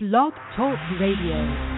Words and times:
Blog 0.00 0.32
Talk 0.54 0.78
Radio. 1.00 1.77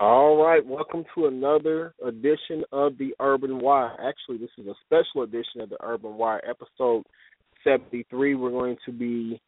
All 0.00 0.40
right, 0.40 0.64
welcome 0.64 1.04
to 1.16 1.26
another 1.26 1.92
edition 2.06 2.62
of 2.70 2.96
the 2.98 3.16
Urban 3.18 3.58
Wire. 3.58 3.96
Actually, 4.00 4.38
this 4.38 4.50
is 4.56 4.68
a 4.68 4.74
special 4.86 5.24
edition 5.24 5.60
of 5.60 5.70
the 5.70 5.76
Urban 5.82 6.14
Wire, 6.14 6.40
episode 6.48 7.02
73. 7.64 8.36
We're 8.36 8.50
going 8.50 8.76
to 8.86 8.92
be 8.92 9.40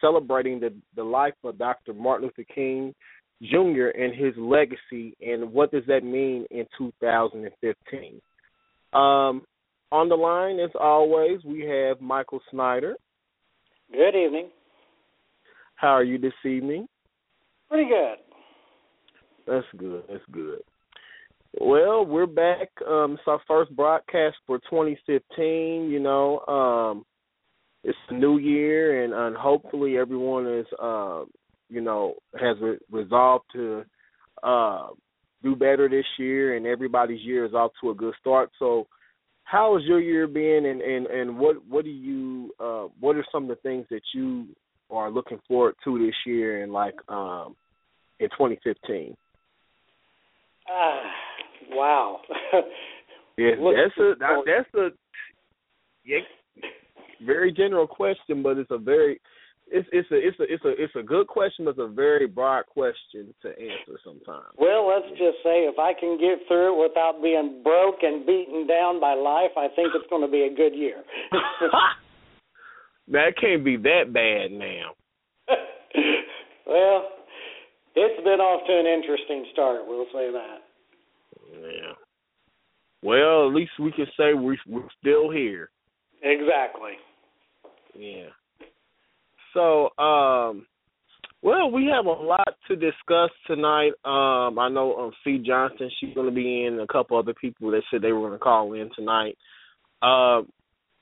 celebrating 0.00 0.60
the, 0.60 0.72
the 0.96 1.02
life 1.02 1.34
of 1.44 1.58
Dr. 1.58 1.92
Martin 1.92 2.30
Luther 2.34 2.48
King 2.54 2.94
Jr. 3.42 3.88
and 3.88 4.14
his 4.14 4.32
legacy, 4.38 5.14
and 5.20 5.52
what 5.52 5.70
does 5.70 5.84
that 5.88 6.04
mean 6.04 6.46
in 6.50 6.64
2015. 6.78 8.22
Um, 8.94 9.42
on 9.92 10.08
the 10.08 10.14
line, 10.14 10.58
as 10.58 10.70
always, 10.80 11.40
we 11.44 11.66
have 11.66 12.00
Michael 12.00 12.40
Snyder. 12.50 12.94
Good 13.92 14.16
evening. 14.16 14.48
How 15.74 15.88
are 15.88 16.04
you 16.04 16.16
this 16.16 16.32
evening? 16.46 16.88
Pretty 17.68 17.90
good. 17.90 18.31
That's 19.46 19.66
good. 19.76 20.04
That's 20.08 20.24
good. 20.30 20.60
Well, 21.60 22.06
we're 22.06 22.26
back. 22.26 22.70
Um, 22.88 23.14
it's 23.14 23.22
our 23.26 23.40
first 23.46 23.74
broadcast 23.76 24.36
for 24.46 24.58
2015. 24.70 25.90
You 25.90 26.00
know, 26.00 26.38
um, 26.46 27.04
it's 27.84 27.98
a 28.08 28.14
new 28.14 28.38
year, 28.38 29.04
and, 29.04 29.12
and 29.12 29.36
hopefully 29.36 29.98
everyone 29.98 30.46
is, 30.46 30.66
uh, 30.80 31.24
you 31.68 31.80
know, 31.80 32.14
has 32.40 32.56
re- 32.60 32.78
resolved 32.90 33.44
to 33.52 33.84
uh, 34.42 34.88
do 35.42 35.54
better 35.54 35.88
this 35.88 36.06
year, 36.18 36.56
and 36.56 36.66
everybody's 36.66 37.20
year 37.20 37.44
is 37.44 37.52
off 37.52 37.72
to 37.82 37.90
a 37.90 37.94
good 37.94 38.14
start. 38.20 38.50
So, 38.58 38.86
how 39.44 39.76
has 39.76 39.84
your 39.84 40.00
year 40.00 40.26
been, 40.26 40.64
and 40.64 40.80
and 40.80 41.06
and 41.06 41.38
what 41.38 41.56
what 41.68 41.84
do 41.84 41.90
you 41.90 42.50
uh, 42.60 42.86
what 43.00 43.16
are 43.16 43.26
some 43.30 43.42
of 43.44 43.48
the 43.50 43.56
things 43.56 43.84
that 43.90 44.02
you 44.14 44.46
are 44.90 45.10
looking 45.10 45.40
forward 45.48 45.74
to 45.84 45.98
this 45.98 46.14
year, 46.24 46.62
and 46.62 46.72
like 46.72 46.94
um, 47.08 47.56
in 48.20 48.30
2015? 48.30 49.16
Ah, 50.68 51.02
wow. 51.70 52.20
yeah, 53.36 53.50
that's 53.58 53.98
a 53.98 54.14
that, 54.18 54.42
that's 54.46 54.74
a 54.74 54.88
yeah, 56.04 56.18
very 57.24 57.52
general 57.52 57.86
question, 57.86 58.42
but 58.42 58.58
it's 58.58 58.70
a 58.70 58.78
very 58.78 59.20
it's 59.72 59.88
it's 59.92 60.10
a 60.10 60.16
it's 60.16 60.38
a 60.38 60.42
it's 60.52 60.64
a 60.64 60.82
it's 60.82 60.96
a 60.96 61.02
good 61.02 61.26
question, 61.26 61.64
but 61.64 61.72
it's 61.72 61.80
a 61.80 61.88
very 61.88 62.26
broad 62.26 62.66
question 62.66 63.34
to 63.42 63.48
answer 63.48 63.98
sometimes. 64.04 64.52
well, 64.58 64.86
let's 64.86 65.08
just 65.10 65.38
say 65.42 65.64
if 65.64 65.78
I 65.78 65.92
can 65.98 66.18
get 66.18 66.46
through 66.46 66.76
it 66.76 66.88
without 66.88 67.22
being 67.22 67.62
broke 67.64 68.02
and 68.02 68.26
beaten 68.26 68.66
down 68.66 69.00
by 69.00 69.14
life, 69.14 69.52
I 69.56 69.68
think 69.74 69.92
it's 69.94 70.08
going 70.10 70.22
to 70.22 70.30
be 70.30 70.42
a 70.42 70.54
good 70.54 70.76
year. 70.76 71.02
that 73.08 73.34
can't 73.40 73.64
be 73.64 73.76
that 73.78 74.12
bad 74.12 74.52
now. 74.52 74.92
well, 76.66 77.08
it's 77.94 78.24
been 78.24 78.40
off 78.40 78.66
to 78.66 78.72
an 78.72 78.86
interesting 78.86 79.46
start. 79.52 79.82
We'll 79.86 80.06
say 80.12 80.30
that. 80.32 80.58
Yeah. 81.52 81.92
Well, 83.02 83.48
at 83.48 83.54
least 83.54 83.72
we 83.80 83.92
can 83.92 84.06
say 84.16 84.34
we 84.34 84.58
we're 84.68 84.82
still 85.00 85.30
here. 85.30 85.70
Exactly. 86.22 86.92
Yeah. 87.98 88.28
So, 89.54 89.90
um, 90.02 90.66
well, 91.42 91.70
we 91.70 91.86
have 91.86 92.06
a 92.06 92.10
lot 92.10 92.54
to 92.68 92.76
discuss 92.76 93.30
tonight. 93.46 93.92
Um, 94.04 94.58
I 94.58 94.68
know 94.70 94.96
um, 94.96 95.12
Cie 95.24 95.42
Johnson, 95.44 95.90
she's 95.98 96.14
going 96.14 96.28
to 96.28 96.34
be 96.34 96.64
in. 96.64 96.78
A 96.80 96.86
couple 96.86 97.18
other 97.18 97.34
people 97.34 97.70
that 97.72 97.82
said 97.90 98.00
they 98.00 98.12
were 98.12 98.28
going 98.28 98.38
to 98.38 98.38
call 98.38 98.72
in 98.74 98.90
tonight. 98.94 99.36
Uh, 100.00 100.42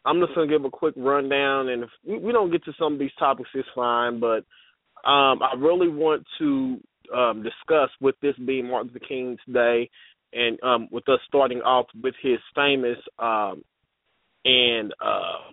I'm 0.05 0.19
just 0.21 0.35
going 0.35 0.49
to 0.49 0.55
give 0.55 0.65
a 0.65 0.71
quick 0.71 0.95
rundown, 0.97 1.69
and 1.69 1.85
if 1.85 1.91
we, 2.07 2.19
we 2.19 2.33
don't 2.33 2.51
get 2.51 2.65
to 2.65 2.73
some 2.79 2.95
of 2.95 2.99
these 2.99 3.11
topics, 3.19 3.51
it's 3.55 3.69
fine. 3.75 4.19
But 4.19 4.45
um, 5.05 5.43
I 5.43 5.55
really 5.59 5.89
want 5.89 6.27
to 6.39 6.79
um, 7.15 7.43
discuss 7.43 7.91
with 8.01 8.15
this 8.21 8.37
being 8.47 8.69
Martin 8.69 8.91
Luther 8.93 9.05
King's 9.07 9.41
Day, 9.53 9.91
and 10.33 10.63
um, 10.63 10.89
with 10.91 11.09
us 11.09 11.21
starting 11.27 11.61
off 11.61 11.87
with 12.03 12.15
his 12.23 12.39
famous 12.55 12.99
um, 13.19 13.63
and 14.45 14.93
uh, 15.05 15.51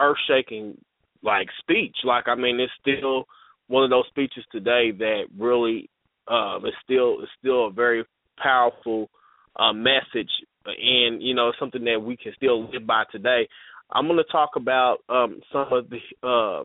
earth-shaking 0.00 0.76
like 1.22 1.48
speech. 1.60 1.96
Like 2.04 2.24
I 2.28 2.34
mean, 2.34 2.58
it's 2.60 2.72
still 2.80 3.26
one 3.68 3.84
of 3.84 3.90
those 3.90 4.06
speeches 4.08 4.44
today 4.52 4.90
that 4.98 5.24
really 5.38 5.90
uh, 6.28 6.58
is 6.58 6.74
still 6.84 7.20
is 7.22 7.28
still 7.38 7.66
a 7.66 7.72
very 7.72 8.04
powerful 8.42 9.08
uh, 9.56 9.72
message, 9.72 10.30
and 10.64 11.22
you 11.22 11.34
know 11.34 11.52
something 11.58 11.84
that 11.84 12.00
we 12.02 12.16
can 12.16 12.32
still 12.36 12.70
live 12.70 12.86
by 12.86 13.04
today. 13.10 13.48
I'm 13.90 14.06
going 14.06 14.18
to 14.18 14.32
talk 14.32 14.50
about 14.56 14.98
um, 15.08 15.40
some 15.52 15.66
of 15.70 15.86
the 15.90 15.98
uh, 16.26 16.64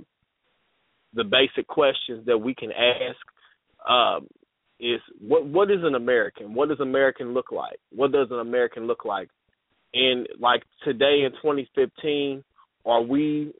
the 1.14 1.24
basic 1.24 1.68
questions 1.68 2.26
that 2.26 2.38
we 2.38 2.54
can 2.56 2.72
ask. 2.72 3.90
Um, 3.90 4.28
is 4.80 5.00
what 5.20 5.46
what 5.46 5.70
is 5.70 5.84
an 5.84 5.96
American? 5.96 6.56
What 6.56 6.70
does 6.70 6.80
American 6.80 7.34
look 7.34 7.52
like? 7.52 7.80
What 7.92 8.12
does 8.12 8.28
an 8.32 8.40
American 8.40 8.88
look 8.88 9.06
like? 9.06 9.30
And 9.94 10.28
like 10.40 10.64
today 10.84 11.24
in 11.26 11.32
2015, 11.34 12.44
are 12.86 13.02
we 13.02 13.54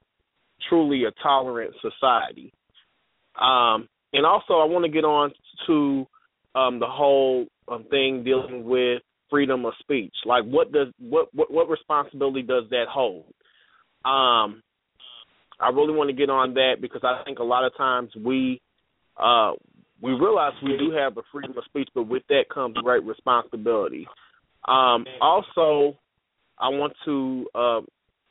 truly 0.68 1.04
a 1.04 1.12
tolerant 1.22 1.76
society? 1.82 2.54
Um, 3.40 3.88
and 4.14 4.26
also, 4.26 4.54
I 4.54 4.66
want 4.66 4.84
to 4.86 4.92
get 4.92 5.06
on 5.06 5.32
to 5.68 6.08
um, 6.56 6.80
the 6.80 6.88
whole 6.88 7.46
um, 7.68 7.86
thing 7.90 8.24
dealing 8.24 8.66
with 8.66 9.02
freedom 9.30 9.66
of 9.66 9.74
speech. 9.80 10.14
Like, 10.26 10.44
what 10.44 10.72
does 10.72 10.88
what 11.00 11.30
what, 11.34 11.52
what 11.52 11.70
responsibility 11.70 12.42
does 12.42 12.64
that 12.72 12.86
hold? 12.90 13.34
Um, 14.04 14.64
I 15.62 15.70
really 15.70 15.94
want 15.94 16.10
to 16.10 16.16
get 16.16 16.30
on 16.30 16.54
that 16.56 16.76
because 16.82 17.02
I 17.04 17.24
think 17.24 17.40
a 17.40 17.44
lot 17.44 17.66
of 17.66 17.76
times 17.78 18.10
we 18.16 18.62
uh, 19.18 19.52
we 20.02 20.12
realize 20.14 20.54
we 20.64 20.78
do 20.78 20.92
have 20.92 21.16
the 21.16 21.22
freedom 21.32 21.56
of 21.58 21.64
speech, 21.66 21.90
but 21.94 22.04
with 22.04 22.24
that 22.30 22.46
comes 22.52 22.76
great 22.82 23.04
responsibility. 23.04 24.08
Um, 24.68 25.06
also, 25.22 25.98
I 26.58 26.70
want 26.70 26.94
to 27.06 27.48
uh, 27.54 27.82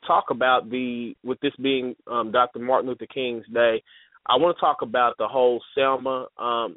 talk 0.05 0.25
about 0.29 0.69
the 0.69 1.13
with 1.23 1.39
this 1.39 1.53
being 1.61 1.95
um, 2.07 2.31
Dr. 2.31 2.59
Martin 2.59 2.89
Luther 2.89 3.07
King's 3.13 3.45
Day. 3.53 3.81
I 4.25 4.37
want 4.37 4.57
to 4.57 4.61
talk 4.61 4.77
about 4.81 5.15
the 5.17 5.27
whole 5.27 5.61
Selma 5.73 6.27
um, 6.37 6.75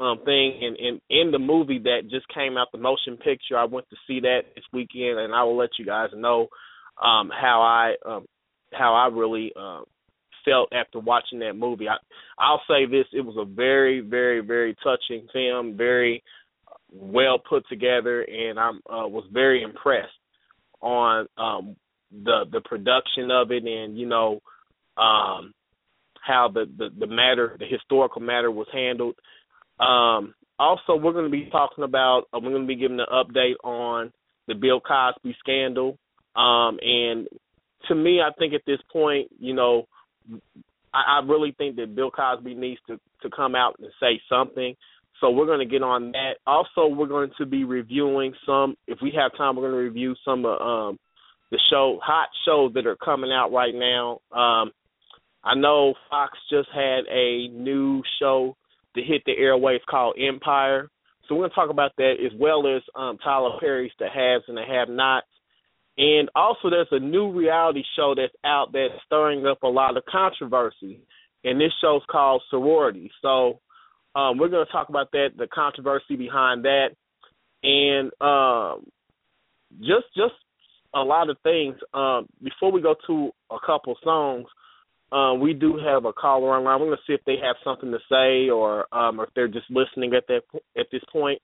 um, 0.00 0.18
thing 0.24 0.60
and 0.62 0.76
in, 0.76 1.00
in 1.10 1.30
the 1.30 1.38
movie 1.38 1.78
that 1.78 2.08
just 2.10 2.26
came 2.28 2.56
out, 2.56 2.68
the 2.72 2.78
motion 2.78 3.16
picture. 3.16 3.56
I 3.56 3.64
went 3.64 3.88
to 3.90 3.96
see 4.06 4.20
that 4.20 4.40
this 4.54 4.64
weekend, 4.72 5.18
and 5.18 5.34
I 5.34 5.44
will 5.44 5.56
let 5.56 5.70
you 5.78 5.86
guys 5.86 6.08
know 6.14 6.48
um, 7.02 7.30
how 7.30 7.62
I 7.62 7.94
um, 8.08 8.26
how 8.72 8.94
I 8.94 9.14
really 9.14 9.52
uh, 9.58 9.80
felt 10.44 10.72
after 10.72 10.98
watching 10.98 11.40
that 11.40 11.54
movie. 11.54 11.88
I, 11.88 11.96
I'll 12.38 12.62
say 12.68 12.86
this: 12.86 13.06
it 13.12 13.20
was 13.22 13.36
a 13.38 13.44
very, 13.44 14.00
very, 14.00 14.40
very 14.40 14.76
touching 14.82 15.26
film, 15.32 15.76
very 15.76 16.22
well 16.92 17.38
put 17.38 17.66
together, 17.68 18.22
and 18.22 18.58
I 18.58 18.68
uh, 18.68 19.08
was 19.08 19.24
very 19.32 19.62
impressed 19.62 20.12
on 20.80 21.26
um, 21.38 21.76
the 22.24 22.44
the 22.50 22.60
production 22.60 23.30
of 23.30 23.50
it, 23.50 23.64
and 23.64 23.96
you 23.96 24.06
know 24.06 24.40
um, 24.96 25.54
how 26.20 26.50
the, 26.52 26.66
the 26.76 26.90
the 26.98 27.06
matter, 27.06 27.56
the 27.58 27.66
historical 27.66 28.20
matter, 28.20 28.50
was 28.50 28.68
handled. 28.72 29.16
Um, 29.80 30.34
also, 30.58 30.94
we're 30.94 31.12
going 31.12 31.24
to 31.24 31.30
be 31.30 31.48
talking 31.50 31.82
about, 31.82 32.24
uh, 32.32 32.38
we're 32.40 32.50
going 32.50 32.62
to 32.62 32.68
be 32.68 32.76
giving 32.76 33.00
an 33.00 33.06
update 33.12 33.56
on 33.64 34.12
the 34.46 34.54
Bill 34.54 34.80
Cosby 34.80 35.34
scandal. 35.40 35.98
Um, 36.36 36.78
and 36.80 37.26
to 37.88 37.94
me, 37.94 38.20
I 38.20 38.32
think 38.38 38.54
at 38.54 38.62
this 38.66 38.80
point, 38.92 39.28
you 39.38 39.54
know, 39.54 39.86
I, 40.92 41.20
I 41.20 41.26
really 41.26 41.54
think 41.56 41.76
that 41.76 41.94
Bill 41.94 42.10
Cosby 42.10 42.54
needs 42.54 42.80
to 42.88 42.98
to 43.22 43.30
come 43.30 43.54
out 43.54 43.76
and 43.78 43.88
say 44.00 44.20
something. 44.28 44.74
So 45.20 45.30
we're 45.30 45.46
going 45.46 45.60
to 45.60 45.72
get 45.72 45.82
on 45.82 46.12
that. 46.12 46.38
Also, 46.46 46.92
we're 46.92 47.06
going 47.06 47.30
to 47.38 47.46
be 47.46 47.62
reviewing 47.64 48.34
some. 48.44 48.76
If 48.88 48.98
we 49.00 49.12
have 49.16 49.36
time, 49.36 49.54
we're 49.54 49.70
going 49.70 49.80
to 49.80 49.88
review 49.88 50.16
some 50.24 50.44
of 50.44 50.60
um, 50.60 50.98
the 51.52 51.60
show 51.70 52.00
hot 52.02 52.28
shows 52.44 52.72
that 52.74 52.86
are 52.86 52.96
coming 52.96 53.30
out 53.30 53.52
right 53.52 53.74
now. 53.74 54.20
Um, 54.36 54.72
I 55.44 55.54
know 55.54 55.94
Fox 56.10 56.36
just 56.50 56.68
had 56.74 57.04
a 57.10 57.48
new 57.48 58.02
show 58.18 58.56
to 58.96 59.02
hit 59.02 59.22
the 59.24 59.32
airwaves 59.32 59.84
called 59.88 60.16
Empire. 60.18 60.88
So 61.28 61.34
we're 61.34 61.42
going 61.42 61.50
to 61.50 61.54
talk 61.54 61.70
about 61.70 61.92
that 61.98 62.14
as 62.24 62.32
well 62.38 62.66
as 62.66 62.82
um, 62.96 63.18
Tyler 63.22 63.58
Perry's 63.60 63.92
The 63.98 64.08
Haves 64.12 64.44
and 64.48 64.56
the 64.56 64.64
Have-Nots. 64.64 65.26
And 65.98 66.30
also, 66.34 66.70
there's 66.70 66.88
a 66.90 66.98
new 66.98 67.30
reality 67.30 67.82
show 67.96 68.14
that's 68.16 68.32
out 68.44 68.72
that's 68.72 68.94
stirring 69.04 69.46
up 69.46 69.62
a 69.62 69.68
lot 69.68 69.96
of 69.96 70.04
controversy, 70.06 71.00
and 71.44 71.60
this 71.60 71.72
show's 71.80 72.02
called 72.10 72.42
Sorority. 72.50 73.10
So 73.20 73.60
um, 74.14 74.38
we're 74.38 74.48
going 74.48 74.64
to 74.66 74.72
talk 74.72 74.88
about 74.88 75.12
that, 75.12 75.30
the 75.36 75.46
controversy 75.52 76.16
behind 76.16 76.64
that, 76.64 76.90
and 77.62 78.10
um, 78.20 78.86
just 79.80 80.06
just 80.16 80.34
a 80.94 81.00
lot 81.00 81.28
of 81.28 81.36
things. 81.42 81.76
Um, 81.92 82.26
before 82.42 82.72
we 82.72 82.80
go 82.80 82.94
to 83.06 83.30
a 83.50 83.58
couple 83.64 83.94
songs, 84.02 84.46
um, 85.12 85.40
we 85.40 85.52
do 85.52 85.78
have 85.78 86.06
a 86.06 86.12
caller 86.12 86.56
online. 86.56 86.80
We're 86.80 86.86
going 86.86 86.98
to 86.98 87.02
see 87.06 87.14
if 87.14 87.24
they 87.26 87.36
have 87.44 87.56
something 87.62 87.90
to 87.90 87.98
say 88.10 88.48
or 88.48 88.86
um, 88.94 89.20
if 89.20 89.28
they're 89.34 89.48
just 89.48 89.70
listening 89.70 90.14
at 90.14 90.26
that 90.28 90.42
at 90.78 90.86
this 90.90 91.02
point. 91.12 91.40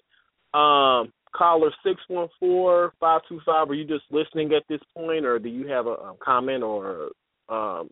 Um, 0.55 1.13
caller 1.35 1.71
six 1.85 2.01
one 2.09 2.29
four 2.39 2.93
five 3.01 3.21
two 3.29 3.41
five. 3.45 3.69
Are 3.71 3.75
you 3.75 3.85
just 3.85 4.05
listening 4.11 4.53
at 4.53 4.63
this 4.69 4.81
point, 4.97 5.25
or 5.25 5.39
do 5.39 5.49
you 5.49 5.67
have 5.69 5.87
a, 5.87 5.91
a 5.91 6.15
comment 6.25 6.63
or 6.63 7.11
um, 7.49 7.91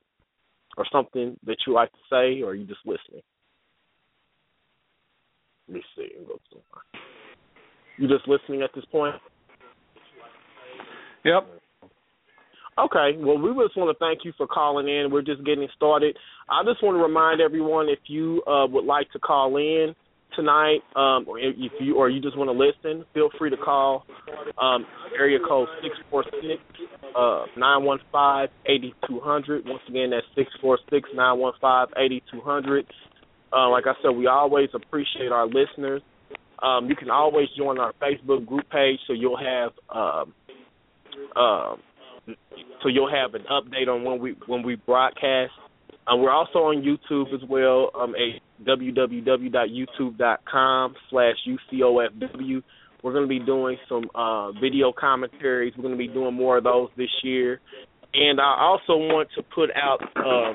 or 0.76 0.84
something 0.92 1.36
that 1.46 1.56
you 1.66 1.72
like 1.72 1.90
to 1.92 1.98
say, 2.10 2.42
or 2.42 2.50
are 2.50 2.54
you 2.54 2.66
just 2.66 2.80
listening? 2.84 3.22
Let 5.68 5.74
me 5.74 5.82
see. 5.96 6.08
You 7.98 8.08
just 8.08 8.28
listening 8.28 8.62
at 8.62 8.70
this 8.74 8.84
point? 8.92 9.16
Yep. 11.24 11.48
Okay. 12.78 13.16
Well, 13.18 13.38
we 13.38 13.48
just 13.64 13.76
want 13.76 13.96
to 13.96 13.98
thank 13.98 14.24
you 14.24 14.32
for 14.36 14.46
calling 14.46 14.86
in. 14.86 15.10
We're 15.10 15.22
just 15.22 15.44
getting 15.44 15.66
started. 15.74 16.16
I 16.48 16.62
just 16.64 16.82
want 16.82 16.96
to 16.96 17.02
remind 17.02 17.40
everyone 17.40 17.88
if 17.88 17.98
you 18.06 18.42
uh, 18.46 18.66
would 18.70 18.84
like 18.84 19.10
to 19.12 19.18
call 19.18 19.56
in 19.56 19.94
tonight, 20.36 20.80
um, 20.94 21.24
or 21.26 21.38
if 21.38 21.72
you 21.80 21.96
or 21.96 22.08
you 22.08 22.20
just 22.20 22.36
want 22.36 22.48
to 22.48 22.52
listen, 22.52 23.04
feel 23.14 23.30
free 23.38 23.50
to 23.50 23.56
call 23.56 24.04
um, 24.60 24.86
area 25.18 25.38
code 25.46 25.68
six 25.82 25.96
four 26.10 26.24
six 26.24 26.62
uh, 27.16 27.46
nine 27.56 27.84
one 27.84 27.98
five 28.12 28.50
eighty 28.66 28.94
two 29.08 29.20
hundred. 29.20 29.64
Once 29.66 29.82
again, 29.88 30.10
that's 30.10 30.26
six 30.36 30.50
four 30.60 30.78
six 30.90 31.08
nine 31.14 31.38
one 31.38 31.54
five 31.60 31.88
eighty 31.96 32.22
two 32.30 32.40
hundred. 32.40 32.86
Uh, 33.52 33.68
like 33.70 33.84
I 33.86 33.94
said, 34.02 34.10
we 34.10 34.26
always 34.26 34.68
appreciate 34.74 35.32
our 35.32 35.46
listeners. 35.46 36.02
Um, 36.62 36.88
you 36.88 36.96
can 36.96 37.10
always 37.10 37.48
join 37.56 37.78
our 37.78 37.92
Facebook 37.94 38.46
group 38.46 38.68
page, 38.70 38.98
so 39.06 39.12
you'll 39.12 39.38
have. 39.38 39.72
Um, 39.90 40.34
uh, 41.34 41.76
so 42.82 42.88
you'll 42.88 43.10
have 43.10 43.34
an 43.34 43.44
update 43.50 43.88
on 43.88 44.04
when 44.04 44.20
we 44.20 44.36
when 44.46 44.62
we 44.62 44.76
broadcast. 44.76 45.52
Um, 46.06 46.22
we're 46.22 46.30
also 46.30 46.60
on 46.60 46.82
YouTube 46.82 47.34
as 47.34 47.48
well. 47.48 47.90
Um, 47.94 48.14
www.youtube.com 48.64 50.94
slash 51.10 51.34
ucofw. 51.48 52.62
We're 53.02 53.12
going 53.12 53.24
to 53.24 53.28
be 53.28 53.40
doing 53.40 53.76
some 53.88 54.04
uh, 54.14 54.52
video 54.52 54.92
commentaries. 54.98 55.74
We're 55.76 55.82
going 55.82 55.94
to 55.94 55.98
be 55.98 56.08
doing 56.08 56.34
more 56.34 56.56
of 56.58 56.64
those 56.64 56.88
this 56.96 57.10
year. 57.22 57.60
And 58.14 58.40
I 58.40 58.56
also 58.58 58.96
want 58.96 59.28
to 59.36 59.42
put 59.42 59.70
out 59.76 60.00
uh, 60.16 60.54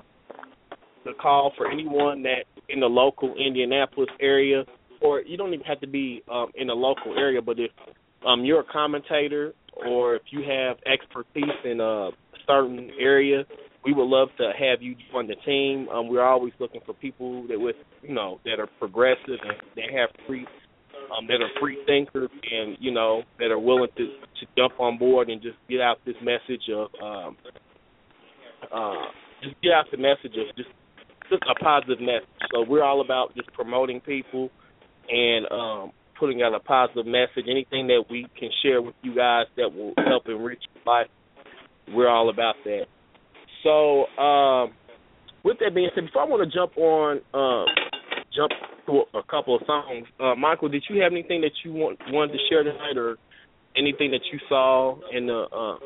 the 1.06 1.14
call 1.22 1.54
for 1.56 1.72
anyone 1.72 2.24
that 2.24 2.46
in 2.70 2.80
the 2.80 2.88
local 2.88 3.36
Indianapolis 3.36 4.10
area, 4.20 4.66
or 5.02 5.22
you 5.22 5.38
don't 5.38 5.54
even 5.54 5.66
have 5.66 5.80
to 5.82 5.88
be 5.88 6.24
um, 6.32 6.48
in 6.56 6.66
the 6.68 6.74
local 6.74 7.16
area, 7.18 7.42
but 7.42 7.60
if 7.60 7.72
um, 8.26 8.46
you're 8.46 8.62
a 8.62 8.72
commentator 8.72 9.54
or 9.86 10.16
if 10.16 10.22
you 10.32 10.42
have 10.42 10.78
expertise 10.92 11.44
in 11.66 11.80
a 11.80 12.10
certain 12.48 12.90
area, 13.00 13.46
we 13.84 13.94
would 13.94 14.08
love 14.08 14.30
to 14.38 14.52
have 14.58 14.82
you 14.82 14.96
join 15.12 15.28
the 15.28 15.36
team. 15.46 15.90
Um, 15.90 16.08
we're 16.08 16.24
always 16.24 16.54
looking 16.60 16.82
for 16.86 16.94
people 16.94 17.48
that 17.48 17.60
with 17.60 17.76
you 18.02 18.14
know 18.14 18.40
that 18.46 18.60
are 18.60 18.70
progressive 18.80 19.40
and 19.44 19.58
that 19.76 19.92
have 19.94 20.10
free 20.28 20.46
um, 21.18 21.28
that 21.28 21.42
are 21.42 21.50
free 21.60 21.78
thinkers 21.86 22.30
and 22.52 22.78
you 22.80 22.92
know 22.92 23.24
that 23.40 23.52
are 23.52 23.60
willing 23.60 23.90
to 23.98 24.06
to 24.06 24.46
jump 24.58 24.80
on 24.80 24.98
board 24.98 25.30
and 25.30 25.42
just 25.42 25.58
get 25.70 25.82
out 25.82 25.98
this 26.06 26.16
message 26.22 26.70
of 26.74 26.90
um, 27.02 27.38
uh, 28.72 29.06
just 29.42 29.56
get 29.62 29.74
out 29.74 29.86
the 29.92 29.98
message 29.98 30.38
of 30.38 30.56
just 30.56 30.70
just 31.30 31.44
a 31.50 31.64
positive 31.64 32.00
message. 32.00 32.28
So 32.54 32.66
we're 32.68 32.84
all 32.84 33.02
about 33.02 33.34
just 33.36 33.52
promoting 33.54 34.02
people 34.02 34.50
and 35.10 35.46
um, 35.52 35.92
putting 36.20 36.42
out 36.42 36.54
a 36.54 36.60
positive 36.60 37.06
message. 37.06 37.46
Anything 37.50 37.88
that 37.88 38.04
we 38.10 38.28
can 38.38 38.50
share 38.62 38.82
with 38.82 38.96
you 39.02 39.16
guys 39.16 39.46
that 39.58 39.74
will 39.74 39.94
help 39.98 40.28
enrich 40.28 40.62
your 40.76 40.94
life, 40.94 41.08
we're 41.90 42.10
all 42.10 42.30
about 42.30 42.56
that. 42.66 42.86
So, 43.64 44.08
um, 44.22 44.74
with 45.44 45.58
that 45.60 45.74
being 45.74 45.90
said, 45.96 46.06
before 46.06 46.24
I 46.24 46.26
want 46.26 46.50
to 46.50 46.56
jump 46.56 46.78
on, 46.78 47.22
uh, 47.34 47.66
jump 48.36 48.52
to 48.88 49.04
a 49.18 49.24
couple 49.24 49.56
of 49.56 49.62
songs, 49.66 50.08
uh, 50.20 50.36
Michael, 50.36 50.70
did 50.70 50.84
you 50.90 51.02
have 51.02 51.12
anything 51.12 51.42
that 51.42 51.52
you 51.64 51.74
want 51.74 52.00
wanted 52.10 52.34
to 52.34 52.40
share 52.50 52.64
tonight, 52.64 52.98
or 52.98 53.18
anything 53.76 54.12
that 54.12 54.22
you 54.32 54.40
saw 54.50 54.98
in 55.12 55.28
the 55.28 55.48
uh, 55.52 55.78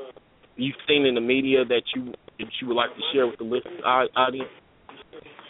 you've 0.56 0.76
seen 0.88 1.06
in 1.06 1.16
the 1.16 1.22
media 1.22 1.66
that 1.66 1.84
you 1.96 2.14
that 2.40 2.48
you 2.62 2.68
would 2.68 2.76
like 2.76 2.94
to 2.96 3.02
share 3.14 3.28
with 3.28 3.38
the 3.38 3.46
listening 3.46 3.82
audience? 3.84 4.50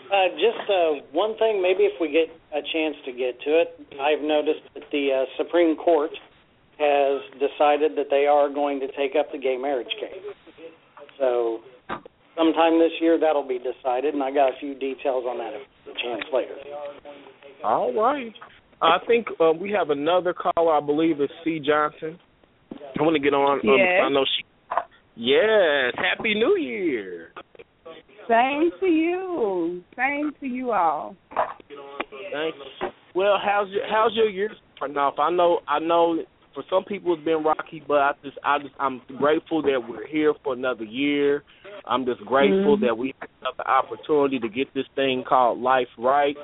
Uh, 0.05 0.29
just 0.37 0.69
uh, 0.69 1.01
one 1.11 1.35
thing, 1.37 1.61
maybe 1.61 1.83
if 1.83 1.99
we 1.99 2.11
get 2.11 2.29
a 2.53 2.61
chance 2.61 2.95
to 3.05 3.11
get 3.11 3.41
to 3.41 3.49
it, 3.61 3.73
I've 3.99 4.21
noticed 4.21 4.61
that 4.75 4.83
the 4.91 5.09
uh, 5.11 5.25
Supreme 5.35 5.75
Court 5.75 6.11
has 6.77 7.21
decided 7.41 7.97
that 7.97 8.07
they 8.11 8.27
are 8.27 8.47
going 8.49 8.79
to 8.81 8.87
take 8.93 9.15
up 9.17 9.31
the 9.31 9.39
gay 9.39 9.57
marriage 9.57 9.89
case. 9.99 10.21
So, 11.17 11.61
sometime 12.37 12.79
this 12.79 12.91
year 13.01 13.19
that'll 13.19 13.47
be 13.47 13.59
decided, 13.59 14.13
and 14.13 14.23
I 14.23 14.31
got 14.31 14.49
a 14.49 14.59
few 14.59 14.73
details 14.75 15.25
on 15.27 15.37
that 15.37 15.53
if 15.53 15.95
a 15.95 15.99
chance 16.01 16.25
later. 16.33 16.55
All 17.63 17.93
right. 17.93 18.33
I 18.81 18.97
think 19.07 19.27
uh, 19.39 19.51
we 19.53 19.71
have 19.71 19.89
another 19.89 20.33
caller. 20.33 20.73
I 20.73 20.81
believe 20.81 21.21
is 21.21 21.29
Cie 21.43 21.61
Johnson. 21.65 22.19
I 22.73 23.01
want 23.01 23.15
to 23.15 23.21
get 23.21 23.33
on. 23.33 23.59
Um, 23.59 23.77
yes. 23.77 24.01
I 24.03 24.09
know 24.09 24.25
she. 24.25 24.43
Yes. 25.15 25.93
Happy 25.95 26.33
New 26.33 26.57
Year. 26.57 27.29
Same 28.27 28.71
to 28.79 28.85
you. 28.85 29.83
Same 29.95 30.31
to 30.39 30.45
you 30.45 30.71
all. 30.71 31.15
Thanks. 31.29 32.57
Well, 33.13 33.37
how's 33.43 33.69
your 33.69 33.87
how's 33.89 34.11
your 34.15 34.29
year 34.29 34.49
starting 34.75 34.97
off? 34.97 35.19
I 35.19 35.31
know 35.31 35.59
I 35.67 35.79
know 35.79 36.19
for 36.55 36.63
some 36.69 36.83
people 36.85 37.13
it's 37.13 37.23
been 37.23 37.43
rocky, 37.43 37.83
but 37.87 37.97
I 37.97 38.11
just 38.23 38.37
I 38.43 38.57
just 38.59 38.73
I'm 38.79 39.01
grateful 39.17 39.61
that 39.63 39.79
we're 39.87 40.07
here 40.07 40.33
for 40.43 40.53
another 40.53 40.85
year. 40.85 41.43
I'm 41.85 42.05
just 42.05 42.21
grateful 42.21 42.77
Mm-hmm. 42.77 42.85
that 42.85 42.97
we 42.97 43.13
have 43.21 43.53
the 43.57 43.69
opportunity 43.69 44.39
to 44.39 44.49
get 44.49 44.73
this 44.73 44.85
thing 44.95 45.23
called 45.27 45.59
life 45.59 45.87
right. 45.99 46.35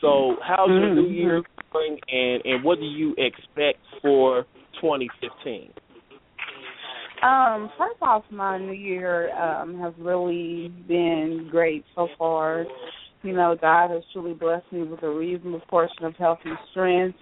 So, 0.00 0.36
how's 0.46 0.68
your 0.68 0.94
new 0.94 1.08
year 1.08 1.42
going, 1.72 1.98
and 2.08 2.42
and 2.44 2.64
what 2.64 2.78
do 2.78 2.84
you 2.84 3.14
expect 3.16 3.78
for 4.02 4.44
2015? 4.80 5.70
Um, 7.22 7.70
first 7.78 8.02
off, 8.02 8.24
my 8.30 8.58
new 8.58 8.72
year 8.72 9.32
um 9.38 9.78
has 9.80 9.94
really 9.98 10.68
been 10.88 11.48
great 11.50 11.84
so 11.94 12.08
far. 12.18 12.66
You 13.22 13.32
know, 13.32 13.56
God 13.60 13.90
has 13.90 14.02
truly 14.12 14.34
blessed 14.34 14.70
me 14.72 14.82
with 14.82 15.02
a 15.04 15.08
reasonable 15.08 15.62
portion 15.70 16.04
of 16.04 16.16
health 16.16 16.40
and 16.44 16.58
strength. 16.72 17.16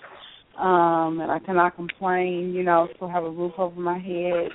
Um, 0.59 1.21
and 1.21 1.30
I 1.30 1.38
cannot 1.38 1.76
complain, 1.76 2.52
you 2.52 2.62
know, 2.62 2.88
still 2.97 3.09
have 3.09 3.25
a 3.25 3.30
roof 3.30 3.52
over 3.57 3.80
my 3.80 3.99
head, 3.99 4.50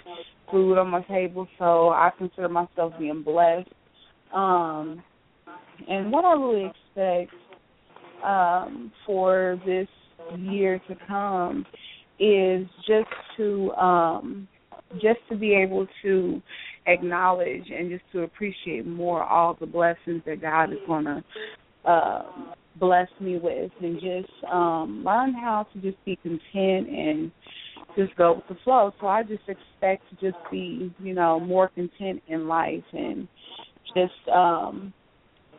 food 0.52 0.78
on 0.78 0.90
my 0.90 1.02
table, 1.04 1.48
so 1.58 1.90
I 1.90 2.12
consider 2.18 2.50
myself 2.50 2.94
being 3.00 3.24
blessed. 3.24 3.70
Um 4.34 5.02
and 5.88 6.12
what 6.12 6.26
I 6.26 6.34
really 6.34 6.66
expect 6.66 7.34
um 8.24 8.92
for 9.06 9.60
this 9.66 9.88
year 10.38 10.80
to 10.88 10.96
come 11.08 11.66
is 12.20 12.68
just 12.88 13.10
to 13.38 13.72
um 13.74 14.48
just 14.96 15.20
to 15.30 15.36
be 15.36 15.54
able 15.54 15.88
to 16.04 16.42
acknowledge 16.88 17.70
and 17.70 17.90
just 17.90 18.04
to 18.12 18.22
appreciate 18.22 18.86
more 18.86 19.24
all 19.24 19.58
the 19.60 19.66
blessings 19.66 20.22
that 20.26 20.42
God 20.42 20.72
is 20.72 20.80
going 20.88 21.06
to 21.06 21.24
uh, 21.90 22.24
bless 22.80 23.08
me 23.20 23.38
with, 23.38 23.72
and 23.82 24.00
just 24.00 24.32
um, 24.52 25.04
learn 25.06 25.34
how 25.34 25.68
to 25.74 25.80
just 25.80 26.04
be 26.06 26.18
content 26.18 26.90
and 26.90 27.32
just 27.96 28.16
go 28.16 28.34
with 28.34 28.48
the 28.50 28.64
flow. 28.64 28.94
So 29.00 29.08
I 29.08 29.24
just 29.24 29.44
expect 29.48 30.04
to 30.10 30.16
just 30.32 30.38
be, 30.52 30.94
you 31.00 31.14
know, 31.14 31.40
more 31.40 31.70
content 31.70 32.22
in 32.28 32.48
life 32.48 32.84
and 32.94 33.28
just 33.96 34.14
um 34.34 34.94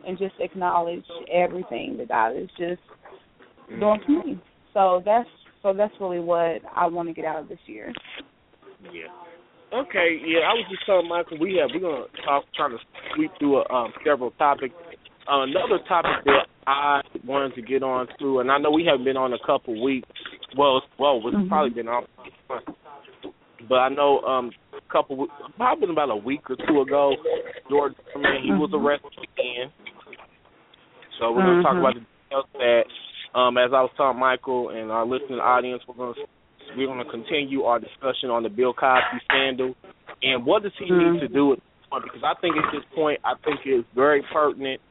and 0.05 0.17
just 0.17 0.35
acknowledge 0.39 1.05
everything 1.33 1.97
that 1.97 2.09
God 2.09 2.37
is 2.37 2.49
just 2.57 2.81
doing 3.79 3.99
for 4.05 4.25
me. 4.25 4.41
So 4.73 5.01
that's 5.03 5.27
so 5.63 5.73
that's 5.73 5.93
really 5.99 6.19
what 6.19 6.61
I 6.75 6.85
want 6.87 7.07
to 7.09 7.13
get 7.13 7.25
out 7.25 7.39
of 7.39 7.49
this 7.49 7.59
year. 7.65 7.91
Yeah. 8.81 9.07
Okay, 9.73 10.21
yeah, 10.25 10.47
I 10.47 10.53
was 10.53 10.65
just 10.69 10.85
telling 10.85 11.09
Michael 11.09 11.39
we 11.39 11.59
have 11.59 11.69
we're 11.73 11.81
gonna 11.81 12.05
talk 12.23 12.45
trying 12.55 12.71
to 12.71 12.77
sweep 13.15 13.31
through 13.39 13.63
a, 13.63 13.73
um, 13.73 13.91
several 14.05 14.31
topics 14.31 14.73
another 15.27 15.79
topic 15.87 16.23
that 16.25 16.46
I 16.67 17.01
wanted 17.25 17.55
to 17.55 17.61
get 17.61 17.81
on 17.81 18.07
to, 18.19 18.39
and 18.39 18.51
I 18.51 18.57
know 18.57 18.71
we 18.71 18.85
haven't 18.85 19.05
been 19.05 19.17
on 19.17 19.33
a 19.33 19.39
couple 19.45 19.81
weeks. 19.81 20.09
Well, 20.57 20.81
well, 20.99 21.21
it's 21.25 21.35
mm-hmm. 21.35 21.47
probably 21.47 21.71
been 21.71 21.87
on, 21.87 22.05
but 23.69 23.75
I 23.75 23.89
know 23.89 24.19
um 24.21 24.51
a 24.73 24.91
couple, 24.91 25.27
probably 25.55 25.89
about 25.89 26.09
a 26.09 26.15
week 26.15 26.49
or 26.49 26.57
two 26.57 26.81
ago, 26.81 27.15
George 27.69 27.93
Zimmerman 28.11 28.43
he 28.43 28.51
mm-hmm. 28.51 28.59
was 28.59 28.71
arrested 28.73 29.17
again. 29.23 29.71
So 31.19 31.31
we're 31.31 31.41
gonna 31.41 31.63
talk 31.63 31.73
mm-hmm. 31.73 31.79
about 31.79 31.93
the 31.95 32.01
details 32.01 32.45
that. 32.53 32.83
Um, 33.35 33.57
as 33.57 33.69
I 33.69 33.83
was 33.83 33.91
telling 33.97 34.17
Michael 34.17 34.69
and 34.69 34.89
our 34.89 35.05
listening 35.05 35.37
audience, 35.37 35.83
we're 35.87 35.93
gonna 35.95 36.15
we're 36.75 36.87
gonna 36.87 37.09
continue 37.11 37.63
our 37.63 37.77
discussion 37.77 38.29
on 38.29 38.41
the 38.41 38.49
Bill 38.49 38.73
Cosby 38.73 39.19
scandal 39.25 39.75
and 40.21 40.45
what 40.45 40.63
does 40.63 40.71
he 40.79 40.85
need 40.85 41.19
to 41.19 41.27
do 41.27 41.53
at 41.53 41.59
this 41.59 41.89
point? 41.89 42.03
Because 42.03 42.23
I 42.25 42.39
think 42.41 42.55
at 42.57 42.71
this 42.71 42.85
point, 42.95 43.19
I 43.23 43.33
think 43.45 43.59
it's 43.65 43.87
very 43.93 44.23
pertinent 44.33 44.81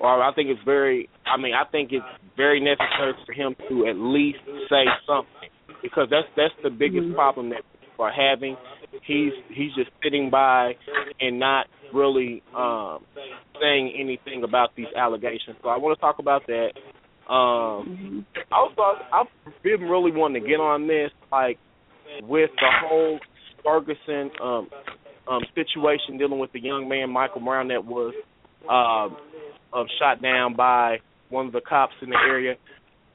or 0.00 0.22
I 0.22 0.32
think 0.34 0.50
it's 0.50 0.60
very 0.64 1.08
I 1.26 1.36
mean, 1.40 1.54
I 1.54 1.64
think 1.70 1.90
it's 1.92 2.04
very 2.36 2.60
necessary 2.60 3.14
for 3.26 3.32
him 3.32 3.56
to 3.68 3.86
at 3.86 3.96
least 3.96 4.38
say 4.68 4.84
something 5.06 5.50
because 5.82 6.08
that's 6.10 6.26
that's 6.36 6.54
the 6.62 6.70
biggest 6.70 7.04
mm-hmm. 7.04 7.14
problem 7.14 7.50
that 7.50 7.62
we're 7.98 8.12
having. 8.12 8.56
He's 9.06 9.32
he's 9.48 9.74
just 9.74 9.90
sitting 10.02 10.30
by 10.30 10.74
and 11.20 11.38
not 11.38 11.66
really 11.92 12.42
um 12.56 13.04
saying 13.60 13.94
anything 13.98 14.44
about 14.44 14.70
these 14.76 14.86
allegations. 14.96 15.56
So 15.62 15.68
I 15.68 15.76
want 15.76 15.96
to 15.96 16.00
talk 16.00 16.18
about 16.18 16.46
that. 16.46 16.70
Um 17.28 18.24
mm-hmm. 18.36 18.52
also 18.52 19.00
I've 19.12 19.26
been 19.62 19.82
really 19.82 20.12
wanting 20.12 20.42
to 20.42 20.48
get 20.48 20.60
on 20.60 20.86
this 20.86 21.10
like 21.32 21.58
with 22.22 22.50
the 22.56 22.68
whole 22.86 23.18
Ferguson 23.64 24.30
um 24.42 24.68
um 25.28 25.42
situation 25.54 26.18
dealing 26.18 26.38
with 26.38 26.52
the 26.52 26.60
young 26.60 26.88
man 26.88 27.10
Michael 27.10 27.40
Brown 27.40 27.68
that 27.68 27.84
was 27.84 28.14
uh, 28.68 29.08
of 29.72 29.86
shot 29.98 30.22
down 30.22 30.54
by 30.54 30.98
one 31.34 31.46
of 31.46 31.52
the 31.52 31.60
cops 31.60 31.94
in 32.00 32.10
the 32.10 32.16
area. 32.16 32.54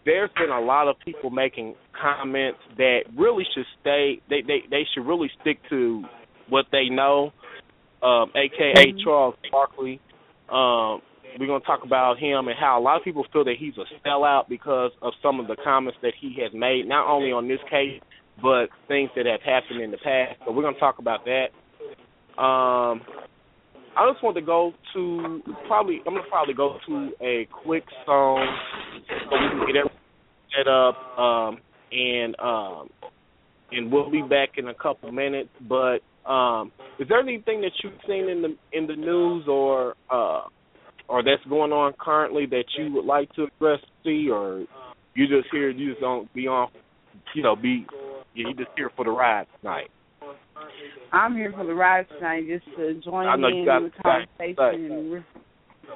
There's 0.05 0.29
been 0.37 0.49
a 0.49 0.61
lot 0.61 0.87
of 0.87 0.95
people 1.03 1.29
making 1.29 1.75
comments 1.99 2.59
that 2.77 3.01
really 3.17 3.45
should 3.53 3.65
stay. 3.81 4.21
They 4.29 4.41
they 4.41 4.59
they 4.69 4.83
should 4.93 5.05
really 5.07 5.29
stick 5.41 5.57
to 5.69 6.03
what 6.49 6.65
they 6.71 6.89
know. 6.89 7.31
Um, 8.01 8.31
AKA 8.35 8.73
mm-hmm. 8.75 9.03
Charles 9.03 9.35
Barkley. 9.51 9.99
Um, 10.49 11.01
we're 11.37 11.47
going 11.47 11.61
to 11.61 11.67
talk 11.67 11.81
about 11.83 12.17
him 12.17 12.47
and 12.47 12.57
how 12.59 12.79
a 12.79 12.81
lot 12.81 12.97
of 12.97 13.03
people 13.03 13.25
feel 13.31 13.43
that 13.43 13.55
he's 13.59 13.73
a 13.77 14.07
sellout 14.07 14.49
because 14.49 14.91
of 15.01 15.13
some 15.21 15.39
of 15.39 15.47
the 15.47 15.55
comments 15.63 15.99
that 16.01 16.13
he 16.19 16.35
has 16.41 16.51
made, 16.53 16.87
not 16.87 17.07
only 17.07 17.31
on 17.31 17.47
this 17.47 17.59
case, 17.69 18.01
but 18.41 18.67
things 18.87 19.09
that 19.15 19.25
have 19.25 19.41
happened 19.41 19.81
in 19.81 19.91
the 19.91 19.97
past. 19.97 20.39
So 20.45 20.51
we're 20.51 20.63
going 20.63 20.73
to 20.73 20.79
talk 20.79 20.97
about 20.99 21.25
that. 21.25 22.41
Um, 22.41 23.01
I 23.99 24.09
just 24.09 24.23
want 24.23 24.37
to 24.37 24.41
go 24.41 24.71
to 24.93 25.41
probably 25.67 25.99
I'm 26.07 26.13
gonna 26.13 26.29
probably 26.29 26.53
go 26.53 26.77
to 26.87 27.09
a 27.21 27.45
quick 27.65 27.83
song 28.05 28.47
so 29.09 29.35
we 29.35 29.49
can 29.49 29.67
get 29.67 29.75
everything 29.75 29.99
set 30.55 30.69
up 30.69 30.95
um, 31.19 31.57
and 31.91 32.39
um, 32.39 32.89
and 33.73 33.91
we'll 33.91 34.09
be 34.09 34.21
back 34.21 34.51
in 34.57 34.69
a 34.69 34.73
couple 34.73 35.11
minutes. 35.11 35.49
But 35.67 35.99
um, 36.31 36.71
is 36.97 37.09
there 37.09 37.19
anything 37.19 37.59
that 37.59 37.71
you've 37.83 37.99
seen 38.07 38.29
in 38.29 38.41
the 38.41 38.55
in 38.71 38.87
the 38.87 38.95
news 38.95 39.43
or 39.49 39.95
uh, 40.09 40.43
or 41.09 41.21
that's 41.21 41.43
going 41.49 41.73
on 41.73 41.91
currently 41.99 42.45
that 42.45 42.65
you 42.77 42.93
would 42.93 43.05
like 43.05 43.29
to 43.33 43.47
address, 43.47 43.79
Cie, 44.05 44.29
or 44.31 44.59
you 45.13 45.27
just 45.27 45.49
here 45.51 45.69
you 45.71 45.89
just 45.89 45.99
don't 45.99 46.33
be 46.33 46.47
on, 46.47 46.69
you 47.35 47.43
know, 47.43 47.57
be 47.57 47.85
you 48.33 48.53
just 48.53 48.69
here 48.77 48.91
for 48.95 49.03
the 49.03 49.11
ride 49.11 49.47
tonight? 49.59 49.89
I'm 51.11 51.35
here 51.35 51.51
for 51.55 51.65
the 51.65 51.73
ride 51.73 52.07
tonight, 52.09 52.43
just 52.47 52.65
to 52.77 52.93
join 53.01 53.27
in 53.33 53.41
the 53.41 53.91
conversation. 54.03 55.25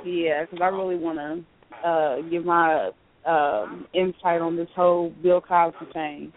yeah, 0.05 0.45
because 0.45 0.59
I 0.61 0.67
really 0.67 0.97
want 0.97 1.17
to 1.17 1.87
uh, 1.87 2.21
give 2.29 2.45
my 2.45 2.89
um, 3.25 3.87
insight 3.93 4.41
on 4.41 4.55
this 4.55 4.69
whole 4.75 5.13
Bill 5.21 5.41
Cosby 5.41 5.85
thing. 5.93 6.33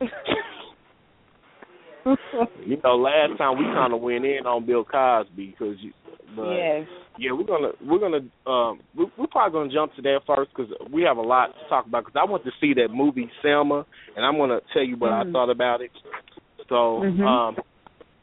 you 2.66 2.78
know, 2.82 2.96
last 2.96 3.36
time 3.38 3.58
we 3.58 3.64
kind 3.64 3.92
of 3.92 4.00
went 4.00 4.24
in 4.24 4.46
on 4.46 4.64
Bill 4.66 4.84
Cosby 4.84 5.54
because, 5.58 5.76
but 6.36 6.50
yes. 6.50 6.86
yeah, 7.18 7.32
we're 7.32 7.44
gonna 7.44 7.72
we're 7.84 7.98
gonna 7.98 8.20
um 8.50 8.80
we, 8.96 9.06
we're 9.18 9.26
probably 9.26 9.58
gonna 9.58 9.72
jump 9.72 9.94
to 9.96 10.02
that 10.02 10.20
first 10.26 10.50
because 10.54 10.72
we 10.92 11.02
have 11.02 11.16
a 11.16 11.22
lot 11.22 11.48
to 11.48 11.68
talk 11.68 11.86
about. 11.86 12.04
Because 12.04 12.20
I 12.20 12.30
want 12.30 12.44
to 12.44 12.50
see 12.60 12.74
that 12.74 12.88
movie 12.92 13.30
Selma, 13.42 13.84
and 14.16 14.24
I'm 14.24 14.38
gonna 14.38 14.60
tell 14.72 14.82
you 14.82 14.96
what 14.96 15.10
mm. 15.10 15.28
I 15.28 15.32
thought 15.32 15.50
about 15.50 15.82
it. 15.82 15.90
So, 16.68 17.02
mm-hmm. 17.02 17.22
um, 17.22 17.56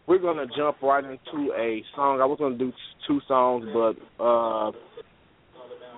we're 0.07 0.19
gonna 0.19 0.47
jump 0.55 0.81
right 0.81 1.03
into 1.03 1.53
a 1.53 1.83
song. 1.95 2.21
I 2.21 2.25
was 2.25 2.37
gonna 2.39 2.57
do 2.57 2.71
two 3.07 3.19
songs, 3.27 3.65
but 3.73 4.23
uh, 4.23 4.71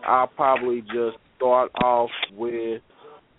I'll 0.06 0.28
probably 0.28 0.82
just 0.82 1.18
start 1.38 1.72
off 1.82 2.10
with 2.34 2.82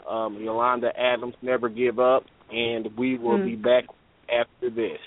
um, 0.08 0.38
Yolanda 0.40 0.90
Adams' 0.98 1.34
"Never 1.42 1.68
Give 1.68 1.98
Up," 1.98 2.24
and 2.50 2.88
we 2.96 3.18
will 3.18 3.38
mm. 3.38 3.46
be 3.46 3.56
back 3.56 3.84
after 4.30 4.70
this. 4.70 5.00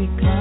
because 0.00 0.39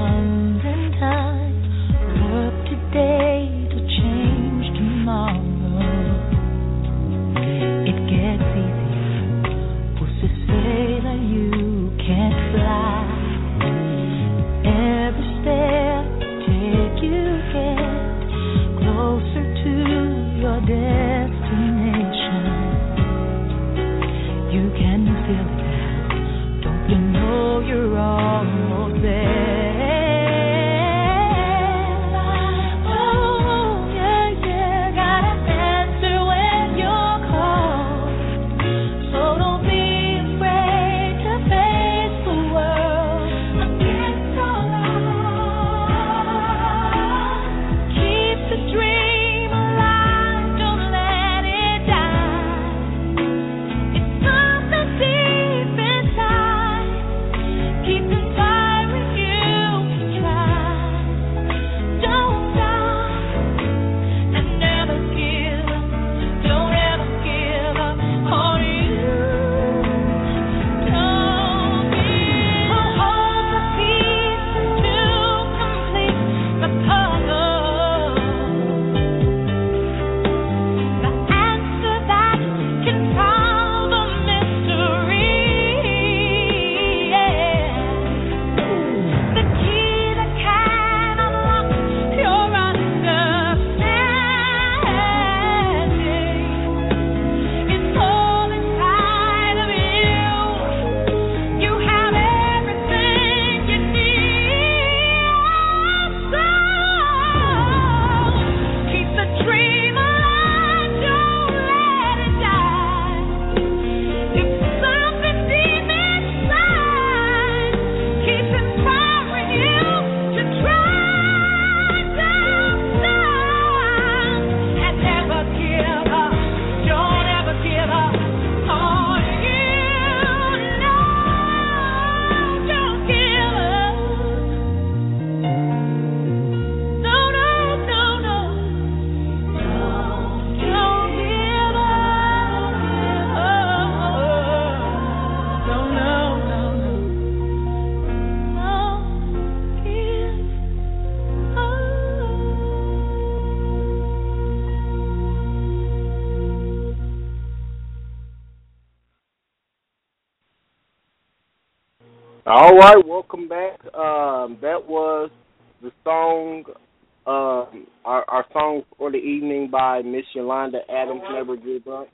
by 169.89 170.01
Miss 170.03 170.25
Yolanda 170.35 170.79
Adams, 170.89 171.21
Never 171.31 171.55
Give 171.55 171.87
Up. 171.87 172.07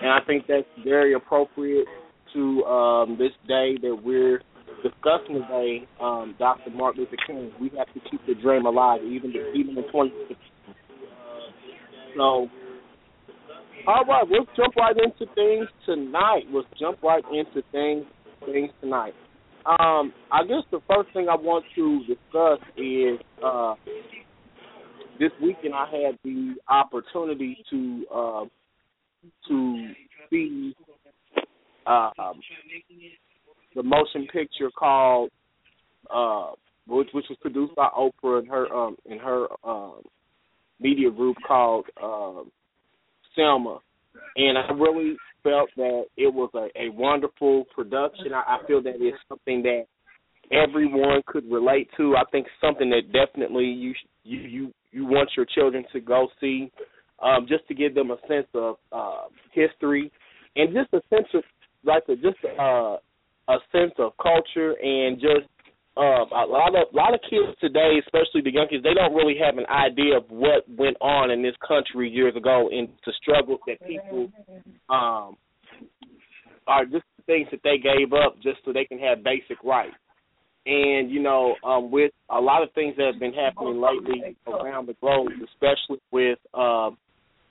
And 0.00 0.10
I 0.10 0.18
think 0.26 0.44
that's 0.46 0.66
very 0.84 1.14
appropriate 1.14 1.86
to 2.34 2.64
um, 2.64 3.16
this 3.18 3.32
day 3.48 3.76
that 3.82 3.98
we're 4.04 4.40
discussing 4.84 5.42
today, 5.42 5.88
um, 6.00 6.36
Dr. 6.38 6.70
Martin 6.70 7.02
Luther 7.02 7.16
King. 7.26 7.50
We 7.60 7.72
have 7.76 7.92
to 7.94 8.10
keep 8.10 8.24
the 8.26 8.34
dream 8.40 8.66
alive, 8.66 9.00
even 9.02 9.32
even 9.54 9.76
in 9.76 9.84
2016. 9.84 10.36
So, 12.16 12.46
all 13.88 14.04
right, 14.06 14.24
let's 14.30 14.50
jump 14.56 14.76
right 14.76 14.94
into 14.96 15.32
things 15.34 15.66
tonight. 15.86 16.44
Let's 16.52 16.68
jump 16.78 17.02
right 17.02 17.24
into 17.32 17.66
things 17.72 18.04
things 18.46 18.70
tonight. 18.80 19.14
Um, 19.66 20.12
I 20.30 20.44
guess 20.46 20.62
the 20.70 20.80
first 20.88 21.12
thing 21.12 21.28
I 21.28 21.34
want 21.34 21.64
to 21.74 22.00
discuss 22.06 22.60
is 22.76 23.18
uh, 23.44 23.74
this 25.20 25.30
weekend 25.40 25.74
I 25.74 25.84
had 25.84 26.18
the 26.24 26.54
opportunity 26.68 27.62
to 27.70 28.06
uh, 28.12 28.44
to 29.48 29.90
see 30.30 30.74
uh, 31.86 32.10
the 33.76 33.82
motion 33.82 34.26
picture 34.32 34.70
called 34.76 35.30
uh, 36.12 36.52
which 36.88 37.08
which 37.12 37.26
was 37.28 37.38
produced 37.42 37.76
by 37.76 37.88
Oprah 37.96 38.40
and 38.40 38.48
her 38.48 38.66
um 38.74 38.96
in 39.04 39.18
her 39.18 39.46
um 39.62 40.00
media 40.80 41.10
group 41.10 41.36
called 41.46 41.84
uh, 42.02 42.42
Selma, 43.36 43.78
and 44.36 44.56
I 44.56 44.72
really 44.72 45.16
felt 45.42 45.68
that 45.76 46.04
it 46.16 46.32
was 46.32 46.50
a, 46.54 46.68
a 46.80 46.90
wonderful 46.90 47.64
production. 47.74 48.32
I, 48.34 48.56
I 48.56 48.66
feel 48.66 48.82
that 48.82 48.94
it's 48.98 49.18
something 49.28 49.62
that 49.62 49.84
everyone 50.52 51.22
could 51.26 51.50
relate 51.50 51.88
to. 51.96 52.16
I 52.16 52.22
think 52.30 52.46
something 52.60 52.90
that 52.90 53.12
definitely 53.12 53.64
you 53.64 53.94
you 54.24 54.40
you 54.40 54.72
you 54.92 55.06
want 55.06 55.30
your 55.36 55.46
children 55.46 55.84
to 55.92 56.00
go 56.00 56.28
see, 56.40 56.70
um, 57.22 57.46
just 57.48 57.66
to 57.68 57.74
give 57.74 57.94
them 57.94 58.10
a 58.10 58.16
sense 58.28 58.48
of 58.54 58.76
uh, 58.92 59.24
history 59.52 60.10
and 60.56 60.74
just 60.74 60.92
a 60.92 61.00
sense 61.14 61.28
of 61.34 61.42
like 61.84 62.02
a, 62.08 62.16
just 62.16 62.38
uh, 62.58 62.96
a 63.48 63.58
sense 63.72 63.92
of 63.98 64.12
culture 64.20 64.74
and 64.82 65.20
just 65.20 65.48
uh, 65.96 66.24
a 66.24 66.46
lot 66.46 66.74
of 66.74 66.86
a 66.92 66.96
lot 66.96 67.14
of 67.14 67.20
kids 67.28 67.56
today, 67.60 68.00
especially 68.04 68.42
the 68.42 68.52
young 68.52 68.66
kids, 68.68 68.82
they 68.82 68.94
don't 68.94 69.14
really 69.14 69.36
have 69.38 69.58
an 69.58 69.66
idea 69.66 70.16
of 70.16 70.24
what 70.28 70.64
went 70.68 70.96
on 71.00 71.30
in 71.30 71.42
this 71.42 71.54
country 71.66 72.08
years 72.08 72.34
ago 72.36 72.68
and 72.72 72.88
the 73.06 73.12
struggles 73.20 73.60
that 73.66 73.78
people 73.86 74.30
um, 74.88 75.36
are 76.66 76.84
just 76.84 77.04
things 77.26 77.48
that 77.50 77.60
they 77.64 77.78
gave 77.78 78.12
up 78.12 78.36
just 78.42 78.58
so 78.64 78.72
they 78.72 78.84
can 78.84 78.98
have 78.98 79.22
basic 79.24 79.62
rights. 79.64 79.94
And 80.66 81.10
you 81.10 81.22
know, 81.22 81.54
um, 81.64 81.90
with 81.90 82.12
a 82.28 82.40
lot 82.40 82.62
of 82.62 82.70
things 82.72 82.94
that 82.96 83.06
have 83.12 83.20
been 83.20 83.32
happening 83.32 83.80
lately 83.80 84.36
around 84.46 84.88
the 84.88 84.94
globe, 85.00 85.28
especially 85.44 86.00
with 86.10 86.38
uh, 86.52 86.90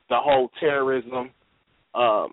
the 0.10 0.18
whole 0.18 0.50
terrorism 0.60 1.32
um, 1.96 2.32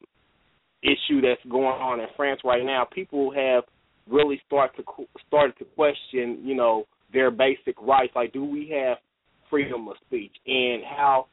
issue 0.83 1.21
that's 1.23 1.41
going 1.51 1.65
on 1.65 2.01
in 2.01 2.07
France 2.17 2.41
right 2.45 2.65
now, 2.65 2.87
people 2.93 3.33
have 3.33 3.65
really 4.11 4.41
start 4.47 4.77
to 4.77 4.83
started 5.27 5.57
to 5.59 5.65
question, 5.65 6.43
you 6.45 6.55
know, 6.55 6.85
their 7.13 7.31
basic 7.31 7.81
rights. 7.81 8.13
Like, 8.15 8.33
do 8.33 8.45
we 8.45 8.73
have 8.75 8.99
freedom 9.49 9.89
of 9.89 9.97
speech, 10.07 10.33
and 10.47 10.83
how? 10.85 11.27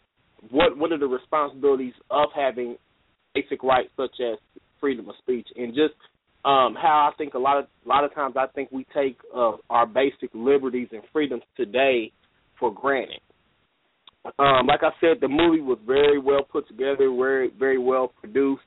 What 0.51 0.77
what 0.77 0.91
are 0.91 0.97
the 0.97 1.07
responsibilities 1.07 1.93
of 2.09 2.29
having 2.35 2.77
basic 3.33 3.63
rights 3.63 3.89
such 3.97 4.15
as 4.21 4.37
freedom 4.79 5.09
of 5.09 5.15
speech, 5.19 5.47
and 5.55 5.73
just 5.73 5.95
um, 6.45 6.75
how 6.75 7.09
I 7.11 7.15
think 7.17 7.35
a 7.35 7.39
lot 7.39 7.57
of 7.57 7.65
a 7.85 7.87
lot 7.87 8.03
of 8.03 8.13
times 8.13 8.35
I 8.37 8.47
think 8.47 8.69
we 8.71 8.85
take 8.93 9.17
uh, 9.35 9.53
our 9.69 9.85
basic 9.85 10.29
liberties 10.33 10.89
and 10.91 11.01
freedoms 11.11 11.43
today 11.55 12.11
for 12.59 12.73
granted. 12.73 13.21
Um, 14.39 14.67
like 14.67 14.83
I 14.83 14.91
said, 15.01 15.17
the 15.21 15.27
movie 15.27 15.61
was 15.61 15.79
very 15.85 16.19
well 16.19 16.43
put 16.43 16.67
together, 16.67 17.13
very 17.15 17.51
very 17.57 17.77
well 17.77 18.07
produced, 18.19 18.63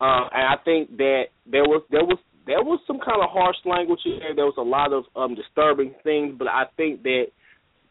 um, 0.00 0.28
and 0.32 0.48
I 0.48 0.56
think 0.64 0.96
that 0.96 1.24
there 1.50 1.64
was 1.64 1.82
there 1.90 2.04
was 2.04 2.18
there 2.46 2.62
was 2.62 2.80
some 2.86 2.98
kind 2.98 3.22
of 3.22 3.30
harsh 3.30 3.56
language 3.64 4.00
in 4.04 4.18
there. 4.18 4.34
There 4.34 4.46
was 4.46 4.58
a 4.58 4.62
lot 4.62 4.92
of 4.92 5.04
um, 5.14 5.36
disturbing 5.36 5.94
things, 6.02 6.34
but 6.36 6.48
I 6.48 6.64
think 6.76 7.02
that 7.04 7.26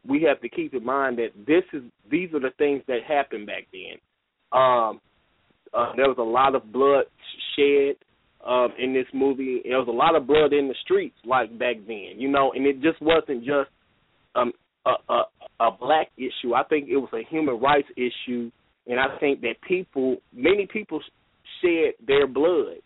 we 0.06 0.24
have 0.24 0.42
to 0.42 0.50
keep 0.50 0.74
in 0.74 0.84
mind 0.84 1.20
that 1.20 1.30
this 1.48 1.64
is 1.74 1.84
these 2.10 2.34
are 2.34 2.40
the 2.40 2.52
things 2.58 2.82
that 2.88 3.00
happened 3.08 3.48
back 3.48 3.68
then. 3.72 3.98
Um, 4.52 5.00
uh, 5.74 5.94
there 5.96 6.08
was 6.08 6.18
a 6.18 6.22
lot 6.22 6.56
of 6.56 6.72
blood 6.74 7.06
shed 7.56 7.96
um, 8.46 8.70
in 8.80 8.94
this 8.94 9.06
movie. 9.14 9.62
There 9.64 9.78
was 9.78 9.88
a 9.88 9.92
lot 9.92 10.16
of 10.16 10.28
blood 10.28 10.54
in 10.54 10.68
the 10.68 10.76
streets 10.84 11.16
like 11.26 11.58
back 11.58 11.76
then, 11.88 12.16
you 12.18 12.30
know, 12.30 12.52
and 12.54 12.66
it 12.66 12.82
just 12.82 13.02
wasn't 13.02 13.44
just 13.44 13.70
um, 14.36 14.52
a, 14.86 15.14
a, 15.14 15.24
a 15.60 15.72
black 15.80 16.08
issue. 16.18 16.54
I 16.54 16.64
think 16.64 16.90
it 16.90 16.98
was 16.98 17.10
a 17.14 17.28
human 17.30 17.60
rights 17.60 17.90
issue, 17.96 18.52
and 18.88 19.00
I 19.00 19.18
think 19.20 19.42
that 19.42 19.56
people, 19.68 20.18
many 20.34 20.68
people, 20.72 21.02
shed 21.62 21.94
their 22.08 22.26
blood 22.26 22.78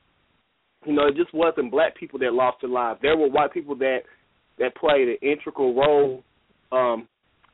you 0.86 0.94
know, 0.94 1.08
it 1.08 1.16
just 1.16 1.34
wasn't 1.34 1.72
black 1.72 1.98
people 1.98 2.20
that 2.20 2.34
lost 2.34 2.58
their 2.62 2.70
lives. 2.70 3.00
There 3.02 3.18
were 3.18 3.30
white 3.30 3.52
people 3.52 3.76
that 3.78 4.00
that 4.58 4.76
played 4.76 5.10
an 5.10 5.18
integral 5.22 5.76
role 5.76 6.24
um, 6.72 7.08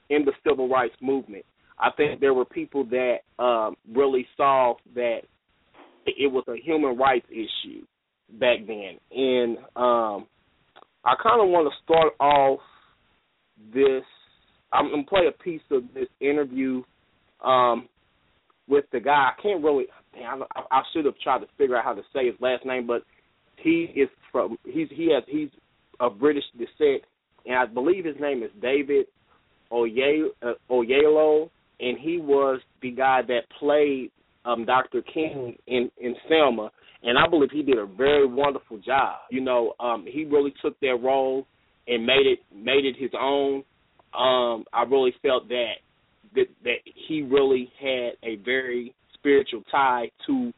in 0.10 0.24
the 0.26 0.34
civil 0.48 0.70
rights 0.70 0.94
movement. 1.02 1.46
I 1.80 1.90
think 1.98 2.20
there 2.20 2.34
were 2.34 2.46
people 2.46 2.86
that 2.86 3.20
um, 3.44 3.76
really 3.92 4.28
saw 4.38 4.76
that 4.94 5.22
it 6.06 6.32
was 6.32 6.44
a 6.48 6.56
human 6.62 6.98
rights 6.98 7.26
issue 7.32 7.84
back 8.40 8.60
then, 8.68 8.98
and 9.16 9.58
um, 9.76 10.28
I 11.04 11.16
kind 11.22 11.42
of 11.42 11.50
want 11.50 11.72
to 11.72 11.84
start 11.84 12.14
off 12.20 12.60
this. 13.74 14.04
I'm 14.74 14.90
gonna 14.90 15.04
play 15.04 15.28
a 15.28 15.44
piece 15.44 15.62
of 15.72 15.84
this 15.94 16.08
interview 16.20 16.84
um, 17.44 17.88
with 18.68 18.86
the 18.92 19.00
guy. 19.00 19.32
I 19.38 19.42
can't 19.42 19.64
really. 19.64 19.86
Damn, 20.14 20.44
I, 20.44 20.62
I 20.72 20.82
should 20.92 21.06
have 21.06 21.18
tried 21.24 21.40
to 21.40 21.48
figure 21.58 21.78
out 21.78 21.86
how 21.86 21.94
to 21.94 22.02
say 22.14 22.26
his 22.26 22.36
last 22.40 22.66
name, 22.66 22.86
but 22.86 23.04
he 23.58 23.92
is 23.96 24.10
from 24.32 24.58
he's 24.66 24.88
he 24.92 25.12
has 25.14 25.24
he's 25.28 25.50
of 26.00 26.20
British 26.20 26.44
descent, 26.58 27.04
and 27.46 27.56
I 27.56 27.66
believe 27.66 28.06
his 28.06 28.16
name 28.20 28.44
is 28.44 28.50
David 28.62 29.06
Oye, 29.72 30.30
uh, 30.42 30.54
Oyelowo, 30.70 31.50
and 31.80 31.98
he 31.98 32.18
was 32.18 32.60
the 32.82 32.92
guy 32.92 33.22
that 33.28 33.42
played 33.60 34.12
um, 34.46 34.66
Dr. 34.66 35.02
King 35.02 35.56
in 35.68 35.90
in 36.00 36.16
Selma, 36.28 36.72
and 37.04 37.18
I 37.18 37.28
believe 37.28 37.50
he 37.52 37.64
did 37.64 37.78
a 37.78 37.86
very 37.86 38.26
wonderful 38.26 38.78
job. 38.78 39.20
You 39.30 39.42
know, 39.42 39.74
um, 39.80 40.06
he 40.08 40.26
really 40.26 40.54
took 40.62 40.80
that 40.82 41.00
role 41.02 41.48
and 41.88 42.06
made 42.06 42.26
it 42.26 42.40
made 42.54 42.86
it 42.86 42.96
his 42.98 43.12
own. 43.20 43.64
Um, 44.14 44.66
I 44.74 44.84
really 44.90 45.14
felt 45.22 45.48
that 45.50 45.74
that 46.36 46.46
that 46.64 46.78
he 47.08 47.22
really 47.22 47.72
had 47.80 48.14
a 48.24 48.36
very 48.44 48.94
spiritual 49.14 49.64
tie 49.72 50.10
to 50.28 50.52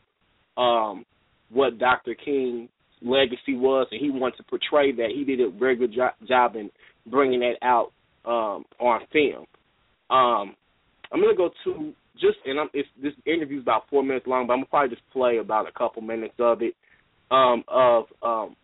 um, 0.62 1.06
what 1.50 1.78
Dr. 1.78 2.16
King 2.16 2.70
legacy 3.02 3.56
was, 3.56 3.88
and 3.92 4.00
he 4.00 4.10
wanted 4.10 4.38
to 4.38 4.44
portray 4.44 4.92
that. 4.94 5.10
He 5.14 5.24
did 5.24 5.42
a 5.42 5.50
very 5.50 5.76
good 5.76 5.94
jo- 5.94 6.10
job 6.28 6.56
in 6.56 6.70
bringing 7.08 7.42
that 7.42 7.56
out 7.62 7.92
um, 8.26 8.64
on 8.80 9.02
film. 9.12 9.46
Um, 10.10 10.56
I'm 11.14 11.22
gonna 11.22 11.36
go 11.36 11.52
to 11.66 11.94
just 12.16 12.38
and 12.46 12.60
I'm, 12.60 12.70
it's, 12.74 12.90
this 13.02 13.14
interview 13.26 13.58
is 13.58 13.64
about 13.64 13.84
four 13.90 14.04
minutes 14.04 14.28
long, 14.28 14.48
but 14.48 14.54
I'm 14.54 14.60
gonna 14.60 14.68
probably 14.68 14.96
just 14.96 15.10
play 15.12 15.38
about 15.38 15.68
a 15.68 15.72
couple 15.72 16.02
minutes 16.02 16.36
of 16.40 16.62
it 16.62 16.76
um, 17.32 17.64
of 17.68 18.06
um, 18.22 18.56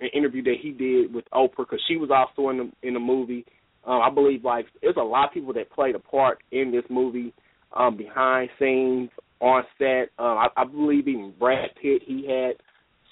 an 0.00 0.08
interview 0.14 0.42
that 0.44 0.56
he 0.60 0.70
did 0.70 1.12
with 1.12 1.24
Oprah 1.32 1.58
because 1.58 1.82
she 1.88 1.96
was 1.96 2.10
also 2.10 2.48
in 2.50 2.58
the 2.58 2.86
in 2.86 2.94
the 2.94 3.00
movie. 3.00 3.44
Um, 3.84 4.00
I 4.02 4.10
believe 4.10 4.44
like 4.44 4.66
there's 4.80 4.96
a 4.96 5.02
lot 5.02 5.28
of 5.28 5.34
people 5.34 5.52
that 5.54 5.70
played 5.70 5.94
a 5.94 5.98
part 5.98 6.38
in 6.52 6.70
this 6.70 6.84
movie 6.90 7.32
um, 7.72 7.96
behind 7.96 8.50
scenes, 8.58 9.10
on 9.40 9.64
set. 9.78 10.10
Um, 10.18 10.38
I, 10.38 10.48
I 10.56 10.64
believe 10.64 11.08
even 11.08 11.34
Brad 11.38 11.70
Pitt 11.80 12.02
he 12.06 12.26
had 12.26 12.56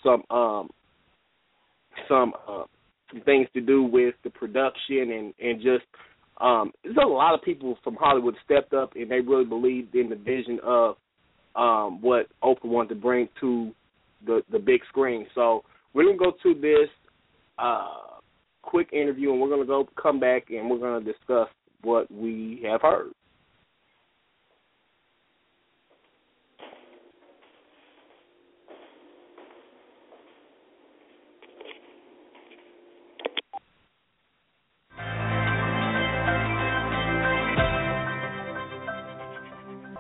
some 0.03 0.23
um 0.37 0.71
some 2.09 2.33
uh, 2.49 2.65
things 3.25 3.49
to 3.55 3.61
do 3.61 3.83
with 3.83 4.15
the 4.25 4.31
production 4.31 5.11
and 5.13 5.35
and 5.41 5.61
just 5.61 5.85
um 6.41 6.73
there's 6.85 6.97
a 7.03 7.07
lot 7.07 7.35
of 7.35 7.43
people 7.43 7.77
from 7.83 7.97
Hollywood 7.97 8.35
stepped 8.45 8.73
up 8.73 8.95
and 8.95 9.11
they 9.11 9.21
really 9.21 9.45
believed 9.45 9.95
in 9.95 10.09
the 10.09 10.17
vision 10.17 10.59
of 10.63 10.97
um 11.57 12.01
what 12.01 12.27
Oprah 12.43 12.65
wanted 12.65 12.91
to 12.91 12.95
bring 12.97 13.29
to 13.41 13.73
the 14.27 14.43
the 14.51 14.59
big 14.59 14.81
screen. 14.89 15.27
So 15.35 15.65
we're 15.95 16.05
gonna 16.05 16.19
go 16.19 16.33
to 16.43 16.55
this 16.61 16.89
uh 17.59 18.19
quick 18.63 18.93
interview 18.93 19.33
and 19.33 19.41
we're 19.41 19.49
gonna 19.49 19.65
go 19.65 19.89
come 20.01 20.21
back 20.21 20.51
and 20.51 20.71
we're 20.71 20.79
gonna 20.79 21.05
discuss 21.05 21.49
what 21.83 22.11
we 22.11 22.63
have 22.65 22.83
heard. 22.83 23.13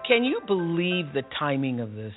Can 0.09 0.25
you 0.25 0.41
believe 0.47 1.13
the 1.13 1.23
timing 1.39 1.81
of 1.81 1.93
this? 1.95 2.15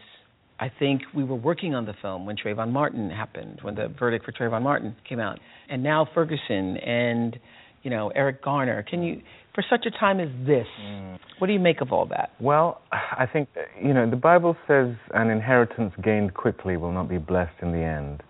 I 0.62 0.72
think 0.80 1.02
we 1.14 1.26
were 1.26 1.36
working 1.36 1.76
on 1.76 1.86
the 1.86 1.94
film 2.02 2.26
when 2.26 2.38
Trayvon 2.38 2.72
Martin 2.72 3.10
happened, 3.10 3.60
when 3.64 3.76
the 3.76 3.90
verdict 4.00 4.24
for 4.24 4.32
Trayvon 4.32 4.62
Martin 4.62 4.96
came 5.08 5.20
out, 5.20 5.40
and 5.70 5.84
now 5.84 6.08
Ferguson 6.14 6.78
and 6.78 7.38
you 7.84 7.90
know 7.90 8.10
Eric 8.16 8.42
Garner. 8.42 8.82
Can 8.84 9.04
you, 9.04 9.22
for 9.54 9.64
such 9.70 9.86
a 9.86 9.92
time 9.92 10.22
as 10.22 10.30
this, 10.48 10.68
mm. 10.82 11.20
what 11.40 11.48
do 11.48 11.54
you 11.54 11.60
make 11.60 11.82
of 11.82 11.92
all 11.92 12.06
that? 12.06 12.32
Well, 12.40 12.82
I 12.94 13.26
think 13.26 13.50
you 13.84 13.94
know 13.94 14.10
the 14.10 14.16
Bible 14.16 14.56
says 14.68 14.96
an 15.14 15.30
inheritance 15.30 15.94
gained 16.02 16.34
quickly 16.34 16.78
will 16.78 16.94
not 16.94 17.10
be 17.10 17.18
blessed 17.18 17.56
in 17.62 17.74
the 17.74 17.80
end. 17.80 18.24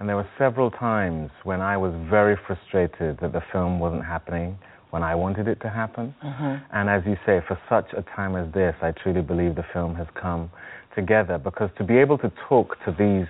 And 0.00 0.08
there 0.08 0.16
were 0.16 0.28
several 0.36 0.70
times 0.70 1.30
when 1.44 1.60
I 1.62 1.78
was 1.78 1.94
very 2.10 2.36
frustrated 2.46 3.18
that 3.20 3.32
the 3.32 3.42
film 3.52 3.80
wasn't 3.80 4.04
happening 4.04 4.58
when 4.90 5.02
I 5.02 5.14
wanted 5.14 5.48
it 5.48 5.60
to 5.62 5.68
happen. 5.68 6.14
Mm-hmm. 6.24 6.64
And 6.72 6.88
as 6.88 7.02
you 7.06 7.16
say, 7.26 7.40
for 7.46 7.58
such 7.68 7.92
a 7.96 8.02
time 8.16 8.36
as 8.36 8.52
this, 8.54 8.74
I 8.82 8.92
truly 8.92 9.22
believe 9.22 9.54
the 9.54 9.66
film 9.72 9.94
has 9.96 10.06
come 10.20 10.50
together 10.94 11.38
because 11.38 11.70
to 11.78 11.84
be 11.84 11.98
able 11.98 12.18
to 12.18 12.32
talk 12.48 12.76
to 12.84 12.94
these 12.98 13.28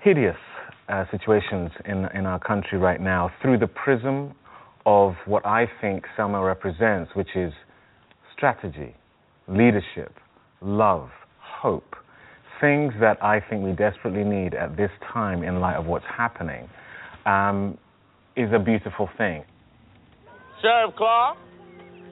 hideous 0.00 0.36
uh, 0.88 1.04
situations 1.10 1.70
in, 1.84 2.06
in 2.14 2.26
our 2.26 2.38
country 2.38 2.78
right 2.78 3.00
now 3.00 3.30
through 3.42 3.58
the 3.58 3.66
prism 3.66 4.34
of 4.84 5.14
what 5.26 5.44
I 5.44 5.66
think 5.80 6.04
Selma 6.16 6.42
represents, 6.42 7.10
which 7.14 7.34
is 7.34 7.52
strategy, 8.36 8.94
leadership, 9.48 10.14
love, 10.60 11.08
hope, 11.40 11.96
things 12.60 12.92
that 13.00 13.22
I 13.22 13.40
think 13.40 13.64
we 13.64 13.72
desperately 13.72 14.24
need 14.24 14.54
at 14.54 14.76
this 14.76 14.90
time 15.12 15.42
in 15.42 15.60
light 15.60 15.76
of 15.76 15.86
what's 15.86 16.04
happening 16.06 16.68
um, 17.26 17.76
is 18.36 18.50
a 18.54 18.58
beautiful 18.58 19.08
thing. 19.18 19.44
Sheriff 20.62 20.94
Clark, 20.96 21.38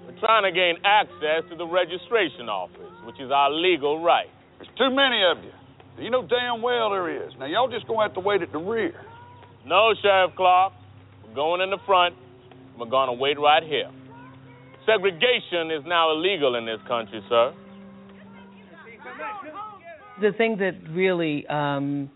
we're 0.07 0.19
trying 0.21 0.45
to 0.45 0.53
gain 0.53 0.77
access 0.85 1.49
to 1.51 1.57
the 1.57 1.67
registration 1.67 2.49
office, 2.49 2.93
which 3.05 3.21
is 3.21 3.31
our 3.31 3.51
legal 3.51 4.03
right. 4.03 4.29
There's 4.59 4.71
too 4.79 4.95
many 4.95 5.23
of 5.25 5.43
you. 5.45 5.53
You 6.05 6.11
know 6.11 6.27
damn 6.27 6.61
well 6.63 6.91
there 6.91 7.09
is. 7.27 7.33
Now, 7.39 7.47
y'all 7.47 7.71
just 7.71 7.87
going 7.87 8.01
to 8.01 8.03
have 8.11 8.15
to 8.15 8.21
wait 8.21 8.43
at 8.43 8.53
the 8.53 8.59
rear. 8.59 8.95
No, 9.67 9.95
Sheriff 10.03 10.33
Clark. 10.37 10.73
We're 11.27 11.35
going 11.35 11.61
in 11.61 11.71
the 11.71 11.79
front. 11.87 12.15
We're 12.79 12.91
going 12.91 13.09
to 13.09 13.15
wait 13.15 13.39
right 13.39 13.63
here. 13.63 13.91
Segregation 14.85 15.71
is 15.71 15.87
now 15.87 16.13
illegal 16.13 16.57
in 16.57 16.67
this 16.67 16.81
country, 16.87 17.23
sir 17.29 17.55
the 20.21 20.33
thing 20.37 20.59
that 20.59 20.75
really 20.91 21.47
um, 21.49 22.11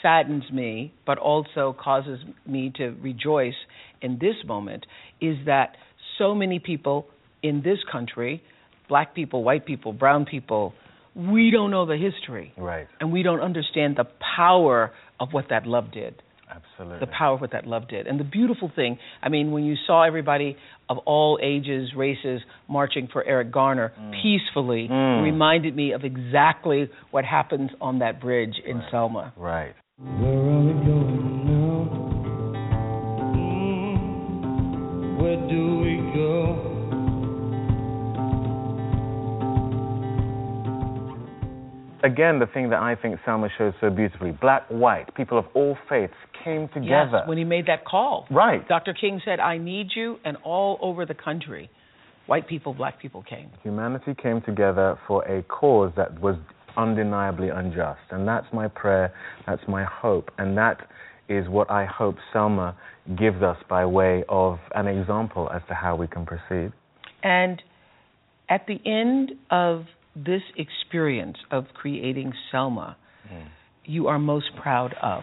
saddens 0.00 0.44
me, 0.52 0.92
but 1.06 1.18
also 1.18 1.76
causes 1.78 2.20
me 2.46 2.72
to 2.76 2.90
rejoice 3.00 3.54
in 4.00 4.18
this 4.20 4.36
moment, 4.46 4.86
is 5.22 5.36
that 5.46 5.76
so 6.18 6.34
many 6.34 6.58
people 6.58 7.06
in 7.42 7.62
this 7.62 7.78
country, 7.90 8.42
black 8.88 9.14
people, 9.14 9.42
white 9.42 9.64
people, 9.64 9.92
brown 9.92 10.26
people, 10.26 10.74
we 11.14 11.50
don't 11.50 11.70
know 11.70 11.86
the 11.86 11.96
history. 11.96 12.52
Right. 12.56 12.86
And 13.00 13.12
we 13.12 13.22
don't 13.22 13.40
understand 13.40 13.96
the 13.96 14.06
power 14.36 14.92
of 15.20 15.28
what 15.32 15.46
that 15.50 15.66
love 15.66 15.92
did. 15.92 16.22
Absolutely. 16.54 17.00
The 17.00 17.06
power 17.06 17.34
of 17.34 17.40
what 17.40 17.52
that 17.52 17.66
love 17.66 17.88
did. 17.88 18.06
And 18.06 18.20
the 18.20 18.24
beautiful 18.24 18.70
thing, 18.74 18.98
I 19.22 19.30
mean, 19.30 19.52
when 19.52 19.64
you 19.64 19.74
saw 19.86 20.04
everybody 20.04 20.56
of 20.88 20.98
all 20.98 21.38
ages, 21.42 21.90
races 21.96 22.42
marching 22.68 23.08
for 23.10 23.24
Eric 23.24 23.50
Garner 23.50 23.92
mm. 23.98 24.22
peacefully, 24.22 24.88
mm. 24.90 25.22
reminded 25.22 25.74
me 25.74 25.92
of 25.92 26.04
exactly 26.04 26.90
what 27.10 27.24
happens 27.24 27.70
on 27.80 28.00
that 28.00 28.20
bridge 28.20 28.56
in 28.66 28.78
right. 28.78 28.90
Selma. 28.90 29.32
Right. 29.36 29.74
Do 35.52 35.78
we 35.84 35.96
go? 36.14 36.72
again, 42.04 42.38
the 42.38 42.46
thing 42.46 42.70
that 42.70 42.80
I 42.80 42.94
think 42.94 43.18
Selma 43.24 43.48
shows 43.56 43.74
so 43.80 43.90
beautifully 43.90 44.32
black, 44.32 44.66
white, 44.68 45.14
people 45.14 45.38
of 45.38 45.46
all 45.54 45.76
faiths 45.88 46.14
came 46.44 46.68
together. 46.68 47.20
Yes, 47.20 47.28
when 47.28 47.38
he 47.38 47.44
made 47.44 47.66
that 47.66 47.84
call. 47.84 48.26
Right. 48.30 48.66
Dr. 48.68 48.94
King 48.94 49.20
said, 49.24 49.40
I 49.40 49.58
need 49.58 49.88
you, 49.94 50.18
and 50.24 50.36
all 50.44 50.78
over 50.82 51.06
the 51.06 51.14
country, 51.14 51.70
white 52.26 52.48
people, 52.48 52.74
black 52.74 53.00
people 53.00 53.22
came. 53.22 53.50
Humanity 53.62 54.14
came 54.20 54.42
together 54.42 54.98
for 55.06 55.24
a 55.24 55.42
cause 55.44 55.92
that 55.96 56.20
was 56.20 56.36
undeniably 56.76 57.50
unjust. 57.50 58.00
And 58.10 58.26
that's 58.26 58.46
my 58.52 58.68
prayer, 58.68 59.12
that's 59.46 59.62
my 59.68 59.84
hope, 59.84 60.30
and 60.38 60.56
that 60.56 60.88
is 61.28 61.48
what 61.48 61.70
I 61.70 61.84
hope 61.86 62.16
Selma 62.32 62.76
gives 63.18 63.42
us 63.42 63.56
by 63.68 63.84
way 63.86 64.24
of 64.28 64.58
an 64.74 64.86
example 64.86 65.50
as 65.52 65.62
to 65.68 65.74
how 65.74 65.96
we 65.96 66.06
can 66.06 66.26
proceed. 66.26 66.72
And 67.22 67.62
at 68.48 68.66
the 68.66 68.80
end 68.84 69.32
of 69.50 69.84
this 70.14 70.42
experience 70.56 71.38
of 71.50 71.66
creating 71.74 72.32
Selma 72.50 72.96
mm. 73.32 73.46
you 73.84 74.08
are 74.08 74.18
most 74.18 74.50
proud 74.60 74.94
of? 75.02 75.22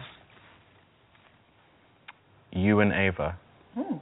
You 2.52 2.80
and 2.80 2.92
Ava. 2.92 3.38
Mm. 3.78 4.00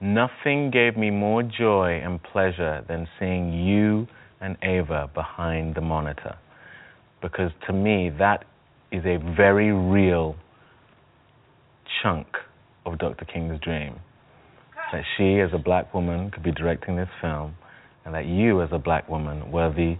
Nothing 0.00 0.70
gave 0.70 0.96
me 0.96 1.10
more 1.10 1.42
joy 1.42 2.00
and 2.04 2.22
pleasure 2.22 2.84
than 2.88 3.08
seeing 3.18 3.52
you 3.52 4.06
and 4.40 4.56
Ava 4.62 5.10
behind 5.14 5.74
the 5.74 5.80
monitor. 5.80 6.36
Because 7.22 7.50
to 7.66 7.72
me, 7.72 8.10
that 8.18 8.44
is 8.92 9.04
a 9.04 9.16
very 9.34 9.72
real 9.72 10.36
chunk 12.04 12.26
of 12.84 12.98
Dr. 12.98 13.24
King's 13.24 13.58
dream. 13.60 13.98
That 14.92 15.02
she, 15.16 15.40
as 15.40 15.50
a 15.54 15.58
black 15.58 15.92
woman, 15.94 16.30
could 16.30 16.42
be 16.42 16.52
directing 16.52 16.96
this 16.96 17.08
film 17.20 17.56
and 18.04 18.14
that 18.14 18.26
you, 18.26 18.62
as 18.62 18.68
a 18.70 18.78
black 18.78 19.08
woman, 19.08 19.50
were 19.50 19.72
the 19.72 19.96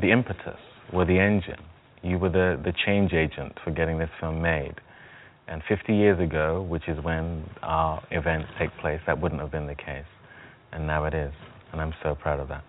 the 0.00 0.10
impetus, 0.10 0.58
were 0.92 1.04
the 1.04 1.18
engine. 1.18 1.64
You 2.02 2.18
were 2.18 2.28
the, 2.28 2.60
the 2.62 2.72
change 2.84 3.12
agent 3.12 3.52
for 3.64 3.70
getting 3.70 3.98
this 3.98 4.10
film 4.20 4.42
made. 4.42 4.74
And 5.46 5.62
50 5.68 5.94
years 5.94 6.20
ago, 6.20 6.62
which 6.62 6.88
is 6.88 7.02
when 7.02 7.48
our 7.62 8.02
events 8.10 8.48
take 8.58 8.70
place, 8.80 9.00
that 9.06 9.20
wouldn't 9.20 9.40
have 9.40 9.52
been 9.52 9.66
the 9.66 9.74
case. 9.74 10.04
And 10.72 10.86
now 10.86 11.04
it 11.04 11.14
is. 11.14 11.32
And 11.72 11.80
I'm 11.80 11.94
so 12.02 12.16
proud 12.16 12.40
of 12.40 12.48
that. 12.48 12.64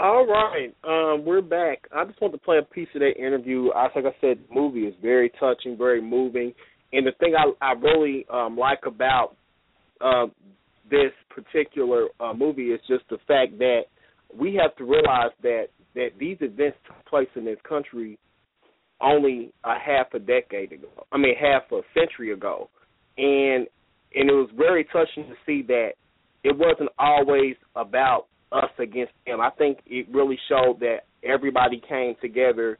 All 0.00 0.24
right, 0.26 0.72
um, 0.84 1.24
we're 1.24 1.42
back. 1.42 1.88
I 1.92 2.04
just 2.04 2.20
want 2.22 2.32
to 2.32 2.38
play 2.38 2.58
a 2.58 2.62
piece 2.62 2.86
of 2.94 3.00
that 3.00 3.16
interview. 3.18 3.70
I 3.70 3.88
like 3.96 4.04
I 4.04 4.14
said, 4.20 4.38
the 4.48 4.54
movie 4.54 4.82
is 4.82 4.94
very 5.02 5.28
touching, 5.40 5.76
very 5.76 6.00
moving. 6.00 6.52
And 6.92 7.04
the 7.04 7.10
thing 7.18 7.34
I, 7.36 7.50
I 7.60 7.72
really 7.72 8.24
um, 8.32 8.56
like 8.56 8.86
about 8.86 9.34
uh, 10.00 10.26
this 10.88 11.10
particular 11.30 12.06
uh, 12.20 12.32
movie 12.32 12.68
is 12.68 12.80
just 12.86 13.02
the 13.10 13.18
fact 13.26 13.58
that 13.58 13.82
we 14.32 14.54
have 14.54 14.76
to 14.76 14.84
realize 14.84 15.32
that 15.42 15.66
that 15.96 16.10
these 16.20 16.36
events 16.42 16.78
took 16.86 17.04
place 17.06 17.28
in 17.34 17.44
this 17.44 17.58
country 17.68 18.20
only 19.00 19.52
a 19.64 19.74
half 19.84 20.14
a 20.14 20.20
decade 20.20 20.70
ago. 20.70 21.06
I 21.10 21.18
mean, 21.18 21.34
half 21.34 21.62
a 21.72 21.80
century 21.92 22.32
ago, 22.32 22.70
and 23.16 23.66
and 24.14 24.30
it 24.30 24.32
was 24.32 24.50
very 24.56 24.84
touching 24.84 25.24
to 25.24 25.34
see 25.44 25.62
that 25.66 25.94
it 26.44 26.56
wasn't 26.56 26.90
always 27.00 27.56
about 27.74 28.27
us 28.52 28.70
against 28.78 29.12
them. 29.26 29.40
I 29.40 29.50
think 29.50 29.78
it 29.86 30.06
really 30.12 30.38
showed 30.48 30.80
that 30.80 31.00
everybody 31.22 31.82
came 31.88 32.14
together 32.20 32.78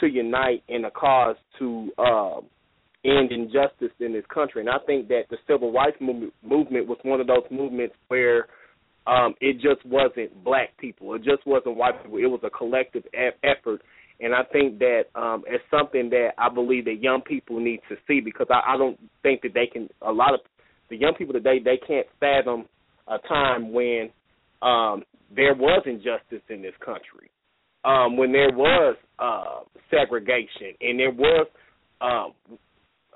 to 0.00 0.06
unite 0.06 0.62
in 0.68 0.84
a 0.84 0.90
cause 0.90 1.36
to 1.58 1.90
uh, 1.98 2.40
end 3.04 3.32
injustice 3.32 3.92
in 4.00 4.12
this 4.12 4.24
country. 4.32 4.60
And 4.60 4.70
I 4.70 4.78
think 4.86 5.08
that 5.08 5.22
the 5.30 5.38
civil 5.46 5.72
rights 5.72 5.96
movement, 6.00 6.32
movement 6.42 6.86
was 6.86 6.98
one 7.02 7.20
of 7.20 7.26
those 7.26 7.44
movements 7.50 7.94
where 8.08 8.46
um, 9.06 9.34
it 9.40 9.54
just 9.54 9.84
wasn't 9.86 10.44
black 10.44 10.76
people. 10.78 11.14
It 11.14 11.24
just 11.24 11.46
wasn't 11.46 11.76
white 11.76 12.02
people. 12.02 12.18
It 12.18 12.26
was 12.26 12.40
a 12.44 12.50
collective 12.50 13.04
e- 13.14 13.30
effort. 13.42 13.80
And 14.20 14.34
I 14.34 14.42
think 14.52 14.78
that 14.80 15.04
um, 15.14 15.44
it's 15.46 15.64
something 15.70 16.10
that 16.10 16.30
I 16.38 16.48
believe 16.52 16.84
that 16.86 17.00
young 17.00 17.22
people 17.22 17.60
need 17.60 17.80
to 17.88 17.96
see 18.06 18.20
because 18.20 18.48
I, 18.50 18.74
I 18.74 18.76
don't 18.76 18.98
think 19.22 19.42
that 19.42 19.54
they 19.54 19.66
can. 19.66 19.88
A 20.02 20.12
lot 20.12 20.34
of 20.34 20.40
the 20.90 20.96
young 20.96 21.14
people 21.14 21.32
today 21.32 21.58
they 21.64 21.78
can't 21.86 22.06
fathom 22.18 22.66
a 23.06 23.18
time 23.28 23.72
when 23.72 24.10
um, 24.62 25.02
there 25.34 25.54
was 25.54 25.82
injustice 25.86 26.42
in 26.48 26.62
this 26.62 26.74
country, 26.84 27.30
um, 27.84 28.16
when 28.16 28.32
there 28.32 28.52
was 28.52 28.96
uh, 29.18 29.60
segregation 29.90 30.74
and 30.80 30.98
there 30.98 31.12
was 31.12 31.46
um, 32.00 32.32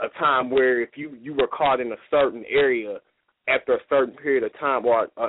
a 0.01 0.09
time 0.19 0.51
where 0.51 0.81
if 0.83 0.91
you 0.97 1.17
you 1.21 1.35
were 1.35 1.47
caught 1.47 1.81
in 1.81 1.93
a 1.93 1.97
certain 2.11 2.45
area 2.51 2.99
after 3.49 3.75
a 3.75 3.81
certain 3.89 4.15
period 4.15 4.45
of 4.45 4.53
time 4.59 4.85
or 4.87 5.09
uh, 5.17 5.29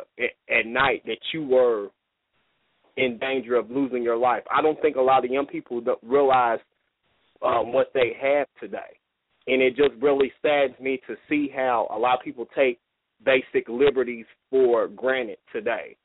at, 0.50 0.66
night 0.66 1.04
that 1.06 1.18
you 1.34 1.44
were 1.44 1.88
in 2.96 3.18
danger 3.18 3.56
of 3.56 3.72
losing 3.72 4.04
your 4.04 4.18
life. 4.18 4.44
I 4.56 4.62
don't 4.62 4.80
think 4.82 4.98
a 4.98 5.02
lot 5.02 5.26
of 5.26 5.32
young 5.32 5.48
people 5.48 5.82
realize 6.04 6.60
um, 7.44 7.74
what 7.74 7.92
they 7.94 8.16
have 8.22 8.48
today, 8.60 9.00
and 9.48 9.62
it 9.62 9.76
just 9.76 9.94
really 10.02 10.32
saddens 10.42 10.80
me 10.80 11.02
to 11.08 11.16
see 11.28 11.50
how 11.54 11.88
a 11.92 11.98
lot 11.98 12.20
of 12.20 12.24
people 12.24 12.46
take 12.56 12.80
basic 13.26 13.68
liberties 13.68 14.26
for 14.50 14.88
granted 14.88 15.38
today. 15.52 15.96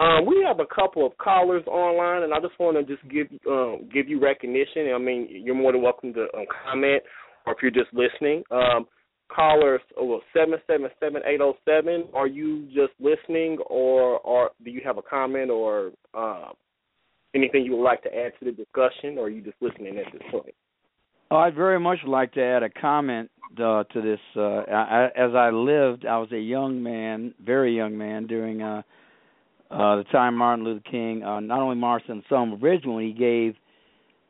Um, 0.00 0.24
we 0.24 0.42
have 0.46 0.60
a 0.60 0.74
couple 0.74 1.04
of 1.06 1.16
callers 1.18 1.62
online, 1.66 2.22
and 2.22 2.32
I 2.32 2.40
just 2.40 2.58
want 2.58 2.76
to 2.76 2.82
just 2.82 3.06
give 3.10 3.26
um, 3.46 3.88
give 3.92 4.08
you 4.08 4.18
recognition. 4.18 4.90
I 4.94 4.98
mean, 4.98 5.28
you're 5.30 5.54
more 5.54 5.72
than 5.72 5.82
welcome 5.82 6.14
to 6.14 6.22
um, 6.22 6.46
comment 6.64 7.02
or 7.46 7.52
if 7.52 7.58
you're 7.60 7.70
just 7.70 7.92
listening. 7.92 8.42
Um, 8.50 8.86
callers 9.28 9.80
oh, 9.98 10.20
seven 10.32 10.58
seven 10.66 10.88
seven 10.98 11.22
eight 11.26 11.38
zero 11.38 11.54
seven. 11.66 12.04
Are 12.14 12.26
you 12.26 12.66
just 12.68 12.92
listening, 12.98 13.58
or 13.68 14.20
or 14.20 14.50
do 14.64 14.70
you 14.70 14.80
have 14.84 14.96
a 14.96 15.02
comment 15.02 15.50
or 15.50 15.92
uh, 16.14 16.48
anything 17.34 17.64
you 17.64 17.76
would 17.76 17.84
like 17.84 18.02
to 18.04 18.08
add 18.08 18.32
to 18.38 18.46
the 18.46 18.52
discussion, 18.52 19.18
or 19.18 19.24
are 19.24 19.30
you 19.30 19.42
just 19.42 19.56
listening 19.60 19.98
at 19.98 20.10
this 20.12 20.22
point? 20.30 20.54
Oh, 21.30 21.36
I'd 21.36 21.54
very 21.54 21.78
much 21.78 21.98
like 22.06 22.32
to 22.32 22.42
add 22.42 22.62
a 22.62 22.70
comment 22.70 23.30
uh, 23.52 23.84
to 23.84 24.00
this. 24.00 24.18
Uh, 24.34 24.62
I, 24.72 25.08
as 25.14 25.34
I 25.34 25.50
lived, 25.50 26.06
I 26.06 26.16
was 26.18 26.32
a 26.32 26.40
young 26.40 26.82
man, 26.82 27.34
very 27.44 27.76
young 27.76 27.98
man, 27.98 28.26
during 28.26 28.62
uh, 28.62 28.82
uh, 29.70 29.96
the 29.96 30.04
time 30.10 30.36
Martin 30.36 30.64
Luther 30.64 30.82
King, 30.90 31.22
uh, 31.22 31.40
not 31.40 31.60
only 31.60 32.56
Bridge 32.56 32.82
when 32.84 33.04
he 33.04 33.12
gave 33.12 33.54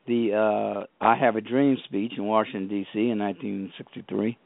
the 0.07 0.35
uh, 0.35 1.05
"I 1.05 1.17
Have 1.17 1.37
a 1.37 1.41
Dream" 1.41 1.77
speech 1.85 2.13
in 2.17 2.25
Washington 2.25 2.69
D.C. 2.69 2.99
in 2.99 3.19
1963. 3.19 4.37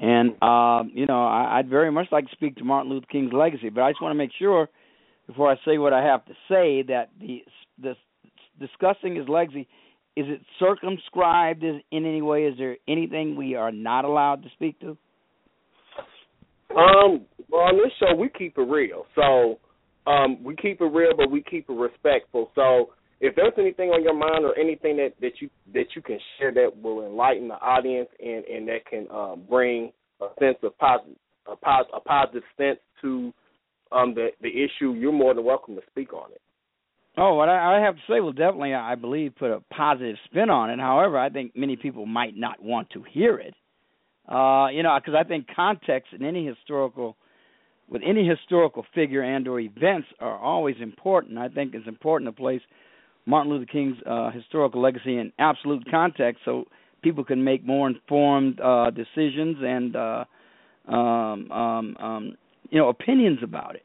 And 0.00 0.30
uh, 0.40 0.84
you 0.94 1.06
know, 1.06 1.24
I, 1.24 1.58
I'd 1.58 1.68
very 1.68 1.90
much 1.90 2.06
like 2.10 2.26
to 2.26 2.32
speak 2.32 2.56
to 2.56 2.64
Martin 2.64 2.90
Luther 2.90 3.06
King's 3.10 3.32
legacy, 3.32 3.68
but 3.68 3.82
I 3.82 3.90
just 3.90 4.00
want 4.00 4.12
to 4.12 4.18
make 4.18 4.30
sure 4.38 4.68
before 5.26 5.50
I 5.50 5.56
say 5.64 5.78
what 5.78 5.92
I 5.92 6.02
have 6.02 6.24
to 6.26 6.32
say 6.48 6.82
that 6.88 7.10
the 7.20 7.42
the 7.82 7.94
discussing 8.58 9.14
his 9.14 9.28
legacy 9.28 9.68
is 10.16 10.26
it 10.28 10.40
circumscribed 10.58 11.62
in 11.62 11.80
any 11.92 12.22
way? 12.22 12.44
Is 12.44 12.58
there 12.58 12.76
anything 12.88 13.36
we 13.36 13.54
are 13.54 13.70
not 13.70 14.04
allowed 14.04 14.42
to 14.42 14.48
speak 14.54 14.80
to? 14.80 14.96
Um, 16.76 17.24
well, 17.48 17.62
on 17.62 17.76
this 17.76 17.92
show 18.00 18.14
we 18.16 18.28
keep 18.28 18.58
it 18.58 18.62
real. 18.62 19.04
So 19.14 19.58
um, 20.08 20.42
we 20.42 20.56
keep 20.56 20.80
it 20.80 20.86
real, 20.86 21.12
but 21.16 21.30
we 21.30 21.42
keep 21.42 21.68
it 21.68 21.72
respectful. 21.72 22.50
So 22.54 22.90
if 23.20 23.34
there's 23.36 23.52
anything 23.58 23.90
on 23.90 24.02
your 24.02 24.14
mind 24.14 24.44
or 24.44 24.58
anything 24.58 24.96
that 24.96 25.14
that 25.20 25.40
you 25.40 25.50
that 25.74 25.86
you 25.94 26.02
can 26.02 26.18
share 26.38 26.52
that 26.54 26.70
will 26.82 27.06
enlighten 27.06 27.48
the 27.48 27.60
audience 27.60 28.08
and 28.18 28.44
and 28.44 28.68
that 28.68 28.86
can 28.88 29.06
uh, 29.12 29.36
bring 29.36 29.92
a 30.20 30.28
sense 30.40 30.56
of 30.62 30.76
positive 30.78 31.16
a, 31.46 31.56
pos, 31.56 31.86
a 31.94 32.00
positive 32.00 32.42
sense 32.56 32.78
to 33.02 33.32
um 33.92 34.14
the 34.14 34.28
the 34.40 34.48
issue, 34.48 34.92
you're 34.92 35.12
more 35.12 35.34
than 35.34 35.44
welcome 35.44 35.74
to 35.74 35.82
speak 35.90 36.12
on 36.12 36.30
it. 36.32 36.40
Oh, 37.16 37.34
what 37.34 37.48
I, 37.48 37.78
I 37.78 37.80
have 37.80 37.96
to 37.96 38.00
say, 38.08 38.20
well, 38.20 38.32
definitely, 38.32 38.74
I 38.74 38.94
believe 38.94 39.34
put 39.36 39.50
a 39.50 39.60
positive 39.74 40.16
spin 40.26 40.50
on 40.50 40.70
it. 40.70 40.78
However, 40.78 41.18
I 41.18 41.28
think 41.28 41.56
many 41.56 41.74
people 41.74 42.06
might 42.06 42.36
not 42.36 42.62
want 42.62 42.90
to 42.90 43.02
hear 43.10 43.38
it. 43.38 43.54
Uh, 44.28 44.68
you 44.68 44.84
know, 44.84 44.96
because 45.00 45.14
I 45.18 45.26
think 45.26 45.46
context 45.54 46.12
in 46.12 46.24
any 46.24 46.46
historical, 46.46 47.16
with 47.90 48.02
any 48.04 48.26
historical 48.26 48.84
figure 48.94 49.22
and 49.22 49.46
or 49.48 49.60
events 49.60 50.08
are 50.20 50.38
always 50.38 50.76
important. 50.80 51.38
I 51.38 51.48
think 51.48 51.74
it's 51.74 51.88
important 51.88 52.28
to 52.28 52.38
place 52.40 52.60
Martin 53.26 53.52
Luther 53.52 53.66
King's 53.70 53.96
uh, 54.06 54.30
historical 54.30 54.80
legacy 54.80 55.16
in 55.18 55.32
absolute 55.38 55.84
context, 55.90 56.42
so 56.44 56.64
people 57.02 57.24
can 57.24 57.44
make 57.44 57.64
more 57.64 57.88
informed 57.88 58.60
uh, 58.60 58.90
decisions 58.90 59.56
and 59.60 59.96
uh, 59.96 60.24
um, 60.88 61.52
um, 61.52 61.96
um, 61.98 62.36
you 62.70 62.78
know 62.78 62.88
opinions 62.88 63.38
about 63.42 63.74
it. 63.76 63.84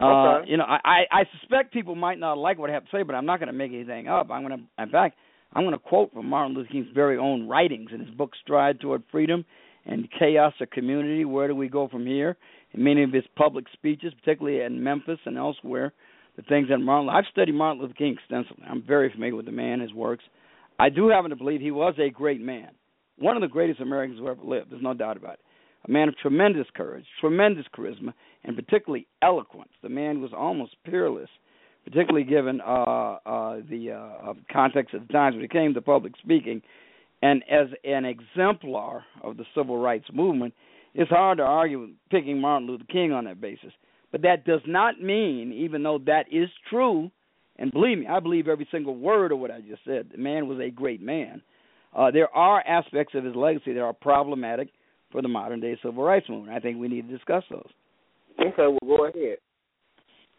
Uh, 0.00 0.38
Okay. 0.38 0.50
you 0.52 0.56
know, 0.56 0.64
I, 0.64 1.04
I 1.10 1.24
suspect 1.38 1.74
people 1.74 1.94
might 1.94 2.18
not 2.18 2.38
like 2.38 2.58
what 2.58 2.70
I 2.70 2.72
have 2.72 2.84
to 2.84 2.90
say, 2.90 3.02
but 3.02 3.14
I'm 3.14 3.26
not 3.26 3.38
going 3.38 3.48
to 3.48 3.52
make 3.52 3.70
anything 3.70 4.08
up. 4.08 4.30
I'm 4.30 4.42
going 4.46 4.58
to, 4.58 4.82
in 4.82 4.88
fact, 4.88 5.16
I'm 5.52 5.62
going 5.64 5.74
to 5.74 5.78
quote 5.78 6.12
from 6.14 6.26
Martin 6.26 6.56
Luther 6.56 6.70
King's 6.72 6.86
very 6.94 7.18
own 7.18 7.46
writings 7.46 7.90
in 7.92 8.00
his 8.00 8.08
book 8.10 8.30
"Stride 8.42 8.80
Toward 8.80 9.02
Freedom" 9.12 9.44
and 9.84 10.08
"Chaos 10.18 10.54
or 10.58 10.66
Community: 10.66 11.26
Where 11.26 11.48
Do 11.48 11.54
We 11.54 11.68
Go 11.68 11.86
From 11.88 12.06
Here?" 12.06 12.38
In 12.72 12.84
many 12.84 13.02
of 13.02 13.12
his 13.12 13.24
public 13.36 13.66
speeches, 13.72 14.12
particularly 14.14 14.60
in 14.60 14.82
Memphis 14.82 15.18
and 15.24 15.36
elsewhere, 15.36 15.92
the 16.36 16.42
things 16.42 16.68
that 16.68 16.78
Martin. 16.78 17.08
I've 17.08 17.24
studied 17.30 17.52
Martin 17.54 17.82
Luther 17.82 17.94
King 17.94 18.16
extensively. 18.18 18.64
I'm 18.68 18.82
very 18.82 19.10
familiar 19.12 19.36
with 19.36 19.46
the 19.46 19.52
man, 19.52 19.80
his 19.80 19.92
works. 19.92 20.24
I 20.78 20.88
do 20.88 21.08
happen 21.08 21.30
to 21.30 21.36
believe 21.36 21.60
he 21.60 21.70
was 21.70 21.94
a 21.98 22.10
great 22.10 22.40
man, 22.40 22.70
one 23.18 23.36
of 23.36 23.42
the 23.42 23.48
greatest 23.48 23.80
Americans 23.80 24.18
who 24.18 24.28
ever 24.28 24.42
lived. 24.42 24.70
There's 24.70 24.82
no 24.82 24.94
doubt 24.94 25.16
about 25.16 25.34
it. 25.34 25.40
A 25.86 25.90
man 25.90 26.08
of 26.08 26.16
tremendous 26.18 26.66
courage, 26.74 27.04
tremendous 27.20 27.66
charisma, 27.76 28.12
and 28.44 28.56
particularly 28.56 29.06
eloquence. 29.22 29.70
The 29.82 29.88
man 29.88 30.20
was 30.20 30.30
almost 30.36 30.76
peerless, 30.84 31.28
particularly 31.84 32.24
given 32.24 32.60
uh, 32.60 33.16
uh, 33.26 33.60
the 33.68 33.92
uh, 33.92 34.34
context 34.52 34.94
of 34.94 35.06
the 35.06 35.12
times 35.12 35.36
when 35.36 35.48
came 35.48 35.74
to 35.74 35.82
public 35.82 36.14
speaking. 36.22 36.62
And 37.22 37.42
as 37.50 37.68
an 37.84 38.04
exemplar 38.04 39.04
of 39.22 39.36
the 39.36 39.44
civil 39.54 39.78
rights 39.78 40.06
movement, 40.12 40.54
it's 40.94 41.10
hard 41.10 41.38
to 41.38 41.44
argue 41.44 41.80
with 41.80 41.90
picking 42.10 42.40
Martin 42.40 42.68
Luther 42.68 42.84
King 42.90 43.12
on 43.12 43.24
that 43.24 43.40
basis. 43.40 43.72
But 44.12 44.22
that 44.22 44.44
does 44.44 44.60
not 44.66 45.00
mean, 45.00 45.52
even 45.52 45.82
though 45.82 45.98
that 46.06 46.24
is 46.32 46.48
true, 46.68 47.10
and 47.56 47.70
believe 47.70 47.98
me, 47.98 48.06
I 48.06 48.20
believe 48.20 48.48
every 48.48 48.66
single 48.70 48.96
word 48.96 49.32
of 49.32 49.38
what 49.38 49.50
I 49.50 49.60
just 49.60 49.84
said. 49.84 50.08
The 50.10 50.18
man 50.18 50.48
was 50.48 50.58
a 50.58 50.70
great 50.70 51.00
man. 51.00 51.42
Uh, 51.94 52.10
there 52.10 52.34
are 52.34 52.66
aspects 52.66 53.14
of 53.14 53.24
his 53.24 53.34
legacy 53.34 53.72
that 53.74 53.80
are 53.80 53.92
problematic 53.92 54.68
for 55.12 55.22
the 55.22 55.28
modern 55.28 55.60
day 55.60 55.78
civil 55.82 56.02
rights 56.02 56.28
movement. 56.28 56.56
I 56.56 56.60
think 56.60 56.78
we 56.78 56.88
need 56.88 57.08
to 57.08 57.16
discuss 57.16 57.44
those. 57.50 57.68
Okay, 58.40 58.52
well 58.58 58.78
go 58.96 59.04
ahead. 59.06 59.38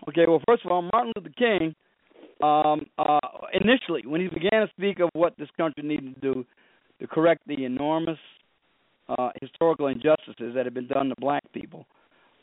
Okay, 0.09 0.25
well, 0.27 0.41
first 0.47 0.65
of 0.65 0.71
all, 0.71 0.81
Martin 0.81 1.13
Luther 1.15 1.29
King, 1.37 1.75
um, 2.41 2.85
uh, 2.97 3.19
initially, 3.53 4.01
when 4.05 4.21
he 4.21 4.27
began 4.27 4.65
to 4.65 4.67
speak 4.75 4.99
of 4.99 5.09
what 5.13 5.33
this 5.37 5.49
country 5.57 5.83
needed 5.83 6.15
to 6.15 6.33
do 6.33 6.45
to 6.99 7.07
correct 7.07 7.41
the 7.45 7.65
enormous 7.65 8.17
uh, 9.18 9.30
historical 9.41 9.88
injustices 9.88 10.53
that 10.55 10.66
had 10.66 10.74
been 10.74 10.88
done 10.88 11.09
to 11.09 11.16
black 11.20 11.43
people, 11.53 11.86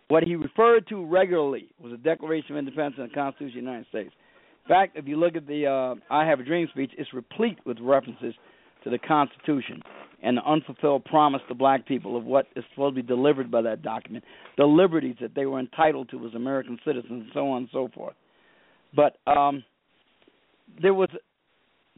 what 0.09 0.23
he 0.23 0.37
referred 0.37 0.87
to 0.89 1.05
regularly 1.05 1.69
was 1.81 1.93
the 1.93 1.99
Declaration 1.99 2.53
of 2.53 2.59
Independence 2.59 2.97
and 2.99 3.11
the 3.11 3.15
Constitution 3.15 3.59
of 3.59 3.65
the 3.65 3.71
United 3.71 3.89
States. 3.89 4.11
In 4.65 4.69
fact, 4.69 4.97
if 4.97 5.07
you 5.07 5.17
look 5.17 5.37
at 5.37 5.47
the 5.47 5.67
uh, 5.67 5.95
I 6.13 6.27
Have 6.27 6.41
a 6.41 6.45
Dream 6.45 6.69
speech, 6.71 6.93
it's 6.97 7.13
replete 7.13 7.59
with 7.65 7.79
references 7.81 8.35
to 8.85 8.91
the 8.91 8.99
Constitution 8.99 9.83
and 10.23 10.37
the 10.37 10.45
unfulfilled 10.45 11.05
promise 11.05 11.43
to 11.49 11.55
black 11.55 11.87
people 11.87 12.17
of 12.17 12.25
what 12.25 12.47
is 12.57 12.65
supposed 12.71 12.97
to 12.97 13.03
be 13.03 13.07
delivered 13.07 13.51
by 13.51 13.63
that 13.63 13.83
document, 13.83 14.25
the 14.57 14.65
liberties 14.65 15.17
that 15.21 15.35
they 15.35 15.47
were 15.47 15.61
entitled 15.61 16.09
to 16.11 16.27
as 16.27 16.35
American 16.35 16.79
citizens, 16.85 17.11
and 17.11 17.31
so 17.33 17.51
on 17.51 17.59
and 17.59 17.69
so 17.73 17.89
forth. 17.95 18.15
But 18.95 19.19
um, 19.27 19.63
there 20.83 20.95
was 20.95 21.09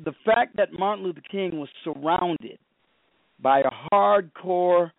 the 0.05 0.12
fact 0.25 0.57
that 0.57 0.73
Martin 0.73 1.05
Luther 1.05 1.23
King 1.31 1.59
was 1.59 1.68
surrounded 1.85 2.59
by 3.43 3.61
a 3.61 3.93
hardcore 3.93 4.91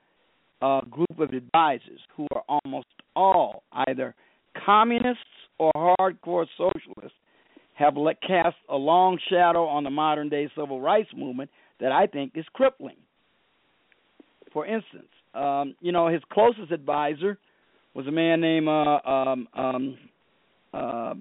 uh, 0.61 0.81
group 0.81 1.19
of 1.19 1.31
advisors 1.31 1.99
who 2.15 2.27
are 2.33 2.43
almost 2.47 2.87
all 3.15 3.63
either 3.87 4.15
communists 4.65 5.23
or 5.57 5.71
hardcore 5.99 6.45
socialists 6.57 7.17
have 7.75 7.95
cast 8.27 8.55
a 8.69 8.75
long 8.75 9.17
shadow 9.29 9.65
on 9.65 9.83
the 9.83 9.89
modern 9.89 10.29
day 10.29 10.49
civil 10.55 10.79
rights 10.79 11.09
movement 11.15 11.49
that 11.79 11.91
I 11.91 12.05
think 12.05 12.33
is 12.35 12.45
crippling. 12.53 12.97
For 14.53 14.65
instance, 14.65 15.07
um, 15.33 15.75
you 15.79 15.91
know, 15.91 16.07
his 16.07 16.21
closest 16.31 16.71
advisor 16.71 17.37
was 17.93 18.07
a 18.07 18.11
man 18.11 18.41
named 18.41 18.67
uh, 18.67 18.99
um, 19.09 19.47
um, 19.53 19.97
uh, 20.73 20.77
uh, 20.77 21.13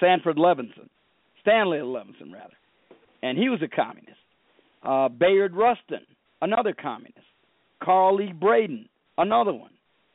Sanford 0.00 0.36
Levinson, 0.36 0.88
Stanley 1.42 1.78
Levinson, 1.78 2.32
rather, 2.32 2.54
and 3.22 3.36
he 3.36 3.48
was 3.48 3.60
a 3.62 3.68
communist. 3.68 4.18
Uh, 4.82 5.08
Bayard 5.08 5.54
Rustin, 5.54 6.06
another 6.40 6.72
communist. 6.72 7.26
Carl 7.82 8.16
Lee 8.16 8.32
Braden, 8.32 8.88
another 9.18 9.52
one. 9.52 9.70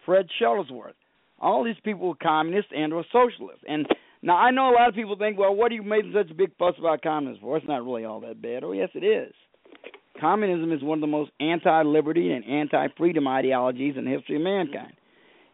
Fred 0.05 0.27
Shuttlesworth. 0.41 0.93
All 1.39 1.63
these 1.63 1.75
people 1.83 2.07
were 2.09 2.15
communists 2.15 2.71
and 2.75 2.93
or 2.93 3.05
socialists. 3.11 3.63
And 3.67 3.87
now 4.21 4.37
I 4.37 4.51
know 4.51 4.71
a 4.71 4.75
lot 4.75 4.89
of 4.89 4.95
people 4.95 5.15
think, 5.17 5.37
well, 5.37 5.55
what 5.55 5.71
are 5.71 5.75
you 5.75 5.83
making 5.83 6.13
such 6.13 6.31
a 6.31 6.33
big 6.33 6.51
fuss 6.57 6.75
about 6.79 7.01
communism 7.01 7.41
for? 7.41 7.57
It's 7.57 7.67
not 7.67 7.85
really 7.85 8.05
all 8.05 8.19
that 8.21 8.41
bad. 8.41 8.63
Oh, 8.63 8.71
yes, 8.71 8.89
it 8.93 9.03
is. 9.03 9.33
Communism 10.19 10.73
is 10.73 10.83
one 10.83 10.97
of 10.97 11.01
the 11.01 11.07
most 11.07 11.31
anti-liberty 11.39 12.31
and 12.31 12.43
anti-freedom 12.43 13.27
ideologies 13.27 13.95
in 13.97 14.05
the 14.05 14.11
history 14.11 14.35
of 14.35 14.41
mankind. 14.41 14.93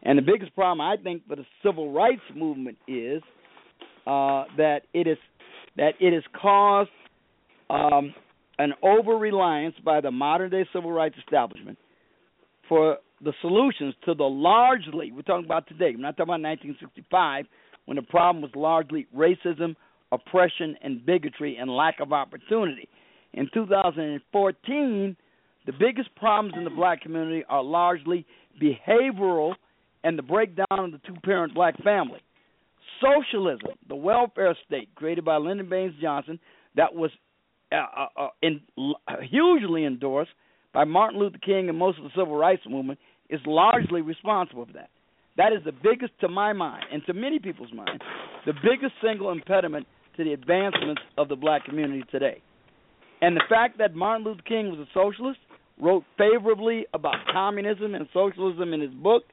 And 0.02 0.18
the 0.18 0.22
biggest 0.22 0.54
problem 0.54 0.80
I 0.80 0.96
think 0.96 1.26
for 1.28 1.36
the 1.36 1.46
civil 1.64 1.92
rights 1.92 2.22
movement 2.34 2.78
is 2.88 3.22
uh, 4.06 4.44
that 4.56 4.80
it 4.92 5.06
is 5.06 5.18
that 5.76 5.92
it 6.00 6.12
has 6.12 6.22
caused 6.40 6.90
um, 7.68 8.14
an 8.58 8.72
over 8.82 9.16
reliance 9.16 9.74
by 9.84 10.00
the 10.00 10.10
modern 10.10 10.50
day 10.50 10.66
civil 10.72 10.92
rights 10.92 11.16
establishment 11.18 11.78
for 12.68 12.98
the 13.22 13.32
solutions 13.40 13.94
to 14.04 14.14
the 14.14 14.24
largely 14.24 15.12
we're 15.12 15.22
talking 15.22 15.44
about 15.44 15.66
today. 15.68 15.92
We're 15.94 16.02
not 16.02 16.16
talking 16.16 16.34
about 16.34 16.42
1965 16.42 17.46
when 17.86 17.96
the 17.96 18.02
problem 18.02 18.42
was 18.42 18.50
largely 18.54 19.06
racism, 19.16 19.76
oppression, 20.12 20.76
and 20.82 21.04
bigotry 21.04 21.56
and 21.56 21.70
lack 21.70 22.00
of 22.00 22.12
opportunity. 22.12 22.88
In 23.32 23.48
2014, 23.52 25.16
the 25.66 25.72
biggest 25.72 26.14
problems 26.16 26.54
in 26.56 26.64
the 26.64 26.70
black 26.70 27.00
community 27.02 27.44
are 27.48 27.62
largely 27.62 28.26
behavioral 28.62 29.54
and 30.04 30.18
the 30.18 30.22
breakdown 30.22 30.66
of 30.70 30.92
the 30.92 31.00
two-parent 31.06 31.54
black 31.54 31.76
family. 31.82 32.20
Socialism, 33.00 33.72
the 33.88 33.96
welfare 33.96 34.56
state 34.66 34.88
created 34.94 35.24
by 35.24 35.36
Lyndon 35.36 35.68
Baines 35.68 35.94
Johnson, 36.00 36.38
that 36.76 36.94
was 36.94 37.10
uh, 37.72 37.76
uh, 37.76 38.06
uh, 38.16 38.28
in, 38.42 38.60
hugely 39.22 39.84
endorsed 39.84 40.30
by 40.72 40.84
Martin 40.84 41.18
Luther 41.18 41.38
King 41.38 41.68
and 41.68 41.78
most 41.78 41.98
of 41.98 42.04
the 42.04 42.10
civil 42.16 42.36
rights 42.36 42.62
movement, 42.68 42.98
is 43.28 43.40
largely 43.46 44.02
responsible 44.02 44.66
for 44.66 44.72
that. 44.74 44.90
That 45.36 45.52
is 45.52 45.64
the 45.64 45.72
biggest, 45.72 46.12
to 46.20 46.28
my 46.28 46.52
mind, 46.52 46.84
and 46.92 47.02
to 47.06 47.12
many 47.12 47.38
people's 47.38 47.72
mind, 47.72 48.00
the 48.46 48.52
biggest 48.52 48.94
single 49.02 49.30
impediment 49.30 49.86
to 50.16 50.24
the 50.24 50.32
advancements 50.32 51.02
of 51.18 51.28
the 51.28 51.36
black 51.36 51.64
community 51.64 52.04
today. 52.10 52.40
And 53.20 53.36
the 53.36 53.42
fact 53.48 53.78
that 53.78 53.94
Martin 53.94 54.24
Luther 54.24 54.42
King 54.42 54.70
was 54.70 54.78
a 54.78 54.86
socialist 54.94 55.40
wrote 55.80 56.04
favorably 56.16 56.86
about 56.94 57.16
communism 57.32 57.94
and 57.94 58.08
socialism 58.14 58.72
in 58.72 58.80
his 58.80 58.94
book, 58.94 59.24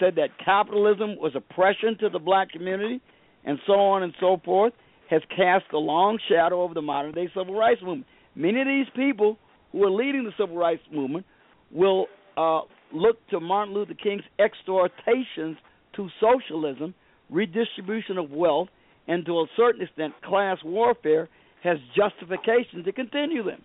said 0.00 0.14
that 0.16 0.30
capitalism 0.42 1.16
was 1.18 1.32
oppression 1.34 1.98
to 2.00 2.08
the 2.08 2.18
black 2.18 2.50
community, 2.50 3.00
and 3.44 3.58
so 3.66 3.74
on 3.74 4.02
and 4.02 4.14
so 4.20 4.40
forth, 4.44 4.72
has 5.12 5.20
cast 5.28 5.66
a 5.74 5.78
long 5.78 6.18
shadow 6.26 6.62
over 6.62 6.72
the 6.72 6.80
modern 6.80 7.12
day 7.12 7.28
civil 7.36 7.54
rights 7.54 7.82
movement. 7.82 8.06
Many 8.34 8.62
of 8.62 8.66
these 8.66 8.86
people 8.96 9.36
who 9.70 9.84
are 9.84 9.90
leading 9.90 10.24
the 10.24 10.32
civil 10.40 10.56
rights 10.56 10.82
movement 10.90 11.26
will 11.70 12.06
uh, 12.38 12.60
look 12.94 13.18
to 13.28 13.38
Martin 13.38 13.74
Luther 13.74 13.92
King's 13.94 14.22
exhortations 14.38 15.58
to 15.96 16.08
socialism, 16.18 16.94
redistribution 17.28 18.16
of 18.16 18.30
wealth, 18.30 18.68
and 19.06 19.26
to 19.26 19.32
a 19.32 19.46
certain 19.54 19.82
extent, 19.82 20.14
class 20.24 20.56
warfare 20.64 21.28
has 21.62 21.76
justification 21.94 22.82
to 22.84 22.92
continue 22.92 23.44
them. 23.44 23.60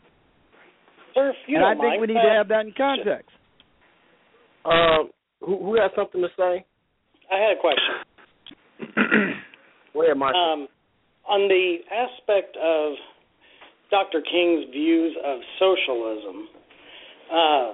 Sir, 1.15 1.29
if 1.29 1.35
you 1.47 1.55
and 1.55 1.65
I 1.65 1.73
think 1.73 1.83
mind, 1.83 2.01
we 2.01 2.07
need 2.07 2.17
uh, 2.17 2.23
to 2.23 2.29
have 2.29 2.47
that 2.49 2.65
in 2.65 2.73
context. 2.75 3.31
Um, 4.65 5.11
who, 5.39 5.63
who 5.63 5.75
has 5.79 5.91
something 5.95 6.21
to 6.21 6.27
say? 6.37 6.65
I 7.31 7.39
had 7.39 7.57
a 7.57 7.61
question. 7.61 7.95
Go 9.93 10.03
ahead, 10.03 10.17
Michael. 10.17 10.53
Um, 10.53 10.67
on 11.27 11.47
the 11.47 11.77
aspect 11.91 12.55
of 12.57 12.93
Dr. 13.91 14.21
King's 14.21 14.71
views 14.71 15.15
of 15.23 15.39
socialism, 15.59 16.47
uh, 17.31 17.71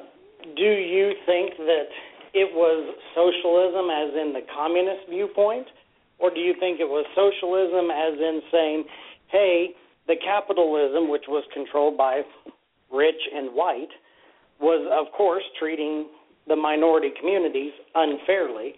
do 0.55 0.69
you 0.69 1.13
think 1.25 1.57
that 1.57 1.89
it 2.33 2.49
was 2.53 2.95
socialism 3.13 3.89
as 3.93 4.09
in 4.17 4.33
the 4.33 4.41
communist 4.49 5.09
viewpoint, 5.09 5.67
or 6.19 6.29
do 6.33 6.39
you 6.39 6.53
think 6.59 6.79
it 6.79 6.89
was 6.89 7.05
socialism 7.13 7.93
as 7.93 8.17
in 8.17 8.41
saying, 8.51 8.83
hey, 9.29 9.69
the 10.07 10.15
capitalism, 10.23 11.09
which 11.09 11.25
was 11.27 11.43
controlled 11.53 11.97
by 11.97 12.21
rich 12.91 13.21
and 13.33 13.53
white, 13.53 13.93
was 14.59 14.81
of 14.91 15.13
course 15.13 15.43
treating 15.59 16.07
the 16.47 16.55
minority 16.55 17.11
communities 17.19 17.71
unfairly? 17.95 18.73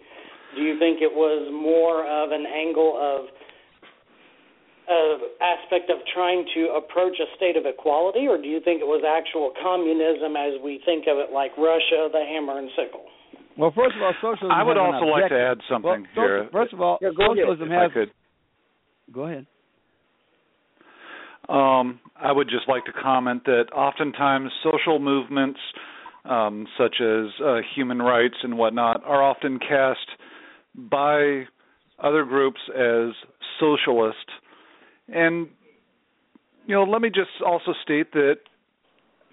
Do 0.54 0.62
you 0.62 0.78
think 0.78 1.00
it 1.00 1.12
was 1.12 1.48
more 1.52 2.06
of 2.06 2.30
an 2.32 2.46
angle 2.46 2.96
of 2.96 3.26
uh, 4.86 5.18
aspect 5.42 5.90
of 5.90 5.98
trying 6.14 6.46
to 6.54 6.78
approach 6.78 7.18
a 7.18 7.26
state 7.36 7.56
of 7.56 7.66
equality, 7.66 8.26
or 8.26 8.38
do 8.40 8.46
you 8.46 8.60
think 8.60 8.80
it 8.80 8.86
was 8.86 9.02
actual 9.02 9.52
communism 9.60 10.36
as 10.36 10.62
we 10.62 10.80
think 10.84 11.06
of 11.10 11.18
it, 11.18 11.34
like 11.34 11.50
Russia, 11.58 12.08
the 12.12 12.22
hammer 12.22 12.58
and 12.58 12.70
sickle? 12.76 13.04
Well, 13.58 13.72
first 13.74 13.96
of 13.96 14.02
all, 14.02 14.14
socialism. 14.20 14.52
I 14.52 14.62
would 14.62 14.76
also 14.76 15.06
like 15.06 15.30
to 15.30 15.38
add 15.38 15.58
something 15.68 16.06
well, 16.16 16.26
here. 16.26 16.48
First 16.52 16.72
of 16.72 16.80
all, 16.80 16.98
Yeah, 17.00 17.10
go 17.16 17.32
ahead, 17.32 17.38
socialism 17.42 17.72
if 17.72 17.78
I 17.78 17.82
has. 17.82 17.92
could. 17.92 18.10
Go 19.12 19.22
ahead. 19.26 19.46
Um, 21.48 22.00
I 22.20 22.32
would 22.32 22.48
just 22.48 22.68
like 22.68 22.84
to 22.86 22.92
comment 22.92 23.44
that 23.44 23.72
oftentimes 23.74 24.50
social 24.62 24.98
movements, 24.98 25.60
um, 26.24 26.66
such 26.76 26.96
as 27.00 27.26
uh, 27.44 27.58
human 27.74 28.00
rights 28.00 28.34
and 28.42 28.58
whatnot, 28.58 29.02
are 29.04 29.22
often 29.22 29.58
cast 29.58 30.06
by 30.74 31.44
other 32.02 32.24
groups 32.24 32.60
as 32.74 33.14
socialist. 33.58 34.26
And, 35.08 35.48
you 36.66 36.74
know, 36.74 36.84
let 36.84 37.00
me 37.00 37.08
just 37.10 37.30
also 37.44 37.72
state 37.82 38.12
that 38.12 38.36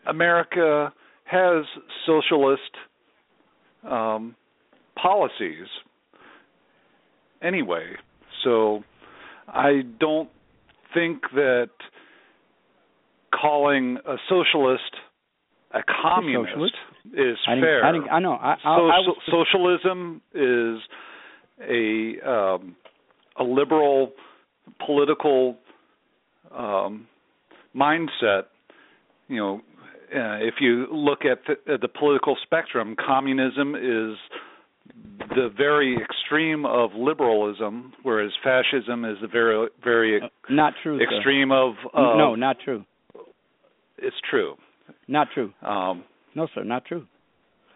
America 0.06 0.94
has 1.26 1.66
socialist 2.06 2.62
um, 3.90 4.36
policies 5.02 5.68
anyway. 7.42 7.86
So 8.44 8.84
I 9.48 9.82
don't 10.00 10.30
think 10.94 11.22
that 11.34 11.70
calling 13.34 13.98
a 14.06 14.16
socialist 14.30 14.84
a 15.72 15.82
communist 16.04 16.52
socialist. 16.54 16.76
is 17.14 17.38
I 17.48 17.60
fair. 17.60 17.84
I 17.84 17.92
didn't- 17.92 18.12
I 18.12 18.20
know. 18.20 18.34
I- 18.34 18.52
I- 18.52 18.52
I 18.54 18.56
Social- 18.78 19.16
was- 19.16 19.24
socialism 19.26 20.22
is 20.36 20.80
a 21.68 22.20
um, 22.22 22.76
a 23.38 23.44
liberal 23.44 24.14
political 24.86 25.58
um, 26.56 27.08
mindset. 27.76 28.44
You 29.28 29.38
know, 29.38 29.62
uh, 30.16 30.38
if 30.42 30.56
you 30.60 30.88
look 30.92 31.20
at 31.26 31.40
the, 31.48 31.74
at 31.74 31.82
the 31.82 31.88
political 31.88 32.36
spectrum, 32.44 32.96
communism 33.06 33.76
is 33.76 34.18
the 35.30 35.50
very 35.58 35.98
extreme 35.98 36.66
of 36.66 36.92
liberalism, 36.94 37.94
whereas 38.04 38.32
fascism 38.44 39.06
is 39.06 39.18
the 39.22 39.28
very 39.28 39.68
very 39.84 40.22
Not 40.50 40.74
true. 40.84 41.00
sir. 41.00 41.16
extreme 41.18 41.52
of. 41.52 41.74
Uh, 41.94 42.18
no, 42.18 42.36
not 42.36 42.58
true. 42.64 42.84
it's 43.98 44.16
true. 44.30 44.56
Not 45.08 45.28
true. 45.34 45.54
Um, 45.62 46.04
No, 46.36 46.48
sir, 46.54 46.64
not 46.64 46.86
true. 46.86 47.06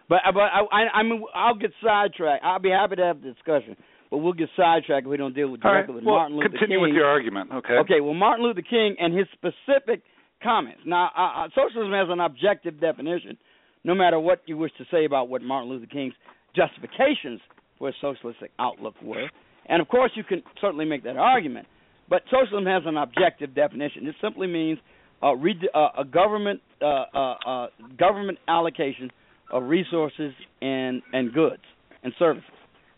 But 0.08 0.20
but 0.32 0.40
I 0.40 0.60
I, 0.70 0.98
I 1.00 1.02
mean 1.02 1.22
I'll 1.34 1.54
get 1.54 1.70
sidetracked. 1.82 2.44
I'll 2.44 2.58
be 2.58 2.70
happy 2.70 2.96
to 2.96 3.04
have 3.04 3.20
the 3.22 3.32
discussion, 3.32 3.76
but 4.10 4.18
we'll 4.18 4.32
get 4.32 4.48
sidetracked 4.56 5.06
if 5.06 5.10
we 5.10 5.16
don't 5.16 5.34
deal 5.34 5.48
with 5.50 5.64
all 5.64 5.70
right. 5.72 5.78
directly 5.78 5.96
with 5.96 6.04
Well, 6.04 6.16
Martin 6.16 6.36
Luther 6.36 6.48
continue 6.50 6.78
King. 6.78 6.82
with 6.82 6.92
your 6.94 7.06
argument. 7.06 7.50
Okay. 7.52 7.74
Okay, 7.74 8.00
well, 8.00 8.14
Martin 8.14 8.44
Luther 8.44 8.62
King 8.62 8.96
and 8.98 9.16
his 9.16 9.26
specific 9.32 10.02
comments. 10.42 10.80
Now, 10.86 11.10
uh, 11.16 11.48
socialism 11.54 11.92
has 11.92 12.08
an 12.10 12.20
objective 12.20 12.80
definition, 12.80 13.36
no 13.84 13.94
matter 13.94 14.18
what 14.18 14.42
you 14.46 14.56
wish 14.56 14.72
to 14.78 14.84
say 14.90 15.04
about 15.04 15.28
what 15.28 15.42
Martin 15.42 15.70
Luther 15.70 15.86
King's 15.86 16.14
justifications 16.54 17.40
for 17.78 17.88
a 17.90 17.92
socialistic 18.00 18.50
outlook 18.58 18.94
were. 19.02 19.28
And 19.66 19.82
of 19.82 19.88
course, 19.88 20.10
you 20.14 20.24
can 20.24 20.42
certainly 20.60 20.84
make 20.84 21.04
that 21.04 21.16
argument. 21.16 21.66
But 22.08 22.22
socialism 22.30 22.66
has 22.66 22.82
an 22.86 22.96
objective 22.96 23.54
definition. 23.54 24.06
It 24.06 24.14
simply 24.22 24.46
means 24.46 24.78
uh, 25.22 25.34
re- 25.34 25.68
uh, 25.74 25.88
a 25.98 26.04
government 26.04 26.60
uh, 26.80 27.04
uh, 27.14 27.34
uh, 27.46 27.66
government 27.98 28.38
allocation 28.48 29.10
of 29.50 29.64
resources 29.64 30.32
and 30.62 31.02
and 31.12 31.32
goods 31.32 31.62
and 32.02 32.12
services. 32.18 32.48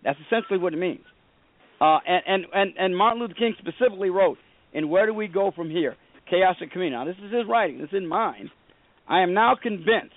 That's 0.05 0.18
essentially 0.26 0.59
what 0.59 0.72
it 0.72 0.78
means. 0.78 1.05
Uh, 1.80 1.98
and, 2.07 2.22
and 2.26 2.44
and 2.53 2.72
and 2.78 2.96
Martin 2.96 3.20
Luther 3.20 3.34
King 3.34 3.55
specifically 3.59 4.11
wrote, 4.11 4.38
"And 4.74 4.90
where 4.90 5.07
do 5.07 5.14
we 5.14 5.28
go 5.28 5.51
from 5.55 5.70
here? 5.70 5.96
Chaos 6.28 6.57
and 6.61 6.70
community." 6.70 6.96
Now, 6.96 7.05
this 7.05 7.16
is 7.24 7.32
his 7.32 7.46
writing. 7.48 7.78
This 7.78 7.90
is 7.92 8.07
mine. 8.07 8.51
I 9.09 9.22
am 9.22 9.34
now 9.34 9.57
convinced 9.61 10.14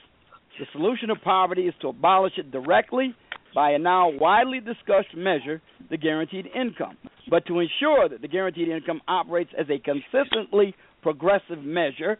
the 0.60 0.66
solution 0.72 1.10
of 1.10 1.18
poverty 1.24 1.64
is 1.64 1.74
to 1.82 1.88
abolish 1.88 2.34
it 2.38 2.52
directly 2.52 3.16
by 3.56 3.72
a 3.72 3.80
now 3.80 4.10
widely 4.10 4.60
discussed 4.60 5.16
measure, 5.16 5.62
the 5.90 5.98
guaranteed 5.98 6.48
income, 6.56 6.98
but 7.30 7.46
to 7.48 7.60
ensure 7.60 8.10
that 8.10 8.22
the 8.22 8.28
guaranteed 8.28 8.68
income 8.68 9.02
operates 9.08 9.52
as 9.58 9.68
a 9.70 9.80
consistently 9.80 10.76
progressive 11.02 11.64
measure, 11.64 12.18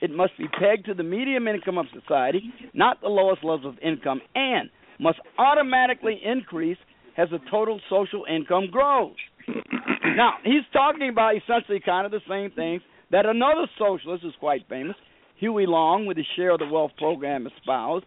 it 0.00 0.10
must 0.10 0.36
be 0.38 0.46
pegged 0.48 0.86
to 0.86 0.94
the 0.94 1.02
medium 1.02 1.48
income 1.48 1.78
of 1.78 1.86
society, 1.92 2.52
not 2.74 3.00
the 3.00 3.08
lowest 3.08 3.42
levels 3.42 3.66
of 3.66 3.78
income, 3.82 4.20
and 4.34 4.70
must 5.00 5.18
automatically 5.38 6.20
increase 6.24 6.78
as 7.16 7.28
the 7.30 7.38
total 7.50 7.80
social 7.88 8.24
income 8.28 8.68
grows. 8.70 9.16
now, 10.16 10.34
he's 10.44 10.64
talking 10.72 11.08
about 11.08 11.34
essentially 11.36 11.80
kind 11.84 12.06
of 12.06 12.12
the 12.12 12.20
same 12.28 12.50
things 12.50 12.82
that 13.10 13.26
another 13.26 13.66
socialist 13.78 14.24
is 14.24 14.32
quite 14.40 14.68
famous, 14.68 14.96
Huey 15.38 15.66
Long, 15.66 16.06
with 16.06 16.16
his 16.16 16.26
share 16.36 16.50
of 16.50 16.58
the 16.58 16.66
wealth 16.66 16.92
program 16.98 17.46
espoused. 17.46 18.04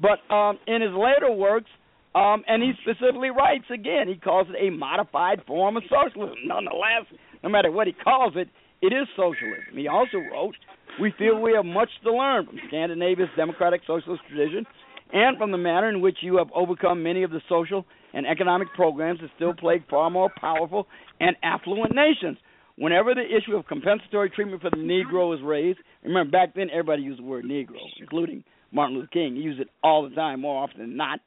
But 0.00 0.18
um, 0.32 0.58
in 0.66 0.82
his 0.82 0.92
later 0.92 1.32
works, 1.32 1.70
um, 2.14 2.44
and 2.48 2.62
he 2.62 2.72
specifically 2.82 3.30
writes 3.30 3.64
again, 3.72 4.08
he 4.08 4.16
calls 4.16 4.46
it 4.48 4.56
a 4.58 4.70
modified 4.70 5.42
form 5.46 5.76
of 5.76 5.82
socialism. 5.90 6.36
Nonetheless, 6.46 7.04
no 7.42 7.50
matter 7.50 7.70
what 7.70 7.86
he 7.86 7.92
calls 7.92 8.34
it, 8.36 8.48
it 8.80 8.92
is 8.92 9.08
socialism. 9.16 9.74
He 9.74 9.88
also 9.88 10.18
wrote, 10.32 10.54
We 11.00 11.12
feel 11.18 11.40
we 11.40 11.52
have 11.52 11.64
much 11.64 11.90
to 12.04 12.12
learn 12.12 12.46
from 12.46 12.58
Scandinavia's 12.68 13.28
democratic 13.36 13.82
socialist 13.86 14.22
tradition 14.28 14.64
and 15.12 15.36
from 15.38 15.50
the 15.50 15.58
manner 15.58 15.88
in 15.88 16.00
which 16.00 16.18
you 16.22 16.36
have 16.38 16.48
overcome 16.54 17.02
many 17.02 17.22
of 17.22 17.30
the 17.30 17.40
social 17.48 17.84
and 18.16 18.26
economic 18.26 18.72
programs 18.72 19.20
that 19.20 19.28
still 19.36 19.52
plague 19.52 19.82
far 19.90 20.08
more 20.08 20.30
powerful 20.40 20.88
and 21.20 21.36
affluent 21.42 21.94
nations. 21.94 22.38
Whenever 22.76 23.14
the 23.14 23.20
issue 23.20 23.54
of 23.54 23.66
compensatory 23.66 24.30
treatment 24.30 24.62
for 24.62 24.70
the 24.70 24.76
Negro 24.76 25.34
is 25.36 25.42
raised, 25.44 25.78
remember 26.02 26.30
back 26.30 26.54
then 26.54 26.68
everybody 26.70 27.02
used 27.02 27.20
the 27.20 27.24
word 27.24 27.44
Negro, 27.44 27.76
including 28.00 28.42
Martin 28.72 28.96
Luther 28.96 29.10
King. 29.12 29.36
He 29.36 29.42
used 29.42 29.60
it 29.60 29.68
all 29.84 30.08
the 30.08 30.14
time, 30.14 30.40
more 30.40 30.64
often 30.64 30.80
than 30.80 30.96
not. 30.96 31.20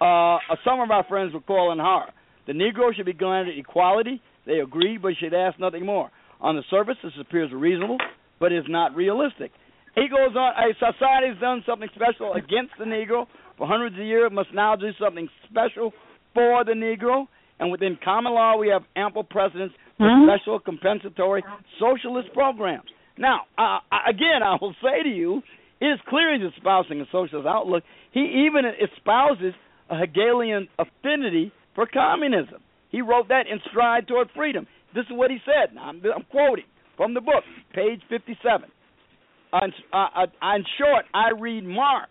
Uh, 0.00 0.38
some 0.62 0.80
of 0.80 0.90
our 0.90 1.04
friends 1.08 1.32
were 1.32 1.40
calling 1.40 1.78
horror. 1.78 2.12
The 2.46 2.52
Negro 2.52 2.94
should 2.94 3.06
be 3.06 3.14
granted 3.14 3.58
equality. 3.58 4.20
They 4.46 4.60
agree, 4.60 4.98
but 4.98 5.12
should 5.18 5.34
ask 5.34 5.58
nothing 5.58 5.86
more. 5.86 6.10
On 6.40 6.54
the 6.54 6.62
surface, 6.70 6.96
this 7.02 7.12
appears 7.18 7.50
reasonable, 7.52 7.98
but 8.38 8.52
is 8.52 8.64
not 8.68 8.94
realistic. 8.94 9.52
He 9.94 10.02
goes 10.02 10.36
on, 10.36 10.52
a 10.52 10.74
society 10.74 11.28
has 11.28 11.38
done 11.40 11.62
something 11.66 11.88
special 11.94 12.34
against 12.34 12.72
the 12.78 12.84
Negro 12.84 13.26
for 13.58 13.66
hundreds 13.66 13.96
of 13.96 14.04
years, 14.04 14.30
must 14.32 14.54
now 14.54 14.76
do 14.76 14.90
something 14.98 15.28
special 15.50 15.92
for 16.34 16.64
the 16.64 16.72
Negro. 16.72 17.26
And 17.58 17.70
within 17.70 17.98
common 18.02 18.32
law, 18.32 18.56
we 18.56 18.68
have 18.68 18.82
ample 18.96 19.24
precedents 19.24 19.74
for 19.98 20.06
Mhm. 20.08 20.26
special 20.26 20.58
compensatory 20.60 21.42
socialist 21.78 22.32
programs. 22.32 22.88
Now, 23.18 23.42
uh, 23.58 23.80
again, 24.06 24.42
I 24.42 24.56
will 24.60 24.74
say 24.82 25.02
to 25.02 25.08
you, 25.08 25.42
it 25.80 25.86
is 25.86 26.00
clear 26.08 26.32
he's 26.38 26.52
espousing 26.56 27.00
a 27.00 27.06
socialist 27.12 27.46
outlook. 27.46 27.84
He 28.12 28.46
even 28.46 28.64
espouses 28.64 29.54
a 29.90 29.96
Hegelian 29.96 30.68
affinity 30.78 31.52
for 31.74 31.86
communism. 31.86 32.62
He 32.90 33.02
wrote 33.02 33.28
that 33.28 33.46
in 33.46 33.60
Stride 33.70 34.08
Toward 34.08 34.30
Freedom. 34.34 34.66
This 34.94 35.04
is 35.06 35.12
what 35.12 35.30
he 35.30 35.38
said. 35.44 35.74
Now, 35.74 35.82
I'm, 35.82 36.02
I'm 36.14 36.24
quoting 36.30 36.64
from 36.96 37.14
the 37.14 37.20
book, 37.20 37.44
page 37.74 38.00
57. 38.08 38.70
On, 39.52 39.72
uh, 39.92 39.96
uh, 40.16 40.54
in 40.56 40.64
short, 40.78 41.04
I 41.12 41.30
read 41.38 41.64
Marx 41.64 42.10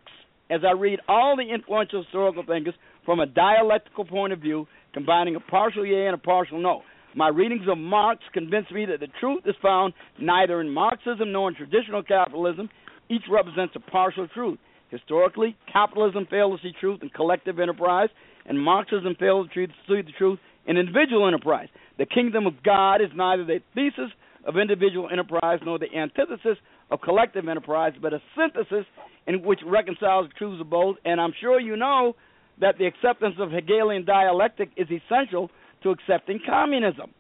as 0.49 0.61
I 0.67 0.72
read 0.72 0.99
all 1.07 1.36
the 1.38 1.43
influential 1.53 2.03
historical 2.03 2.43
thinkers 2.43 2.74
from 3.10 3.22
a 3.22 3.26
dialectical 3.26 4.05
point 4.05 4.32
of 4.32 4.38
view, 4.38 4.68
combining 4.93 5.36
a 5.36 5.39
partial 5.39 5.84
yea 5.84 6.05
and 6.05 6.14
a 6.14 6.18
partial 6.20 6.62
no. 6.62 6.84
My 7.16 7.28
readings 7.30 7.64
of 7.68 7.76
Marx 7.76 8.22
convince 8.36 8.70
me 8.70 8.86
that 8.86 8.99
the 8.99 9.07
truth 9.20 9.41
is 9.47 9.55
found 9.64 9.95
neither 10.22 10.62
in 10.62 10.70
Marxism 10.70 11.32
nor 11.32 11.49
in 11.49 11.55
traditional 11.55 12.03
capitalism. 12.03 12.70
Each 13.10 13.24
represents 13.28 13.74
a 13.76 13.80
partial 13.80 14.28
truth. 14.28 14.60
Historically, 14.91 15.57
capitalism 15.74 16.28
failed 16.30 16.60
to 16.62 16.68
see 16.68 16.72
truth 16.80 16.99
in 17.01 17.10
collective 17.10 17.60
enterprise, 17.60 18.10
and 18.45 18.62
Marxism 18.62 19.16
failed 19.20 19.49
to 19.55 19.66
see 19.66 20.01
the 20.03 20.14
truth 20.16 20.38
in 20.68 20.78
individual 20.78 21.26
enterprise. 21.26 21.70
The 21.97 22.05
kingdom 22.05 22.45
of 22.45 22.62
God 22.62 23.01
is 23.01 23.10
neither 23.16 23.43
the 23.43 23.57
thesis 23.74 24.12
of 24.45 24.57
individual 24.57 25.10
enterprise 25.12 25.62
nor 25.66 25.80
the 25.80 25.91
antithesis 25.97 26.60
of 26.91 27.01
collective 27.01 27.47
enterprise, 27.47 27.93
but 27.99 28.14
a 28.14 28.22
synthesis 28.38 28.86
in 29.26 29.41
which 29.41 29.62
reconciles 29.66 30.28
the 30.28 30.34
truths 30.36 30.62
of 30.62 30.70
both. 30.70 30.97
And 31.05 31.20
I'm 31.20 31.34
sure 31.41 31.60
you 31.60 31.76
know 31.76 32.14
that 32.62 32.78
the 32.78 32.86
acceptance 32.86 33.36
of 33.39 33.51
Hegelian 33.51 34.05
dialectic 34.05 34.70
is 34.76 34.88
essential 34.88 35.49
to 35.84 35.89
accepting 35.91 36.39
communism. 36.45 37.12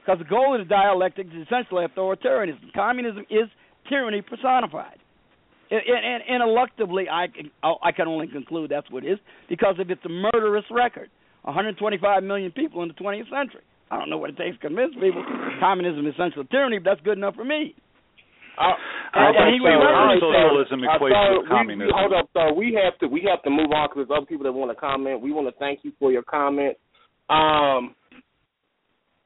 Because 0.00 0.18
the 0.18 0.28
goal 0.28 0.54
of 0.58 0.66
the 0.66 0.68
dialectic 0.68 1.26
is 1.26 1.46
essentially 1.46 1.84
authoritarianism. 1.86 2.72
Communism 2.74 3.24
is 3.28 3.48
tyranny 3.88 4.22
personified. 4.22 4.98
And, 5.70 5.80
and, 5.86 6.22
and 6.28 6.42
eluctably, 6.42 7.08
I 7.08 7.28
can, 7.28 7.50
oh, 7.62 7.76
I 7.82 7.92
can 7.92 8.08
only 8.08 8.26
conclude 8.26 8.70
that's 8.70 8.90
what 8.90 9.04
it 9.04 9.12
is 9.12 9.18
because 9.48 9.76
of 9.78 9.90
its 9.90 10.02
murderous 10.08 10.64
record. 10.70 11.10
125 11.42 12.22
million 12.22 12.50
people 12.50 12.82
in 12.82 12.88
the 12.88 12.94
20th 12.94 13.30
century. 13.30 13.62
I 13.90 13.98
don't 13.98 14.10
know 14.10 14.18
what 14.18 14.30
it 14.30 14.36
takes 14.36 14.56
to 14.56 14.68
convince 14.68 14.94
people 14.94 15.24
communism 15.58 16.06
is 16.06 16.14
essential 16.14 16.44
tyranny, 16.44 16.78
but 16.78 16.90
that's 16.90 17.00
good 17.02 17.18
enough 17.18 17.34
for 17.34 17.44
me. 17.44 17.74
Uh, 18.60 18.76
I 19.16 19.32
okay, 19.32 19.56
think 19.56 19.62
so, 19.64 19.72
all 19.72 19.80
right, 19.80 20.20
socialism 20.20 20.84
so, 20.84 20.90
uh, 20.90 20.98
equates 21.00 21.16
so 21.16 21.40
with 21.40 21.48
communism. 21.48 21.88
We, 21.88 21.96
hold 21.96 22.12
up, 22.12 22.28
so 22.36 22.52
we 22.52 22.76
have 22.76 22.98
to 23.00 23.08
we 23.08 23.24
have 23.24 23.42
to 23.44 23.50
move 23.50 23.72
on 23.72 23.88
because 23.88 24.04
there's 24.04 24.16
other 24.16 24.26
people 24.26 24.44
that 24.44 24.52
want 24.52 24.70
to 24.70 24.76
comment. 24.76 25.22
We 25.22 25.32
want 25.32 25.48
to 25.48 25.56
thank 25.58 25.80
you 25.82 25.92
for 25.98 26.12
your 26.12 26.22
comment. 26.22 26.76
Um, 27.30 27.96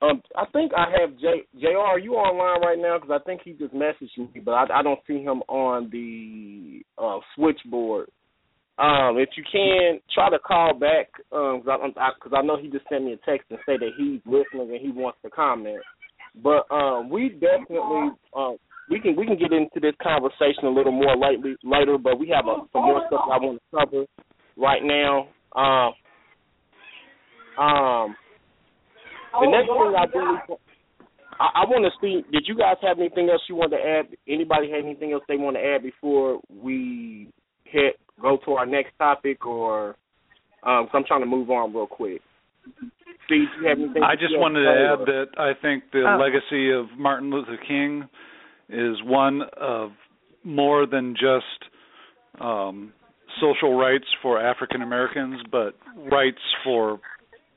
um, 0.03 0.23
I 0.37 0.45
think 0.53 0.73
I 0.77 0.87
have 1.01 1.19
J 1.19 1.43
JR 1.61 1.79
Are 1.79 1.99
you 1.99 2.15
online 2.15 2.63
right 2.63 2.79
now? 2.79 2.99
Because 2.99 3.19
I 3.21 3.25
think 3.25 3.41
he 3.45 3.53
just 3.53 3.75
messaged 3.75 4.17
me, 4.19 4.41
but 4.45 4.53
I, 4.53 4.81
I 4.81 4.83
don't 4.83 5.01
see 5.07 5.23
him 5.23 5.43
on 5.49 5.91
the 5.91 6.83
uh, 6.97 7.19
switchboard. 7.35 8.09
Um, 8.79 9.19
if 9.19 9.31
you 9.37 9.45
can 9.51 10.01
try 10.13 10.31
to 10.31 10.39
call 10.39 10.75
back, 10.79 11.11
um, 11.33 11.63
because 11.65 11.81
I, 11.97 12.37
I, 12.37 12.39
I 12.39 12.43
know 12.43 12.57
he 12.61 12.69
just 12.69 12.89
sent 12.89 13.05
me 13.05 13.13
a 13.13 13.17
text 13.29 13.47
and 13.51 13.59
say 13.67 13.79
that 13.79 13.91
he's 13.97 14.21
listening 14.27 14.71
and 14.75 14.81
he 14.81 14.91
wants 14.91 15.19
to 15.23 15.31
comment. 15.31 15.81
But 16.43 16.71
um, 16.75 17.09
we 17.09 17.31
definitely 17.31 18.11
um, 18.37 18.59
we 18.91 19.01
can 19.01 19.17
we 19.17 19.27
can 19.27 19.39
get 19.39 19.53
into 19.53 19.81
this 19.81 19.95
conversation 20.03 20.65
a 20.65 20.71
little 20.71 20.93
more 20.93 21.17
lately 21.17 21.57
later. 21.65 21.99
But 21.99 22.19
we 22.19 22.29
have 22.35 22.47
a, 22.47 22.65
some 22.73 22.83
more 22.83 23.03
stuff 23.07 23.23
I 23.25 23.39
want 23.39 23.61
to 23.61 23.77
cover 23.77 24.05
right 24.57 24.83
now. 24.83 25.29
Um, 25.55 25.95
um, 27.57 28.17
the 29.41 29.51
next 29.51 29.69
thing 29.69 29.95
I 29.97 30.05
really 30.17 30.39
I, 31.41 31.63
I 31.63 31.65
want 31.67 31.85
to 31.85 31.91
see. 32.01 32.23
Did 32.33 32.45
you 32.47 32.57
guys 32.57 32.77
have 32.83 32.99
anything 32.99 33.29
else 33.31 33.43
you 33.49 33.55
want 33.55 33.73
to 33.73 33.79
add? 33.79 34.17
Anybody 34.29 34.71
have 34.71 34.85
anything 34.85 35.13
else 35.13 35.23
they 35.29 35.37
want 35.37 35.57
to 35.57 35.63
add 35.63 35.83
before 35.83 36.41
we 36.49 37.29
hit 37.65 37.97
go 38.21 38.39
to 38.45 38.53
our 38.53 38.67
next 38.67 38.93
topic, 38.99 39.45
or 39.47 39.97
um, 40.63 40.89
so 40.91 40.99
I'm 40.99 41.05
trying 41.05 41.21
to 41.21 41.27
move 41.27 41.51
on 41.51 41.73
real 41.75 41.87
quick. 41.87 42.21
Steve, 43.27 43.49
you 43.61 43.69
have 43.69 43.79
anything? 43.79 44.03
I 44.03 44.15
just 44.15 44.37
wanted 44.37 44.65
to 44.65 44.71
add 44.71 44.99
say, 45.01 45.13
that 45.13 45.27
I 45.39 45.53
think 45.61 45.85
the 45.93 46.05
Oh. 46.07 46.17
legacy 46.19 46.71
of 46.71 46.87
Martin 46.99 47.31
Luther 47.31 47.57
King 47.67 48.09
is 48.69 48.97
one 49.05 49.43
of 49.61 49.91
more 50.43 50.87
than 50.87 51.15
just 51.15 51.71
um, 52.41 52.93
social 53.41 53.77
rights 53.77 54.07
for 54.23 54.41
African 54.41 54.83
Americans, 54.83 55.41
but 55.51 55.75
rights 56.11 56.39
for 56.63 57.01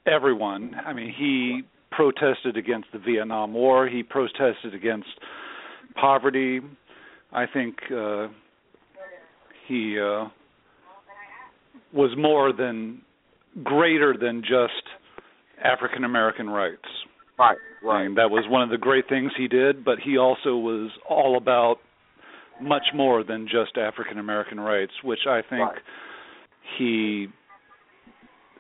everyone. 0.06 0.76
I 0.86 0.94
mean, 0.94 1.14
he 1.18 1.62
protested 1.92 2.58
against 2.58 2.88
the 2.94 3.00
Vietnam 3.00 3.54
War. 3.54 3.88
He 3.88 4.04
protested 4.04 4.74
against 4.74 5.08
poverty. 6.00 6.60
I 7.32 7.46
think 7.46 7.76
uh, 7.92 8.28
he 9.68 9.98
uh, 10.00 10.30
was 11.94 12.12
more 12.18 12.54
than 12.54 13.02
greater 13.64 14.16
than 14.20 14.42
just 14.42 14.84
African 15.64 16.04
American 16.04 16.50
rights. 16.50 16.88
Right, 17.40 17.58
right. 17.84 18.06
And 18.06 18.18
that 18.18 18.32
was 18.32 18.46
one 18.50 18.64
of 18.64 18.70
the 18.70 18.78
great 18.78 19.08
things 19.08 19.32
he 19.38 19.48
did, 19.48 19.86
but 19.86 20.00
he 20.04 20.18
also 20.18 20.56
was 20.58 20.92
all 21.08 21.38
about 21.38 21.78
much 22.60 22.86
more 22.96 23.24
than 23.24 23.46
just 23.48 23.78
African 23.78 24.18
American 24.18 24.60
rights, 24.60 24.94
which 25.04 25.28
I 25.28 25.42
think 25.42 25.62
Right. 25.62 25.82
he 26.78 27.28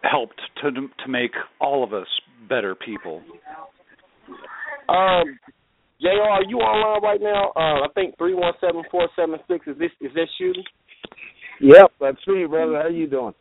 helped 0.04 0.40
to 0.62 0.72
to 0.72 1.08
make 1.08 1.32
all 1.60 1.84
of 1.84 1.94
us 1.94 2.08
better 2.48 2.76
people. 2.76 3.24
Um, 4.88 5.40
JR 6.00 6.22
Are 6.22 6.44
you 6.44 6.58
online 6.58 7.02
right 7.02 7.22
now? 7.22 7.52
Uh, 7.56 7.84
I 7.84 7.88
think 7.96 8.16
three 8.18 8.36
one 8.36 8.54
seven 8.62 8.84
four 8.92 9.10
seven 9.16 9.40
six. 9.48 9.66
Is 9.68 9.78
this 9.80 9.92
is 10.00 10.14
this 10.14 10.30
you? 10.40 10.54
Yep, 11.60 11.92
that's 12.00 12.28
me, 12.28 12.46
brother. 12.46 12.80
How 12.84 12.88
you 12.90 13.08
doing? 13.08 13.34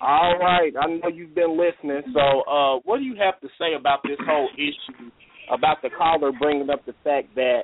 All 0.00 0.38
right. 0.38 0.72
I 0.80 0.86
know 0.86 1.08
you've 1.12 1.34
been 1.34 1.58
listening. 1.58 2.02
So, 2.14 2.42
uh, 2.50 2.80
what 2.84 2.98
do 2.98 3.04
you 3.04 3.16
have 3.16 3.40
to 3.40 3.48
say 3.58 3.74
about 3.78 4.00
this 4.04 4.18
whole 4.26 4.48
issue? 4.56 5.10
About 5.52 5.82
the 5.82 5.90
caller 5.90 6.30
bringing 6.38 6.70
up 6.70 6.86
the 6.86 6.94
fact 7.02 7.34
that 7.34 7.62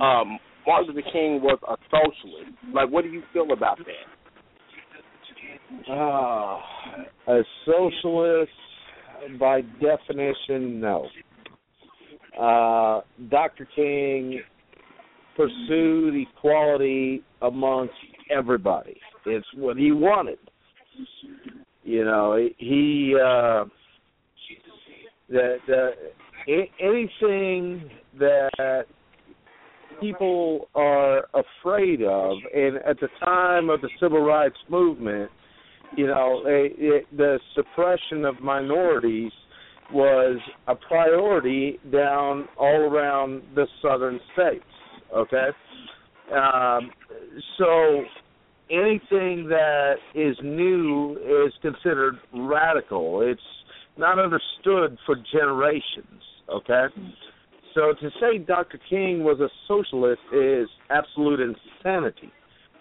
um, 0.00 0.38
Martin 0.66 0.94
Luther 0.94 1.08
King 1.12 1.40
was 1.42 1.58
a 1.68 1.76
socialist. 1.90 2.56
Like, 2.72 2.90
what 2.90 3.02
do 3.02 3.10
you 3.10 3.22
feel 3.32 3.52
about 3.52 3.78
that? 3.78 4.06
Ah, 5.90 6.60
a 7.28 7.42
socialist, 7.64 8.50
by 9.38 9.62
definition, 9.80 10.80
no. 10.80 11.08
Uh, 12.40 13.00
Dr. 13.30 13.66
King 13.74 14.40
pursued 15.36 16.14
equality 16.14 17.22
amongst 17.42 17.94
everybody. 18.30 18.96
It's 19.24 19.46
what 19.54 19.76
he 19.76 19.92
wanted. 19.92 20.38
You 21.86 22.04
know, 22.04 22.36
he 22.58 23.14
uh, 23.14 23.64
the 25.28 25.56
the 25.68 25.90
anything 26.80 27.88
that 28.18 28.86
people 30.00 30.68
are 30.74 31.28
afraid 31.32 32.02
of, 32.02 32.38
and 32.52 32.78
at 32.78 32.98
the 32.98 33.06
time 33.24 33.70
of 33.70 33.80
the 33.82 33.88
civil 34.00 34.20
rights 34.20 34.56
movement, 34.68 35.30
you 35.96 36.08
know, 36.08 36.42
it, 36.44 36.72
it, 36.76 37.16
the 37.16 37.38
suppression 37.54 38.24
of 38.24 38.40
minorities 38.40 39.30
was 39.92 40.40
a 40.66 40.74
priority 40.74 41.78
down 41.92 42.48
all 42.58 42.80
around 42.80 43.42
the 43.54 43.68
southern 43.80 44.18
states. 44.32 44.64
Okay, 45.14 45.50
um, 46.34 46.90
so 47.58 48.02
anything 48.70 49.48
that 49.48 49.94
is 50.14 50.36
new 50.42 51.16
is 51.46 51.52
considered 51.62 52.16
radical. 52.34 53.20
It's 53.22 53.40
not 53.96 54.18
understood 54.18 54.98
for 55.06 55.16
generations. 55.32 56.22
Okay, 56.48 56.86
so 57.74 57.92
to 58.00 58.10
say 58.20 58.38
Dr. 58.38 58.78
King 58.88 59.24
was 59.24 59.40
a 59.40 59.48
socialist 59.66 60.20
is 60.32 60.68
absolute 60.90 61.40
insanity. 61.40 62.32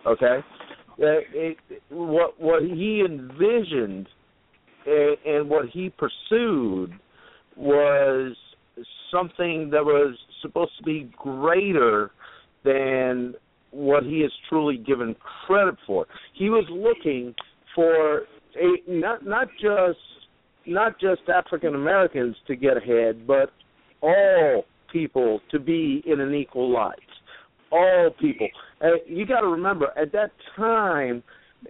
Okay, 0.06 0.40
Uh, 0.98 1.20
it, 1.34 1.58
what 1.90 2.40
what 2.40 2.62
he 2.62 3.04
envisioned 3.06 4.08
and, 4.86 5.18
and 5.26 5.50
what 5.50 5.66
he 5.70 5.90
pursued 5.90 6.94
was 7.58 8.36
something 9.12 9.70
that 9.72 9.84
was 9.84 10.16
supposed 10.42 10.72
to 10.78 10.84
be 10.84 11.10
greater 11.18 12.12
than 12.64 13.34
what 13.76 14.04
he 14.04 14.18
is 14.18 14.32
truly 14.50 14.78
given 14.78 15.16
credit 15.46 15.76
for. 15.86 16.06
He 16.34 16.50
was 16.50 16.66
looking 16.70 17.36
for 17.74 18.20
a 18.56 18.82
not 18.88 19.26
not 19.26 19.48
just 19.62 20.00
not 20.66 21.00
just 21.00 21.22
African 21.30 21.76
Americans 21.76 22.36
to 22.48 22.56
get 22.56 22.78
ahead, 22.78 23.28
but 23.28 23.52
all 24.02 24.66
people 24.92 25.42
to 25.52 25.60
be 25.60 26.02
in 26.06 26.20
an 26.20 26.34
equal 26.34 26.72
light. 26.72 27.00
All 27.72 28.12
people. 28.20 28.48
Uh, 28.82 28.88
you 29.08 29.26
got 29.26 29.42
to 29.42 29.48
remember, 29.48 29.88
at 29.98 30.12
that 30.14 30.32
time, 30.56 31.24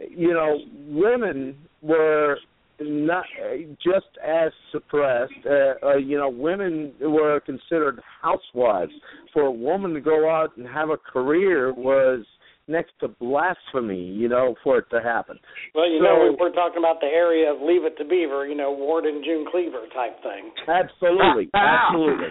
you 0.10 0.34
know, 0.34 0.60
women 0.88 1.56
were 1.82 2.38
not 2.80 3.26
uh, 3.44 3.58
just 3.84 4.08
as 4.26 4.52
suppressed. 4.72 5.34
Uh, 5.46 5.86
uh, 5.86 5.96
you 5.98 6.18
know, 6.18 6.30
women 6.30 6.94
were 7.02 7.40
considered 7.42 8.00
housewives. 8.22 8.92
For 9.34 9.44
a 9.44 9.52
woman 9.52 9.94
to 9.94 10.02
go 10.02 10.30
out 10.30 10.56
and 10.58 10.68
have 10.68 10.90
a 10.90 10.98
career 10.98 11.74
was 11.74 12.26
next 12.68 12.92
to 13.02 13.08
blasphemy. 13.08 14.04
You 14.04 14.30
know, 14.30 14.56
for 14.64 14.80
it 14.80 14.86
to 14.92 15.02
happen. 15.02 15.38
Well, 15.74 15.90
you 15.90 16.00
So- 16.00 16.06
know, 16.06 16.36
we're 16.40 16.52
talking 16.52 16.80
about 16.80 17.00
the 17.02 17.08
area 17.08 17.52
of 17.52 17.62
Leave 17.62 17.84
It 17.86 17.98
to 17.98 18.06
Beaver, 18.06 18.48
you 18.48 18.56
know, 18.56 18.72
Ward 18.72 19.06
and 19.06 19.24
June 19.24 19.46
Cleaver 19.52 19.86
type 19.94 20.22
thing. 20.24 20.52
Absolutely, 20.68 21.50
absolutely. 21.54 22.28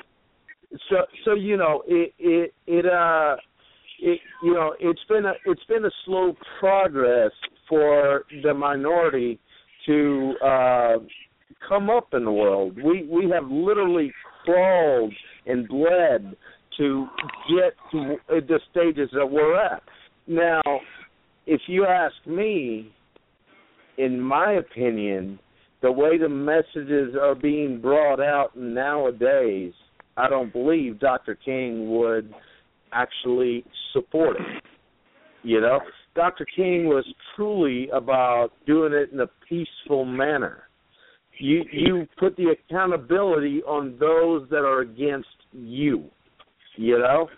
So, 0.90 0.96
so 1.24 1.34
you 1.34 1.56
know, 1.56 1.82
it, 1.86 2.12
it, 2.18 2.52
it, 2.66 2.84
uh, 2.86 3.36
it, 4.00 4.18
you 4.42 4.54
know, 4.54 4.74
it's 4.80 5.04
been 5.08 5.24
a 5.24 5.34
it's 5.46 5.64
been 5.68 5.84
a 5.84 5.90
slow 6.04 6.34
progress 6.58 7.30
for 7.68 8.24
the 8.42 8.52
minority 8.52 9.38
to 9.86 10.34
uh, 10.44 10.96
come 11.68 11.90
up 11.90 12.08
in 12.12 12.24
the 12.24 12.32
world. 12.32 12.76
We 12.82 13.06
we 13.10 13.30
have 13.30 13.50
literally 13.50 14.12
crawled 14.44 15.14
and 15.46 15.68
bled 15.68 16.36
to 16.78 17.06
get 17.48 17.74
to 17.92 18.16
the 18.28 18.60
stages 18.70 19.08
that 19.12 19.26
we're 19.26 19.60
at. 19.60 19.82
Now, 20.26 20.62
if 21.46 21.60
you 21.66 21.86
ask 21.86 22.14
me, 22.26 22.92
in 23.98 24.20
my 24.20 24.54
opinion, 24.54 25.38
the 25.82 25.92
way 25.92 26.18
the 26.18 26.28
messages 26.28 27.14
are 27.20 27.34
being 27.34 27.80
brought 27.80 28.20
out 28.20 28.56
nowadays, 28.56 29.72
I 30.16 30.28
don't 30.28 30.52
believe 30.52 30.98
Dr. 30.98 31.36
King 31.36 31.94
would 31.96 32.32
actually 32.92 33.64
support 33.92 34.36
it. 34.36 34.62
You 35.42 35.60
know, 35.60 35.80
Dr. 36.14 36.46
King 36.56 36.86
was 36.86 37.04
truly 37.34 37.88
about 37.90 38.50
doing 38.66 38.92
it 38.92 39.10
in 39.12 39.20
a 39.20 39.26
peaceful 39.48 40.04
manner. 40.04 40.64
You 41.38 41.64
you 41.72 42.06
put 42.18 42.36
the 42.36 42.54
accountability 42.54 43.62
on 43.62 43.96
those 43.98 44.48
that 44.50 44.64
are 44.64 44.80
against 44.80 45.26
you. 45.52 46.04
You 46.76 46.98
know, 46.98 47.28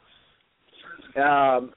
um, 1.22 1.72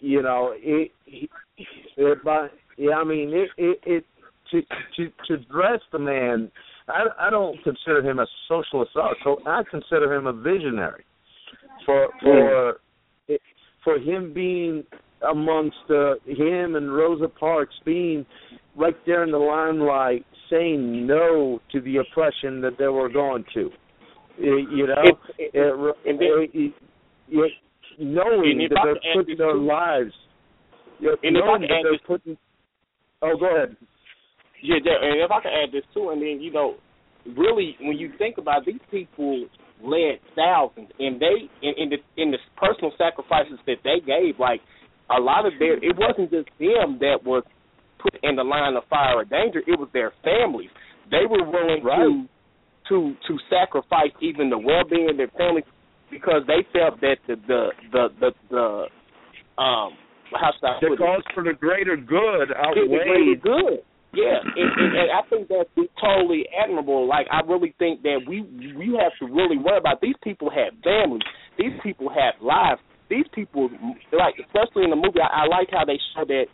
you 0.00 0.22
know 0.22 0.52
it. 0.54 0.90
it 1.06 2.18
but 2.22 2.50
yeah, 2.76 2.96
I 2.96 3.04
mean 3.04 3.30
it. 3.32 3.48
It, 3.56 3.80
it 3.86 4.04
to 4.50 4.60
to 4.96 5.10
to 5.28 5.44
dress 5.50 5.80
the 5.92 5.98
man. 5.98 6.50
I 6.88 7.04
I 7.18 7.30
don't 7.30 7.56
consider 7.64 8.02
him 8.02 8.18
a 8.18 8.26
socialist. 8.46 8.90
So 8.94 9.38
I 9.46 9.62
consider 9.70 10.12
him 10.12 10.26
a 10.26 10.34
visionary. 10.34 11.04
For 11.86 12.08
for 12.20 12.74
for 13.82 13.98
him 13.98 14.34
being 14.34 14.84
amongst 15.30 15.76
uh, 15.90 16.14
him 16.26 16.76
and 16.76 16.94
Rosa 16.94 17.28
Parks 17.28 17.74
being 17.84 18.26
right 18.76 18.96
there 19.06 19.24
in 19.24 19.30
the 19.30 19.38
limelight, 19.38 20.24
saying 20.50 21.06
no 21.06 21.60
to 21.72 21.80
the 21.80 21.98
oppression 21.98 22.60
that 22.60 22.72
they 22.78 22.88
were 22.88 23.08
going 23.08 23.44
to. 23.54 23.70
You 24.38 24.86
know, 24.88 24.94
it, 25.04 25.16
it, 25.38 25.96
it, 26.04 26.50
it, 26.52 26.74
it, 27.30 27.52
knowing 27.98 28.68
that 28.68 28.78
they're 28.82 29.14
putting 29.14 29.38
their 29.38 29.54
lives, 29.54 30.12
and 31.22 31.34
knowing 31.34 31.62
if 31.62 31.68
that 31.68 31.80
they're 31.82 31.92
this, 31.92 32.00
putting. 32.06 32.36
Oh, 33.22 33.36
go 33.38 33.54
ahead. 33.54 33.76
Yeah, 34.62 34.76
and 34.76 35.20
if 35.20 35.30
I 35.30 35.40
can 35.40 35.52
add 35.52 35.72
this 35.72 35.84
too, 35.92 36.10
and 36.10 36.20
then 36.20 36.40
you 36.40 36.52
know, 36.52 36.74
really, 37.36 37.76
when 37.80 37.96
you 37.96 38.10
think 38.18 38.38
about 38.38 38.64
these 38.66 38.80
people 38.90 39.46
led 39.82 40.18
thousands, 40.34 40.88
and 40.98 41.20
they 41.20 41.48
in, 41.62 41.74
in 41.76 41.90
the 41.90 42.22
in 42.22 42.30
the 42.30 42.38
personal 42.56 42.92
sacrifices 42.98 43.58
that 43.66 43.76
they 43.84 44.00
gave, 44.04 44.40
like 44.40 44.60
a 45.10 45.20
lot 45.20 45.46
of 45.46 45.52
their, 45.58 45.74
it 45.82 45.96
wasn't 45.96 46.30
just 46.30 46.48
them 46.58 46.98
that 47.00 47.18
were 47.24 47.42
put 47.98 48.16
in 48.22 48.36
the 48.36 48.44
line 48.44 48.76
of 48.76 48.84
fire 48.88 49.16
or 49.16 49.24
danger; 49.24 49.60
it 49.66 49.78
was 49.78 49.88
their 49.92 50.12
families. 50.22 50.70
They 51.10 51.26
were 51.28 51.44
willing 51.44 51.84
right. 51.84 51.98
to 51.98 52.24
to 52.88 53.14
to 53.28 53.38
sacrifice 53.50 54.12
even 54.20 54.50
the 54.50 54.58
well-being 54.58 55.10
of 55.10 55.16
their 55.16 55.32
families 55.36 55.64
because 56.10 56.42
they 56.46 56.66
felt 56.72 57.00
that 57.00 57.16
the 57.26 57.36
the 57.46 57.68
the 57.92 58.08
the, 58.20 58.30
the 58.50 59.62
um 59.62 59.92
how 60.32 60.50
should 60.52 60.66
I 60.66 60.78
The 60.80 60.96
cause 60.96 61.22
for 61.34 61.44
the 61.44 61.52
greater 61.52 61.96
good 61.96 62.42
it? 62.42 62.50
It 62.50 62.88
was 62.88 63.00
really 63.06 63.36
outweighed. 63.36 63.42
good. 63.42 63.78
Yeah, 64.14 64.38
and, 64.38 64.70
and, 64.78 64.94
and 64.94 65.10
I 65.10 65.26
think 65.28 65.48
that's 65.48 65.68
totally 66.00 66.46
admirable. 66.54 67.06
Like 67.08 67.26
I 67.32 67.40
really 67.40 67.74
think 67.78 68.02
that 68.02 68.22
we 68.26 68.42
we 68.78 68.94
have 68.94 69.10
to 69.18 69.26
really 69.26 69.58
worry 69.58 69.78
about 69.78 70.00
these 70.00 70.14
people 70.22 70.50
have 70.50 70.72
families. 70.82 71.22
These 71.58 71.74
people 71.82 72.08
have 72.08 72.34
lives. 72.40 72.80
These 73.10 73.26
people, 73.34 73.68
like 74.12 74.34
especially 74.40 74.84
in 74.84 74.90
the 74.90 74.96
movie, 74.96 75.20
I, 75.20 75.44
I 75.44 75.46
like 75.46 75.68
how 75.70 75.84
they 75.84 75.98
show 76.14 76.24
that 76.24 76.46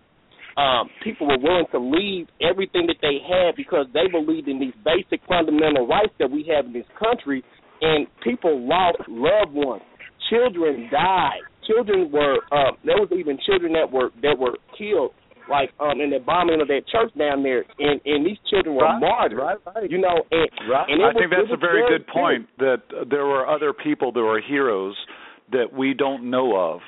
um, 0.60 0.90
people 1.04 1.28
were 1.28 1.38
willing 1.38 1.66
to 1.72 1.78
leave 1.78 2.26
everything 2.42 2.86
that 2.88 2.98
they 3.00 3.18
had 3.22 3.54
because 3.56 3.86
they 3.94 4.08
believed 4.10 4.48
in 4.48 4.58
these 4.58 4.74
basic 4.84 5.20
fundamental 5.28 5.86
rights 5.86 6.12
that 6.18 6.30
we 6.30 6.44
have 6.54 6.66
in 6.66 6.72
this 6.72 6.88
country. 6.98 7.42
And 7.80 8.06
people 8.22 8.60
lost 8.66 8.98
loved 9.08 9.54
ones. 9.54 9.82
Children 10.28 10.88
died. 10.90 11.40
Children 11.66 12.10
were. 12.12 12.38
Uh, 12.52 12.72
there 12.84 12.96
was 12.98 13.08
even 13.16 13.38
children 13.46 13.72
that 13.72 13.90
were 13.90 14.10
that 14.22 14.36
were 14.38 14.58
killed 14.76 15.12
like 15.48 15.70
um 15.80 16.00
in 16.00 16.10
the 16.10 16.18
bombing 16.20 16.60
of 16.60 16.68
that 16.68 16.82
church 16.92 17.10
down 17.18 17.42
there 17.42 17.64
and 17.80 18.00
and 18.04 18.24
these 18.24 18.38
children 18.48 18.76
were 18.76 18.84
Right, 18.84 19.00
martyred 19.00 19.38
right, 19.38 19.58
right. 19.66 19.90
you 19.90 19.98
know 19.98 20.22
and, 20.30 20.48
Right. 20.70 20.86
and 20.88 21.00
it 21.00 21.04
I 21.04 21.08
was, 21.10 21.16
think 21.18 21.30
that's 21.32 21.50
it 21.50 21.50
a 21.50 21.58
was 21.58 21.60
very 21.60 21.82
very 21.82 21.98
good 21.98 22.06
point 22.06 22.46
that 22.58 22.82
there 23.10 23.26
were 23.26 23.48
other 23.48 23.72
people 23.72 24.12
that 24.12 24.20
were 24.20 24.40
heroes 24.40 24.94
that 25.52 25.72
we 25.72 25.94
don't 25.94 26.28
know 26.30 26.56
of. 26.56 26.80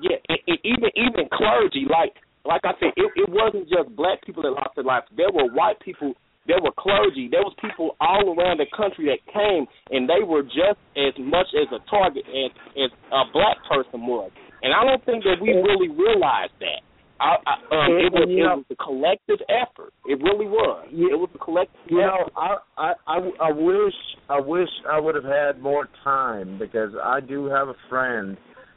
yeah 0.00 0.16
and, 0.28 0.38
and 0.46 0.58
even 0.64 0.90
even 0.96 1.28
clergy 1.32 1.86
like 1.90 2.14
like 2.44 2.60
i 2.64 2.72
said 2.80 2.92
it, 2.96 3.10
it 3.16 3.28
wasn't 3.30 3.68
just 3.68 3.88
black 3.96 4.22
people 4.24 4.42
that 4.42 4.50
lost 4.50 4.74
their 4.74 4.84
lives. 4.84 5.06
There 5.16 5.30
were 5.32 5.48
white 5.52 5.80
people 5.80 6.14
there 6.46 6.60
were 6.60 6.72
clergy 6.76 7.28
there 7.30 7.42
was 7.42 7.54
people 7.60 7.96
all 8.00 8.34
around 8.34 8.58
the 8.58 8.66
country 8.76 9.06
that 9.06 9.20
came 9.32 9.66
and 9.90 10.08
they 10.08 10.24
were 10.26 10.42
just 10.42 10.80
as 10.96 11.14
much 11.18 11.46
as 11.54 11.68
a 11.72 11.80
target 11.90 12.24
as 12.26 12.50
as 12.76 12.90
a 13.12 13.24
black 13.32 13.58
person 13.68 14.06
was. 14.06 14.30
And 14.62 14.72
i 14.72 14.84
don't 14.84 15.04
think 15.04 15.24
that 15.24 15.40
we 15.40 15.50
really 15.50 15.88
realized 15.88 16.54
that 16.60 16.82
I, 17.22 17.36
I, 17.46 17.52
um, 17.86 17.92
it 17.92 18.12
was 18.12 18.28
it 18.28 18.42
know- 18.42 18.56
was 18.56 18.64
a 18.70 18.76
collective 18.76 19.38
effort. 19.48 19.92
It 20.06 20.20
really 20.22 20.46
was. 20.46 20.88
It 20.90 21.16
was 21.18 21.30
a 21.34 21.38
collective 21.38 21.80
You 21.88 21.98
know. 21.98 22.28
I, 22.36 22.56
I 22.76 22.92
I 23.06 23.16
I 23.40 23.52
wish 23.52 23.94
I 24.28 24.40
wish 24.40 24.68
I 24.90 24.98
would 24.98 25.14
have 25.14 25.24
had 25.24 25.60
more 25.62 25.88
time 26.02 26.58
because 26.58 26.90
I 27.02 27.20
do 27.20 27.46
have 27.46 27.68
a 27.68 27.76
friend 27.88 28.36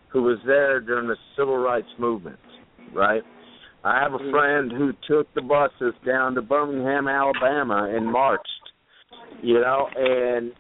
who 0.10 0.22
was 0.24 0.38
there 0.46 0.80
during 0.80 1.08
the 1.08 1.18
civil 1.36 1.58
rights 1.58 1.88
movement, 1.98 2.40
right? 2.94 3.24
I 3.84 4.00
have 4.02 4.14
a 4.14 4.20
Mhm. 4.20 4.32
friend 4.32 4.72
who 4.72 4.94
took 5.08 5.32
the 5.34 5.42
buses 5.42 5.94
down 6.06 6.36
to 6.36 6.42
Birmingham, 6.42 7.08
Alabama, 7.08 7.90
and 7.92 8.06
marched. 8.12 8.50
You 9.42 9.60
know, 9.60 9.88
and 9.96 10.54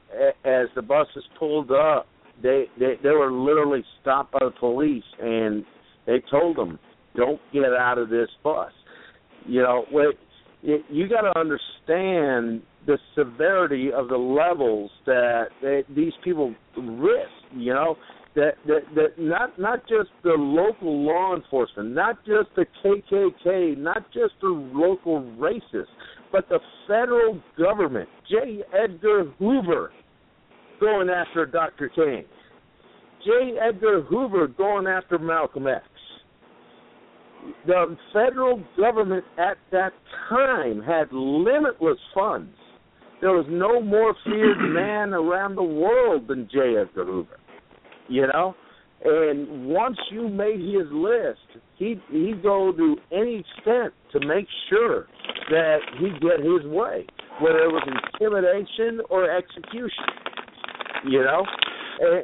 as 0.43 0.67
the 0.75 0.81
buses 0.81 1.23
pulled 1.39 1.71
up, 1.71 2.07
they 2.41 2.67
they 2.77 2.95
they 3.03 3.11
were 3.11 3.31
literally 3.31 3.83
stopped 4.01 4.31
by 4.33 4.39
the 4.43 4.51
police, 4.59 5.05
and 5.19 5.63
they 6.05 6.19
told 6.31 6.57
them, 6.57 6.77
"Don't 7.15 7.39
get 7.53 7.73
out 7.73 7.97
of 7.97 8.09
this 8.09 8.29
bus." 8.43 8.71
You 9.45 9.61
know, 9.61 9.85
what 9.91 10.15
you, 10.61 10.79
you 10.89 11.07
got 11.07 11.21
to 11.21 11.39
understand 11.39 12.61
the 12.87 12.97
severity 13.15 13.91
of 13.91 14.09
the 14.09 14.17
levels 14.17 14.91
that, 15.05 15.45
that 15.61 15.83
these 15.95 16.13
people 16.23 16.53
risk. 16.77 17.29
You 17.55 17.73
know, 17.73 17.97
that 18.35 18.55
that 18.67 18.81
that 18.95 19.07
not 19.17 19.57
not 19.59 19.81
just 19.87 20.09
the 20.23 20.33
local 20.37 21.05
law 21.05 21.35
enforcement, 21.35 21.91
not 21.91 22.17
just 22.25 22.49
the 22.55 22.65
KKK, 22.83 23.77
not 23.77 24.11
just 24.13 24.33
the 24.41 24.47
local 24.47 25.21
racists, 25.37 25.85
but 26.31 26.49
the 26.49 26.59
federal 26.87 27.41
government. 27.57 28.09
J. 28.29 28.61
Edgar 28.73 29.25
Hoover 29.39 29.91
going 30.79 31.09
after 31.09 31.45
Dr. 31.45 31.89
King. 31.89 32.25
J. 33.23 33.57
Edgar 33.57 34.01
Hoover 34.01 34.47
going 34.47 34.87
after 34.87 35.17
Malcolm 35.17 35.67
X. 35.67 35.83
The 37.67 37.97
federal 38.13 38.63
government 38.77 39.25
at 39.37 39.57
that 39.71 39.93
time 40.29 40.81
had 40.81 41.11
limitless 41.11 41.97
funds. 42.13 42.55
There 43.21 43.31
was 43.31 43.45
no 43.49 43.81
more 43.81 44.15
feared 44.23 44.57
man 44.59 45.13
around 45.13 45.55
the 45.55 45.63
world 45.63 46.27
than 46.27 46.49
J. 46.51 46.75
Edgar 46.77 47.05
Hoover. 47.05 47.39
You 48.07 48.27
know? 48.27 48.55
And 49.03 49.67
once 49.67 49.97
you 50.09 50.29
made 50.29 50.59
his 50.59 50.87
list, 50.91 51.63
he 51.77 52.01
he'd 52.09 52.41
go 52.41 52.71
to 52.71 52.95
any 53.11 53.39
extent 53.39 53.93
to 54.13 54.25
make 54.25 54.47
sure 54.69 55.05
that 55.49 55.77
he 55.99 56.09
get 56.21 56.39
his 56.39 56.65
way, 56.71 57.05
whether 57.39 57.59
it 57.59 57.71
was 57.71 57.87
intimidation 57.87 59.01
or 59.09 59.29
execution. 59.29 60.05
You 61.07 61.23
know, 61.23 61.45
and, 61.99 62.23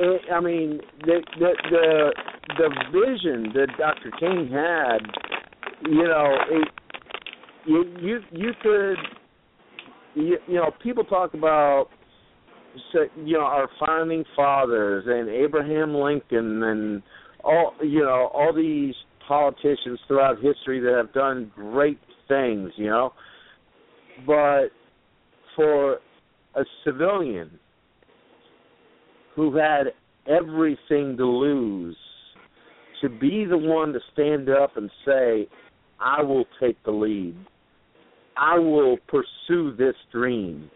and, 0.00 0.20
I 0.34 0.40
mean 0.40 0.80
the 1.04 1.20
the 1.38 1.52
the 1.70 2.12
the 2.56 2.70
vision 2.92 3.52
that 3.54 3.68
Dr. 3.78 4.10
King 4.18 4.48
had, 4.50 4.98
you 5.90 6.04
know, 6.04 6.36
it, 6.50 6.68
you 7.66 8.20
you 8.30 8.50
could, 8.62 8.96
you, 10.14 10.38
you 10.46 10.54
know, 10.54 10.70
people 10.82 11.04
talk 11.04 11.34
about 11.34 11.88
you 13.16 13.34
know 13.34 13.40
our 13.40 13.68
founding 13.84 14.24
fathers 14.34 15.04
and 15.06 15.28
Abraham 15.28 15.94
Lincoln 15.94 16.62
and 16.62 17.02
all 17.44 17.74
you 17.82 18.00
know 18.00 18.30
all 18.32 18.52
these 18.54 18.94
politicians 19.26 19.98
throughout 20.08 20.36
history 20.42 20.80
that 20.80 20.94
have 20.96 21.12
done 21.12 21.50
great 21.54 21.98
things, 22.28 22.70
you 22.76 22.86
know. 22.86 23.12
But 24.26 24.68
for 25.56 25.98
a 26.54 26.64
civilian 26.84 27.50
who 29.34 29.56
had 29.56 29.92
everything 30.26 31.16
to 31.16 31.24
lose 31.24 31.96
to 33.02 33.08
be 33.08 33.44
the 33.44 33.58
one 33.58 33.92
to 33.92 34.00
stand 34.12 34.48
up 34.48 34.76
and 34.76 34.90
say, 35.04 35.48
I 36.00 36.22
will 36.22 36.44
take 36.60 36.82
the 36.84 36.90
lead. 36.90 37.36
I 38.36 38.58
will 38.58 38.96
pursue 39.08 39.76
this 39.76 39.94
dream 40.10 40.70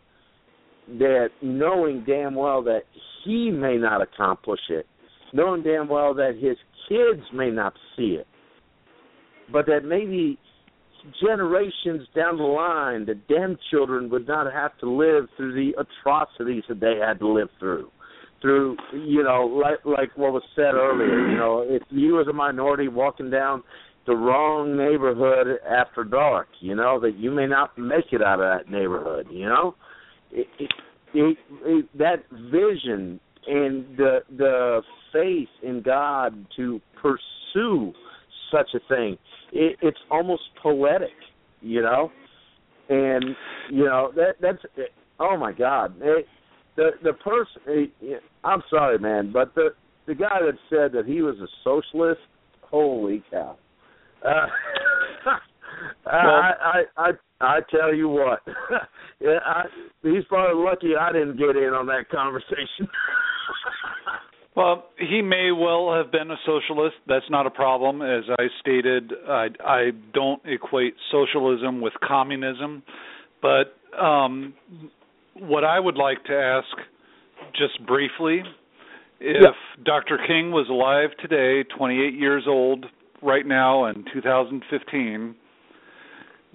that 0.99 1.29
knowing 1.43 2.05
damn 2.07 2.35
well 2.35 2.63
that 2.65 2.83
he 3.25 3.51
may 3.51 3.77
not 3.77 4.03
accomplish 4.03 4.61
it, 4.69 4.87
knowing 5.33 5.63
damn 5.63 5.89
well 5.89 6.15
that 6.15 6.35
his 6.41 6.57
kids 6.89 7.23
may 7.33 7.51
not 7.51 7.73
see 7.97 8.19
it, 8.21 8.27
but 9.51 9.67
that 9.67 9.85
maybe 9.85 10.39
generations 11.25 12.07
down 12.15 12.37
the 12.37 12.45
line, 12.45 13.07
the 13.07 13.15
damn 13.29 13.57
children 13.71 14.11
would 14.11 14.27
not 14.27 14.53
have 14.53 14.77
to 14.79 14.91
live 14.91 15.29
through 15.37 15.55
the 15.55 15.73
atrocities 15.81 16.65
that 16.69 16.81
they 16.81 16.97
had 17.05 17.19
to 17.19 17.29
live 17.29 17.49
through. 17.59 17.89
Through 18.47 18.77
you 18.93 19.25
know, 19.25 19.45
like 19.61 19.85
like 19.85 20.17
what 20.17 20.33
was 20.33 20.43
said 20.55 20.75
earlier, 20.75 21.29
you 21.29 21.37
know, 21.37 21.65
if 21.69 21.83
you 21.91 22.21
as 22.21 22.29
a 22.29 22.33
minority 22.33 22.87
walking 22.87 23.29
down 23.29 23.65
the 24.07 24.15
wrong 24.15 24.77
neighborhood 24.77 25.59
after 25.69 26.05
dark, 26.05 26.47
you 26.61 26.77
know, 26.77 27.01
that 27.01 27.17
you 27.17 27.33
may 27.33 27.47
not 27.49 27.77
make 27.77 28.13
it 28.13 28.23
out 28.23 28.39
of 28.39 28.47
that 28.65 28.71
neighborhood, 28.71 29.27
you 29.33 29.47
know? 29.47 29.75
It, 30.31 30.47
it, 30.61 30.71
it, 31.13 31.39
it, 31.65 31.99
that 31.99 32.23
vision 32.31 33.19
and 33.49 33.97
the 33.97 34.21
the 34.39 34.83
faith 35.13 35.49
in 35.65 35.83
God 35.83 36.47
to 36.55 36.81
pursue 37.03 37.93
such 38.53 38.69
a 38.75 38.95
thing, 38.95 39.19
it, 39.53 39.77
it's 39.83 39.99
almost 40.09 40.43
poetic, 40.63 41.17
you 41.63 41.83
know? 41.83 42.13
And 42.91 43.25
you 43.73 43.87
know, 43.87 44.13
that 44.15 44.35
that's 44.41 44.63
it, 44.77 44.93
oh 45.19 45.37
my 45.37 45.51
god. 45.51 45.97
It, 46.01 46.27
the 46.77 46.91
the 47.03 47.13
person 47.15 47.91
I'm 48.45 48.63
sorry 48.71 48.99
man, 48.99 49.33
but 49.33 49.55
the 49.55 49.71
the 50.07 50.15
guy 50.15 50.39
that 50.41 50.59
said 50.71 50.93
that 50.93 51.07
he 51.07 51.23
was 51.23 51.37
a 51.41 51.49
socialist, 51.65 52.21
holy 52.63 53.23
cow 53.31 53.57
uh, 54.25 54.47
I, 56.07 56.53
I 56.61 56.83
I 56.97 57.11
I 57.41 57.59
tell 57.71 57.95
you 57.95 58.09
what, 58.09 58.41
yeah, 59.21 59.39
I, 59.45 59.65
he's 60.03 60.25
probably 60.29 60.63
lucky 60.65 60.97
I 60.99 61.13
didn't 61.13 61.37
get 61.37 61.57
in 61.57 61.75
on 61.75 61.87
that 61.87 62.09
conversation. 62.11 62.89
well, 64.57 64.87
he 64.99 65.21
may 65.21 65.51
well 65.53 65.95
have 65.95 66.11
been 66.11 66.31
a 66.31 66.37
socialist. 66.47 66.97
That's 67.07 67.29
not 67.31 67.47
a 67.47 67.51
problem. 67.51 68.01
As 68.01 68.25
I 68.39 68.47
stated, 68.61 69.13
I 69.29 69.49
I 69.65 69.91
don't 70.15 70.41
equate 70.47 70.95
socialism 71.11 71.81
with 71.81 71.93
communism, 72.07 72.83
but 73.43 73.77
um, 74.01 74.55
what 75.41 75.65
I 75.65 75.79
would 75.79 75.97
like 75.97 76.25
to 76.25 76.33
ask, 76.33 76.77
just 77.53 77.85
briefly, 77.87 78.43
if 79.21 79.43
yeah. 79.43 79.85
Dr. 79.85 80.19
King 80.27 80.51
was 80.51 80.69
alive 80.69 81.11
today, 81.21 81.69
28 81.77 82.15
years 82.15 82.45
old, 82.47 82.87
right 83.23 83.47
now 83.47 83.87
in 83.87 84.05
2015, 84.13 85.35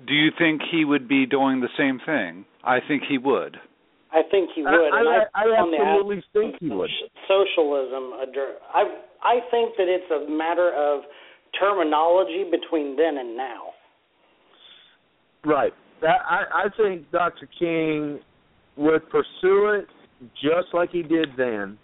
do 0.07 0.13
you 0.13 0.29
think 0.37 0.61
he 0.71 0.85
would 0.85 1.07
be 1.07 1.25
doing 1.25 1.61
the 1.61 1.69
same 1.77 1.99
thing? 2.05 2.45
I 2.63 2.79
think 2.87 3.03
he 3.07 3.17
would. 3.17 3.57
I 4.11 4.21
think 4.29 4.49
he 4.53 4.61
would. 4.61 4.69
I, 4.69 4.99
and 4.99 5.09
I, 5.09 5.23
I, 5.33 5.43
I 5.45 5.61
absolutely 5.61 6.23
think 6.33 6.55
he 6.59 6.69
would. 6.69 6.89
Socialism. 7.27 8.11
I 8.73 8.83
I 9.23 9.39
think 9.49 9.75
that 9.77 9.87
it's 9.87 10.11
a 10.11 10.29
matter 10.29 10.73
of 10.75 11.01
terminology 11.59 12.43
between 12.49 12.95
then 12.97 13.17
and 13.17 13.37
now. 13.37 13.69
Right. 15.45 15.73
That, 16.01 16.17
I 16.29 16.65
I 16.65 16.77
think 16.77 17.09
Dr. 17.11 17.47
King 17.57 18.19
would 18.77 19.09
pursue 19.09 19.79
it 19.79 19.87
just 20.41 20.73
like 20.73 20.91
he 20.91 21.03
did 21.03 21.29
then. 21.37 21.77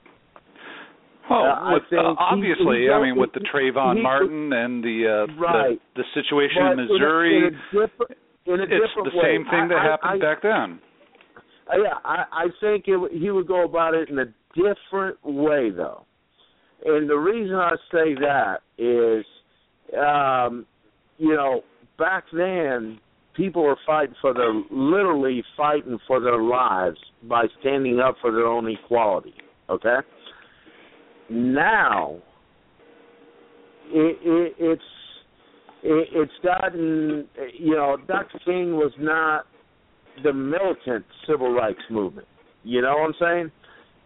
Well, 1.30 1.44
uh, 1.44 1.74
with, 1.74 1.84
uh, 1.92 2.16
obviously, 2.20 2.78
he, 2.78 2.84
he, 2.84 2.90
I 2.90 3.02
mean, 3.02 3.18
with 3.18 3.32
the 3.34 3.42
he, 3.42 3.48
Trayvon 3.48 4.02
Martin 4.02 4.54
and 4.54 4.84
the 4.84 5.28
uh, 5.28 5.42
right. 5.42 5.80
the, 5.96 6.04
the 6.04 6.22
situation 6.22 6.62
but 6.64 6.72
in 6.72 6.88
Missouri, 6.88 7.38
in 7.38 7.44
a, 7.44 7.48
in 7.48 7.54
a 7.54 7.88
different, 7.88 8.12
in 8.46 8.60
a 8.60 8.64
it's 8.64 8.72
different 8.88 9.12
the 9.12 9.18
way. 9.18 9.24
same 9.24 9.44
thing 9.46 9.68
that 9.68 9.78
I, 9.78 9.84
happened 9.84 10.24
I, 10.24 10.34
back 10.34 10.42
then. 10.42 10.80
I, 11.70 11.76
yeah, 11.76 11.98
I, 12.06 12.24
I 12.32 12.46
think 12.62 12.86
it, 12.88 13.12
he 13.12 13.30
would 13.30 13.48
go 13.48 13.66
about 13.66 13.94
it 13.94 14.10
in 14.10 14.20
a 14.20 14.26
different 14.56 15.18
way, 15.24 15.70
though. 15.70 16.06
And 16.86 17.10
the 17.10 17.16
reason 17.16 17.56
I 17.56 17.72
say 17.92 18.14
that 18.22 18.60
is, 18.78 19.26
um, 19.98 20.66
you 21.18 21.36
know, 21.36 21.62
back 21.98 22.24
then 22.32 23.00
people 23.38 23.64
were 23.64 23.78
fighting 23.86 24.16
for 24.20 24.34
their 24.34 24.54
literally 24.72 25.44
fighting 25.56 26.00
for 26.08 26.20
their 26.20 26.42
lives 26.42 26.98
by 27.24 27.46
standing 27.62 28.00
up 28.00 28.16
for 28.22 28.32
their 28.32 28.48
own 28.48 28.68
equality. 28.68 29.36
Okay 29.70 29.98
now 31.30 32.18
it, 33.90 34.18
it, 34.22 34.56
it's 34.60 34.82
it, 35.84 36.08
it's 36.14 36.32
gotten 36.44 37.28
you 37.58 37.76
know 37.76 37.98
Dr. 38.08 38.40
King 38.46 38.76
was 38.76 38.92
not 39.00 39.46
the 40.24 40.34
militant 40.34 41.06
civil 41.28 41.54
rights 41.54 41.80
movement. 41.90 42.28
You 42.64 42.82
know 42.82 42.96
what 42.96 43.08
I'm 43.08 43.14
saying? 43.20 43.52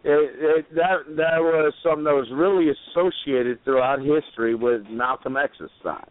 It, 0.03 0.35
it, 0.59 0.75
that 0.75 1.15
that 1.15 1.39
was 1.39 1.73
something 1.83 2.03
that 2.03 2.11
was 2.11 2.27
really 2.33 2.69
associated 2.69 3.63
throughout 3.63 3.99
history 3.99 4.55
with 4.55 4.81
Malcolm 4.89 5.37
X's 5.37 5.69
side. 5.83 6.09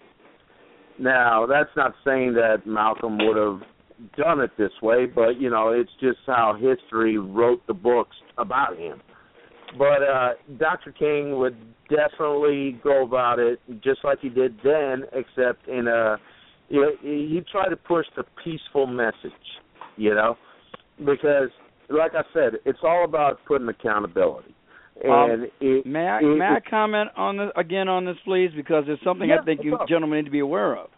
Now 1.01 1.47
that's 1.47 1.71
not 1.77 1.95
saying 2.05 2.35
that 2.35 2.67
Malcolm 2.67 3.19
would 3.19 3.37
have 3.37 3.63
done 4.17 4.41
it 4.41 4.51
this 4.59 4.73
way, 4.83 5.07
but 5.07 5.41
you 5.41 5.49
know 5.51 5.71
it's 5.71 5.91
just 5.99 6.19
how 6.27 6.59
history 6.61 7.17
wrote 7.17 7.67
the 7.67 7.75
books 7.75 8.17
about 8.37 8.77
him. 8.77 9.01
But 9.79 10.03
uh, 10.03 10.31
Dr. 10.59 10.93
King 10.93 11.39
would 11.39 11.57
definitely 11.89 12.81
go 12.85 13.05
about 13.05 13.39
it 13.39 13.61
just 13.83 14.01
like 14.05 14.19
he 14.21 14.29
did 14.29 14.59
then, 14.63 15.05
except 15.13 15.69
in 15.69 15.89
a 15.89 16.17
you 16.69 16.81
know, 16.83 16.91
he 17.03 17.43
tried 17.51 17.71
to 17.71 17.77
push 17.77 18.07
the 18.17 18.25
peaceful 18.45 18.87
message, 18.87 19.33
you 19.97 20.15
know, 20.15 20.37
because 20.99 21.49
like 21.89 22.13
I 22.15 22.23
said, 22.33 22.61
it's 22.65 22.79
all 22.83 23.05
about 23.05 23.41
putting 23.47 23.69
accountability. 23.69 24.55
Um, 25.09 25.47
it, 25.61 25.87
may 25.87 26.07
I 26.07 26.19
it, 26.19 26.37
may 26.37 26.45
I 26.45 26.61
comment 26.69 27.11
on 27.17 27.39
this 27.39 27.49
again 27.57 27.89
on 27.89 28.05
this, 28.05 28.17
please? 28.25 28.51
Because 28.55 28.85
there's 28.87 28.99
something 29.05 29.29
Yeah, 29.29 29.39
I 29.41 29.45
think 29.45 29.61
you 29.65 29.77
up? 29.77 29.89
gentlemen 29.89 30.19
need 30.19 30.25
to 30.27 30.31
be 30.31 30.41
aware 30.41 30.77
of. 30.77 30.91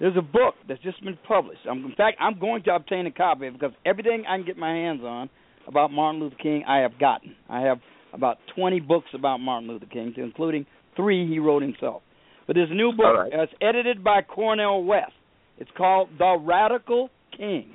There's 0.00 0.16
a 0.16 0.22
book 0.22 0.54
that's 0.68 0.82
just 0.82 1.02
been 1.04 1.18
published. 1.26 1.60
I'm, 1.70 1.84
in 1.84 1.94
fact, 1.96 2.18
I'm 2.20 2.38
going 2.38 2.62
to 2.64 2.74
obtain 2.74 3.06
a 3.06 3.10
copy 3.12 3.48
because 3.48 3.72
everything 3.86 4.24
I 4.28 4.36
can 4.36 4.44
get 4.46 4.56
my 4.56 4.70
hands 4.70 5.00
on 5.02 5.30
about 5.66 5.92
Martin 5.92 6.20
Luther 6.20 6.36
King, 6.42 6.64
I 6.68 6.78
have 6.78 6.98
gotten. 6.98 7.36
I 7.48 7.60
have 7.60 7.78
about 8.12 8.38
20 8.56 8.80
books 8.80 9.06
about 9.14 9.38
Martin 9.38 9.68
Luther 9.68 9.86
King, 9.86 10.12
including 10.16 10.66
three 10.96 11.28
he 11.28 11.38
wrote 11.38 11.62
himself. 11.62 12.02
But 12.46 12.54
there's 12.54 12.70
a 12.70 12.74
new 12.74 12.92
book. 12.92 13.16
Right. 13.16 13.32
It's 13.32 13.52
edited 13.62 14.04
by 14.04 14.22
Cornel 14.22 14.84
West. 14.84 15.12
It's 15.58 15.70
called 15.76 16.10
The 16.18 16.36
Radical 16.40 17.08
King. 17.36 17.74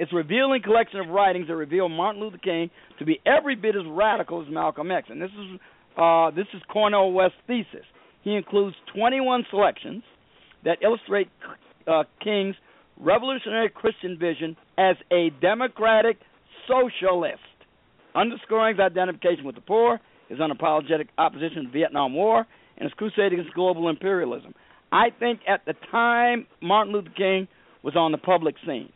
It's 0.00 0.14
revealing 0.14 0.62
collection 0.62 0.98
of 0.98 1.08
writings 1.08 1.48
that 1.48 1.56
reveal 1.56 1.90
Martin 1.90 2.22
Luther 2.22 2.38
King 2.38 2.70
to 2.98 3.04
be 3.04 3.20
every 3.26 3.54
bit 3.54 3.76
as 3.76 3.82
radical 3.86 4.40
as 4.40 4.48
Malcolm 4.50 4.90
X. 4.90 5.08
And 5.10 5.20
this 5.20 5.28
is 5.30 5.60
uh, 5.98 6.30
this 6.30 6.46
is 6.54 6.62
Cornel 6.72 7.12
West's 7.12 7.36
thesis. 7.46 7.84
He 8.22 8.34
includes 8.34 8.74
21 8.94 9.44
selections 9.50 10.02
that 10.64 10.78
illustrate 10.82 11.28
uh, 11.86 12.04
King's 12.24 12.54
revolutionary 12.98 13.68
Christian 13.68 14.18
vision 14.18 14.56
as 14.78 14.96
a 15.12 15.28
democratic 15.42 16.16
socialist, 16.66 17.42
underscoring 18.14 18.76
his 18.76 18.80
identification 18.80 19.44
with 19.44 19.54
the 19.54 19.60
poor, 19.60 20.00
his 20.30 20.38
unapologetic 20.38 21.08
opposition 21.18 21.56
to 21.56 21.62
the 21.64 21.72
Vietnam 21.72 22.14
War, 22.14 22.46
and 22.78 22.84
his 22.84 22.94
crusade 22.94 23.34
against 23.34 23.52
global 23.52 23.90
imperialism. 23.90 24.54
I 24.90 25.10
think 25.10 25.40
at 25.46 25.66
the 25.66 25.74
time 25.90 26.46
Martin 26.62 26.94
Luther 26.94 27.12
King 27.14 27.48
was 27.82 27.96
on 27.96 28.12
the 28.12 28.18
public 28.18 28.54
scene, 28.64 28.90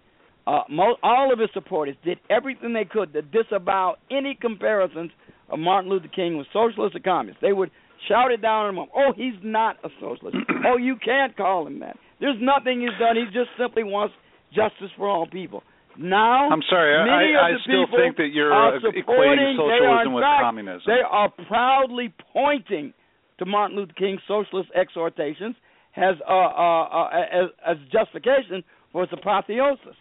uh, 0.47 0.63
mo- 0.71 0.97
all 1.03 1.33
of 1.33 1.39
his 1.39 1.49
supporters 1.55 1.97
did 2.05 2.19
everything 2.31 2.73
they 2.73 2.85
could 2.85 3.13
to 3.13 3.23
disavow 3.23 3.97
any 4.11 4.37
comparisons 4.39 5.11
of 5.49 5.59
Martin 5.59 5.91
Luther 5.91 6.09
King 6.09 6.37
with 6.37 6.47
socialist 6.53 6.97
or 6.97 7.01
communist. 7.01 7.41
They 7.41 7.53
would 7.53 7.71
shout 8.09 8.31
it 8.31 8.43
down 8.43 8.67
on 8.67 8.77
him. 8.77 8.89
Oh, 8.95 9.13
he's 9.17 9.35
not 9.43 9.77
a 9.85 9.89
socialist. 10.01 10.37
oh, 10.67 10.77
you 10.77 10.97
can't 11.03 11.37
call 11.37 11.67
him 11.67 11.81
that. 11.81 11.97
There's 12.21 12.37
nothing 12.41 12.81
he's 12.81 12.99
done. 12.99 13.17
He 13.17 13.25
just 13.27 13.51
simply 13.59 13.85
wants 13.85 14.15
justice 14.55 14.91
for 14.97 15.09
all 15.09 15.27
people. 15.27 15.63
Now, 15.97 16.51
I'm 16.51 16.63
sorry, 16.69 16.97
I, 16.97 17.39
I 17.39 17.59
still 17.63 17.87
think 17.97 18.17
that 18.17 18.31
you're 18.33 18.51
equating 18.51 19.57
socialism 19.57 20.13
with 20.13 20.25
fact, 20.25 20.43
communism. 20.43 20.83
They 20.87 21.03
are 21.09 21.31
proudly 21.47 22.13
pointing 22.33 22.93
to 23.39 23.47
Martin 23.47 23.77
Luther 23.77 23.93
King's 23.93 24.21
socialist 24.27 24.71
exhortations 24.75 25.55
as 25.97 26.17
uh, 26.29 26.33
uh, 26.33 26.83
uh, 26.83 27.09
as, 27.31 27.51
as 27.65 27.77
justification 27.93 28.65
for 28.91 29.03
his 29.03 29.11
apotheosis. 29.13 29.95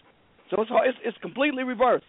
So 0.49 0.61
it's, 0.61 0.71
it's 0.71 0.97
it's 1.03 1.17
completely 1.19 1.63
reversed. 1.63 2.05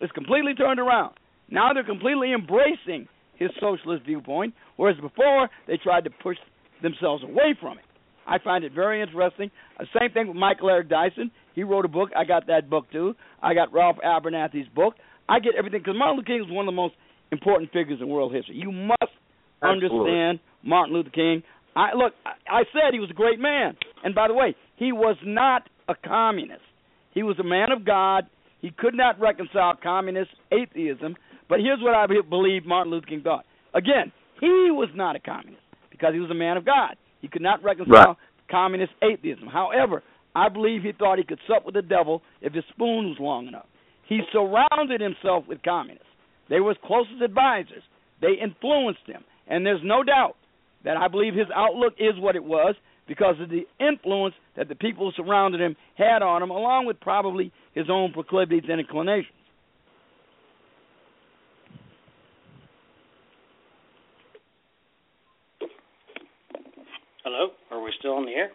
It's 0.00 0.12
completely 0.12 0.54
turned 0.54 0.80
around. 0.80 1.14
Now 1.50 1.72
they're 1.72 1.84
completely 1.84 2.32
embracing 2.32 3.08
his 3.36 3.50
socialist 3.60 4.04
viewpoint, 4.04 4.54
whereas 4.76 4.96
before 5.00 5.48
they 5.66 5.76
tried 5.76 6.04
to 6.04 6.10
push 6.10 6.36
themselves 6.82 7.22
away 7.22 7.54
from 7.60 7.78
it. 7.78 7.84
I 8.26 8.38
find 8.38 8.64
it 8.64 8.72
very 8.72 9.02
interesting. 9.02 9.50
Uh, 9.78 9.84
same 9.98 10.10
thing 10.12 10.28
with 10.28 10.36
Michael 10.36 10.70
Eric 10.70 10.88
Dyson. 10.88 11.30
He 11.54 11.64
wrote 11.64 11.84
a 11.84 11.88
book. 11.88 12.10
I 12.16 12.24
got 12.24 12.46
that 12.46 12.70
book 12.70 12.90
too. 12.92 13.14
I 13.42 13.54
got 13.54 13.72
Ralph 13.72 13.96
Abernathy's 14.04 14.68
book. 14.74 14.94
I 15.28 15.40
get 15.40 15.54
everything 15.56 15.80
because 15.80 15.96
Martin 15.96 16.18
Luther 16.18 16.26
King 16.26 16.44
is 16.46 16.50
one 16.50 16.66
of 16.68 16.72
the 16.72 16.76
most 16.76 16.94
important 17.30 17.72
figures 17.72 17.98
in 18.00 18.08
world 18.08 18.34
history. 18.34 18.56
You 18.56 18.70
must 18.70 19.12
Absolutely. 19.62 19.98
understand 19.98 20.40
Martin 20.62 20.94
Luther 20.94 21.10
King. 21.10 21.42
I 21.74 21.94
look. 21.96 22.12
I, 22.24 22.60
I 22.60 22.62
said 22.72 22.92
he 22.92 23.00
was 23.00 23.10
a 23.10 23.14
great 23.14 23.40
man, 23.40 23.76
and 24.04 24.14
by 24.14 24.28
the 24.28 24.34
way, 24.34 24.54
he 24.76 24.92
was 24.92 25.16
not 25.24 25.68
a 25.88 25.94
communist. 25.94 26.62
He 27.12 27.22
was 27.22 27.38
a 27.38 27.44
man 27.44 27.72
of 27.72 27.84
God. 27.84 28.26
He 28.60 28.70
could 28.70 28.94
not 28.94 29.20
reconcile 29.20 29.74
communist 29.82 30.30
atheism. 30.52 31.16
But 31.48 31.60
here's 31.60 31.80
what 31.82 31.94
I 31.94 32.06
believe 32.28 32.64
Martin 32.64 32.92
Luther 32.92 33.06
King 33.06 33.22
thought: 33.22 33.44
Again, 33.74 34.12
he 34.40 34.70
was 34.70 34.88
not 34.94 35.16
a 35.16 35.20
communist 35.20 35.62
because 35.90 36.14
he 36.14 36.20
was 36.20 36.30
a 36.30 36.34
man 36.34 36.56
of 36.56 36.64
God. 36.64 36.96
He 37.20 37.28
could 37.28 37.42
not 37.42 37.62
reconcile 37.62 38.06
Right. 38.06 38.16
communist 38.50 38.92
atheism. 39.02 39.46
However, 39.48 40.02
I 40.34 40.48
believe 40.48 40.82
he 40.82 40.92
thought 40.92 41.18
he 41.18 41.24
could 41.24 41.40
sup 41.46 41.64
with 41.64 41.74
the 41.74 41.82
devil 41.82 42.22
if 42.40 42.52
his 42.54 42.64
spoon 42.70 43.10
was 43.10 43.18
long 43.20 43.46
enough. 43.46 43.66
He 44.08 44.20
surrounded 44.32 45.00
himself 45.00 45.46
with 45.46 45.62
communists. 45.62 46.06
They 46.48 46.60
were 46.60 46.70
his 46.74 46.82
closest 46.84 47.22
advisors. 47.22 47.82
They 48.20 48.34
influenced 48.34 49.06
him. 49.06 49.24
And 49.46 49.64
there's 49.64 49.82
no 49.84 50.02
doubt 50.02 50.36
that 50.84 50.96
I 50.96 51.08
believe 51.08 51.34
his 51.34 51.48
outlook 51.54 51.94
is 51.98 52.18
what 52.18 52.36
it 52.36 52.44
was 52.44 52.74
because 53.08 53.36
of 53.40 53.48
the 53.50 53.66
influence 53.80 54.34
that 54.56 54.68
the 54.68 54.74
people 54.74 55.10
who 55.10 55.22
surrounded 55.22 55.60
him 55.60 55.76
had 55.96 56.22
on 56.22 56.42
him, 56.42 56.50
along 56.50 56.86
with 56.86 57.00
probably 57.00 57.52
his 57.74 57.86
own 57.90 58.12
proclivities 58.12 58.64
and 58.70 58.80
inclinations. 58.80 59.32
Hello, 67.24 67.50
are 67.70 67.80
we 67.82 67.92
still 67.98 68.14
on 68.14 68.26
the 68.26 68.32
air? 68.32 68.50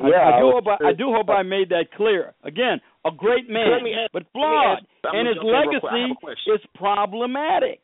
I- 0.00 0.36
I, 0.36 0.40
do 0.40 0.50
hope 0.52 0.64
I, 0.68 0.88
I 0.88 0.92
do 0.92 1.06
hope 1.10 1.28
I 1.30 1.42
made 1.42 1.70
that 1.70 1.86
clear. 1.96 2.34
Again, 2.44 2.80
a 3.06 3.10
great 3.10 3.48
man, 3.48 3.80
ask- 3.86 4.12
but 4.12 4.22
let 4.24 4.32
flawed, 4.32 4.78
ask- 4.78 5.14
and 5.14 5.26
his 5.26 5.36
jump 5.36 5.46
in 5.46 5.50
real 5.50 5.80
quick. 5.80 5.82
I 5.90 5.98
have 5.98 6.10
a 6.12 6.26
legacy 6.28 6.50
is 6.52 6.70
problematic. 6.74 7.80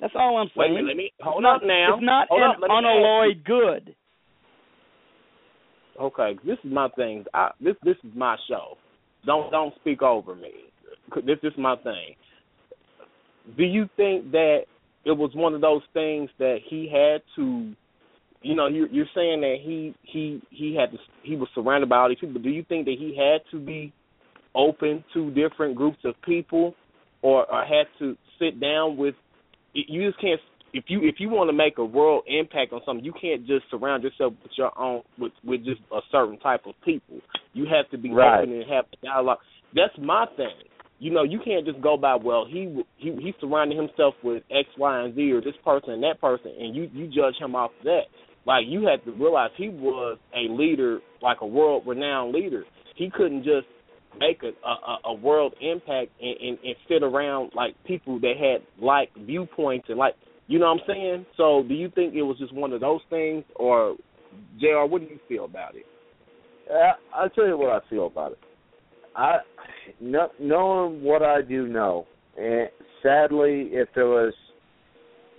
That's 0.00 0.12
all 0.14 0.36
I'm 0.38 0.50
saying. 0.56 0.74
minute, 0.74 0.88
let 0.88 0.96
me- 0.96 1.12
It's 1.16 1.24
hold 1.24 1.42
not, 1.42 1.56
up 1.56 1.62
now. 1.64 1.94
It's 1.96 2.04
not 2.04 2.28
Hold 2.28 2.42
an 2.42 2.50
up, 2.50 2.56
let 2.60 2.68
me 2.70 2.76
unalloyed 2.76 3.44
good. 3.44 3.96
Okay, 6.00 6.38
this 6.46 6.56
is 6.64 6.72
my 6.72 6.88
thing. 6.96 7.24
I, 7.34 7.50
this 7.60 7.76
this 7.84 7.96
is 8.04 8.10
my 8.14 8.36
show. 8.48 8.78
Don't 9.26 9.50
don't 9.50 9.74
speak 9.80 10.02
over 10.02 10.34
me. 10.34 10.52
This 11.14 11.38
is 11.42 11.52
my 11.58 11.76
thing. 11.76 12.14
Do 13.56 13.64
you 13.64 13.88
think 13.96 14.30
that 14.32 14.60
it 15.04 15.12
was 15.12 15.30
one 15.34 15.54
of 15.54 15.60
those 15.60 15.82
things 15.92 16.30
that 16.38 16.58
he 16.68 16.88
had 16.90 17.22
to, 17.36 17.72
you 18.42 18.54
know, 18.54 18.66
you're, 18.66 18.88
you're 18.88 19.06
saying 19.14 19.40
that 19.40 19.56
he 19.62 19.94
he 20.02 20.42
he 20.50 20.74
had 20.74 20.90
to 20.92 20.98
he 21.22 21.36
was 21.36 21.48
surrounded 21.54 21.88
by 21.88 21.96
all 21.96 22.08
these 22.08 22.18
people. 22.18 22.40
Do 22.40 22.50
you 22.50 22.64
think 22.68 22.86
that 22.86 22.96
he 22.98 23.16
had 23.16 23.42
to 23.50 23.62
be 23.62 23.92
open 24.54 25.04
to 25.14 25.30
different 25.30 25.76
groups 25.76 25.98
of 26.04 26.14
people, 26.22 26.74
or, 27.22 27.50
or 27.52 27.64
had 27.64 27.86
to 27.98 28.16
sit 28.38 28.60
down 28.60 28.96
with? 28.96 29.14
You 29.74 30.08
just 30.08 30.20
can't 30.20 30.40
if 30.72 30.84
you 30.88 31.00
if 31.02 31.16
you 31.18 31.28
want 31.28 31.48
to 31.48 31.52
make 31.52 31.78
a 31.78 31.84
world 31.84 32.24
impact 32.26 32.72
on 32.72 32.80
something, 32.86 33.04
you 33.04 33.12
can't 33.20 33.46
just 33.46 33.64
surround 33.70 34.02
yourself 34.02 34.34
with 34.42 34.52
your 34.56 34.76
own 34.78 35.02
with 35.18 35.32
with 35.44 35.64
just 35.64 35.80
a 35.92 36.00
certain 36.10 36.38
type 36.38 36.62
of 36.66 36.74
people. 36.84 37.18
You 37.52 37.66
have 37.66 37.90
to 37.90 37.98
be 37.98 38.10
Right. 38.10 38.40
open 38.40 38.54
and 38.54 38.70
have 38.70 38.84
a 38.92 39.06
dialogue. 39.06 39.38
That's 39.74 39.96
my 39.98 40.26
thing. 40.36 40.54
You 40.98 41.10
know, 41.10 41.22
you 41.22 41.40
can't 41.44 41.64
just 41.64 41.80
go 41.80 41.96
by 41.96 42.14
well. 42.14 42.44
He 42.48 42.82
he 42.98 43.10
he 43.12 43.34
surrounded 43.40 43.76
himself 43.78 44.14
with 44.22 44.42
X, 44.50 44.68
Y, 44.78 45.00
and 45.00 45.14
Z, 45.14 45.32
or 45.32 45.40
this 45.40 45.54
person 45.64 45.90
and 45.90 46.02
that 46.02 46.20
person, 46.20 46.52
and 46.58 46.74
you 46.76 46.90
you 46.92 47.06
judge 47.06 47.36
him 47.38 47.54
off 47.54 47.72
of 47.78 47.84
that. 47.84 48.04
Like 48.46 48.64
you 48.66 48.86
had 48.86 49.04
to 49.04 49.12
realize 49.12 49.50
he 49.56 49.68
was 49.68 50.18
a 50.34 50.52
leader, 50.52 51.00
like 51.22 51.38
a 51.40 51.46
world 51.46 51.84
renowned 51.86 52.32
leader. 52.32 52.64
He 52.96 53.10
couldn't 53.10 53.44
just 53.44 53.66
make 54.18 54.42
a 54.42 54.52
a, 54.66 54.98
a 55.06 55.14
world 55.14 55.54
impact 55.60 56.10
and, 56.20 56.36
and 56.40 56.58
and 56.64 56.76
sit 56.88 57.02
around 57.02 57.52
like 57.54 57.74
people 57.84 58.20
that 58.20 58.34
had 58.38 58.84
like 58.84 59.10
viewpoints 59.16 59.86
and 59.88 59.98
like 59.98 60.14
you 60.50 60.58
know 60.58 60.74
what 60.74 60.82
I'm 60.82 60.86
saying? 60.88 61.26
So 61.36 61.62
do 61.66 61.74
you 61.74 61.90
think 61.94 62.14
it 62.14 62.22
was 62.22 62.36
just 62.38 62.52
one 62.52 62.72
of 62.72 62.80
those 62.80 63.00
things 63.08 63.44
or 63.54 63.94
JR, 64.60 64.84
what 64.88 65.00
do 65.00 65.06
you 65.06 65.20
feel 65.28 65.44
about 65.44 65.76
it? 65.76 65.86
Uh, 66.68 66.94
I'll 67.14 67.30
tell 67.30 67.46
you 67.46 67.56
what 67.56 67.70
I 67.70 67.78
feel 67.88 68.08
about 68.08 68.32
it. 68.32 68.38
I, 69.14 69.36
no, 70.00 70.28
knowing 70.40 71.04
what 71.04 71.22
I 71.22 71.42
do 71.42 71.68
know, 71.68 72.06
and 72.36 72.68
sadly, 73.00 73.68
if 73.70 73.88
there 73.94 74.06
was, 74.06 74.34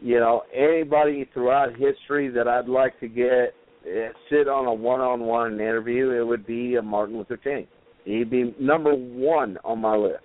you 0.01 0.18
know, 0.18 0.43
anybody 0.55 1.30
throughout 1.34 1.72
history 1.72 2.30
that 2.30 2.47
I'd 2.47 2.70
like 2.70 2.97
to 3.01 3.09
get 3.09 3.53
uh, 3.86 4.14
sit 4.30 4.47
on 4.47 4.66
a 4.66 4.74
one-on-one 4.74 5.55
interview, 5.55 6.12
it 6.12 6.26
would 6.26 6.47
be 6.47 6.76
a 6.76 6.82
Martin 6.82 7.18
Luther 7.18 7.38
King. 7.38 7.68
He'd 8.05 8.30
be 8.30 8.55
number 8.59 8.93
one 8.93 9.57
on 9.66 9.80
my 9.80 9.95
list. 9.95 10.24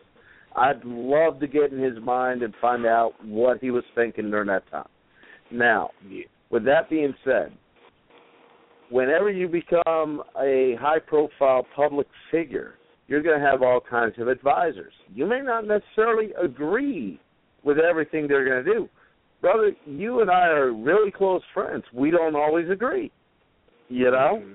I'd 0.56 0.84
love 0.84 1.38
to 1.40 1.46
get 1.46 1.72
in 1.72 1.78
his 1.82 1.98
mind 2.02 2.42
and 2.42 2.54
find 2.60 2.86
out 2.86 3.12
what 3.24 3.58
he 3.60 3.70
was 3.70 3.84
thinking 3.94 4.30
during 4.30 4.48
that 4.48 4.68
time. 4.70 4.88
Now, 5.50 5.90
with 6.50 6.64
that 6.64 6.88
being 6.88 7.14
said, 7.24 7.52
whenever 8.90 9.30
you 9.30 9.48
become 9.48 10.22
a 10.40 10.76
high 10.80 10.98
profile 10.98 11.66
public 11.74 12.06
figure, 12.30 12.74
you're 13.06 13.22
going 13.22 13.38
to 13.38 13.46
have 13.46 13.62
all 13.62 13.80
kinds 13.80 14.14
of 14.18 14.28
advisors. 14.28 14.92
You 15.14 15.26
may 15.26 15.40
not 15.40 15.66
necessarily 15.66 16.30
agree 16.42 17.20
with 17.62 17.78
everything 17.78 18.26
they're 18.26 18.44
going 18.48 18.64
to 18.64 18.72
do. 18.72 18.88
Brother, 19.40 19.72
you 19.84 20.22
and 20.22 20.30
I 20.30 20.46
are 20.48 20.72
really 20.72 21.10
close 21.10 21.42
friends. 21.52 21.84
We 21.92 22.10
don't 22.10 22.34
always 22.34 22.70
agree. 22.70 23.12
You 23.88 24.10
know? 24.10 24.40
Mm-hmm. 24.42 24.54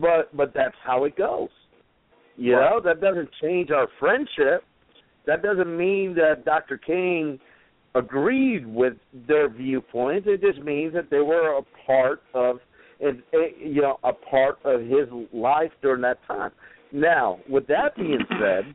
But 0.00 0.36
but 0.36 0.54
that's 0.54 0.76
how 0.84 1.04
it 1.04 1.16
goes. 1.16 1.48
You 2.36 2.56
Right. 2.56 2.70
know, 2.70 2.80
that 2.80 3.00
doesn't 3.00 3.28
change 3.42 3.70
our 3.70 3.88
friendship. 3.98 4.62
That 5.28 5.42
doesn't 5.42 5.76
mean 5.76 6.14
that 6.14 6.46
Dr. 6.46 6.78
King 6.78 7.38
agreed 7.94 8.66
with 8.66 8.94
their 9.28 9.50
viewpoints. 9.50 10.26
It 10.26 10.40
just 10.40 10.64
means 10.64 10.94
that 10.94 11.10
they 11.10 11.18
were 11.18 11.58
a 11.58 11.62
part 11.86 12.22
of, 12.32 12.60
eh, 13.02 13.12
you 13.62 13.82
know, 13.82 13.98
a 14.04 14.14
part 14.14 14.58
of 14.64 14.80
his 14.80 15.06
life 15.34 15.70
during 15.82 16.00
that 16.00 16.16
time. 16.26 16.50
Now, 16.92 17.40
with 17.46 17.66
that 17.66 17.94
being 17.94 18.24
said, 18.40 18.74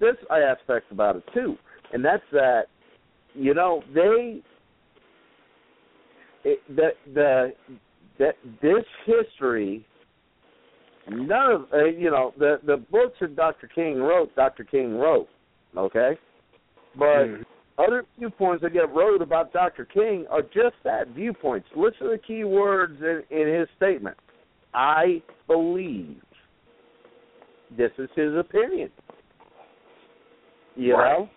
this 0.00 0.16
aspect 0.28 0.90
about 0.90 1.14
it 1.14 1.22
too, 1.32 1.56
and 1.92 2.04
that's 2.04 2.24
that, 2.32 2.62
you 3.34 3.54
know, 3.54 3.84
they, 3.94 4.42
it, 6.42 6.58
the 6.74 6.88
the 7.14 7.52
that 8.18 8.34
this 8.60 8.84
history 9.06 9.86
none 11.08 11.52
of 11.52 11.62
uh, 11.72 11.84
you 11.84 12.10
know 12.10 12.32
the 12.38 12.58
the 12.66 12.78
books 12.90 13.18
that 13.20 13.36
Dr. 13.36 13.68
King 13.68 13.98
wrote, 13.98 14.34
Dr. 14.34 14.64
King 14.64 14.96
wrote, 14.96 15.28
okay, 15.76 16.18
but 16.96 17.04
mm-hmm. 17.04 17.42
other 17.78 18.04
viewpoints 18.18 18.62
that 18.62 18.72
get 18.72 18.92
wrote 18.94 19.22
about 19.22 19.52
Dr. 19.52 19.84
King 19.84 20.26
are 20.30 20.42
just 20.42 20.76
that 20.84 21.08
viewpoints. 21.08 21.68
Listen 21.76 22.06
to 22.06 22.08
the 22.12 22.18
key 22.18 22.44
words 22.44 23.00
in, 23.00 23.22
in 23.36 23.54
his 23.60 23.68
statement. 23.76 24.16
I 24.74 25.22
believe. 25.46 26.22
This 27.76 27.90
is 27.98 28.08
his 28.14 28.34
opinion. 28.34 28.90
You 30.76 30.94
Right. 30.94 31.18
know, 31.18 31.28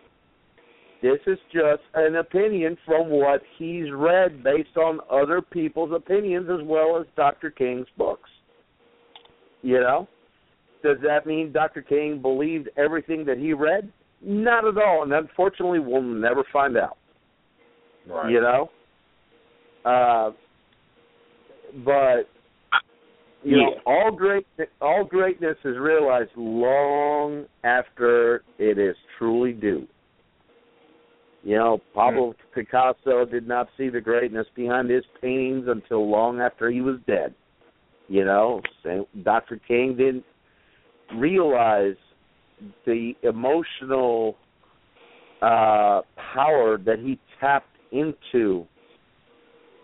this 1.01 1.19
is 1.27 1.38
just 1.53 1.83
an 1.93 2.15
opinion 2.15 2.77
from 2.86 3.09
what 3.09 3.41
he's 3.57 3.91
read 3.91 4.43
based 4.43 4.77
on 4.77 4.99
other 5.09 5.41
people's 5.41 5.91
opinions 5.91 6.49
as 6.49 6.65
well 6.65 6.97
as 6.97 7.05
Dr. 7.15 7.51
King's 7.51 7.88
books. 7.97 8.29
You 9.61 9.79
know? 9.79 10.07
Does 10.83 10.97
that 11.01 11.25
mean 11.25 11.51
Dr. 11.51 11.81
King 11.81 12.21
believed 12.21 12.69
everything 12.77 13.25
that 13.25 13.38
he 13.38 13.53
read? 13.53 13.91
Not 14.26 14.65
at 14.65 14.78
all, 14.78 15.03
and 15.03 15.13
unfortunately 15.13 15.80
we'll 15.80 16.01
never 16.01 16.43
find 16.51 16.76
out. 16.78 16.97
Right. 18.07 18.32
You 18.32 18.41
know? 18.41 18.69
Uh 19.86 20.32
but 21.84 22.28
you 23.43 23.57
know, 23.57 23.76
all 23.86 24.11
great 24.11 24.47
all 24.82 25.03
greatness 25.03 25.57
is 25.63 25.78
realized 25.78 26.32
long 26.36 27.45
after 27.63 28.43
it 28.57 28.80
is 28.80 28.95
truly 29.19 29.53
due. 29.53 29.88
You 31.43 31.57
know, 31.57 31.82
Pablo 31.93 32.34
Picasso 32.55 33.23
did 33.26 33.47
not 33.47 33.67
see 33.78 33.89
the 33.89 34.01
greatness 34.01 34.47
behind 34.55 34.89
his 34.89 35.03
paintings 35.21 35.65
until 35.67 36.09
long 36.09 36.41
after 36.41 36.71
he 36.71 36.82
was 36.82 36.95
dead. 37.05 37.36
You 38.07 38.26
know, 38.26 38.61
Dr. 39.23 39.61
King 39.67 39.95
didn't 39.95 40.26
realize 41.19 41.95
the 42.86 43.14
emotional 43.24 44.36
uh 45.41 46.01
power 46.34 46.78
that 46.78 46.99
he 46.99 47.20
tapped 47.39 47.68
into 47.91 48.66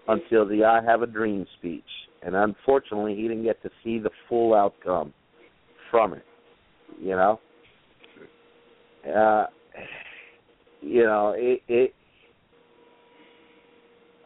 until 0.07 0.47
the 0.47 0.63
I 0.63 0.81
Have 0.83 1.01
a 1.01 1.07
Dream 1.07 1.45
speech. 1.57 1.83
And 2.23 2.35
unfortunately, 2.35 3.15
he 3.15 3.23
didn't 3.23 3.43
get 3.43 3.61
to 3.63 3.69
see 3.83 3.99
the 3.99 4.11
full 4.29 4.53
outcome 4.53 5.13
from 5.89 6.13
it. 6.13 6.25
You 6.99 7.15
know? 7.15 7.39
Uh, 9.07 9.45
you 10.81 11.03
know, 11.03 11.33
it, 11.35 11.61
it 11.67 11.93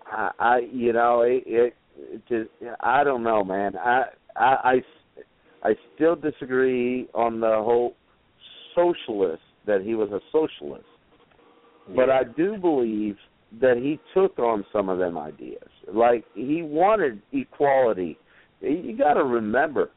I, 0.06 0.32
I 0.40 0.60
you 0.72 0.94
know, 0.94 1.22
it, 1.22 1.44
it, 1.46 1.76
it 1.98 2.22
just, 2.28 2.50
I 2.82 3.04
don't 3.04 3.24
know, 3.24 3.44
man. 3.44 3.78
I, 3.78 4.04
I, 4.36 4.82
I, 5.64 5.70
I 5.70 5.74
still 5.96 6.16
disagree 6.16 7.08
on 7.14 7.40
the 7.40 7.48
whole 7.48 7.96
socialist 8.76 9.42
that 9.66 9.82
he 9.82 9.96
was 9.96 10.10
a 10.12 10.20
socialist. 10.32 10.86
But 11.96 12.10
I 12.10 12.24
do 12.24 12.58
believe 12.58 13.16
that 13.62 13.78
he 13.78 14.00
took 14.14 14.38
on 14.40 14.66
some 14.74 14.90
of 14.90 14.98
them 14.98 15.18
ideas. 15.18 15.70
Like 15.92 16.26
he 16.34 16.62
wanted 16.62 17.22
equality. 17.32 18.18
You 18.62 18.98
got 18.98 19.14
to 19.16 19.24
remember, 19.24 19.92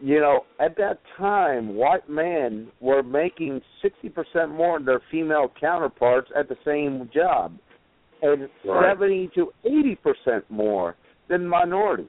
you 0.00 0.20
know, 0.20 0.44
at 0.60 0.76
that 0.76 1.00
time, 1.18 1.74
white 1.74 2.08
men 2.08 2.68
were 2.80 3.02
making 3.02 3.60
sixty 3.82 4.08
percent 4.08 4.50
more 4.50 4.78
than 4.78 4.86
their 4.86 5.02
female 5.10 5.52
counterparts 5.60 6.30
at 6.36 6.48
the 6.48 6.56
same 6.64 7.10
job, 7.12 7.56
and 8.22 8.48
Right. 8.64 8.90
seventy 8.90 9.30
to 9.34 9.52
eighty 9.64 9.96
percent 9.96 10.44
more 10.48 10.96
than 11.28 11.46
minorities. 11.46 12.06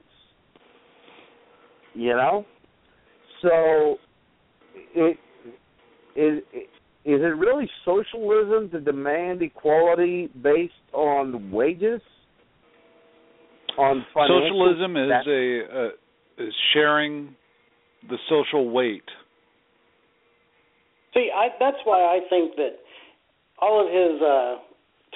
You 1.94 2.10
know, 2.10 2.44
so 3.42 3.96
it 4.94 5.18
is. 6.16 6.42
Is 7.06 7.20
it 7.22 7.36
really 7.38 7.70
socialism 7.84 8.68
to 8.70 8.80
demand 8.80 9.40
equality 9.40 10.28
based 10.42 10.72
on 10.92 11.52
wages? 11.52 12.00
On 13.78 14.04
financial 14.12 14.50
Socialism 14.50 14.96
is 14.96 15.08
that- 15.08 15.28
a 15.28 15.86
uh, 15.86 16.44
is 16.44 16.54
sharing 16.72 17.36
the 18.08 18.18
social 18.28 18.70
weight. 18.70 19.08
See, 21.14 21.30
I, 21.34 21.48
that's 21.60 21.78
why 21.84 22.02
I 22.02 22.20
think 22.28 22.56
that 22.56 22.76
all 23.58 23.80
of 23.80 23.88
his 23.88 24.20
uh, 24.20 24.60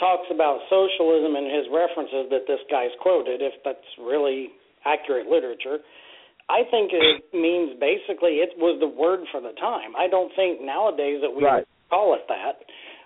talks 0.00 0.28
about 0.32 0.60
socialism 0.70 1.36
and 1.36 1.46
his 1.46 1.66
references 1.68 2.30
that 2.30 2.48
this 2.48 2.60
guy's 2.70 2.94
quoted, 3.02 3.42
if 3.42 3.52
that's 3.64 3.84
really 4.00 4.48
accurate 4.86 5.26
literature, 5.26 5.78
I 6.50 6.66
think 6.66 6.90
it 6.92 7.22
means 7.32 7.78
basically 7.78 8.42
it 8.42 8.58
was 8.58 8.80
the 8.82 8.90
word 8.90 9.22
for 9.30 9.40
the 9.40 9.54
time. 9.54 9.94
I 9.94 10.08
don't 10.10 10.34
think 10.34 10.60
nowadays 10.60 11.22
that 11.22 11.30
we 11.30 11.44
Right. 11.44 11.64
call 11.88 12.14
it 12.14 12.26
that. 12.26 12.58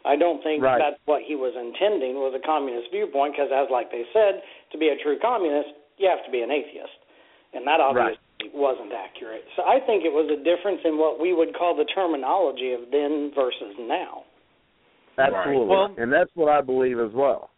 I 0.05 0.17
don't 0.17 0.43
think 0.43 0.63
Right. 0.63 0.79
that's 0.79 1.01
what 1.07 1.23
he 1.23 1.35
was 1.37 1.55
intending 1.57 2.17
was 2.17 2.33
a 2.35 2.41
communist 2.41 2.91
viewpoint 2.91 3.35
because, 3.37 3.53
as 3.53 3.69
like 3.71 3.91
they 3.91 4.05
said, 4.13 4.43
to 4.73 4.79
be 4.79 4.89
a 4.89 4.97
true 4.97 5.19
communist, 5.19 5.71
you 5.99 6.09
have 6.09 6.25
to 6.25 6.31
be 6.31 6.41
an 6.43 6.51
atheist, 6.51 6.99
and 7.53 7.67
that 7.67 7.81
obviously 7.81 8.19
wasn't 8.53 8.93
accurate. 8.93 9.45
So 9.57 9.65
I 9.65 9.81
think 9.81 10.05
it 10.05 10.13
was 10.13 10.29
a 10.29 10.37
difference 10.37 10.81
in 10.85 10.99
what 10.99 11.21
we 11.21 11.33
would 11.33 11.55
call 11.55 11.75
the 11.75 11.87
terminology 11.87 12.73
of 12.73 12.91
then 12.91 13.31
versus 13.33 13.77
now. 13.79 14.25
Absolutely, 15.17 15.67
Well- 15.67 15.95
and 15.97 16.13
that's 16.13 16.35
what 16.35 16.49
I 16.49 16.61
believe 16.61 16.99
as 16.99 17.13
well. 17.13 17.51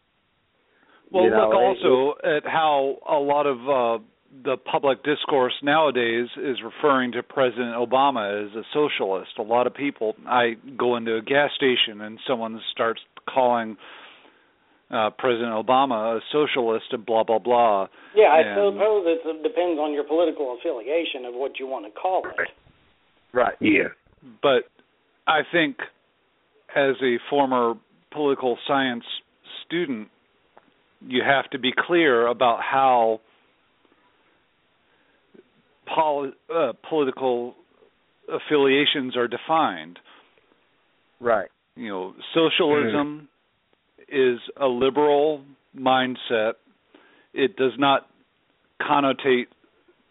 Well, 1.11 1.23
You 1.23 1.29
know, 1.31 1.49
look 1.49 1.53
it- 1.53 1.85
also 1.87 2.15
at 2.23 2.45
how 2.45 2.97
a 3.07 3.17
lot 3.19 3.45
of 3.47 3.69
uh, 3.69 3.99
the 4.43 4.57
public 4.57 5.03
discourse 5.03 5.53
nowadays 5.63 6.27
is 6.37 6.57
referring 6.63 7.11
to 7.13 7.23
President 7.23 7.75
Obama 7.75 8.45
as 8.45 8.55
a 8.55 8.63
socialist. 8.73 9.31
A 9.39 9.41
lot 9.41 9.67
of 9.67 9.73
people, 9.73 10.15
I 10.27 10.55
go 10.77 10.95
into 10.95 11.15
a 11.15 11.21
gas 11.21 11.51
station 11.55 12.01
and 12.01 12.19
someone 12.27 12.59
starts 12.71 13.01
calling 13.27 13.77
uh, 14.91 15.09
President 15.17 15.51
Obama 15.51 16.17
a 16.17 16.21
socialist 16.31 16.85
and 16.91 17.05
blah 17.05 17.23
blah 17.23 17.39
blah. 17.39 17.87
Yeah, 18.15 18.27
I 18.27 18.39
And- 18.41 18.73
suppose 18.77 19.05
it 19.07 19.43
depends 19.43 19.79
on 19.79 19.93
your 19.93 20.03
political 20.05 20.55
affiliation 20.57 21.25
of 21.25 21.33
what 21.33 21.59
you 21.59 21.67
want 21.67 21.85
to 21.85 21.91
call 21.99 22.23
it. 22.25 22.49
Right. 23.33 23.55
Yeah. 23.59 23.89
but 24.41 24.63
I 25.27 25.41
think 25.51 25.77
as 26.75 26.95
a 27.03 27.17
former 27.29 27.73
political 28.11 28.57
science 28.67 29.03
student, 29.65 30.07
you 31.05 31.21
have 31.23 31.49
to 31.51 31.59
be 31.59 31.71
clear 31.77 32.27
about 32.27 32.61
how 32.61 33.19
poli- 35.93 36.33
uh, 36.53 36.73
political 36.89 37.55
affiliations 38.31 39.15
are 39.15 39.27
defined. 39.27 39.99
Right. 41.19 41.49
You 41.75 41.89
know, 41.89 42.13
socialism 42.33 43.29
is 44.09 44.39
a 44.59 44.67
liberal 44.67 45.41
mindset. 45.77 46.53
It 47.33 47.55
does 47.55 47.73
not 47.77 48.07
connotate 48.81 49.47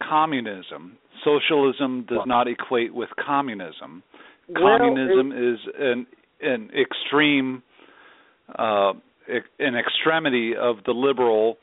communism. 0.02 0.98
Socialism 1.24 2.02
does 2.08 2.18
Well- 2.18 2.26
not 2.26 2.48
equate 2.48 2.94
with 2.94 3.10
communism. 3.16 4.02
Well, 4.48 4.78
Communism 4.78 5.32
is 5.32 5.58
an 5.78 6.06
an 6.40 6.70
extreme 6.78 7.62
uh, 8.56 8.92
an 9.58 9.74
extremity 9.74 10.54
of 10.54 10.84
the 10.84 10.92
liberal 10.92 11.58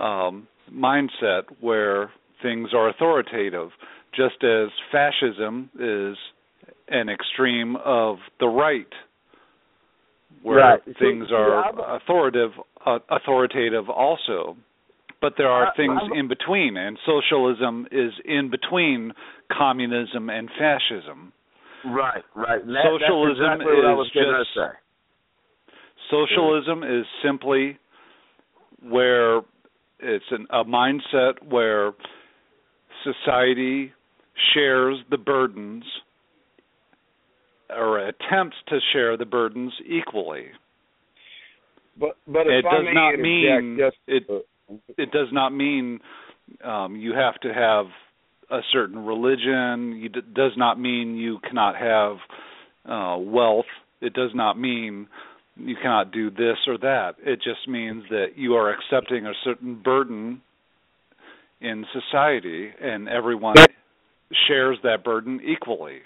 um, 0.00 0.48
mindset 0.72 1.44
where 1.60 2.10
things 2.42 2.70
are 2.74 2.88
authoritative, 2.88 3.70
just 4.14 4.42
as 4.44 4.68
fascism 4.92 5.70
is 5.78 6.16
an 6.88 7.08
extreme 7.08 7.76
of 7.84 8.18
the 8.40 8.46
right, 8.48 8.92
where 10.42 10.58
Right. 10.58 10.82
Things 10.98 11.30
are 11.32 11.64
I'm- 11.64 11.78
authoritative 11.80 12.52
uh, 12.84 13.00
authoritative 13.08 13.90
also. 13.90 14.56
But 15.20 15.36
there 15.36 15.48
are 15.48 15.66
I- 15.66 15.74
things 15.74 15.98
I'm- 16.02 16.12
in 16.12 16.28
between, 16.28 16.76
and 16.76 16.96
socialism 17.04 17.88
is 17.90 18.12
in 18.24 18.48
between 18.50 19.12
communism 19.50 20.30
and 20.30 20.48
fascism. 20.52 21.32
Right. 21.84 22.22
Right. 22.34 22.64
That, 22.64 22.82
Socialism 22.84 23.44
exactly 23.44 23.76
is 23.78 23.96
was 23.96 24.10
going 24.10 24.26
to 24.32 24.38
just- 24.44 24.54
say. 24.54 24.68
Socialism 26.10 26.82
is 26.84 27.06
simply 27.22 27.78
where 28.80 29.40
it's 29.98 30.30
an, 30.30 30.46
a 30.50 30.64
mindset 30.64 31.42
where 31.48 31.92
society 33.14 33.92
shares 34.54 34.98
the 35.10 35.16
burdens 35.16 35.84
or 37.70 37.98
attempts 37.98 38.56
to 38.68 38.78
share 38.92 39.16
the 39.16 39.24
burdens 39.24 39.72
equally. 39.86 40.46
But 41.98 42.16
but 42.26 42.46
it 42.46 42.58
if 42.58 42.64
I 42.66 42.76
does 42.76 42.86
not 42.92 43.18
mean 43.18 43.78
it 44.06 44.22
it 44.98 45.10
does 45.10 45.28
not 45.32 45.50
mean 45.50 46.00
um, 46.64 46.96
you 46.96 47.14
have 47.14 47.40
to 47.40 47.52
have 47.52 47.86
a 48.50 48.60
certain 48.72 49.04
religion. 49.04 50.02
It 50.04 50.34
does 50.34 50.52
not 50.56 50.78
mean 50.78 51.16
you 51.16 51.38
cannot 51.46 51.76
have 51.76 52.16
uh, 52.88 53.18
wealth. 53.18 53.66
It 54.00 54.12
does 54.12 54.30
not 54.34 54.58
mean 54.58 55.08
you 55.56 55.74
cannot 55.80 56.12
do 56.12 56.30
this 56.30 56.58
or 56.66 56.78
that. 56.78 57.14
It 57.24 57.36
just 57.36 57.66
means 57.66 58.04
that 58.10 58.36
you 58.36 58.54
are 58.54 58.72
accepting 58.72 59.26
a 59.26 59.32
certain 59.42 59.80
burden 59.82 60.42
in 61.60 61.84
society, 61.92 62.70
and 62.80 63.08
everyone 63.08 63.56
shares 64.46 64.78
that 64.82 65.04
burden 65.04 65.40
equally. 65.44 66.00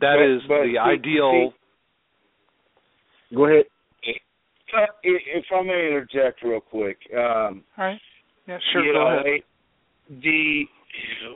That 0.00 0.16
But- 0.16 0.22
is 0.24 0.42
but 0.48 0.62
the 0.64 0.72
see- 0.72 0.78
ideal. 0.78 1.54
Go 3.34 3.46
ahead. 3.46 3.66
If 5.02 5.44
I 5.52 5.62
may 5.62 5.86
interject 5.88 6.42
real 6.42 6.60
quick, 6.60 6.98
um, 7.14 7.64
All 7.78 7.84
right. 7.84 8.00
Yeah, 8.46 8.58
sure. 8.72 8.84
you 8.84 8.92
go 8.92 8.98
know, 9.10 9.18
ahead. 9.18 9.42
the 10.22 10.68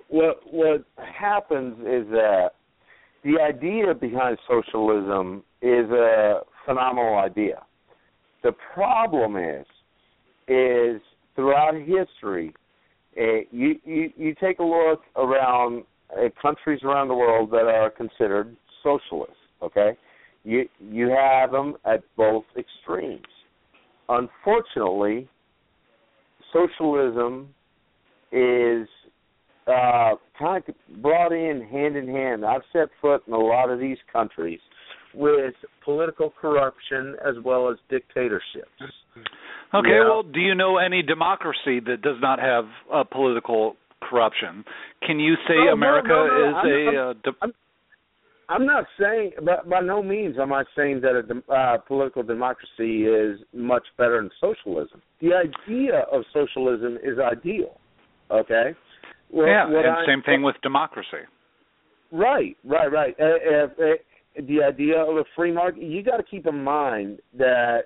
what 0.08 0.40
what 0.52 0.84
happens 0.96 1.78
is 1.80 2.08
that 2.10 2.50
the 3.24 3.40
idea 3.40 3.94
behind 3.94 4.38
socialism 4.46 5.42
is 5.62 5.90
a 5.90 6.44
phenomenal 6.64 7.16
idea. 7.18 7.62
The 8.42 8.52
problem 8.74 9.36
is 9.36 9.66
is 10.48 11.00
throughout 11.36 11.74
history, 11.74 12.54
uh, 13.18 13.22
you, 13.50 13.76
you 13.84 14.10
you 14.16 14.34
take 14.40 14.58
a 14.58 14.64
look 14.64 15.02
around 15.16 15.84
uh, 16.12 16.28
countries 16.40 16.80
around 16.84 17.08
the 17.08 17.14
world 17.14 17.50
that 17.50 17.66
are 17.66 17.90
considered 17.90 18.56
socialist. 18.82 19.32
Okay, 19.62 19.96
you 20.44 20.68
you 20.80 21.08
have 21.08 21.52
them 21.52 21.74
at 21.84 22.02
both 22.16 22.44
extremes. 22.56 23.22
Unfortunately, 24.08 25.28
socialism 26.52 27.48
is 28.32 28.88
uh, 29.66 30.14
kind 30.38 30.62
of 30.68 31.02
brought 31.02 31.32
in 31.32 31.66
hand 31.70 31.96
in 31.96 32.08
hand. 32.08 32.44
I've 32.44 32.62
set 32.72 32.88
foot 33.00 33.22
in 33.26 33.32
a 33.32 33.38
lot 33.38 33.70
of 33.70 33.78
these 33.78 33.98
countries 34.12 34.60
with 35.14 35.54
political 35.84 36.32
corruption 36.40 37.16
as 37.26 37.34
well 37.44 37.68
as 37.70 37.76
dictatorships. 37.88 38.68
Okay, 39.72 39.88
Yeah. 39.88 40.04
well, 40.04 40.22
do 40.22 40.40
you 40.40 40.54
know 40.54 40.78
any 40.78 41.02
democracy 41.02 41.80
that 41.80 42.02
does 42.02 42.20
not 42.20 42.38
have 42.40 42.66
uh, 42.92 43.04
political 43.04 43.76
corruption? 44.02 44.64
Can 45.06 45.20
you 45.20 45.34
say 45.46 45.54
No, 45.56 45.64
no, 45.66 45.72
America 45.72 46.08
no, 46.08 46.26
no, 46.26 46.48
is 46.48 46.54
I'm- 46.54 46.66
a 46.66 46.86
I'm- 46.86 47.08
uh, 47.08 47.12
de- 47.46 47.54
I'm 48.48 48.66
not 48.66 48.84
saying, 48.98 49.34
but 49.42 49.68
by 49.68 49.80
no 49.80 50.02
means 50.02 50.36
am 50.36 50.52
I 50.52 50.64
saying 50.74 51.02
that 51.02 51.14
a 51.14 51.52
uh, 51.54 51.78
political 51.78 52.24
democracy 52.24 53.06
is 53.06 53.38
much 53.54 53.86
better 53.96 54.16
than 54.20 54.28
socialism. 54.40 55.00
The 55.20 55.34
idea 55.34 56.00
of 56.10 56.24
socialism 56.32 56.98
is 57.04 57.20
ideal. 57.20 57.78
Okay. 58.28 58.74
Well, 59.30 59.46
yeah, 59.46 59.66
and 59.68 59.86
I- 59.86 60.04
same 60.04 60.22
thing 60.22 60.42
with 60.42 60.56
democracy. 60.62 61.22
Right, 62.10 62.56
right, 62.64 62.90
right. 62.90 63.14
Uh, 63.20 63.24
uh, 63.24 63.66
uh, 63.84 63.94
the 64.40 64.64
idea 64.64 65.00
of 65.00 65.16
a 65.16 65.24
free 65.36 65.52
market. 65.52 65.82
You 65.84 66.02
got 66.02 66.16
to 66.16 66.24
keep 66.24 66.44
in 66.44 66.64
mind 66.64 67.20
that 67.34 67.84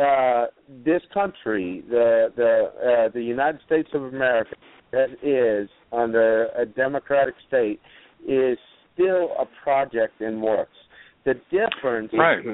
uh, 0.00 0.46
this 0.84 1.02
country, 1.12 1.84
the 1.88 2.28
the 2.36 3.06
uh, 3.06 3.08
the 3.12 3.22
United 3.22 3.60
States 3.66 3.88
of 3.94 4.04
America, 4.04 4.54
that 4.92 5.10
is 5.22 5.68
under 5.92 6.46
a 6.56 6.64
democratic 6.64 7.34
state, 7.46 7.80
is 8.26 8.58
still 8.94 9.32
a 9.38 9.46
project 9.62 10.20
in 10.20 10.40
works. 10.40 10.76
The 11.24 11.34
difference 11.50 12.10
Right. 12.12 12.44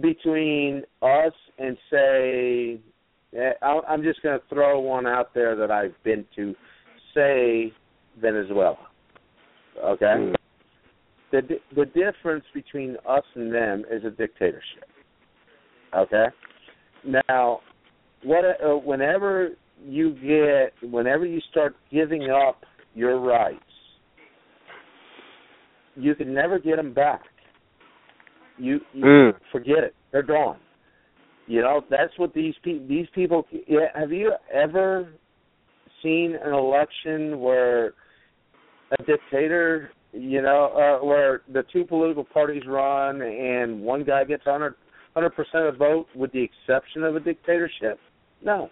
between 0.00 0.82
us 1.02 1.32
and 1.58 1.76
say, 1.90 2.78
eh, 3.36 3.52
I'm 3.62 4.02
just 4.02 4.22
going 4.22 4.38
to 4.38 4.44
throw 4.48 4.80
one 4.80 5.06
out 5.06 5.34
there 5.34 5.56
that 5.56 5.70
I've 5.70 5.94
been 6.04 6.24
to, 6.36 6.54
say 7.14 7.72
Venezuela. 8.20 8.78
Okay, 9.82 10.32
the 11.30 11.42
the 11.74 11.86
difference 11.86 12.44
between 12.52 12.96
us 13.08 13.24
and 13.34 13.52
them 13.52 13.84
is 13.90 14.04
a 14.04 14.10
dictatorship. 14.10 14.88
Okay, 15.96 16.26
Now, 17.04 17.60
what 18.22 18.44
uh, 18.44 18.76
whenever 18.76 19.50
you 19.86 20.12
get, 20.14 20.90
whenever 20.90 21.24
you 21.24 21.40
start 21.50 21.76
giving 21.90 22.30
up 22.30 22.64
your 22.94 23.20
rights, 23.20 23.62
you 25.96 26.14
can 26.14 26.34
never 26.34 26.58
get 26.58 26.76
them 26.76 26.92
back. 26.92 27.22
You, 28.58 28.80
you 28.92 29.04
Mm. 29.04 29.34
forget 29.50 29.78
it; 29.78 29.94
they're 30.12 30.22
gone. 30.22 30.58
You 31.46 31.62
know 31.62 31.82
that's 31.88 32.12
what 32.18 32.34
these 32.34 32.54
people. 32.62 32.86
These 32.86 33.06
people. 33.14 33.46
Yeah, 33.66 33.86
have 33.94 34.12
you 34.12 34.32
ever 34.52 35.08
seen 36.02 36.36
an 36.44 36.52
election 36.52 37.40
where 37.40 37.94
a 38.98 39.02
dictator, 39.04 39.90
you 40.12 40.42
know, 40.42 40.66
uh, 40.74 41.04
where 41.04 41.42
the 41.52 41.64
two 41.72 41.84
political 41.84 42.24
parties 42.24 42.62
run 42.66 43.22
and 43.22 43.80
one 43.80 44.04
guy 44.04 44.24
gets 44.24 44.44
100 44.46 44.74
percent 45.14 45.64
of 45.66 45.74
the 45.74 45.78
vote, 45.78 46.06
with 46.14 46.32
the 46.32 46.42
exception 46.42 47.02
of 47.02 47.16
a 47.16 47.20
dictatorship? 47.20 47.98
No. 48.44 48.70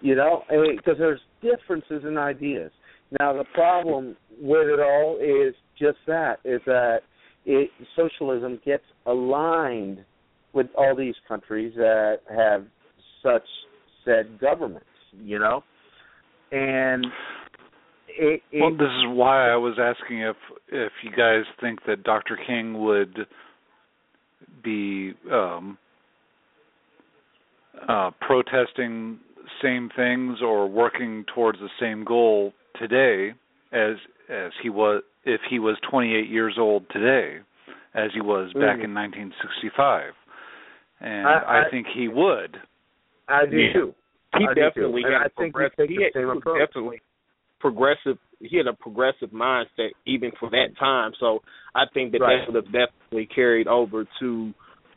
You 0.00 0.14
know, 0.14 0.42
because 0.48 0.98
there's 0.98 1.20
differences 1.42 2.02
in 2.06 2.18
ideas. 2.18 2.70
Now 3.18 3.32
the 3.32 3.44
problem 3.54 4.16
with 4.40 4.68
it 4.68 4.80
all 4.80 5.18
is 5.20 5.54
just 5.78 5.98
that: 6.06 6.36
is 6.44 6.60
that 6.66 6.98
it, 7.44 7.70
socialism 7.94 8.60
gets 8.64 8.84
aligned 9.06 10.04
with 10.52 10.66
all 10.76 10.94
these 10.96 11.14
countries 11.26 11.72
that 11.76 12.18
have 12.34 12.64
such 13.22 13.46
said 14.04 14.38
governments. 14.40 14.86
You 15.18 15.38
know, 15.38 15.64
and 16.52 17.06
it, 18.08 18.42
it, 18.52 18.60
Well, 18.60 18.72
this 18.72 18.86
is 18.86 19.04
why 19.06 19.50
I 19.50 19.56
was 19.56 19.78
asking 19.80 20.22
if 20.22 20.36
if 20.68 20.92
you 21.02 21.10
guys 21.10 21.44
think 21.60 21.80
that 21.86 22.02
Dr. 22.02 22.38
King 22.46 22.82
would 22.82 23.26
be 24.66 25.14
um, 25.32 25.78
uh, 27.88 28.10
protesting 28.20 29.18
same 29.62 29.88
things 29.96 30.38
or 30.42 30.66
working 30.68 31.24
towards 31.32 31.58
the 31.60 31.68
same 31.80 32.04
goal 32.04 32.52
today 32.78 33.32
as 33.72 33.94
as 34.28 34.50
he 34.62 34.68
was 34.68 35.02
if 35.24 35.40
he 35.48 35.58
was 35.60 35.76
28 35.88 36.28
years 36.28 36.56
old 36.58 36.84
today 36.90 37.38
as 37.94 38.10
he 38.12 38.20
was 38.20 38.52
back 38.54 38.78
Mhm. 38.78 38.84
in 38.84 38.94
1965 38.94 40.14
and 41.00 41.26
I- 41.28 41.32
I, 41.38 41.60
I- 41.66 41.70
think 41.70 41.86
he 41.86 42.08
would 42.08 42.60
I 43.28 43.46
do 43.46 43.56
Yeah. 43.56 43.72
too. 43.72 43.94
He 44.38 44.46
I 44.46 44.54
do 44.54 44.60
definitely 44.60 45.02
too. 45.02 45.06
And 45.08 45.14
had 45.14 45.22
I 45.22 45.26
a 45.26 45.28
think 45.30 45.56
we 45.56 45.68
progressive. 45.68 45.88
He 45.88 45.96
the 45.96 46.10
same 46.12 46.30
he 46.32 46.38
approach. 46.38 46.58
definitely 46.58 47.00
progressive. 47.60 48.18
He 48.40 48.56
had 48.56 48.66
a 48.66 48.74
progressive 48.74 49.30
mindset 49.30 49.90
even 50.06 50.30
for 50.38 50.50
that 50.50 50.76
time. 50.78 51.12
So 51.18 51.42
I 51.74 51.84
think 51.92 52.12
that 52.12 52.20
Right. 52.20 52.38
that 52.38 52.52
would 52.52 52.64
have 52.64 52.72
definitely 52.72 53.26
carried 53.26 53.66
over 53.66 54.04
to 54.20 54.54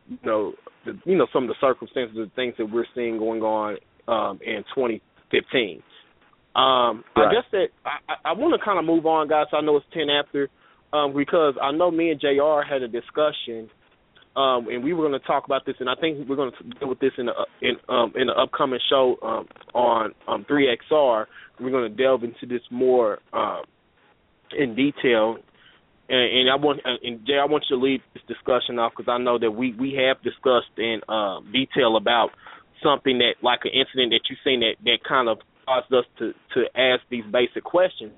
you 0.09 0.17
know 0.23 0.53
the, 0.85 0.99
you 1.05 1.15
know 1.15 1.27
some 1.31 1.43
of 1.43 1.49
the 1.49 1.55
circumstances 1.61 2.17
and 2.17 2.33
things 2.33 2.55
that 2.57 2.65
we're 2.65 2.85
seeing 2.95 3.17
going 3.17 3.41
on 3.41 3.77
um, 4.07 4.39
in 4.43 4.63
2015. 4.75 5.83
Um, 6.55 7.03
I 7.15 7.31
guess 7.31 7.45
that 7.51 7.67
I, 7.85 8.31
I, 8.31 8.33
want 8.33 8.59
to 8.59 8.65
kind 8.65 8.79
of 8.79 8.85
move 8.85 9.05
on, 9.05 9.27
guys. 9.27 9.45
I 9.53 9.61
know 9.61 9.77
it's 9.77 9.85
10 9.93 10.09
after 10.09 10.49
um, 10.91 11.13
because 11.15 11.53
I 11.61 11.71
know 11.71 11.91
me 11.91 12.09
and 12.09 12.19
JR. 12.19 12.61
had 12.67 12.81
a 12.81 12.87
discussion 12.87 13.69
um, 14.39 14.69
and 14.69 14.81
we 14.81 14.93
were 14.93 15.05
going 15.05 15.19
to 15.19 15.27
talk 15.27 15.43
about 15.45 15.65
this, 15.65 15.75
and 15.81 15.89
I 15.89 15.95
think 15.95 16.29
we're 16.29 16.37
going 16.37 16.53
to 16.57 16.79
deal 16.79 16.87
with 16.87 16.99
this 16.99 17.11
in 17.17 17.25
the 17.25 17.33
in 17.61 17.75
um, 17.89 18.13
in 18.15 18.27
the 18.27 18.33
upcoming 18.33 18.79
show 18.89 19.17
um, 19.21 19.47
on 19.73 20.13
um, 20.29 20.45
3XR. 20.49 21.25
We're 21.59 21.71
going 21.71 21.91
to 21.91 22.03
delve 22.03 22.23
into 22.23 22.45
this 22.47 22.61
more 22.71 23.19
um, 23.33 23.63
in 24.57 24.75
detail, 24.75 25.35
and, 26.07 26.39
and 26.39 26.49
I 26.49 26.55
want 26.55 26.79
and 26.85 27.27
Jay, 27.27 27.37
I 27.37 27.45
want 27.45 27.65
you 27.69 27.75
to 27.75 27.83
lead 27.83 28.01
this 28.13 28.23
discussion 28.29 28.79
off 28.79 28.93
because 28.95 29.11
I 29.11 29.17
know 29.17 29.37
that 29.39 29.51
we 29.51 29.73
we 29.73 29.99
have 30.07 30.23
discussed 30.23 30.71
in 30.77 31.01
uh, 31.09 31.41
detail 31.51 31.97
about 31.97 32.29
something 32.81 33.17
that 33.17 33.43
like 33.43 33.59
an 33.65 33.71
incident 33.73 34.13
that 34.13 34.21
you've 34.29 34.39
seen 34.45 34.61
that 34.61 34.75
that 34.85 34.99
kind 35.05 35.27
of 35.27 35.39
caused 35.67 35.91
us 35.93 36.05
to 36.19 36.31
to 36.53 36.79
ask 36.79 37.01
these 37.09 37.25
basic 37.29 37.65
questions. 37.65 38.13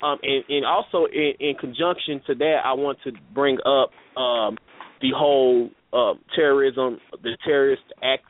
Um, 0.00 0.18
and, 0.22 0.44
and 0.48 0.64
also 0.64 1.06
in, 1.06 1.32
in 1.40 1.56
conjunction 1.56 2.22
to 2.28 2.36
that, 2.36 2.58
I 2.64 2.74
want 2.74 2.98
to 3.02 3.10
bring 3.34 3.58
up 3.66 3.90
um, 4.16 4.56
the 5.00 5.10
whole 5.14 5.70
uh, 5.92 6.14
terrorism, 6.34 6.98
the 7.22 7.36
terrorist 7.44 7.82
act, 8.02 8.24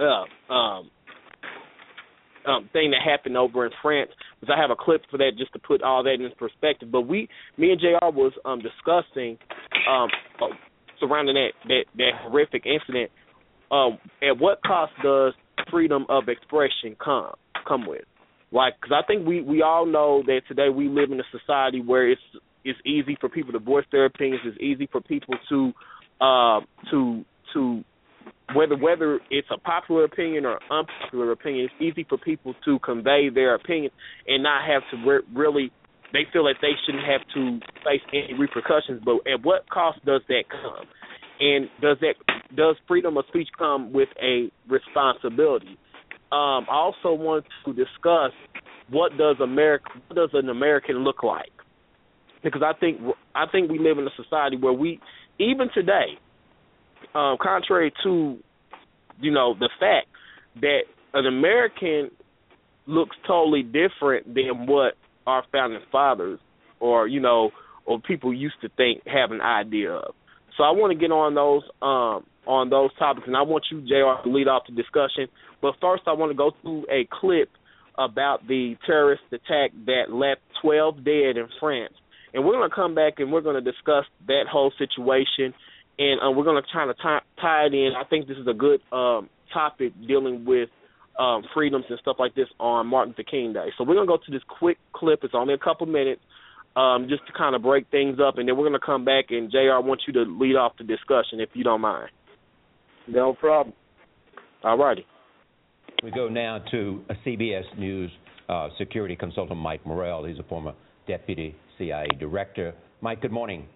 uh, 0.00 0.52
um, 0.52 0.90
um, 2.46 2.68
thing 2.72 2.90
that 2.90 3.00
happened 3.04 3.36
over 3.36 3.64
in 3.66 3.72
France. 3.80 4.10
Because 4.40 4.54
I 4.56 4.60
have 4.60 4.70
a 4.70 4.76
clip 4.76 5.02
for 5.10 5.18
that 5.18 5.32
just 5.38 5.52
to 5.52 5.58
put 5.58 5.82
all 5.82 6.02
that 6.02 6.14
in 6.14 6.28
perspective. 6.38 6.90
But 6.90 7.02
we, 7.02 7.28
me 7.56 7.70
and 7.70 7.80
JR. 7.80 8.10
was 8.10 8.32
um, 8.44 8.60
discussing 8.60 9.38
um, 9.88 10.08
surrounding 11.02 11.34
that, 11.34 11.52
that 11.68 11.84
that 11.96 12.10
horrific 12.22 12.64
incident. 12.66 13.10
Um, 13.70 13.98
at 14.22 14.38
what 14.38 14.62
cost 14.66 14.92
does 15.02 15.32
freedom 15.70 16.04
of 16.08 16.28
expression 16.28 16.96
come 17.02 17.32
come 17.66 17.86
with? 17.86 18.04
Like, 18.50 18.74
because 18.80 18.94
I 18.94 19.06
think 19.06 19.26
we 19.26 19.40
we 19.40 19.62
all 19.62 19.86
know 19.86 20.22
that 20.26 20.42
today 20.48 20.68
we 20.68 20.88
live 20.88 21.10
in 21.10 21.20
a 21.20 21.38
society 21.38 21.80
where 21.80 22.10
it's 22.10 22.20
it's 22.64 22.78
easy 22.86 23.16
for 23.20 23.28
people 23.28 23.52
to 23.52 23.58
voice 23.58 23.86
their 23.90 24.04
opinions. 24.04 24.42
It's 24.44 24.60
easy 24.60 24.88
for 24.90 25.00
people 25.00 25.34
to 25.48 25.72
uh, 26.20 26.60
to 26.90 27.24
to 27.54 27.84
whether 28.54 28.76
whether 28.76 29.20
it's 29.30 29.48
a 29.50 29.58
popular 29.58 30.04
opinion 30.04 30.44
or 30.44 30.58
unpopular 30.70 31.32
opinion, 31.32 31.66
it's 31.66 31.82
easy 31.82 32.06
for 32.08 32.18
people 32.18 32.54
to 32.64 32.78
convey 32.80 33.28
their 33.28 33.54
opinion 33.54 33.90
and 34.26 34.42
not 34.42 34.64
have 34.66 34.82
to 34.90 35.08
re- 35.08 35.26
really. 35.34 35.72
They 36.12 36.26
feel 36.30 36.44
that 36.44 36.56
they 36.60 36.72
shouldn't 36.84 37.04
have 37.06 37.22
to 37.34 37.58
face 37.82 38.02
any 38.12 38.38
repercussions. 38.38 39.00
But 39.02 39.26
at 39.32 39.42
what 39.42 39.66
cost 39.70 40.04
does 40.04 40.20
that 40.28 40.44
come? 40.50 40.84
And 41.40 41.68
does 41.80 41.96
that 42.00 42.14
does 42.54 42.76
freedom 42.86 43.16
of 43.16 43.24
speech 43.28 43.48
come 43.56 43.92
with 43.92 44.10
a 44.22 44.50
responsibility? 44.68 45.78
Um, 46.30 46.66
I 46.70 46.74
also 46.74 47.12
want 47.12 47.44
to 47.64 47.72
discuss 47.72 48.32
what 48.90 49.16
does 49.16 49.36
America 49.42 49.88
what 50.08 50.16
does 50.16 50.30
an 50.34 50.48
American 50.48 50.98
look 50.98 51.22
like? 51.22 51.52
Because 52.44 52.62
I 52.62 52.78
think 52.78 53.00
I 53.34 53.46
think 53.50 53.70
we 53.70 53.78
live 53.78 53.98
in 53.98 54.06
a 54.06 54.22
society 54.22 54.56
where 54.56 54.72
we 54.72 55.00
even 55.38 55.68
today, 55.74 56.18
um, 57.14 57.36
contrary 57.40 57.92
to 58.04 58.38
you 59.20 59.30
know 59.30 59.54
the 59.58 59.70
fact 59.78 60.08
that 60.60 60.80
an 61.14 61.26
American 61.26 62.10
looks 62.86 63.16
totally 63.26 63.62
different 63.62 64.34
than 64.34 64.66
what 64.66 64.94
our 65.26 65.44
founding 65.52 65.80
fathers 65.90 66.40
or 66.80 67.06
you 67.06 67.20
know 67.20 67.50
or 67.84 68.00
people 68.00 68.32
used 68.32 68.60
to 68.60 68.68
think 68.76 69.02
have 69.06 69.30
an 69.30 69.40
idea 69.40 69.92
of. 69.92 70.14
So 70.56 70.64
I 70.64 70.70
want 70.70 70.92
to 70.92 70.98
get 70.98 71.10
on 71.10 71.34
those 71.34 71.62
um, 71.80 72.26
on 72.46 72.70
those 72.70 72.90
topics, 72.98 73.26
and 73.26 73.36
I 73.36 73.42
want 73.42 73.64
you, 73.70 73.80
JR., 73.82 74.22
to 74.22 74.30
lead 74.30 74.48
off 74.48 74.64
the 74.68 74.74
discussion. 74.74 75.28
But 75.60 75.74
first, 75.80 76.02
I 76.06 76.12
want 76.12 76.30
to 76.30 76.36
go 76.36 76.52
through 76.62 76.86
a 76.90 77.08
clip 77.10 77.48
about 77.98 78.46
the 78.46 78.76
terrorist 78.86 79.22
attack 79.30 79.70
that 79.86 80.10
left 80.10 80.40
12 80.62 81.04
dead 81.04 81.36
in 81.36 81.46
France, 81.60 81.94
and 82.34 82.44
we're 82.44 82.52
going 82.52 82.68
to 82.68 82.74
come 82.74 82.94
back 82.94 83.14
and 83.18 83.32
we're 83.32 83.40
going 83.40 83.62
to 83.62 83.72
discuss 83.72 84.04
that 84.26 84.44
whole 84.50 84.72
situation, 84.78 85.54
and 85.98 86.20
uh, 86.20 86.30
we're 86.30 86.44
going 86.44 86.62
to 86.62 86.68
try 86.70 86.86
to 86.86 86.94
tie, 86.94 87.20
tie 87.40 87.66
it 87.66 87.74
in. 87.74 87.92
I 87.96 88.04
think 88.04 88.28
this 88.28 88.38
is 88.38 88.46
a 88.46 88.54
good 88.54 88.80
um, 88.92 89.28
topic 89.52 89.92
dealing 90.06 90.44
with 90.44 90.68
um, 91.18 91.42
freedoms 91.54 91.84
and 91.88 91.98
stuff 92.00 92.16
like 92.18 92.34
this 92.34 92.48
on 92.58 92.86
Martin 92.86 93.14
Luther 93.16 93.28
King 93.28 93.52
Day. 93.52 93.68
So 93.76 93.84
we're 93.84 93.94
going 93.94 94.06
to 94.06 94.12
go 94.12 94.18
to 94.24 94.30
this 94.30 94.42
quick 94.48 94.78
clip. 94.92 95.20
It's 95.22 95.34
only 95.34 95.54
a 95.54 95.58
couple 95.58 95.86
minutes 95.86 96.22
um, 96.74 97.06
just 97.08 97.26
to 97.26 97.32
kind 97.36 97.54
of 97.54 97.62
break 97.62 97.90
things 97.90 98.18
up, 98.26 98.38
and 98.38 98.48
then 98.48 98.56
we're 98.56 98.68
going 98.68 98.80
to 98.80 98.84
come 98.84 99.04
back. 99.04 99.26
And 99.30 99.50
JR. 99.50 99.72
I 99.72 99.78
want 99.78 100.02
you 100.06 100.12
to 100.14 100.22
lead 100.22 100.56
off 100.56 100.72
the 100.78 100.84
discussion 100.84 101.40
if 101.40 101.50
you 101.54 101.64
don't 101.64 101.80
mind. 101.80 102.10
No 103.06 103.34
problem. 103.34 103.74
All 104.64 104.78
righty. 104.78 105.06
We 106.02 106.10
go 106.10 106.28
now 106.28 106.58
to 106.70 107.04
a 107.10 107.14
CBS 107.26 107.78
News 107.78 108.10
uh, 108.48 108.68
security 108.78 109.16
consultant, 109.16 109.58
Mike 109.58 109.84
Morrell. 109.86 110.24
He's 110.24 110.38
a 110.38 110.42
former 110.44 110.72
deputy 111.06 111.54
CIA 111.82 112.06
director. 112.18 112.74
Mike, 113.00 113.20
good 113.20 113.32
morning. 113.32 113.66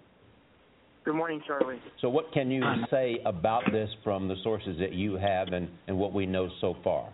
Good 1.05 1.15
morning, 1.15 1.41
Charlie. 1.47 1.81
So, 2.01 2.09
what 2.09 2.33
can 2.33 2.51
you 2.51 2.63
say 2.91 3.19
about 3.25 3.63
this 3.73 3.89
from 4.03 4.29
the 4.29 4.35
sources 4.43 4.77
that 4.81 4.93
you 4.93 5.15
have 5.15 5.49
and, 5.49 5.69
and 5.87 5.97
what 5.97 6.13
we 6.13 6.27
know 6.27 6.49
so 6.61 6.77
far? 6.83 7.13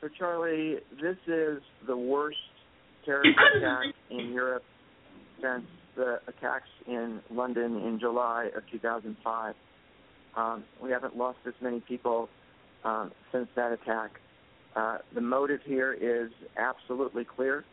So, 0.00 0.08
Charlie, 0.18 0.76
this 1.00 1.16
is 1.26 1.58
the 1.86 1.96
worst 1.96 2.38
terrorist 3.04 3.38
attack 3.56 3.94
in 4.10 4.32
Europe 4.32 4.62
since 5.42 5.64
the 5.96 6.20
attacks 6.28 6.68
in 6.86 7.20
London 7.30 7.76
in 7.76 7.98
July 8.00 8.48
of 8.56 8.62
2005. 8.70 9.54
Um, 10.36 10.64
we 10.82 10.90
haven't 10.90 11.16
lost 11.16 11.38
this 11.44 11.54
many 11.62 11.80
people 11.80 12.28
um, 12.84 13.12
since 13.32 13.48
that 13.56 13.72
attack. 13.72 14.12
Uh, 14.74 14.98
the 15.14 15.20
motive 15.20 15.60
here 15.64 15.94
is 15.94 16.30
absolutely 16.58 17.24
clear: 17.24 17.64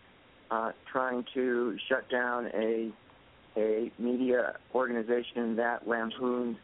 uh, 0.53 0.71
trying 0.91 1.25
to 1.33 1.75
shut 1.89 2.09
down 2.11 2.47
a 2.53 2.91
a 3.55 3.91
media 3.99 4.55
organization 4.73 5.55
that 5.55 5.87
lampooned 5.87 6.57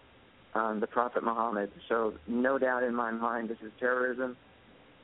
um, 0.56 0.80
the 0.80 0.88
Prophet 0.88 1.24
Muhammad. 1.24 1.72
So, 1.88 2.14
no 2.28 2.58
doubt 2.58 2.82
in 2.82 2.96
my 2.96 3.12
mind, 3.12 3.50
this 3.50 3.60
is 3.64 3.72
terrorism. 3.80 4.36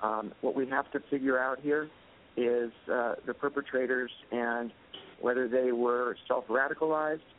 Um, 0.02 0.34
what 0.42 0.56
we 0.56 0.68
have 0.70 0.92
to 0.94 1.00
figure 1.12 1.40
out 1.40 1.60
here 1.62 1.90
is 2.36 2.72
uh, 2.92 3.16
the 3.28 3.36
perpetrators 3.36 4.12
and 4.32 4.72
whether 5.22 5.48
they 5.48 5.72
were 5.72 6.18
self 6.28 6.48
radicalized 6.48 7.30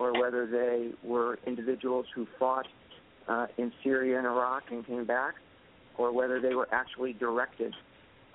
or 0.00 0.12
whether 0.20 0.46
they 0.46 0.90
were 1.04 1.38
individuals 1.46 2.06
who 2.14 2.26
fought 2.38 2.66
uh, 3.28 3.46
in 3.56 3.72
Syria 3.84 4.18
and 4.18 4.26
Iraq 4.26 4.64
and 4.70 4.84
came 4.84 5.04
back, 5.04 5.34
or 5.96 6.12
whether 6.12 6.40
they 6.40 6.54
were 6.54 6.68
actually 6.72 7.12
directed 7.12 7.72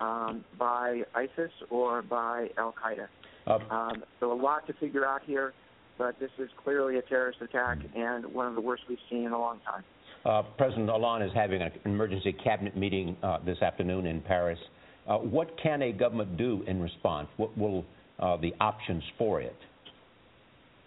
um, 0.00 0.44
by 0.58 1.02
ISIS 1.14 1.50
or 1.70 2.02
by 2.02 2.48
Al 2.56 2.72
Qaeda. 2.72 3.08
Uh, 3.46 3.58
Um, 3.74 4.04
so 4.20 4.32
a 4.32 4.34
lot 4.34 4.66
to 4.66 4.72
figure 4.74 5.06
out 5.06 5.22
here, 5.24 5.54
but 5.96 6.18
this 6.20 6.30
is 6.38 6.50
clearly 6.62 6.98
a 6.98 7.02
terrorist 7.02 7.40
attack 7.40 7.78
and 7.96 8.26
one 8.26 8.46
of 8.46 8.54
the 8.54 8.60
worst 8.60 8.82
we've 8.88 8.98
seen 9.10 9.24
in 9.24 9.32
a 9.32 9.38
long 9.38 9.60
time. 9.60 9.84
Uh, 10.24 10.42
President 10.56 10.88
Hollande 10.90 11.24
is 11.24 11.32
having 11.34 11.62
an 11.62 11.72
emergency 11.84 12.32
cabinet 12.32 12.76
meeting 12.76 13.16
uh, 13.22 13.38
this 13.44 13.60
afternoon 13.62 14.06
in 14.06 14.20
Paris. 14.20 14.58
Uh, 15.06 15.16
what 15.18 15.58
can 15.62 15.80
a 15.82 15.92
government 15.92 16.36
do 16.36 16.62
in 16.66 16.82
response? 16.82 17.28
What 17.36 17.56
will 17.56 17.84
uh, 18.18 18.36
the 18.36 18.52
options 18.60 19.02
for 19.16 19.40
it? 19.40 19.56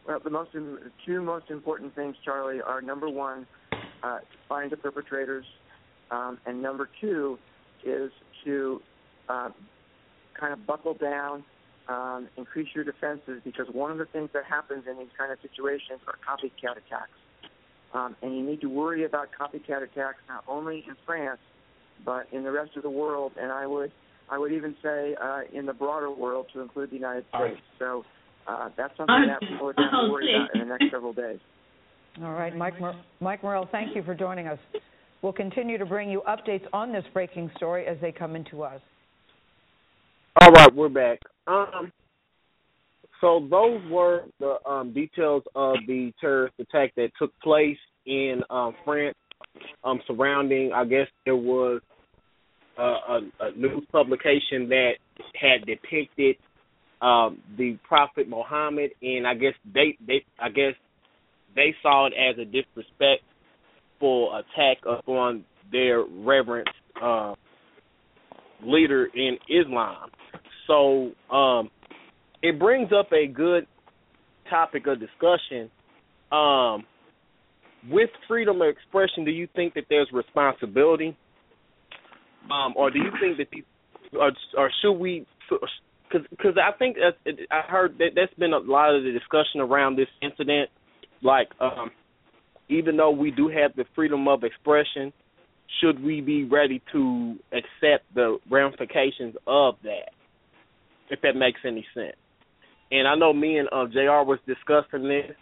Well, 0.08 0.20
the 0.24 0.30
most 0.30 0.52
two 1.06 1.22
most 1.22 1.50
important 1.50 1.96
things, 1.96 2.16
Charlie, 2.26 2.62
are 2.62 2.82
number 2.82 3.10
one, 3.10 3.48
uh, 4.04 4.20
find 4.50 4.72
the 4.72 4.78
perpetrators, 4.78 5.46
um, 6.12 6.38
and 6.46 6.62
number 6.62 6.90
two 7.00 7.40
is 7.86 8.12
to 8.46 8.82
uh, 9.32 9.50
kind 10.40 10.52
of 10.56 10.60
buckle 10.72 10.96
down, 11.12 11.36
um, 11.88 12.20
increase 12.42 12.70
your 12.76 12.86
defenses, 12.92 13.38
because 13.50 13.68
one 13.84 13.92
of 13.96 14.00
the 14.04 14.10
things 14.16 14.30
that 14.36 14.46
happens 14.56 14.84
in 14.90 14.96
these 15.02 15.14
kind 15.20 15.32
of 15.32 15.38
situations 15.48 16.00
are 16.10 16.18
copycat 16.30 16.76
attacks, 16.82 17.18
um, 17.98 18.12
and 18.22 18.30
you 18.38 18.44
need 18.50 18.62
to 18.62 18.72
worry 18.82 19.04
about 19.10 19.26
copycat 19.40 19.82
attacks 19.88 20.22
not 20.34 20.44
only 20.48 20.78
in 20.90 20.96
France, 21.06 21.44
but 22.06 22.24
in 22.36 22.44
the 22.44 22.52
rest 22.52 22.72
of 22.78 22.84
the 22.84 22.96
world, 23.04 23.32
and 23.42 23.52
I 23.52 23.66
would 23.74 23.92
I 24.34 24.38
would 24.38 24.54
even 24.54 24.74
say 24.82 25.00
uh, 25.22 25.42
in 25.58 25.66
the 25.66 25.74
broader 25.74 26.10
world 26.10 26.46
to 26.54 26.62
include 26.62 26.90
the 26.92 26.96
United 26.96 27.26
States. 27.36 27.62
So 27.80 27.88
uh, 28.48 28.70
that's 28.78 28.96
something 28.96 29.26
that 29.28 29.42
people 29.42 29.68
are 29.70 29.74
going 29.74 29.90
have 29.92 30.08
to 30.08 30.12
worry 30.12 30.28
about 30.34 30.50
in 30.56 30.60
the 30.62 30.70
next 30.74 30.86
several 30.90 31.14
days. 31.26 31.40
All 32.24 32.32
right, 32.32 32.56
Mike, 32.56 32.80
Mor- 32.80 32.96
Mike 33.20 33.44
Morrell, 33.44 33.68
thank 33.72 33.96
you 33.96 34.04
for 34.04 34.16
joining 34.16 34.48
us. 34.48 34.60
We'll 35.22 35.34
continue 35.46 35.78
to 35.78 35.86
bring 35.86 36.10
you 36.10 36.22
updates 36.28 36.66
on 36.72 36.92
this 36.92 37.04
breaking 37.14 37.52
story 37.58 37.86
as 37.88 37.98
they 38.02 38.12
come 38.12 38.36
into 38.36 38.64
us. 38.64 38.82
All 40.40 40.50
right, 40.50 40.74
we're 40.74 40.88
back. 40.88 41.20
Um, 41.46 41.92
so 43.20 43.46
those 43.52 43.82
were 43.92 44.24
the 44.40 44.58
um, 44.66 44.94
details 44.94 45.44
of 45.56 45.76
the 45.88 46.14
terrorist 46.22 46.56
attack 46.58 46.96
that 46.96 47.10
took 47.20 47.38
place 47.42 47.78
in 48.06 48.42
um, 48.50 48.74
France, 48.86 49.18
um, 49.84 50.00
surrounding. 50.08 50.72
I 50.74 50.86
guess 50.86 51.08
there 51.26 51.36
was 51.36 51.82
a, 52.78 52.82
a, 52.82 53.20
a 53.42 53.52
news 53.58 53.84
publication 53.92 54.70
that 54.70 54.94
had 55.40 55.66
depicted 55.66 56.38
um, 57.02 57.40
the 57.58 57.78
Prophet 57.86 58.30
Muhammad, 58.30 58.92
and 59.02 59.28
I 59.28 59.34
guess 59.34 59.54
they, 59.74 59.98
they, 60.08 60.24
I 60.40 60.48
guess 60.48 60.74
they 61.56 61.76
saw 61.84 62.08
it 62.08 62.14
as 62.14 62.40
a 62.40 62.46
disrespectful 62.46 64.34
attack 64.34 64.78
upon 64.88 65.44
their 65.74 66.04
reverend 66.04 66.70
uh, 67.02 67.34
leader 68.64 69.10
in 69.14 69.38
Islam. 69.50 70.10
So 70.72 71.12
um, 71.36 71.70
it 72.42 72.58
brings 72.58 72.92
up 72.98 73.12
a 73.12 73.28
good 73.28 73.68
topic 74.50 74.88
of 74.88 75.00
discussion. 75.02 75.70
Um, 76.32 76.86
with 77.90 78.10
freedom 78.26 78.62
of 78.62 78.70
expression, 78.70 79.26
do 79.26 79.32
you 79.32 79.50
think 79.54 79.74
that 79.74 79.84
there's 79.90 80.08
responsibility, 80.14 81.18
um, 82.50 82.74
or 82.78 82.90
do 82.90 83.00
you 83.00 83.12
think 83.20 83.38
that 83.38 83.48
these, 83.52 83.64
or, 84.18 84.32
or 84.58 84.72
should 84.82 84.94
we? 84.94 85.26
Because 86.10 86.58
I 86.58 86.78
think 86.78 86.98
I 87.52 87.62
heard 87.70 87.98
that 87.98 88.12
that's 88.16 88.34
been 88.36 88.54
a 88.54 88.60
lot 88.60 88.96
of 88.96 89.04
the 89.04 89.12
discussion 89.12 89.60
around 89.60 89.98
this 89.98 90.08
incident. 90.22 90.70
Like, 91.22 91.50
um, 91.60 91.92
even 92.70 92.96
though 92.96 93.12
we 93.12 93.32
do 93.32 93.50
have 93.50 93.76
the 93.76 93.84
freedom 93.94 94.28
of 94.30 94.44
expression, 94.46 95.12
should 95.82 96.02
we 96.02 96.22
be 96.22 96.46
ready 96.46 96.82
to 96.94 97.36
accept 97.52 98.06
the 98.16 98.38
ramifications 98.50 99.36
of 99.48 99.76
that? 99.84 100.12
If 101.12 101.22
that 101.22 101.36
makes 101.36 101.60
any 101.66 101.86
sense. 101.94 102.16
And 102.90 103.08
I 103.08 103.16
know 103.16 103.34
me 103.34 103.58
and 103.58 103.68
uh, 103.72 103.86
JR. 103.86 104.26
was 104.26 104.40
discussing 104.48 105.08
this, 105.08 105.36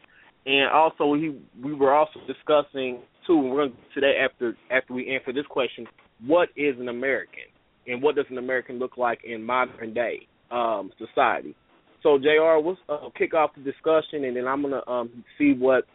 and 0.45 0.69
also 0.71 1.13
he 1.13 1.39
we 1.63 1.73
were 1.73 1.93
also 1.93 2.19
discussing 2.27 2.99
too. 3.25 3.39
And 3.39 3.51
we're 3.51 3.67
going 3.67 3.71
to 3.71 3.93
today 3.93 4.19
after 4.23 4.57
after 4.71 4.93
we 4.93 5.15
answer 5.15 5.31
this 5.31 5.45
question: 5.47 5.87
What 6.25 6.49
is 6.57 6.75
an 6.79 6.89
American, 6.89 7.45
and 7.87 8.01
what 8.01 8.15
does 8.15 8.25
an 8.29 8.39
American 8.39 8.79
look 8.79 8.97
like 8.97 9.19
in 9.23 9.43
modern 9.43 9.93
day 9.93 10.27
um, 10.51 10.91
society? 10.97 11.55
So 12.03 12.17
JR. 12.17 12.59
We'll 12.63 12.77
uh, 12.87 13.09
kick 13.17 13.33
off 13.33 13.51
the 13.55 13.61
discussion, 13.61 14.25
and 14.25 14.35
then 14.35 14.47
I'm 14.47 14.61
gonna 14.61 14.81
um, 14.87 15.23
see 15.37 15.53
what 15.53 15.85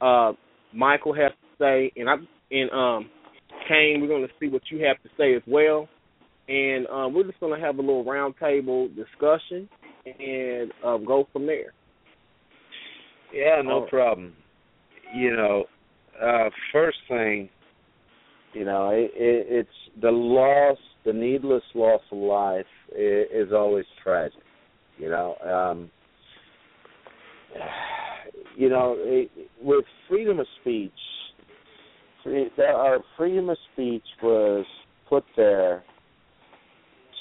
uh, 0.00 0.32
Michael 0.74 1.14
has 1.14 1.32
to 1.32 1.64
say, 1.64 1.92
and 1.96 2.08
I 2.08 2.14
and 2.50 2.70
um, 2.70 3.10
Cie, 3.68 3.96
we're 4.00 4.08
gonna 4.08 4.32
see 4.40 4.48
what 4.48 4.62
you 4.70 4.84
have 4.84 5.02
to 5.02 5.08
say 5.18 5.34
as 5.34 5.42
well, 5.46 5.88
and 6.50 6.86
um, 6.88 7.14
we're 7.14 7.24
just 7.24 7.38
gonna 7.38 7.60
have 7.60 7.78
a 7.78 7.80
little 7.80 8.04
roundtable 8.04 8.88
discussion 8.96 9.68
and 10.04 10.72
um, 10.84 11.04
go 11.04 11.28
from 11.32 11.46
there. 11.46 11.72
Yeah, 13.32 13.62
no 13.64 13.82
problem. 13.82 14.32
You 15.14 15.36
know, 15.36 15.64
uh 16.20 16.50
first 16.72 16.98
thing, 17.08 17.48
you 18.52 18.64
know, 18.64 18.90
it, 18.90 19.12
it, 19.14 19.46
it's 19.48 20.02
the 20.02 20.10
loss, 20.10 20.78
the 21.04 21.12
needless 21.12 21.62
loss 21.74 22.00
of 22.10 22.18
life 22.18 22.66
is, 22.96 23.26
is 23.32 23.52
always 23.52 23.84
tragic. 24.02 24.40
You 24.98 25.10
know, 25.10 25.36
um 25.44 25.90
you 28.56 28.68
know, 28.68 28.96
it, 28.98 29.30
with 29.62 29.84
freedom 30.08 30.40
of 30.40 30.46
speech, 30.60 30.90
free, 32.24 32.48
that 32.56 32.74
our 32.74 32.98
freedom 33.16 33.50
of 33.50 33.58
speech 33.72 34.04
was 34.20 34.66
put 35.08 35.24
there 35.36 35.84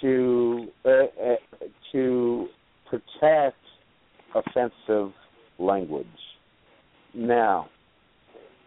to 0.02 0.68
uh, 0.86 0.90
uh, 0.90 1.36
to 1.92 2.48
protect 2.90 3.58
offensive 4.36 5.14
language. 5.58 6.08
Now, 7.14 7.70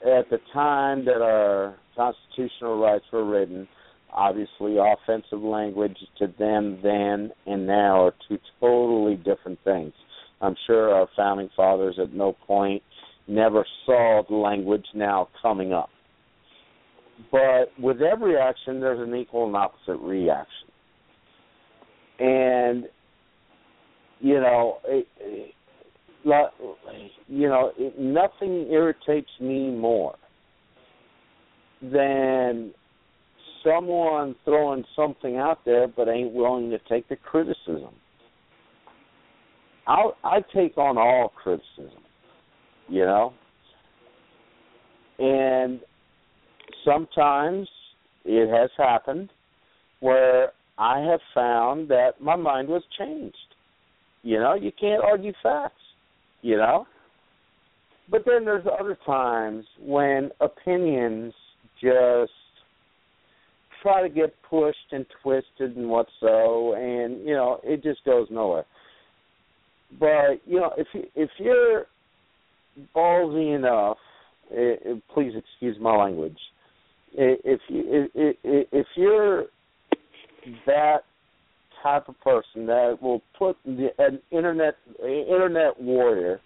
at 0.05 0.29
the 0.31 0.39
time 0.53 1.05
that 1.05 1.23
our 1.23 1.77
constitutional 1.97 2.81
rights 2.81 3.05
were 3.13 3.25
written, 3.25 3.69
obviously 4.13 4.77
offensive 4.79 5.41
language 5.41 5.97
to 6.19 6.27
them 6.39 6.79
then 6.83 7.31
and 7.47 7.67
now 7.67 8.07
are 8.07 8.15
two 8.29 8.39
totally 8.61 9.17
different 9.17 9.59
things. 9.65 9.93
I'm 10.41 10.57
sure 10.67 10.93
our 10.93 11.09
founding 11.17 11.49
fathers 11.57 11.99
at 12.03 12.13
no 12.13 12.37
point 12.47 12.83
never 13.29 13.65
saw 13.87 14.23
the 14.29 14.35
language 14.35 14.85
now 14.95 15.29
coming 15.41 15.73
up. 15.73 15.89
But 17.31 17.73
with 17.79 18.03
every 18.03 18.37
action, 18.37 18.81
there's 18.81 19.07
an 19.07 19.15
equal 19.15 19.47
and 19.47 19.57
opposite 19.57 19.99
reaction. 19.99 20.69
And, 22.23 22.85
you 24.21 24.35
know, 24.35 24.79
it, 24.85 25.09
it, 25.19 25.55
you 27.27 27.49
know, 27.49 27.73
it, 27.77 27.99
nothing 27.99 28.71
irritates 28.71 29.31
me 29.41 29.71
more 29.71 30.15
than 31.83 32.73
someone 33.65 34.37
throwing 34.45 34.85
something 34.95 35.37
out 35.37 35.59
there 35.65 35.89
but 35.89 36.09
ain't 36.09 36.33
willing 36.33 36.71
to 36.71 36.79
take 36.89 37.09
the 37.09 37.17
criticism. 37.17 37.95
I 39.89 40.11
I 40.23 40.39
take 40.55 40.79
on 40.79 40.97
all 40.97 41.33
criticism, 41.43 42.03
you 42.89 43.05
know, 43.05 43.33
and 45.19 45.81
sometimes 46.85 47.69
it 48.25 48.49
has 48.49 48.71
happened 48.79 49.31
where 49.99 50.53
I 50.79 51.01
have 51.01 51.21
found 51.35 51.89
that 51.89 52.21
my 52.21 52.37
mind 52.37 52.69
was 52.69 52.83
changed. 52.99 53.37
You 54.23 54.39
know, 54.39 54.55
you 54.55 54.73
can't 54.79 55.03
argue 55.03 55.33
facts, 55.43 55.75
you 56.43 56.57
know. 56.57 56.87
But 58.11 58.23
then 58.27 58.45
there's 58.45 58.67
other 58.67 58.97
times 59.07 59.65
when 59.81 60.31
opinions 60.41 61.33
just 61.81 62.33
try 63.83 64.03
to 64.03 64.09
get 64.09 64.35
pushed 64.49 64.93
and 64.93 65.05
twisted 65.23 65.77
and 65.77 65.89
what 65.89 66.07
so 66.21 66.75
and 66.75 67.27
you 67.27 67.35
know, 67.35 67.61
it 67.65 67.83
just 67.83 68.05
goes 68.05 68.29
nowhere. 68.31 68.65
But, 69.99 70.41
you 70.47 70.61
know, 70.61 70.73
if 70.77 70.87
you 70.93 71.05
if 71.15 71.31
you're 71.39 71.87
ballsy 72.95 73.55
enough, 73.55 73.99
eh, 74.55 74.75
eh, 74.85 74.95
please 75.13 75.33
excuse 75.37 75.77
my 75.81 75.97
language. 75.97 76.39
If 77.13 77.61
you 77.69 78.09
if, 78.15 78.37
if, 78.43 78.67
if 78.73 78.87
you're 78.97 79.47
that 80.67 80.99
type 81.83 82.09
of 82.09 82.21
person 82.21 82.67
that 82.67 82.99
will 83.01 83.23
put 83.39 83.57
the, 83.65 83.89
an 83.99 84.21
internet 84.31 84.77
internet 85.03 85.81
warrior, 85.81 86.41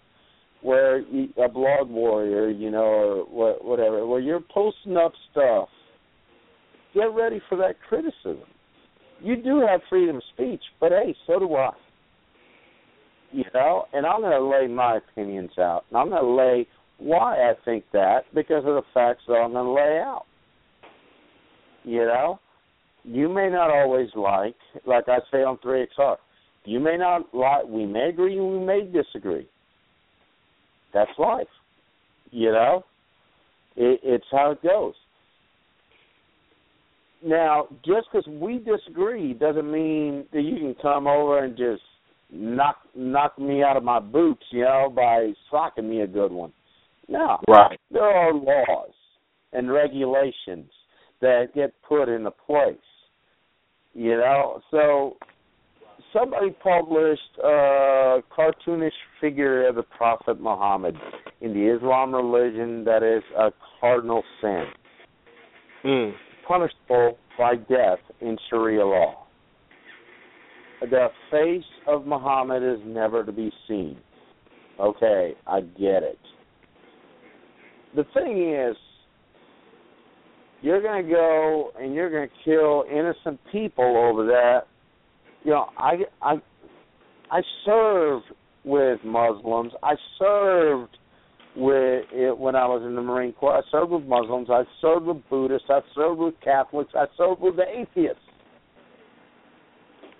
where 0.61 0.99
you, 0.99 1.29
a 1.43 1.47
blog 1.47 1.89
warrior, 1.89 2.49
you 2.49 2.71
know, 2.71 2.79
or 2.79 3.25
wha- 3.29 3.59
whatever, 3.61 4.05
where 4.07 4.19
you're 4.19 4.41
posting 4.53 4.97
up 4.97 5.13
stuff. 5.31 5.69
Get 6.93 7.13
ready 7.13 7.39
for 7.47 7.57
that 7.57 7.75
criticism. 7.87 8.47
You 9.21 9.35
do 9.35 9.63
have 9.67 9.81
freedom 9.89 10.15
of 10.17 10.23
speech, 10.33 10.61
but 10.79 10.91
hey, 10.91 11.15
so 11.27 11.39
do 11.39 11.53
I. 11.55 11.71
You 13.31 13.43
know, 13.53 13.85
and 13.93 14.05
I'm 14.05 14.21
going 14.21 14.31
to 14.31 14.43
lay 14.43 14.67
my 14.67 14.97
opinions 14.97 15.51
out, 15.59 15.83
and 15.89 15.97
I'm 15.97 16.09
going 16.09 16.23
to 16.23 16.29
lay 16.29 16.67
Why 16.97 17.35
I 17.35 17.53
think 17.65 17.83
that? 17.93 18.21
Because 18.33 18.63
of 18.65 18.75
the 18.75 18.81
facts 18.93 19.21
that 19.27 19.35
I'm 19.35 19.51
going 19.51 19.65
to 19.65 19.71
lay 19.71 19.99
out. 19.99 20.23
You 21.83 22.05
know, 22.05 22.39
you 23.07 23.29
may 23.29 23.49
not 23.49 23.71
always 23.71 24.09
like, 24.15 24.55
like 24.85 25.05
I 25.07 25.19
say 25.31 25.37
on 25.39 25.57
3XR, 25.57 26.17
you 26.65 26.79
may 26.79 26.97
not 26.97 27.33
like, 27.33 27.65
we 27.65 27.85
may 27.85 28.09
agree, 28.09 28.37
and 28.37 28.59
we 28.59 28.65
may 28.65 28.81
disagree. 28.83 29.47
That's 30.93 31.11
life. 31.17 31.47
You 32.31 32.51
know, 32.51 32.83
it, 33.77 34.01
it's 34.03 34.25
how 34.31 34.51
it 34.51 34.61
goes. 34.61 34.93
Now, 37.23 37.67
just 37.85 38.07
because 38.11 38.27
we 38.27 38.59
disagree 38.59 39.33
doesn't 39.33 39.71
mean 39.71 40.25
that 40.33 40.41
you 40.41 40.57
can 40.57 40.75
come 40.81 41.07
over 41.07 41.43
and 41.43 41.57
just 41.57 41.81
knock 42.29 42.77
knock 42.95 43.39
me 43.39 43.63
out 43.63 43.77
of 43.77 43.83
my 43.83 43.99
boots, 43.99 44.43
you 44.51 44.63
know, 44.63 44.91
by 44.93 45.31
socking 45.49 45.89
me 45.89 46.01
a 46.01 46.07
good 46.07 46.31
one. 46.31 46.51
No, 47.07 47.37
Right. 47.47 47.79
there 47.89 48.03
are 48.03 48.33
laws 48.33 48.91
and 49.53 49.71
regulations 49.71 50.69
that 51.21 51.55
get 51.55 51.73
put 51.87 52.09
into 52.09 52.31
place. 52.31 52.75
You 53.97 54.11
know, 54.11 54.61
so 54.69 55.17
somebody 56.13 56.51
published 56.51 57.39
a 57.43 58.19
cartoonish 58.29 58.91
figure 59.19 59.67
of 59.67 59.73
the 59.73 59.81
Prophet 59.81 60.39
Muhammad 60.39 60.95
in 61.41 61.51
the 61.51 61.75
Islam 61.75 62.13
religion 62.13 62.83
that 62.83 63.01
is 63.01 63.23
a 63.35 63.51
cardinal 63.79 64.23
sin, 64.39 64.65
Mm. 65.83 66.15
punishable 66.47 67.17
by 67.39 67.55
death 67.55 67.99
in 68.21 68.37
Sharia 68.51 68.85
law. 68.85 69.25
The 70.81 71.11
face 71.31 71.65
of 71.87 72.05
Muhammad 72.05 72.61
is 72.61 72.79
never 72.85 73.23
to 73.23 73.31
be 73.31 73.51
seen. 73.67 73.97
Okay, 74.79 75.35
I 75.47 75.61
get 75.61 76.03
it. 76.03 76.19
The 77.95 78.03
thing 78.13 78.53
is, 78.53 78.77
you're 80.61 80.81
going 80.81 81.05
to 81.05 81.11
go 81.11 81.71
and 81.79 81.93
you're 81.93 82.09
going 82.09 82.27
to 82.27 82.35
kill 82.43 82.83
innocent 82.91 83.39
people 83.51 83.97
over 83.97 84.25
that. 84.27 84.61
You 85.43 85.51
know, 85.51 85.67
I 85.77 85.97
I 86.21 86.35
I 87.31 87.41
served 87.65 88.25
with 88.63 88.99
Muslims. 89.03 89.71
I 89.83 89.93
served 90.19 90.97
with 91.55 92.05
it 92.11 92.37
when 92.37 92.55
I 92.55 92.65
was 92.67 92.83
in 92.85 92.95
the 92.95 93.01
Marine 93.01 93.33
Corps. 93.33 93.57
I 93.57 93.61
served 93.71 93.91
with 93.91 94.03
Muslims. 94.03 94.47
I 94.49 94.63
served 94.81 95.05
with 95.05 95.17
Buddhists. 95.29 95.67
I 95.69 95.79
served 95.95 96.19
with 96.19 96.35
Catholics. 96.43 96.91
I 96.95 97.05
served 97.17 97.41
with 97.41 97.55
the 97.55 97.63
atheists. 97.63 98.21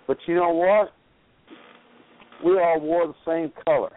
But 0.06 0.16
you 0.26 0.34
know 0.34 0.50
what? 0.50 0.92
We 2.44 2.52
all 2.52 2.80
wore 2.80 3.06
the 3.06 3.14
same 3.26 3.52
color. 3.64 3.92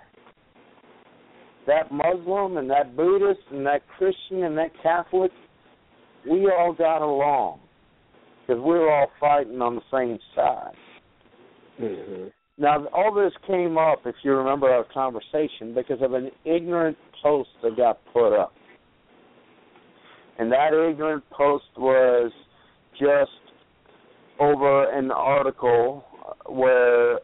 That 1.68 1.91
Muslim 1.91 2.57
and 2.57 2.69
that 2.69 2.95
Buddhist 2.95 3.39
and 3.51 3.65
that 3.65 3.81
Christian 3.97 4.43
and 4.43 4.57
that 4.57 4.72
Catholic, 4.84 5.31
we 6.30 6.49
all 6.49 6.73
got 6.73 7.02
along 7.02 7.60
because 8.41 8.61
we 8.61 8.72
were 8.72 8.91
all 8.91 9.10
fighting 9.19 9.61
on 9.61 9.76
the 9.76 9.81
same 9.91 10.19
side. 10.35 10.76
Mm-hmm. 11.81 12.27
Now, 12.57 12.85
all 12.88 13.14
this 13.14 13.34
came 13.48 13.77
up, 13.77 13.99
if 14.06 14.15
you 14.23 14.34
remember 14.34 14.69
our 14.69 14.85
conversation, 14.93 15.73
because 15.73 16.02
of 16.02 16.14
an 16.14 16.30
ignorant 16.45 16.98
post 17.23 17.49
that 17.64 17.76
got 17.76 17.99
put 18.14 18.38
up. 18.38 18.53
And 20.38 20.52
that 20.52 20.73
ignorant 20.73 21.23
post 21.31 21.65
was 21.77 22.31
just 22.99 23.31
over 24.39 24.91
an 24.91 25.11
article 25.11 26.03
where 26.48 27.19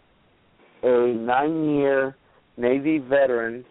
a 0.83 1.13
nine 1.13 1.75
year 1.75 2.15
Navy 2.57 2.99
veteran 2.99 3.65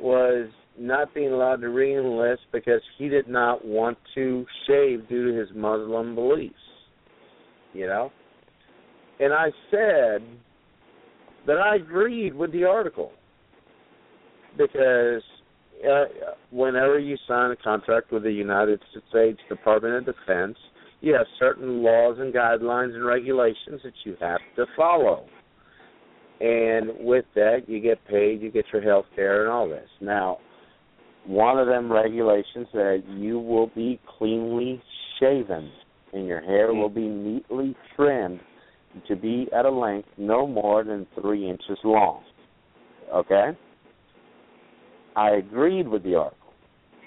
was 0.00 0.48
not 0.78 1.14
being 1.14 1.32
allowed 1.32 1.60
to 1.60 1.68
re-enlist 1.68 2.42
because 2.52 2.80
he 2.98 3.08
did 3.08 3.28
not 3.28 3.64
want 3.64 3.98
to 4.14 4.46
shave 4.66 5.08
due 5.08 5.32
to 5.32 5.38
his 5.38 5.48
Muslim 5.54 6.14
beliefs. 6.14 6.54
You 7.72 7.86
know? 7.86 8.12
And 9.20 9.32
I 9.32 9.46
said 9.70 10.22
that 11.46 11.58
I 11.58 11.76
agreed 11.76 12.34
with 12.34 12.52
the 12.52 12.64
article 12.64 13.12
because 14.56 15.22
uh, 15.84 16.04
whenever 16.50 16.98
you 16.98 17.16
sign 17.26 17.50
a 17.50 17.56
contract 17.56 18.12
with 18.12 18.22
the 18.22 18.32
United 18.32 18.80
States 19.10 19.38
Department 19.48 19.94
of 19.94 20.14
Defense, 20.16 20.56
you 21.00 21.14
have 21.14 21.26
certain 21.38 21.82
laws 21.82 22.16
and 22.18 22.34
guidelines 22.34 22.94
and 22.94 23.04
regulations 23.04 23.80
that 23.84 23.92
you 24.04 24.16
have 24.20 24.40
to 24.56 24.66
follow. 24.76 25.26
And 26.40 26.90
with 27.00 27.24
that, 27.34 27.68
you 27.68 27.80
get 27.80 28.04
paid, 28.06 28.40
you 28.40 28.50
get 28.50 28.64
your 28.72 28.82
health 28.82 29.06
care, 29.14 29.42
and 29.42 29.52
all 29.52 29.68
this. 29.68 29.88
Now, 30.00 30.38
one 31.28 31.58
of 31.58 31.66
them 31.66 31.92
regulations 31.92 32.66
that 32.72 33.02
you 33.06 33.38
will 33.38 33.66
be 33.74 34.00
cleanly 34.18 34.82
shaven 35.20 35.70
and 36.14 36.26
your 36.26 36.40
hair 36.40 36.72
will 36.72 36.88
be 36.88 37.06
neatly 37.06 37.76
trimmed 37.94 38.40
to 39.06 39.14
be 39.14 39.46
at 39.54 39.66
a 39.66 39.70
length 39.70 40.08
no 40.16 40.46
more 40.46 40.82
than 40.84 41.06
three 41.20 41.48
inches 41.48 41.76
long. 41.84 42.22
Okay? 43.14 43.50
I 45.16 45.32
agreed 45.32 45.86
with 45.86 46.02
the 46.02 46.14
article. 46.14 46.54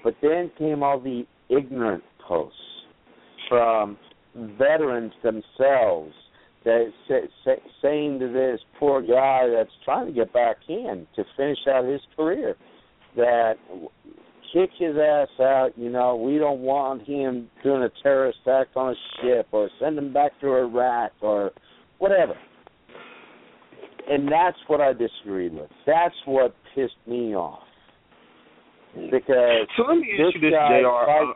But 0.03 0.15
then 0.21 0.51
came 0.55 0.83
all 0.83 0.99
the 0.99 1.25
ignorant 1.49 2.03
posts 2.27 2.59
from 3.49 3.97
veterans 4.35 5.13
themselves 5.23 6.13
that 6.63 6.91
say, 7.07 7.21
say, 7.43 7.55
saying 7.81 8.19
to 8.19 8.31
this 8.31 8.59
poor 8.79 9.01
guy 9.01 9.47
that's 9.51 9.71
trying 9.83 10.05
to 10.05 10.13
get 10.13 10.31
back 10.31 10.57
in 10.69 11.07
to 11.15 11.23
finish 11.35 11.57
out 11.67 11.85
his 11.85 12.01
career 12.15 12.55
that 13.15 13.55
kick 14.53 14.69
his 14.77 14.95
ass 14.97 15.27
out, 15.39 15.69
you 15.75 15.89
know, 15.89 16.15
we 16.15 16.37
don't 16.37 16.59
want 16.59 17.07
him 17.07 17.49
doing 17.63 17.83
a 17.83 17.89
terrorist 18.03 18.39
act 18.47 18.75
on 18.75 18.91
a 18.91 18.95
ship 19.21 19.47
or 19.51 19.69
send 19.79 19.97
him 19.97 20.11
back 20.13 20.31
to 20.41 20.47
Iraq 20.47 21.11
or 21.21 21.51
whatever. 21.99 22.33
And 24.09 24.27
that's 24.27 24.57
what 24.67 24.81
I 24.81 24.93
disagreed 24.93 25.53
with. 25.53 25.69
That's 25.85 26.15
what 26.25 26.55
pissed 26.75 26.93
me 27.07 27.35
off. 27.35 27.63
Because 29.09 29.67
So 29.77 29.83
let 29.83 29.97
me 29.99 30.09
ask 30.11 30.33
this 30.33 30.35
you 30.35 30.41
this, 30.41 30.51
guy 30.51 30.81
JR. 30.81 30.87
Uh, 30.87 31.33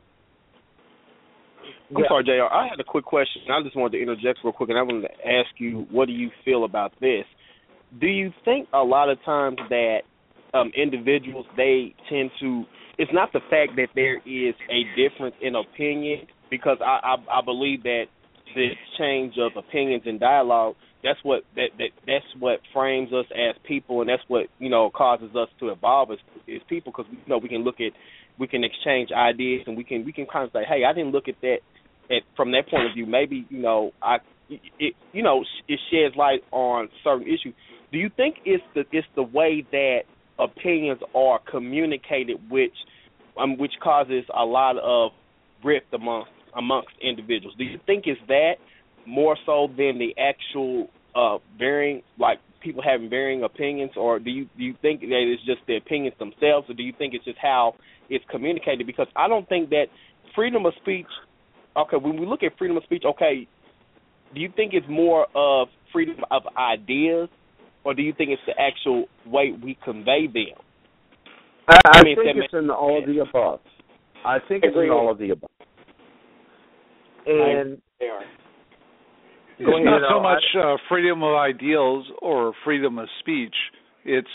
I'm 1.90 1.98
Yeah. 1.98 2.08
sorry, 2.10 2.24
JR. 2.24 2.52
I 2.52 2.68
had 2.68 2.80
a 2.80 2.84
quick 2.84 3.06
question. 3.06 3.44
I 3.50 3.62
just 3.62 3.76
wanted 3.76 3.98
to 3.98 4.02
interject 4.02 4.40
real 4.44 4.52
quick, 4.52 4.70
and 4.70 4.78
I 4.78 4.82
wanted 4.82 5.08
to 5.08 5.28
ask 5.28 5.50
you, 5.58 5.88
what 5.90 6.08
do 6.08 6.14
you 6.14 6.32
feel 6.44 6.64
about 6.66 6.92
this? 7.00 7.26
Do 8.00 8.08
you 8.08 8.34
think 8.44 8.68
a 8.74 8.84
lot 8.84 9.10
of 9.10 9.24
times 9.24 9.58
that 9.70 10.02
um, 10.56 10.72
individuals 10.76 11.46
they 11.58 11.94
tend 12.10 12.32
to? 12.40 12.64
It's 12.98 13.12
not 13.14 13.34
the 13.34 13.42
fact 13.50 13.76
that 13.76 13.90
there 13.94 14.18
is 14.18 14.56
a 14.72 14.82
difference 14.96 15.36
in 15.42 15.56
opinion, 15.56 16.28
because 16.50 16.78
I 16.82 17.16
I, 17.16 17.40
I 17.40 17.42
believe 17.44 17.84
that 17.84 18.06
the 18.56 18.70
change 18.98 19.36
of 19.38 19.52
opinions 19.58 20.04
and 20.06 20.20
dialogue 20.20 20.76
that's 21.06 21.20
what 21.22 21.44
that, 21.56 21.70
that 21.78 21.90
that's 22.08 22.26
what 22.40 22.60
frames 22.74 23.14
us 23.14 23.26
as 23.32 23.56
people, 23.68 24.02
and 24.02 24.10
that's 24.10 24.24
what 24.28 24.48
you 24.58 24.70
know 24.70 24.90
causes 24.90 25.30
us 25.36 25.48
to 25.60 25.70
evolve 25.70 26.10
as, 26.12 26.18
as 26.50 26.62
people, 26.68 26.92
because 26.92 27.06
you 27.12 27.20
know 27.28 27.38
we 27.38 27.48
can 27.48 27.64
look 27.64 27.76
at 27.80 27.94
we 28.40 28.48
can 28.48 28.64
exchange 28.64 29.10
ideas 29.16 29.62
and 29.68 29.78
we 29.78 29.84
can 29.84 30.04
we 30.04 30.12
can 30.12 30.26
kind 30.26 30.46
of 30.46 30.52
say, 30.52 30.66
hey, 30.68 30.84
I 30.84 30.94
didn't 30.94 31.12
look 31.12 31.28
at 31.28 31.36
that 31.42 31.58
at 32.10 32.24
from 32.36 32.52
that 32.54 32.68
point 32.70 32.88
of 32.88 32.96
view. 32.96 33.06
Maybe 33.06 33.46
you 33.50 33.60
know 33.60 33.92
I 34.02 34.18
it 34.50 34.96
you 35.14 35.22
know 35.22 35.44
it 35.68 35.80
sheds 35.92 36.16
light 36.18 36.42
on 36.52 36.90
certain 37.04 37.28
issues. 37.28 37.54
Do 37.92 38.00
you 38.00 38.10
think 38.18 38.38
it's 38.44 38.64
the 38.74 38.84
it's 38.92 39.08
the 39.16 39.24
way 39.24 39.64
that 39.72 40.00
opinions 40.40 41.00
are 41.14 41.40
communicated, 41.50 42.38
which 42.50 42.74
um, 43.38 43.58
which 43.58 43.74
causes 43.84 44.24
a 44.36 44.44
lot 44.44 44.78
of 44.78 45.12
rift 45.64 45.88
amongst 45.94 46.32
amongst 46.56 46.92
individuals? 47.02 47.56
Do 47.58 47.64
you 47.64 47.80
think 47.86 48.06
it's 48.08 48.22
that 48.28 48.54
more 49.06 49.38
so 49.46 49.68
than 49.68 50.00
the 50.00 50.16
actual 50.20 50.90
uh 51.16 51.38
varying 51.58 52.02
like 52.20 52.40
people 52.62 52.82
having 52.84 53.10
varying 53.10 53.44
opinions? 53.44 53.92
Or 53.96 54.20
do 54.20 54.30
you 54.30 54.46
do 54.58 54.64
you 54.64 54.76
think 54.82 55.02
that 55.02 55.24
it's 55.26 55.46
just 55.46 55.66
the 55.68 55.78
opinions 55.78 56.16
themselves? 56.20 56.70
Or 56.70 56.74
do 56.74 56.84
you 56.84 56.94
think 56.98 57.14
it's 57.14 57.26
just 57.26 57.40
how 57.42 57.76
it's 58.10 58.26
communicated? 58.30 58.88
Because 58.88 59.08
I 59.16 59.28
don't 59.28 59.48
think 59.48 59.70
that 59.70 59.86
freedom 60.36 60.66
of 60.66 60.74
speech 60.82 61.08
okay 61.78 61.98
when 61.98 62.20
we 62.20 62.26
look 62.26 62.44
at 62.44 62.58
freedom 62.58 62.78
of 62.78 62.84
speech 62.84 63.04
okay 63.06 63.48
do 64.34 64.42
you 64.42 64.50
think 64.56 64.74
it's 64.74 64.88
more 64.90 65.28
of 65.36 65.68
freedom 65.92 66.18
of 66.32 66.44
ideas 66.58 67.30
or 67.86 67.94
do 67.94 68.02
you 68.02 68.12
think 68.18 68.32
it's 68.32 68.42
the 68.46 68.60
actual 68.60 69.06
way 69.26 69.54
we 69.64 69.78
convey 69.86 70.28
them 70.28 70.58
I, 71.68 71.76
I 71.94 72.00
I 72.00 72.04
mean, 72.04 72.16
think 72.16 72.36
that 72.38 72.44
it's 72.44 72.54
in 72.54 72.70
all 72.70 73.00
of 73.00 73.06
the 73.08 73.20
above. 73.22 73.60
I 74.26 74.38
think 74.48 74.64
it's 74.64 74.76
in 74.76 74.90
all 74.92 75.10
of 75.12 75.18
the 75.18 75.32
above. 75.32 75.50
And 77.26 77.82
They 78.00 78.06
are. 78.06 78.22
It's 79.58 79.68
Well, 79.68 79.80
you 79.80 79.86
not 79.86 80.02
know, 80.02 80.08
so 80.18 80.22
much 80.22 80.44
uh, 80.60 80.76
freedom 80.90 81.24
of 81.24 81.34
ideals 81.36 82.06
or 82.22 82.54
freedom 82.64 83.00
of 83.00 83.08
speech. 83.20 83.56
It's 84.04 84.28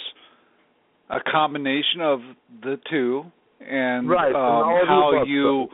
a 1.10 1.18
combination 1.30 2.00
of 2.00 2.20
the 2.62 2.76
two, 2.90 3.24
and 3.60 4.08
Right, 4.08 4.28
and 4.28 4.36
all 4.36 4.62
um, 4.64 4.82
of 4.82 4.88
how 4.88 5.12
above. 5.16 5.28
you. 5.28 5.68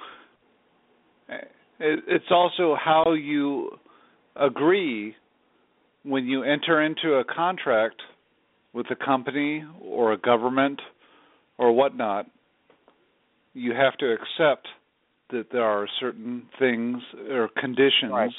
It, 1.79 2.01
it's 2.09 2.31
also 2.31 2.77
how 2.83 3.13
you 3.15 3.71
agree 4.35 5.15
when 6.07 6.27
you 6.27 6.43
enter 6.43 6.83
into 6.83 7.15
a 7.15 7.25
contract 7.25 8.01
with 8.73 8.87
a 8.91 8.97
company 8.97 9.65
or 9.83 10.13
a 10.13 10.19
government 10.19 10.81
or 11.59 11.73
whatnot. 11.73 12.27
you 13.55 13.73
have 13.73 13.97
to 13.97 14.13
accept 14.13 14.69
that 15.31 15.47
there 15.51 15.65
are 15.65 15.89
certain 15.99 16.43
things 16.59 16.99
or 17.31 17.49
conditions. 17.59 18.13
Right. 18.13 18.31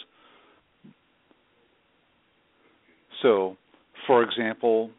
So, 3.24 3.58
for 4.06 4.22
example, 4.22 4.92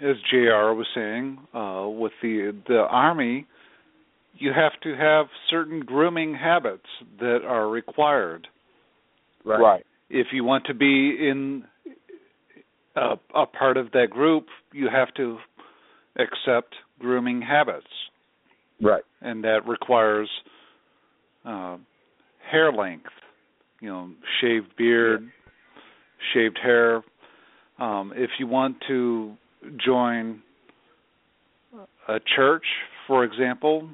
as 0.00 0.14
JR 0.30 0.72
was 0.72 0.86
saying, 0.94 1.38
uh, 1.52 1.88
with 1.88 2.12
the 2.22 2.52
the 2.68 2.86
army, 2.88 3.46
you 4.38 4.52
have 4.52 4.80
to 4.82 4.94
have 4.94 5.26
certain 5.50 5.80
grooming 5.80 6.34
habits 6.34 6.86
that 7.18 7.40
are 7.44 7.68
required. 7.68 8.46
Right. 9.44 9.60
Right. 9.60 9.86
If 10.08 10.28
you 10.32 10.44
want 10.44 10.66
to 10.66 10.74
be 10.74 11.16
in 11.28 11.64
a, 12.96 13.14
a 13.34 13.46
part 13.46 13.76
of 13.76 13.92
that 13.92 14.08
group, 14.10 14.46
you 14.72 14.88
have 14.92 15.12
to 15.14 15.38
accept 16.18 16.74
grooming 16.98 17.42
habits, 17.42 17.86
Right. 18.80 19.02
and 19.20 19.44
that 19.44 19.66
requires 19.66 20.28
uh, 21.44 21.76
hair 22.50 22.72
length. 22.72 23.10
You 23.80 23.88
know, 23.90 24.10
shaved 24.40 24.74
beard, 24.76 25.30
shaved 26.32 26.58
hair. 26.62 27.02
Um, 27.78 28.12
if 28.16 28.30
you 28.38 28.46
want 28.46 28.76
to 28.88 29.34
join 29.84 30.40
a 32.08 32.18
church, 32.34 32.64
for 33.06 33.22
example, 33.24 33.88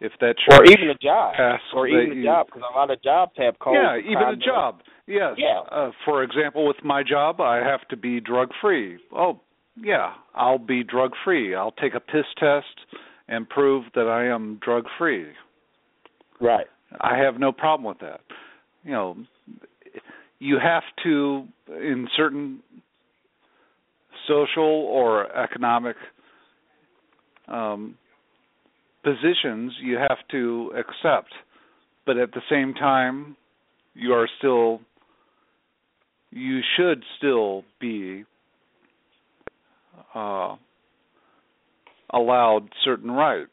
if 0.00 0.12
that 0.20 0.36
Or 0.52 0.64
even 0.64 0.90
a 0.90 0.94
job. 0.94 1.34
Or 1.74 1.86
even 1.88 2.12
a 2.12 2.14
you- 2.16 2.24
job, 2.24 2.46
because 2.46 2.62
a 2.70 2.76
lot 2.76 2.90
of 2.90 3.00
jobs 3.02 3.32
have 3.38 3.58
codes. 3.58 3.78
yeah, 3.80 3.96
even 3.98 4.28
a 4.28 4.36
job. 4.36 4.82
Yes. 5.06 5.34
Yeah. 5.38 5.60
Uh, 5.70 5.92
for 6.04 6.22
example, 6.22 6.66
with 6.66 6.82
my 6.84 7.02
job, 7.02 7.40
I 7.40 7.56
have 7.58 7.86
to 7.88 7.96
be 7.96 8.20
drug 8.20 8.50
free. 8.60 8.98
Oh, 9.12 9.40
yeah, 9.76 10.14
I'll 10.34 10.58
be 10.58 10.82
drug 10.82 11.12
free. 11.24 11.54
I'll 11.54 11.72
take 11.72 11.94
a 11.94 12.00
piss 12.00 12.26
test 12.38 12.66
and 13.28 13.48
prove 13.48 13.84
that 13.94 14.06
I 14.08 14.26
am 14.26 14.56
drug 14.62 14.84
free. 14.98 15.26
Right. 16.40 16.66
I 17.00 17.16
have 17.18 17.38
no 17.38 17.52
problem 17.52 17.84
with 17.86 17.98
that. 18.00 18.20
You 18.84 18.92
know, 18.92 19.16
you 20.38 20.58
have 20.58 20.82
to 21.04 21.46
in 21.68 22.08
certain 22.16 22.62
social 24.26 24.62
or 24.64 25.30
economic 25.36 25.96
um, 27.48 27.96
positions 29.06 29.72
you 29.80 29.96
have 29.96 30.18
to 30.32 30.72
accept, 30.76 31.32
but 32.04 32.16
at 32.16 32.32
the 32.32 32.40
same 32.50 32.74
time, 32.74 33.36
you 33.94 34.12
are 34.12 34.28
still 34.38 34.80
you 36.32 36.60
should 36.76 37.02
still 37.16 37.62
be 37.80 38.24
uh, 40.14 40.56
allowed 42.12 42.68
certain 42.84 43.10
rights. 43.10 43.52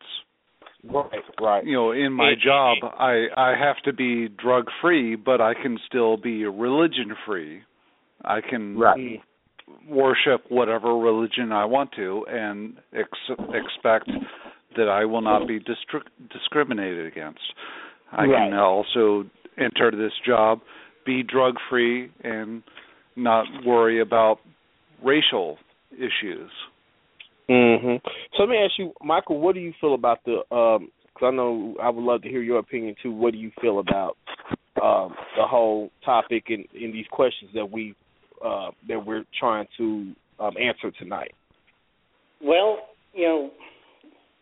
Right. 0.84 1.08
Right. 1.40 1.66
You 1.66 1.74
know, 1.74 1.92
in 1.92 2.12
my 2.12 2.34
job, 2.44 2.78
I 2.82 3.28
I 3.38 3.54
have 3.58 3.78
to 3.86 3.94
be 3.94 4.28
drug 4.28 4.66
free, 4.82 5.16
but 5.16 5.40
I 5.40 5.54
can 5.54 5.78
still 5.88 6.18
be 6.18 6.46
religion 6.46 7.16
free. 7.26 7.62
I 8.26 8.42
can 8.42 8.78
Right. 8.78 9.22
worship 9.88 10.46
whatever 10.50 10.98
religion 10.98 11.52
I 11.52 11.66
want 11.66 11.92
to, 11.94 12.26
and 12.28 12.78
ex- 12.94 13.40
expect 13.54 14.10
that 14.78 14.90
I 14.90 15.06
will 15.06 15.22
not 15.22 15.48
be 15.48 15.60
distri- 15.60 16.08
discriminated 16.32 17.06
against. 17.06 17.42
I 18.12 18.26
Right. 18.26 18.50
can 18.50 18.54
also 18.60 19.26
enter 19.58 19.92
this 19.92 20.14
job, 20.26 20.62
be 21.06 21.24
drug 21.24 21.56
free, 21.70 22.10
and 22.24 22.64
not 23.16 23.46
worry 23.66 24.00
about 24.00 24.40
racial 25.02 25.58
issues. 25.98 26.52
hmm 27.48 27.98
So 28.34 28.44
let 28.44 28.50
me 28.50 28.58
ask 28.58 28.78
you, 28.78 28.94
Michael, 29.04 29.40
what 29.40 29.54
do 29.56 29.62
you 29.62 29.74
feel 29.82 29.94
about 29.94 30.24
the? 30.26 30.38
um 30.56 30.92
'cause 31.14 31.28
I 31.28 31.32
know 31.32 31.76
I 31.80 31.90
would 31.90 32.04
love 32.04 32.22
to 32.24 32.30
hear 32.30 32.42
your 32.42 32.58
opinion 32.60 32.96
too. 33.02 33.12
What 33.12 33.34
do 33.34 33.38
you 33.38 33.52
feel 33.62 33.80
about 33.80 34.18
um, 34.82 35.16
the 35.38 35.46
whole 35.46 35.92
topic 36.04 36.46
and, 36.50 36.66
and 36.74 36.94
these 36.94 37.06
questions 37.12 37.52
that 37.54 37.70
we 37.70 37.94
uh, 38.44 38.72
that 38.88 39.06
we're 39.06 39.26
trying 39.40 39.68
to 39.78 40.14
um, 40.40 40.56
answer 40.58 40.90
tonight? 40.92 41.34
Well, 42.42 42.80
you 43.14 43.26
know, 43.26 43.52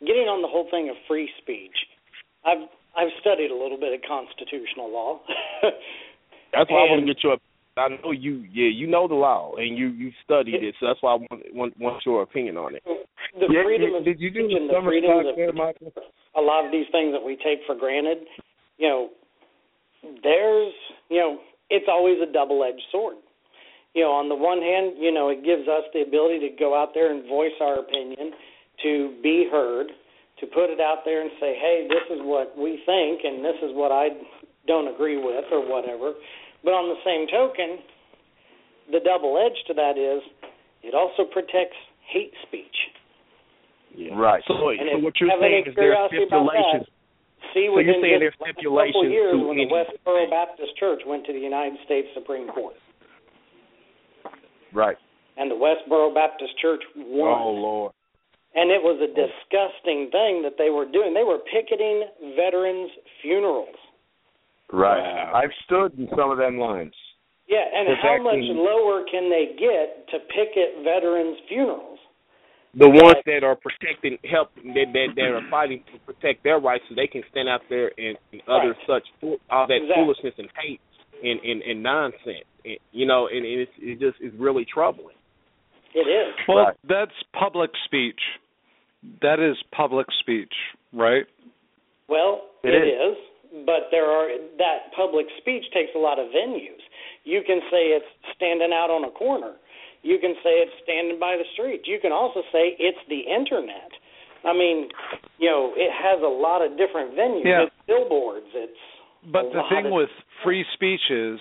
getting 0.02 0.28
on 0.28 0.41
the 0.41 0.48
whole 0.48 0.68
thing 0.69 0.90
of 0.90 0.95
free 1.07 1.30
speech, 1.41 1.76
I've 2.45 2.68
I've 2.98 3.14
studied 3.22 3.52
a 3.52 3.56
little 3.56 3.80
bit 3.80 3.94
of 3.94 4.02
constitutional 4.03 4.91
law. 4.91 5.22
That's 6.53 6.69
why 6.69 6.84
I 6.84 6.91
want 6.91 7.07
to 7.07 7.14
get 7.14 7.23
your. 7.23 7.38
I 7.78 7.88
know 7.88 8.11
you, 8.11 8.44
yeah, 8.52 8.68
you 8.68 8.86
know 8.86 9.07
the 9.07 9.15
law 9.15 9.56
and 9.56 9.78
you 9.78 9.88
you 9.95 10.11
studied 10.26 10.61
it, 10.61 10.76
so 10.78 10.88
that's 10.88 11.02
why 11.02 11.14
I 11.14 11.15
want 11.15 11.41
want, 11.56 11.80
want 11.80 12.06
your 12.06 12.22
opinion 12.22 12.57
on 12.57 12.76
it. 12.76 12.84
the 12.84 13.48
Yeah, 13.48 13.64
freedom 13.64 13.91
yeah, 13.94 13.99
of 13.99 14.03
did 14.03 14.19
you 14.19 14.30
do 14.30 14.45
the 14.49 14.56
and 14.60 14.69
the 14.69 14.73
summer 14.76 14.91
freedoms 14.91 15.32
there, 15.38 15.49
of 15.49 15.56
a 16.36 16.41
lot 16.41 16.65
of 16.65 16.72
these 16.72 16.86
things 16.91 17.15
that 17.15 17.23
we 17.23 17.38
take 17.38 17.64
for 17.65 17.76
granted, 17.76 18.28
you 18.78 18.90
know, 18.90 19.10
there's, 20.23 20.73
you 21.10 21.19
know, 21.19 21.40
it's 21.69 21.88
always 21.88 22.18
a 22.22 22.32
double-edged 22.32 22.84
sword. 22.91 23.18
You 23.94 24.03
know, 24.03 24.11
on 24.11 24.30
the 24.30 24.36
one 24.36 24.60
hand, 24.60 24.95
you 24.99 25.11
know, 25.11 25.30
it 25.30 25.44
gives 25.44 25.68
us 25.68 25.84
the 25.94 26.02
ability 26.02 26.40
to 26.48 26.49
go 26.57 26.76
out 26.76 26.91
there 26.94 27.11
and 27.11 27.28
voice 27.28 27.56
our 27.60 27.80
opinion, 27.80 28.32
to 28.84 29.16
be 29.22 29.48
heard, 29.52 29.88
to 30.40 30.45
put 30.48 30.70
it 30.70 30.80
out 30.82 31.06
there 31.06 31.22
and 31.22 31.32
say, 31.40 31.56
"Hey, 31.56 31.88
this 31.88 32.18
is 32.18 32.22
what 32.24 32.58
we 32.58 32.78
think 32.86 33.24
and 33.24 33.44
this 33.45 33.58
is 33.62 33.72
what 33.74 33.91
I 33.91 34.10
don't 34.68 34.88
agree 34.88 35.18
with 35.18 35.45
or 35.52 35.62
whatever." 35.62 36.14
But 36.64 36.72
on 36.74 36.90
the 36.90 36.99
same 37.06 37.28
token, 37.28 37.80
the 38.91 38.99
double 39.02 39.38
edge 39.38 39.58
to 39.68 39.74
that 39.76 39.98
is 39.98 40.22
it 40.84 40.94
also 40.94 41.26
protects 41.26 41.78
hate 42.06 42.34
speech. 42.48 42.78
Right. 44.14 44.41
So, 44.48 44.70
And 44.70 44.80
so 44.91 44.98
what 45.03 45.20
you 45.20 45.28
you're 45.28 45.40
saying 45.40 45.66
is 45.68 45.76
there 45.76 45.94
are 45.95 46.08
curiosity 46.10 46.24
about 46.24 46.48
that, 46.53 46.88
stipulations. 46.88 46.88
See, 47.53 47.68
So 47.68 47.80
you're 47.80 47.94
saying 48.02 48.20
just 48.22 48.22
there's 48.22 48.34
a 48.34 48.38
couple 48.38 48.53
stipulations 48.62 49.12
years 49.12 49.34
to 49.36 49.48
when 49.48 49.58
the 49.58 49.64
any- 49.68 49.74
Westboro 49.74 50.30
Baptist 50.30 50.78
Church 50.78 51.02
went 51.06 51.26
to 51.26 51.34
the 51.34 51.40
United 51.40 51.78
States 51.86 52.08
Supreme 52.14 52.48
Court, 52.49 52.76
Right. 54.74 54.98
and 55.38 55.52
the 55.52 55.56
Westboro 55.56 56.14
Baptist 56.14 56.58
Church 56.60 56.82
won. 56.95 57.41
Oh 57.41 57.52
Lord. 57.52 57.91
And 58.53 58.69
it 58.69 58.84
was 58.84 58.99
a 58.99 59.07
disgusting 59.07 60.11
thing 60.11 60.44
that 60.44 60.60
they 60.60 60.69
were 60.69 60.84
doing. 60.84 61.14
They 61.14 61.23
were 61.23 61.40
picketing 61.48 62.03
veterans' 62.36 62.91
funerals. 63.22 63.76
Right. 64.72 65.32
I've 65.34 65.56
stood 65.65 65.98
in 65.98 66.07
some 66.15 66.32
of 66.32 66.38
them 66.38 66.57
lines. 66.57 66.94
Yeah, 67.48 67.64
and 67.64 67.88
how 68.02 68.22
much 68.23 68.44
lower 68.44 69.03
can 69.11 69.30
they 69.30 69.56
get 69.60 70.07
to 70.11 70.19
picket 70.32 70.84
veterans' 70.84 71.38
funerals? 71.49 71.99
The 72.73 72.88
ones 72.88 73.19
that 73.26 73.44
are 73.44 73.56
protecting, 73.56 74.18
help 74.23 74.56
that 74.56 74.88
that, 74.94 75.07
that 75.15 75.28
are 75.28 75.44
fighting 75.52 75.84
to 75.91 75.99
protect 76.07 76.44
their 76.44 76.60
rights, 76.60 76.86
so 76.88 76.95
they 76.95 77.07
can 77.07 77.22
stand 77.30 77.49
out 77.49 77.60
there 77.69 77.91
and, 77.98 78.15
and 78.32 78.41
utter 78.48 78.76
Right. 78.88 78.88
such 78.88 79.07
all 79.49 79.68
that 79.68 79.76
Exactly. 79.84 79.95
foolishness 79.95 80.34
and 80.38 80.48
hate 80.56 80.80
and 81.22 81.40
and, 81.44 81.61
and 81.64 81.84
nonsense. 81.84 82.48
And, 82.64 82.78
you 82.94 83.06
know, 83.06 83.28
and, 83.28 83.44
and 83.45 83.60
it's 83.68 83.72
it 83.80 83.99
just 83.99 84.22
is 84.23 84.32
really 84.40 84.64
troubling. 84.64 85.15
It 85.94 86.07
is. 86.07 86.34
Well, 86.48 86.72
Right. 86.72 86.78
that's 86.88 87.11
public 87.38 87.72
speech. 87.84 88.22
That 89.22 89.40
is 89.40 89.57
public 89.72 90.07
speech, 90.19 90.53
right? 90.94 91.26
Well, 92.07 92.41
It 92.64 92.73
it 92.73 92.88
is. 92.88 93.18
is. 93.18 93.65
but 93.65 93.90
there 93.91 94.06
are 94.06 94.30
that 94.57 94.94
public 94.95 95.26
speech 95.40 95.64
takes 95.73 95.91
a 95.95 95.99
lot 95.99 96.19
of 96.19 96.28
venues. 96.28 96.82
You 97.23 97.41
can 97.45 97.60
say 97.72 97.91
it's 97.98 98.06
standing 98.36 98.72
out 98.73 98.90
on 98.90 99.03
a 99.06 99.11
corner. 99.11 99.53
You 100.03 100.18
can 100.19 100.34
say 100.44 100.61
it's 100.61 100.73
standing 100.84 101.19
by 101.19 101.38
the 101.38 101.45
street. 101.53 101.82
You 101.86 101.99
can 102.02 102.11
also 102.11 102.41
say 102.52 102.76
it's 102.80 102.98
the 103.10 103.19
internet. 103.19 103.91
I 104.44 104.53
mean, 104.53 104.90
you 105.38 105.49
know, 105.49 105.73
it 105.76 105.91
has 105.91 106.22
a 106.23 106.28
lot 106.28 106.61
of 106.65 106.78
different 106.78 107.14
venues. 107.15 107.45
Yeah. 107.45 107.64
It's 107.64 107.76
billboards. 107.88 108.48
It's 108.53 108.78
But 109.32 109.52
the 109.53 109.61
thing 109.69 109.86
of- 109.88 109.91
with 109.91 110.10
free 110.44 110.64
speech 110.73 111.10
is 111.11 111.40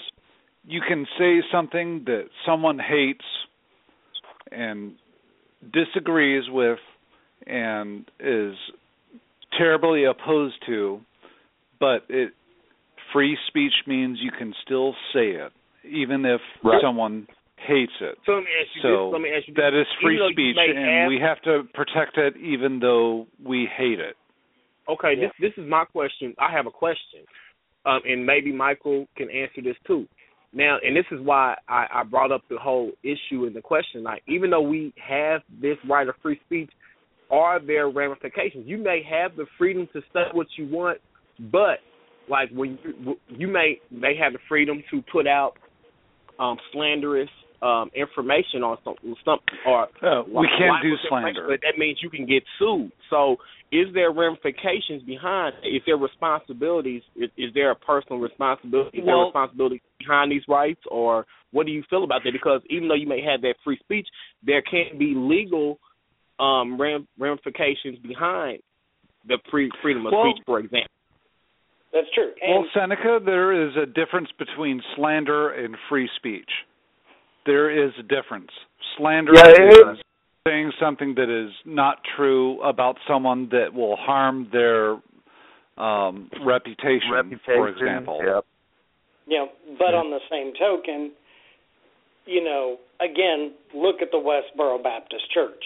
you 0.66 0.80
can 0.82 1.06
say 1.18 1.42
something 1.50 2.04
that 2.04 2.28
someone 2.44 2.78
hates 2.78 3.24
and 4.52 4.98
disagrees 5.72 6.48
with 6.50 6.78
and 7.46 8.04
is 8.20 8.54
terribly 9.56 10.04
opposed 10.04 10.54
to, 10.66 11.00
but 11.78 12.04
it 12.08 12.32
free 13.12 13.36
speech 13.48 13.72
means 13.86 14.18
you 14.20 14.30
can 14.30 14.54
still 14.64 14.94
say 15.12 15.30
it 15.30 15.52
even 15.84 16.24
if 16.24 16.40
Right. 16.62 16.80
someone 16.80 17.26
hates 17.56 17.92
it. 18.00 18.18
So 18.24 18.34
let 18.34 18.44
me 18.44 18.50
ask 18.60 18.76
you 18.76 18.82
So 18.82 18.88
this. 19.06 19.12
Let 19.12 19.20
me 19.22 19.30
ask 19.30 19.48
you 19.48 19.54
this. 19.54 19.74
is 19.74 19.92
free 20.00 20.14
Even 20.14 20.18
though 20.18 20.42
you 20.42 20.52
speech 20.52 20.76
and 20.76 20.78
have- 20.78 21.08
we 21.08 21.18
have 21.18 21.40
to 21.42 21.64
protect 21.74 22.18
it 22.18 22.36
even 22.36 22.78
though 22.80 23.26
we 23.42 23.66
hate 23.66 24.00
it. 24.00 24.16
Okay, 24.88 25.14
this 25.14 25.32
this 25.38 25.56
is 25.56 25.66
my 25.68 25.84
question. 25.84 26.34
I 26.38 26.50
have 26.50 26.66
a 26.66 26.70
question, 26.70 27.24
um, 27.84 28.02
and 28.04 28.24
maybe 28.26 28.52
Michael 28.52 29.06
can 29.16 29.30
answer 29.30 29.62
this 29.62 29.76
too. 29.86 30.06
Now, 30.52 30.78
and 30.78 30.96
this 30.96 31.06
is 31.12 31.20
why 31.20 31.56
I, 31.68 31.86
I 31.92 32.02
brought 32.02 32.32
up 32.32 32.42
the 32.48 32.58
whole 32.58 32.90
issue 33.04 33.44
and 33.46 33.54
the 33.54 33.60
question. 33.62 34.02
Like, 34.02 34.22
even 34.26 34.50
though 34.50 34.62
we 34.62 34.92
have 34.96 35.42
this 35.60 35.78
right 35.88 36.08
of 36.08 36.16
free 36.22 36.40
speech, 36.46 36.70
are 37.30 37.60
there 37.64 37.88
ramifications? 37.88 38.66
You 38.66 38.78
may 38.78 39.02
have 39.08 39.36
the 39.36 39.46
freedom 39.58 39.88
to 39.92 40.00
say 40.12 40.22
what 40.32 40.46
you 40.56 40.66
want, 40.66 40.98
but 41.52 41.78
like 42.28 42.50
when 42.50 42.78
you 42.84 43.16
you 43.28 43.48
may 43.48 43.80
may 43.90 44.16
have 44.16 44.32
the 44.32 44.38
freedom 44.48 44.82
to 44.90 45.02
put 45.12 45.26
out 45.26 45.52
um, 46.38 46.56
slanderous 46.72 47.28
um, 47.62 47.90
information 47.94 48.62
on 48.62 48.78
some, 48.84 48.94
some 49.24 49.38
or 49.66 49.82
Uh, 50.02 50.22
we 50.26 50.48
can't 50.58 50.82
do 50.82 50.94
slander. 51.08 51.46
but 51.48 51.60
that 51.62 51.78
means 51.78 51.98
you 52.02 52.08
can 52.08 52.24
get 52.26 52.42
sued. 52.58 52.90
So, 53.10 53.36
is 53.70 53.86
there 53.92 54.10
ramifications 54.12 55.02
behind? 55.02 55.54
Is 55.62 55.82
there 55.86 55.98
responsibilities? 55.98 57.02
Is, 57.16 57.30
is 57.36 57.52
there 57.54 57.70
a 57.70 57.76
personal 57.76 58.18
responsibility? 58.18 58.98
Is 58.98 59.04
there 59.04 59.14
Well- 59.16 59.26
responsibility 59.26 59.82
behind 59.98 60.32
these 60.32 60.42
rights, 60.48 60.80
or 60.90 61.26
what 61.52 61.66
do 61.66 61.72
you 61.72 61.82
feel 61.90 62.04
about 62.04 62.22
that? 62.24 62.32
Because 62.32 62.62
even 62.70 62.88
though 62.88 62.94
you 62.94 63.06
may 63.06 63.20
have 63.20 63.42
that 63.42 63.56
free 63.62 63.78
speech, 63.80 64.08
there 64.42 64.62
can 64.62 64.96
be 64.96 65.14
legal 65.14 65.78
um, 66.40 66.80
ram, 66.80 67.06
ramifications 67.18 67.98
behind 67.98 68.60
the 69.28 69.38
free 69.50 69.70
freedom 69.82 70.06
of 70.06 70.12
Well- 70.12 70.30
speech, 70.32 70.42
for 70.46 70.58
example. 70.58 70.90
That's 71.92 72.06
true. 72.14 72.32
Well, 72.46 72.66
Senica, 72.74 73.24
there 73.24 73.66
is 73.66 73.76
a 73.76 73.84
difference 73.84 74.30
between 74.38 74.80
slander 74.94 75.50
and 75.50 75.76
free 75.88 76.08
speech. 76.16 76.48
There 77.46 77.68
is 77.68 77.92
a 77.98 78.04
difference. 78.04 78.50
Slander 78.96 79.32
Yeah, 79.34 79.48
it 79.48 79.60
is 79.72 79.98
is. 79.98 80.04
saying 80.46 80.72
something 80.78 81.14
that 81.16 81.28
is 81.28 81.52
not 81.64 81.98
true 82.16 82.62
about 82.62 82.96
someone 83.08 83.48
that 83.50 83.74
will 83.74 83.96
harm 83.96 84.48
their 84.52 84.98
um, 85.78 86.30
reputation, 86.44 87.40
for 87.44 87.68
example. 87.68 88.20
Yep. 88.24 88.44
You 89.26 89.38
know, 89.38 89.48
but 89.78 89.94
on 89.94 90.10
the 90.10 90.20
same 90.30 90.52
token, 90.60 91.12
you 92.26 92.44
know, 92.44 92.78
again, 93.00 93.52
look 93.74 93.96
at 94.02 94.10
the 94.12 94.18
Westboro 94.18 94.82
Baptist 94.82 95.24
Church. 95.32 95.64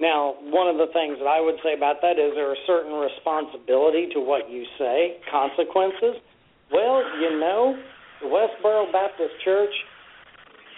Now, 0.00 0.38
one 0.54 0.70
of 0.70 0.78
the 0.78 0.86
things 0.94 1.18
that 1.18 1.26
I 1.26 1.42
would 1.42 1.58
say 1.62 1.74
about 1.74 1.98
that 2.02 2.22
is 2.22 2.30
there 2.38 2.52
a 2.54 2.62
certain 2.66 2.94
responsibility 2.94 4.06
to 4.14 4.20
what 4.22 4.46
you 4.46 4.62
say, 4.78 5.18
consequences. 5.26 6.22
Well, 6.70 7.02
you 7.18 7.34
know, 7.38 7.74
the 8.22 8.30
Westboro 8.30 8.92
Baptist 8.92 9.34
Church, 9.44 9.74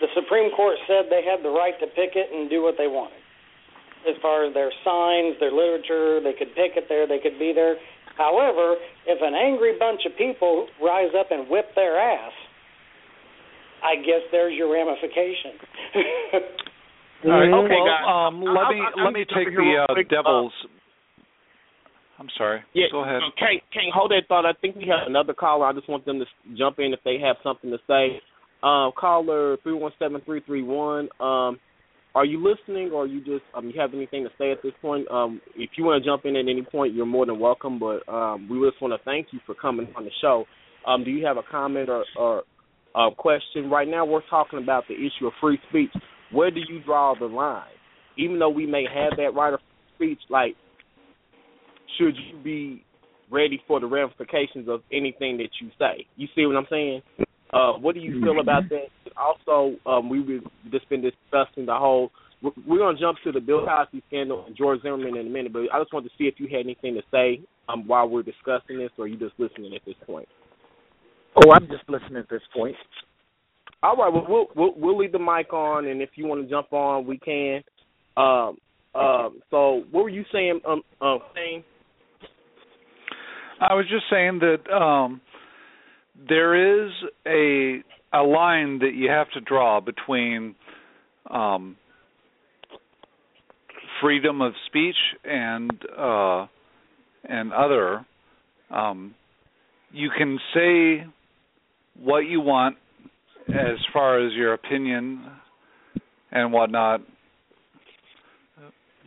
the 0.01 0.09
Supreme 0.17 0.51
Court 0.57 0.77
said 0.89 1.13
they 1.13 1.21
had 1.21 1.45
the 1.45 1.53
right 1.53 1.77
to 1.81 1.87
picket 1.93 2.33
and 2.33 2.49
do 2.49 2.63
what 2.63 2.77
they 2.79 2.89
wanted. 2.89 3.21
As 4.09 4.17
far 4.23 4.49
as 4.49 4.55
their 4.55 4.73
signs, 4.85 5.37
their 5.37 5.53
literature, 5.53 6.25
they 6.25 6.33
could 6.33 6.57
picket 6.57 6.89
there, 6.89 7.07
they 7.07 7.21
could 7.21 7.39
be 7.39 7.53
there. 7.53 7.77
However, 8.17 8.77
if 9.07 9.21
an 9.21 9.35
angry 9.35 9.77
bunch 9.79 10.01
of 10.09 10.17
people 10.17 10.67
rise 10.83 11.13
up 11.13 11.29
and 11.31 11.49
whip 11.49 11.69
their 11.77 12.01
ass, 12.01 12.33
I 13.85 13.97
guess 13.97 14.25
there's 14.33 14.57
your 14.57 14.73
ramification. 14.73 15.61
All 17.25 17.31
right. 17.31 17.53
Okay, 17.53 17.75
well, 17.75 17.85
guys. 17.85 18.07
um, 18.09 18.43
let 18.43 18.65
I- 18.65 18.71
me 18.73 18.81
I- 18.81 19.05
let 19.05 19.13
me 19.13 19.25
take 19.25 19.49
the 19.55 19.87
uh, 19.89 19.95
devil's. 20.09 20.53
I'm 22.19 22.29
sorry. 22.37 22.61
Yeah, 22.75 22.87
Go 22.93 23.01
ahead. 23.03 23.23
uh, 23.23 23.31
Can't 23.39 23.63
can't 23.73 23.93
hold 23.95 24.11
that 24.11 24.29
thought. 24.29 24.45
I 24.45 24.53
think 24.61 24.77
we 24.77 24.87
have 24.89 25.07
another 25.07 25.33
caller. 25.33 25.67
I 25.67 25.73
just 25.73 25.89
want 25.89 26.05
them 26.05 26.19
to 26.19 26.27
jump 26.57 26.79
in 26.79 26.93
if 26.93 27.01
they 27.05 27.19
have 27.19 27.37
something 27.43 27.71
to 27.71 27.79
say. 27.87 28.21
Uh, 28.63 28.91
caller 28.93 29.57
three 29.63 29.73
one 29.73 29.93
seven 29.99 30.21
three 30.27 30.41
three 30.41 30.63
one. 30.63 31.09
Um, 31.19 31.59
are 32.15 32.25
you 32.27 32.43
listening, 32.43 32.91
or 32.91 33.07
you 33.07 33.21
just 33.25 33.45
um, 33.55 33.71
you 33.71 33.81
have 33.81 33.95
anything 33.95 34.25
to 34.25 34.31
say 34.37 34.51
at 34.53 34.63
this 34.63 34.73
point? 34.83 35.11
Um, 35.11 35.41
if 35.57 35.71
you 35.79 35.85
want 35.85 36.03
to 36.03 36.09
jump 36.09 36.27
in 36.27 36.37
at 36.37 36.41
any 36.41 36.63
point, 36.63 36.93
you're 36.93 37.07
more 37.07 37.25
than 37.25 37.39
welcome. 37.39 37.79
But 37.79 38.07
um, 38.13 38.49
we 38.51 38.59
just 38.69 38.83
want 38.83 38.93
to 38.93 39.03
thank 39.05 39.29
you 39.33 39.41
for 39.47 39.55
coming 39.55 39.89
on 39.97 40.05
the 40.05 40.11
show. 40.21 40.45
Um, 40.87 41.05
do 41.05 41.11
you 41.11 41.25
have 41.25 41.37
a 41.39 41.43
comment 41.51 41.89
or, 41.89 42.05
or 42.19 42.43
a 42.95 43.15
question? 43.15 43.71
Right 43.71 43.89
now, 43.89 44.05
we're 44.05 44.27
talking 44.29 44.59
about 44.63 44.85
the 44.89 44.95
issue 44.95 45.27
of 45.27 45.33
free 45.41 45.59
speech. 45.71 45.93
Where 46.33 46.51
do 46.51 46.61
you 46.69 46.83
draw 46.85 47.15
the 47.19 47.27
line? 47.27 47.65
Even 48.17 48.39
though 48.39 48.51
we 48.51 48.67
may 48.67 48.85
have 48.85 49.17
that 49.17 49.35
right 49.35 49.55
of 49.55 49.61
speech, 49.95 50.21
like 50.29 50.57
should 51.99 52.15
you 52.17 52.43
be 52.43 52.85
ready 53.31 53.63
for 53.67 53.81
the 53.81 53.87
ramifications 53.87 54.69
of 54.69 54.83
anything 54.93 55.37
that 55.39 55.51
you 55.61 55.71
say? 55.79 56.07
You 56.17 56.29
see 56.35 56.47
what 56.47 56.57
I'm 56.57 56.67
saying? 56.71 57.03
Uh, 57.53 57.73
what 57.73 57.95
do 57.95 58.01
you 58.01 58.21
feel 58.21 58.41
about 58.41 58.65
that? 58.69 58.89
Also, 59.17 59.77
um, 59.87 60.09
we 60.09 60.21
we've 60.21 60.47
just 60.71 60.89
been 60.89 61.03
discussing 61.03 61.67
the 61.67 61.75
whole. 61.75 62.11
We're, 62.43 62.79
going 62.79 62.97
to 62.97 63.01
jump 63.01 63.19
to 63.25 63.33
the 63.33 63.41
Bill 63.41 63.67
Cosby 63.67 64.03
scandal 64.09 64.47
and 64.47 64.57
George 64.57 64.81
Zimmerman 64.81 65.17
in 65.17 65.27
a 65.27 65.31
minute, 65.31 65.53
but 65.53 65.65
I 65.75 65.79
just 65.79 65.93
wanted 65.93 66.09
to 66.09 66.15
see 66.17 66.25
if 66.25 66.35
you 66.39 66.47
had 66.47 66.65
anything 66.65 66.95
to 66.95 67.03
say 67.11 67.45
um, 67.69 67.87
while 67.87 68.09
we're 68.09 68.23
discussing 68.23 68.79
this, 68.79 68.91
or 68.97 69.07
you 69.07 69.19
just 69.19 69.35
listening 69.39 69.75
at 69.75 69.83
this 69.85 69.97
point? 70.07 70.27
Oh, 71.37 71.53
I'm 71.53 71.67
just 71.67 71.87
listening 71.87 72.17
at 72.17 72.31
this 72.31 72.41
point. 72.57 72.77
All 73.83 73.97
right, 73.97 74.13
well, 74.13 74.27
we'll 74.29 74.47
we'll, 74.55 74.73
we'll 74.77 74.99
leave 74.99 75.13
the 75.13 75.19
mic 75.19 75.53
on, 75.53 75.87
and 75.87 76.03
if 76.03 76.11
you 76.17 76.27
want 76.27 76.43
to 76.43 76.51
jump 76.51 76.73
on, 76.73 77.07
we 77.07 77.19
can. 77.19 77.63
Um, 78.17 78.59
um, 78.95 79.41
so, 79.51 79.85
what 79.91 80.05
were 80.05 80.11
you 80.11 80.25
saying? 80.33 80.61
Um, 80.67 80.83
um, 81.01 81.21
saying? 81.35 81.65
I 83.61 83.75
was 83.75 83.87
just 83.89 84.05
saying 84.11 84.41
that 84.41 84.71
um, 84.75 85.21
there 86.29 86.85
is 86.85 86.91
a 87.27 87.83
a 88.13 88.23
line 88.23 88.81
that 88.81 88.93
you 88.95 89.09
have 89.09 89.31
to 89.31 89.41
draw 89.41 89.81
between 89.81 90.55
um, 91.31 91.77
freedom 94.03 94.43
of 94.43 94.53
speech 94.67 94.97
and 95.25 95.71
uh, 95.97 96.47
and 97.25 97.53
other. 97.53 98.05
Um, 98.71 99.15
you 99.93 100.11
can 100.17 100.39
say 100.55 101.07
what 101.99 102.21
you 102.21 102.41
want 102.41 102.77
as 103.55 103.79
far 103.93 104.25
as 104.25 104.33
your 104.35 104.55
opinion 104.55 105.25
and 106.31 106.53
whatnot, 106.53 107.01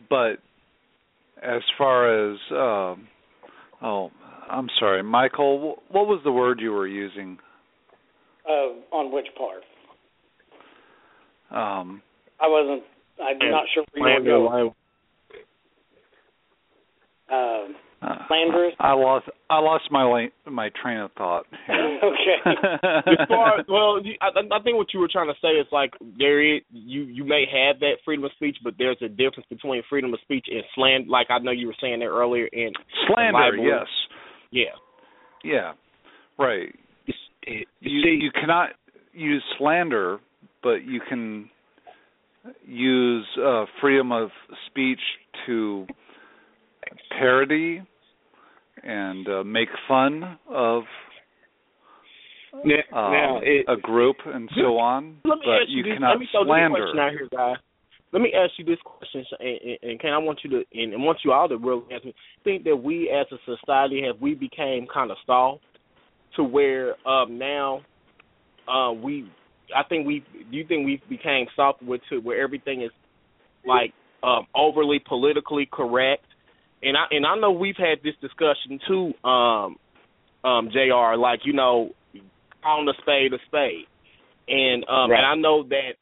but 0.08 0.34
as 1.42 1.62
far 1.78 2.32
as 2.32 2.38
um, 2.50 3.08
oh, 3.82 4.10
I'm 4.50 4.68
sorry, 4.78 5.02
Michael. 5.02 5.76
What 5.90 6.06
was 6.06 6.20
the 6.24 6.32
word 6.32 6.60
you 6.60 6.72
were 6.72 6.86
using? 6.86 7.38
uh, 8.48 8.94
on 8.94 9.12
which 9.12 9.26
part? 9.36 9.62
Um, 11.50 12.02
I 12.40 12.48
wasn't. 12.48 12.82
I'm 13.22 13.38
not 13.50 13.64
sure 13.72 13.84
where 13.92 14.20
you 14.20 14.40
were 14.42 14.48
going. 14.48 14.72
Um, 17.32 17.76
uh, 18.04 18.26
Slanderous? 18.28 18.74
I 18.80 18.92
lost. 18.92 19.26
I 19.48 19.58
lost 19.60 19.84
my 19.90 20.02
la- 20.02 20.50
my 20.50 20.70
train 20.82 20.98
of 20.98 21.10
thought. 21.12 21.46
here. 21.66 22.00
okay. 22.04 22.36
as 23.06 23.28
far 23.28 23.64
well, 23.68 24.00
I, 24.20 24.28
I 24.28 24.62
think 24.62 24.76
what 24.76 24.92
you 24.92 25.00
were 25.00 25.08
trying 25.10 25.28
to 25.28 25.34
say 25.40 25.48
is 25.52 25.66
like 25.72 25.92
there 26.18 26.42
is 26.56 26.60
you 26.70 27.02
you 27.04 27.24
may 27.24 27.44
have 27.50 27.80
that 27.80 27.94
freedom 28.04 28.24
of 28.24 28.32
speech, 28.32 28.56
but 28.62 28.74
there's 28.78 28.98
a 29.02 29.08
difference 29.08 29.46
between 29.48 29.82
freedom 29.88 30.12
of 30.12 30.20
speech 30.22 30.46
and 30.50 30.62
slander. 30.74 31.08
Like 31.08 31.28
I 31.30 31.38
know 31.38 31.50
you 31.52 31.66
were 31.68 31.76
saying 31.80 32.00
there 32.00 32.12
earlier, 32.12 32.48
and 32.52 32.74
Slander, 33.06 33.38
and 33.54 33.58
libel. 33.58 33.64
yes. 33.64 33.86
yeah. 34.50 34.64
Yeah, 35.46 35.72
right. 36.38 36.74
You, 37.06 37.64
You 37.80 38.10
you 38.10 38.30
cannot 38.32 38.70
use 39.12 39.42
slander, 39.58 40.18
but 40.62 40.84
you 40.84 41.00
can 41.06 41.50
use 42.66 43.26
uh, 43.42 43.64
freedom 43.80 44.12
of 44.12 44.30
speech 44.66 45.00
to 45.46 45.86
parody 47.18 47.82
and 48.84 49.28
uh, 49.28 49.44
make 49.44 49.68
fun 49.88 50.38
of 50.48 50.82
Now, 52.64 52.74
um, 52.92 53.12
now 53.12 53.40
it, 53.42 53.64
a 53.68 53.76
group 53.76 54.16
and 54.26 54.48
so 54.56 54.78
on. 54.78 55.16
Let 55.24 55.38
me 55.38 55.44
but 55.46 55.62
ask 55.62 55.68
you, 55.68 55.78
you 55.78 55.82
this. 55.84 55.92
cannot 55.94 56.10
Let 56.10 56.18
me 56.20 56.28
throw 56.30 56.44
this 56.44 56.48
slander. 56.48 56.76
question 56.76 56.98
out 56.98 57.10
here, 57.12 57.28
guy. 57.30 57.54
Let 58.12 58.22
me 58.22 58.32
ask 58.32 58.52
you 58.58 58.64
this 58.64 58.78
question, 58.84 59.24
and, 59.40 59.58
and, 59.60 59.78
and 59.90 60.00
Ken, 60.00 60.12
I 60.12 60.18
want 60.18 60.38
you 60.44 60.50
to, 60.50 60.62
and, 60.72 60.92
and 60.92 61.02
want 61.02 61.18
you 61.24 61.32
all 61.32 61.48
to 61.48 61.56
really 61.56 61.82
ask 61.92 62.04
me. 62.04 62.14
Think 62.44 62.62
that 62.62 62.76
we 62.76 63.10
as 63.10 63.26
a 63.32 63.38
society 63.44 64.02
have 64.06 64.20
we 64.20 64.34
became 64.34 64.86
kind 64.92 65.10
of 65.10 65.16
stalled 65.24 65.60
to 66.36 66.44
where 66.44 66.94
um, 67.08 67.38
now 67.38 67.80
uh, 68.68 68.92
we, 68.92 69.28
I 69.74 69.82
think 69.88 70.06
we, 70.06 70.24
do 70.50 70.56
you 70.56 70.64
think 70.66 70.86
we 70.86 71.02
became 71.08 71.46
soft 71.56 71.82
with 71.82 72.02
to 72.10 72.18
where 72.18 72.40
everything 72.40 72.82
is 72.82 72.90
like 73.66 73.92
um, 74.22 74.46
overly 74.54 75.00
politically 75.04 75.68
correct? 75.72 76.26
And 76.84 76.96
I 76.96 77.04
and 77.10 77.26
I 77.26 77.36
know 77.36 77.50
we've 77.52 77.76
had 77.76 77.98
this 78.02 78.14
discussion 78.20 78.78
too, 78.86 79.12
um, 79.28 79.76
um, 80.44 80.68
Jr. 80.70 81.16
Like 81.16 81.40
you 81.44 81.52
know, 81.52 81.90
on 82.64 82.88
a 82.88 82.92
spade 83.00 83.32
a 83.32 83.38
spade. 83.46 83.86
And 84.48 84.84
um 84.88 85.10
Right. 85.10 85.18
and 85.18 85.26
I 85.26 85.34
know 85.36 85.62
that 85.64 85.92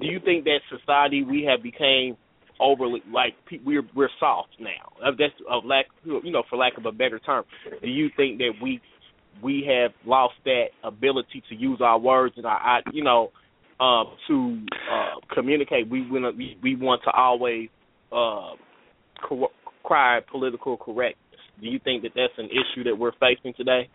do 0.00 0.06
you 0.06 0.20
think 0.24 0.44
that 0.44 0.60
society 0.70 1.22
we 1.22 1.44
have 1.44 1.62
became 1.62 2.16
overly 2.58 3.02
like 3.12 3.34
we're 3.64 3.84
we're 3.94 4.10
soft 4.18 4.50
now. 4.58 4.92
Uh, 5.04 5.12
That's 5.16 5.34
of 5.48 5.64
lack 5.64 5.86
you 6.04 6.32
know 6.32 6.42
for 6.50 6.56
lack 6.56 6.76
of 6.78 6.86
a 6.86 6.92
better 6.92 7.18
term. 7.20 7.44
Do 7.82 7.88
you 7.88 8.10
think 8.16 8.38
that 8.38 8.52
we 8.60 8.80
we 9.42 9.64
have 9.68 9.92
lost 10.04 10.34
that 10.44 10.66
ability 10.82 11.42
to 11.48 11.54
use 11.54 11.80
our 11.80 11.98
words 11.98 12.34
and 12.36 12.46
our, 12.46 12.82
you 12.92 13.04
know 13.04 13.30
um 13.78 14.06
to 14.26 14.64
uh 14.90 15.34
communicate 15.34 15.88
we 15.88 16.10
we, 16.10 16.56
we 16.62 16.74
want 16.76 17.02
to 17.04 17.10
always 17.10 17.68
uh 18.10 18.54
cry 19.86 20.20
political 20.30 20.76
correctness. 20.76 21.40
Do 21.60 21.68
you 21.68 21.78
think 21.82 22.02
that 22.02 22.12
that's 22.14 22.32
an 22.38 22.46
issue 22.46 22.84
that 22.84 22.98
we're 22.98 23.12
facing 23.20 23.54
today? 23.54 23.88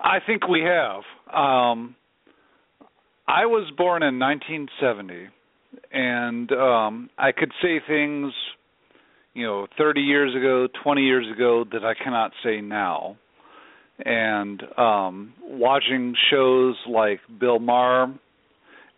I 0.00 0.18
think 0.26 0.48
we 0.48 0.62
have. 0.62 1.02
Um, 1.32 1.94
I 3.28 3.46
was 3.46 3.70
born 3.76 4.02
in 4.02 4.18
1970, 4.18 5.28
and 5.92 6.50
um, 6.52 7.10
I 7.16 7.32
could 7.32 7.52
say 7.62 7.80
things, 7.86 8.32
you 9.34 9.46
know, 9.46 9.66
30 9.78 10.00
years 10.00 10.34
ago, 10.34 10.66
20 10.82 11.02
years 11.02 11.26
ago 11.34 11.64
that 11.70 11.84
I 11.84 11.92
cannot 12.02 12.32
say 12.42 12.60
now. 12.60 13.16
And 14.04 14.62
um, 14.76 15.34
watching 15.42 16.14
shows 16.30 16.74
like 16.88 17.20
Bill 17.38 17.60
Maher 17.60 18.12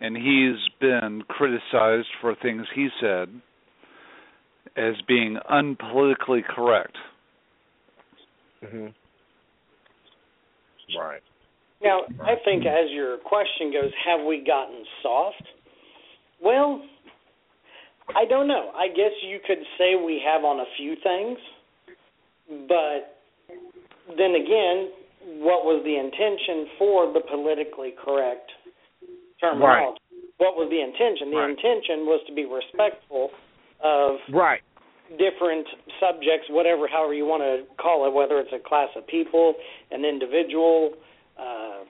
and 0.01 0.17
he's 0.17 0.57
been 0.81 1.23
criticized 1.29 2.09
for 2.21 2.35
things 2.41 2.67
he 2.75 2.89
said 3.01 3.29
as 4.77 4.95
being 5.07 5.39
unpolitically 5.51 6.45
correct. 6.45 6.97
hmm 8.65 8.87
Right. 10.97 11.23
Now, 11.83 12.03
I 12.25 12.37
think 12.45 12.65
as 12.65 12.91
your 12.91 13.19
question 13.19 13.73
goes, 13.73 13.91
have 14.07 14.25
we 14.25 14.43
gotten 14.47 14.85
soft? 15.03 15.43
Well, 16.41 16.83
I 18.15 18.25
don't 18.25 18.47
know. 18.49 18.71
I 18.75 18.89
guess 18.89 19.13
you 19.23 19.39
could 19.47 19.59
say 19.77 19.97
we 19.97 20.23
have 20.25 20.45
on 20.45 20.61
a 20.61 20.65
few 20.77 20.95
things, 21.03 21.39
but 22.69 23.19
then 24.17 24.37
again, 24.37 24.91
what 25.43 25.65
was 25.67 25.83
the 25.85 25.99
intention 25.99 26.71
for 26.79 27.13
the 27.13 27.21
politically 27.21 27.93
correct 27.99 28.51
terminology? 29.41 30.01
What 30.39 30.57
was 30.57 30.71
the 30.71 30.81
intention? 30.81 31.31
The 31.31 31.39
Right. 31.39 31.51
intention 31.51 32.07
was 32.07 32.23
to 32.27 32.33
be 32.33 32.45
respectful 32.45 33.33
of 33.81 34.19
Right. 34.31 34.62
different 35.19 35.66
subjects, 36.01 36.48
whatever, 36.51 36.89
however 36.89 37.15
you 37.15 37.27
want 37.27 37.43
to 37.43 37.65
call 37.77 38.07
it, 38.07 38.12
whether 38.12 38.40
it's 38.40 38.53
a 38.53 38.59
class 38.59 38.89
of 38.97 39.07
people, 39.07 39.55
an 39.90 40.05
individual, 40.05 40.94
uh, 41.39 41.85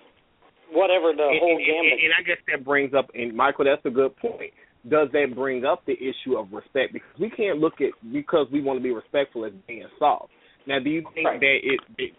whatever 0.70 1.12
the 1.12 1.28
and, 1.28 1.38
whole 1.38 1.56
and- 1.56 1.60
and- 1.66 2.00
and 2.00 2.12
I 2.18 2.22
guess 2.22 2.38
that 2.48 2.64
brings 2.64 2.92
up, 2.92 3.10
and 3.14 3.32
Michael, 3.34 3.64
that's 3.64 3.84
a 3.86 3.90
good 3.90 4.14
point. 4.16 4.52
Does 4.88 5.10
that 5.12 5.34
bring 5.34 5.64
up 5.64 5.84
the 5.84 5.96
issue 6.00 6.36
of 6.36 6.52
respect? 6.52 6.92
Because 6.92 7.18
we 7.18 7.30
can't 7.30 7.58
look 7.58 7.80
at 7.80 7.90
because 8.12 8.48
we 8.50 8.60
want 8.60 8.78
to 8.78 8.82
be 8.82 8.92
respectful 8.92 9.44
as 9.44 9.52
being 9.66 9.88
soft. 9.98 10.30
Now, 10.66 10.78
do 10.78 10.90
you 10.90 11.02
think 11.14 11.26
Right. 11.26 11.40
that 11.40 11.72
it, 11.72 11.80
it 11.98 12.14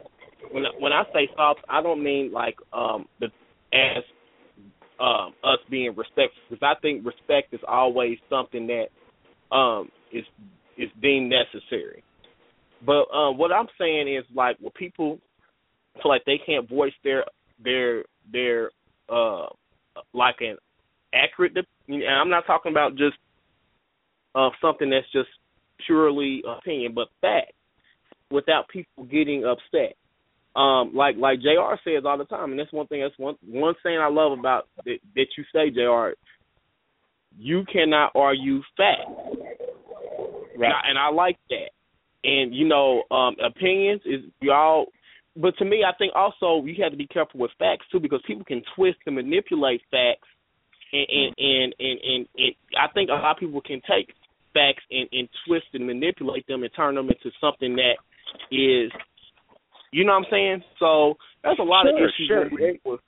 when 0.51 0.65
when 0.79 0.91
I 0.91 1.05
say 1.13 1.29
soft, 1.35 1.61
I 1.69 1.81
don't 1.81 2.03
mean 2.03 2.31
like 2.31 2.57
um 2.73 3.07
the 3.19 3.31
as 3.71 4.03
um 4.99 5.33
us 5.43 5.59
being 5.69 5.95
respectful 5.95 6.41
because 6.49 6.63
I 6.63 6.75
think 6.81 7.05
respect 7.05 7.53
is 7.53 7.63
always 7.67 8.17
something 8.29 8.67
that 8.67 8.89
um 9.51 9.89
is 10.11 10.25
is 10.77 10.89
deemed 11.01 11.29
necessary. 11.31 12.03
But 12.85 13.05
um 13.13 13.37
what 13.37 13.51
I'm 13.51 13.67
saying 13.79 14.13
is 14.13 14.23
like 14.33 14.57
when 14.59 14.71
people 14.71 15.19
feel 16.01 16.11
like 16.11 16.25
they 16.25 16.39
can't 16.43 16.69
voice 16.69 16.93
their 17.03 17.25
their 17.63 18.03
their 18.31 18.71
uh 19.09 19.47
like 20.13 20.37
an 20.41 20.57
accurate 21.13 21.57
and 21.87 22.03
I'm 22.05 22.29
not 22.29 22.45
talking 22.45 22.71
about 22.71 22.95
just 22.95 23.17
uh 24.35 24.49
something 24.61 24.89
that's 24.89 25.11
just 25.11 25.29
purely 25.85 26.43
opinion 26.47 26.93
but 26.93 27.07
fact 27.21 27.53
without 28.31 28.67
people 28.67 29.05
getting 29.05 29.45
upset. 29.45 29.95
Um 30.55 30.91
like 30.93 31.15
like 31.17 31.39
JR 31.39 31.75
says 31.83 32.03
all 32.05 32.17
the 32.17 32.25
time 32.25 32.51
and 32.51 32.59
that's 32.59 32.73
one 32.73 32.87
thing 32.87 33.01
that's 33.01 33.17
one 33.17 33.35
one 33.47 33.75
thing 33.81 33.97
I 33.97 34.09
love 34.09 34.37
about 34.37 34.67
that, 34.85 34.99
that 35.15 35.27
you 35.37 35.43
say 35.53 35.71
JR 35.71 36.15
you 37.37 37.63
cannot 37.71 38.11
argue 38.15 38.61
fact. 38.75 39.07
And, 40.55 40.65
I, 40.65 40.89
and 40.89 40.97
I 40.97 41.09
like 41.11 41.37
that. 41.49 41.69
And 42.23 42.53
you 42.53 42.67
know, 42.67 43.03
um 43.11 43.35
opinions 43.43 44.01
is 44.05 44.21
y'all 44.41 44.87
but 45.35 45.55
to 45.57 45.65
me 45.65 45.83
I 45.87 45.95
think 45.97 46.13
also 46.15 46.65
you 46.65 46.81
have 46.83 46.91
to 46.91 46.97
be 46.97 47.07
careful 47.07 47.39
with 47.39 47.51
facts 47.59 47.85
too 47.91 47.99
because 47.99 48.21
people 48.25 48.43
can 48.43 48.63
twist 48.75 48.97
and 49.05 49.15
manipulate 49.15 49.81
facts 49.91 50.27
and 50.91 51.07
and 51.09 51.35
and 51.37 51.75
and, 51.79 51.99
and, 52.01 52.27
and 52.35 52.55
I 52.77 52.91
think 52.93 53.09
a 53.09 53.13
lot 53.13 53.31
of 53.31 53.37
people 53.37 53.61
can 53.61 53.81
take 53.87 54.13
facts 54.53 54.83
and, 54.89 55.07
and 55.11 55.29
twist 55.47 55.67
and 55.73 55.85
manipulate 55.85 56.47
them 56.47 56.63
and 56.63 56.71
turn 56.75 56.95
them 56.95 57.09
into 57.09 57.29
something 57.39 57.75
that 57.75 57.97
is 58.51 58.91
you 59.91 60.03
know 60.03 60.13
what 60.13 60.25
I'm 60.25 60.31
saying? 60.31 60.63
So 60.79 61.15
there's 61.43 61.59
a 61.59 61.63
lot 61.63 61.87
of 61.87 61.95
issues 61.95 62.27
sure. 62.27 62.49
with, 62.51 62.77
with 62.83 62.99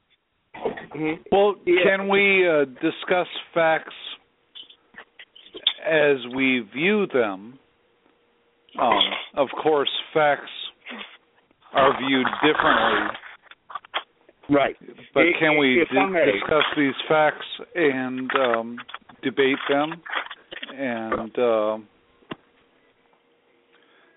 Mhm. 0.95 1.19
Well, 1.31 1.55
Yeah. 1.65 1.83
can 1.83 2.07
we 2.09 2.47
uh, 2.47 2.65
discuss 2.81 3.27
facts 3.53 3.93
as 5.89 6.17
we 6.35 6.59
view 6.73 7.07
them? 7.11 7.57
Um, 8.79 8.99
of 9.35 9.47
course, 9.61 9.89
facts 10.13 10.49
are 11.73 11.97
viewed 12.07 12.27
differently, 12.43 13.17
Right. 14.49 14.75
but 15.13 15.25
If- 15.27 15.37
can 15.39 15.57
we 15.57 15.81
if 15.81 15.89
di- 15.89 15.97
I 15.99 16.05
may. 16.05 16.31
discuss 16.31 16.63
these 16.77 16.95
facts 17.07 17.45
and 17.75 18.29
um, 18.35 18.77
debate 19.21 19.57
them? 19.69 20.01
And 20.77 21.37
um, 21.39 21.87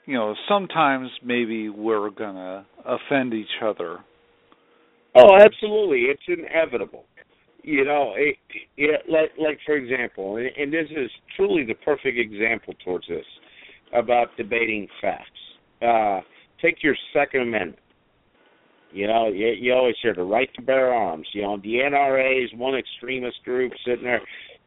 you 0.07 0.15
know, 0.15 0.35
sometimes 0.49 1.11
maybe 1.23 1.69
we're 1.69 2.11
gonna 2.11 2.67
offend 2.85 3.33
each 3.35 3.63
other. 3.63 4.01
Oh, 5.15 5.37
absolutely. 5.37 6.03
It's 6.07 6.23
inevitable. 6.29 7.05
You 7.63 7.85
know, 7.85 8.15
it, 8.17 8.37
it, 8.77 9.03
like 9.09 9.31
like 9.39 9.59
for 9.65 9.77
example, 9.77 10.37
and, 10.37 10.49
and 10.57 10.73
this 10.73 10.91
is 10.91 11.11
truly 11.37 11.65
the 11.65 11.75
perfect 11.75 12.19
example 12.19 12.75
towards 12.85 13.07
this 13.09 13.25
about 13.95 14.29
debating 14.37 14.89
facts. 15.01 15.31
Uh, 15.81 16.21
take 16.61 16.83
your 16.83 16.97
Second 17.13 17.43
Amendment. 17.43 17.79
You 18.91 19.07
know, 19.07 19.29
you, 19.29 19.49
you 19.49 19.73
always 19.73 19.95
hear 20.03 20.15
the 20.15 20.23
right 20.23 20.51
to 20.55 20.63
bear 20.63 20.93
arms. 20.93 21.27
You 21.33 21.43
know, 21.43 21.57
the 21.59 21.77
NRA 21.91 22.45
is 22.45 22.51
one 22.55 22.75
extremist 22.75 23.43
group 23.45 23.73
sitting 23.87 24.05
there. 24.05 24.21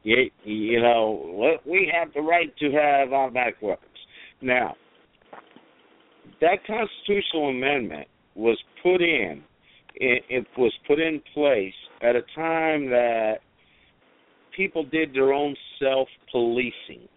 You, 0.03 0.29
you 0.43 0.81
know, 0.81 1.59
we 1.65 1.91
have 1.93 2.13
the 2.13 2.21
right 2.21 2.55
to 2.57 2.71
have 2.71 3.11
automatic 3.11 3.57
weapons. 3.61 3.91
Now, 4.41 4.75
that 6.41 6.65
constitutional 6.65 7.49
amendment 7.49 8.07
was 8.35 8.57
put 8.81 9.01
in 9.01 9.43
it, 9.95 10.23
it 10.29 10.45
was 10.57 10.73
put 10.87 10.99
in 10.99 11.21
place 11.33 11.73
at 12.01 12.15
a 12.15 12.21
time 12.35 12.89
that 12.89 13.37
people 14.55 14.83
did 14.83 15.13
their 15.13 15.33
own 15.33 15.55
self 15.81 16.07
policing. 16.31 17.07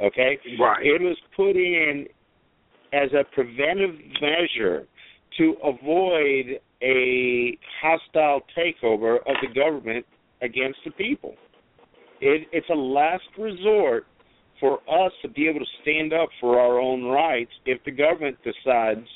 Okay? 0.00 0.38
Right. 0.60 0.84
It 0.84 1.02
was 1.02 1.16
put 1.36 1.56
in 1.56 2.06
as 2.92 3.10
a 3.12 3.24
preventive 3.34 3.94
measure 4.20 4.86
to 5.36 5.54
avoid 5.62 6.60
a 6.82 7.58
hostile 7.82 8.40
takeover 8.56 9.16
of 9.16 9.36
the 9.42 9.52
government 9.54 10.06
against 10.42 10.78
the 10.84 10.90
people. 10.92 11.34
It, 12.20 12.48
it's 12.52 12.68
a 12.70 12.74
last 12.74 13.24
resort 13.38 14.06
for 14.60 14.78
us 14.88 15.12
to 15.22 15.28
be 15.28 15.48
able 15.48 15.60
to 15.60 15.66
stand 15.82 16.12
up 16.12 16.28
for 16.40 16.58
our 16.58 16.80
own 16.80 17.04
rights 17.04 17.50
if 17.64 17.82
the 17.84 17.90
government 17.90 18.36
decides 18.42 19.06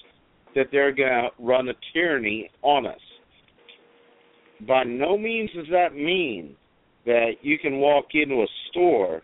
that 0.55 0.67
they're 0.71 0.93
going 0.93 1.09
to 1.09 1.29
run 1.39 1.69
a 1.69 1.75
tyranny 1.93 2.51
on 2.63 2.87
us. 2.87 3.01
By 4.67 4.85
no 4.85 5.19
means 5.19 5.51
does 5.55 5.67
that 5.71 5.95
mean 5.95 6.55
that 7.05 7.33
you 7.43 7.59
can 7.59 7.79
walk 7.79 8.07
into 8.15 8.43
a 8.43 8.47
store 8.71 9.23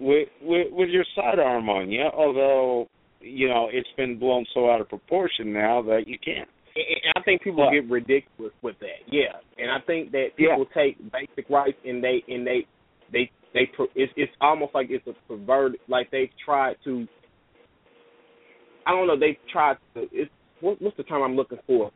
with 0.00 0.28
with, 0.42 0.68
with 0.72 0.88
your 0.88 1.04
sidearm 1.14 1.68
on 1.68 1.90
you, 1.90 2.02
although 2.02 2.88
you 3.20 3.48
know 3.48 3.68
it's 3.72 3.88
been 3.96 4.18
blown 4.18 4.44
so 4.52 4.70
out 4.70 4.80
of 4.80 4.88
proportion 4.88 5.52
now 5.52 5.82
that 5.82 6.02
you 6.06 6.18
can't. 6.18 6.48
And 6.74 7.12
I 7.16 7.22
think 7.22 7.42
people 7.42 7.64
What? 7.66 7.72
get 7.72 7.88
ridiculous 7.90 8.52
with 8.62 8.76
that. 8.80 9.04
Yeah, 9.10 9.36
and 9.58 9.70
I 9.70 9.78
think 9.86 10.10
that 10.12 10.28
people 10.36 10.66
take 10.74 10.96
basic 11.12 11.48
rights 11.50 11.76
and 11.84 12.02
they 12.02 12.24
and 12.28 12.46
they 12.46 12.66
they 13.12 13.30
they 13.54 13.68
it's 13.94 14.12
it's 14.16 14.32
almost 14.40 14.74
like 14.74 14.88
it's 14.90 15.06
a 15.06 15.12
perverted 15.28 15.80
like 15.88 16.10
they've 16.10 16.30
tried 16.44 16.76
to. 16.84 17.06
I 18.86 18.90
don't 18.90 19.06
know. 19.06 19.18
They've 19.18 19.36
tried 19.52 19.76
to. 19.94 20.08
It's 20.10 20.30
what, 20.60 20.80
what's 20.80 20.96
the 20.96 21.02
term 21.04 21.22
I'm 21.22 21.36
looking 21.36 21.58
for? 21.66 21.90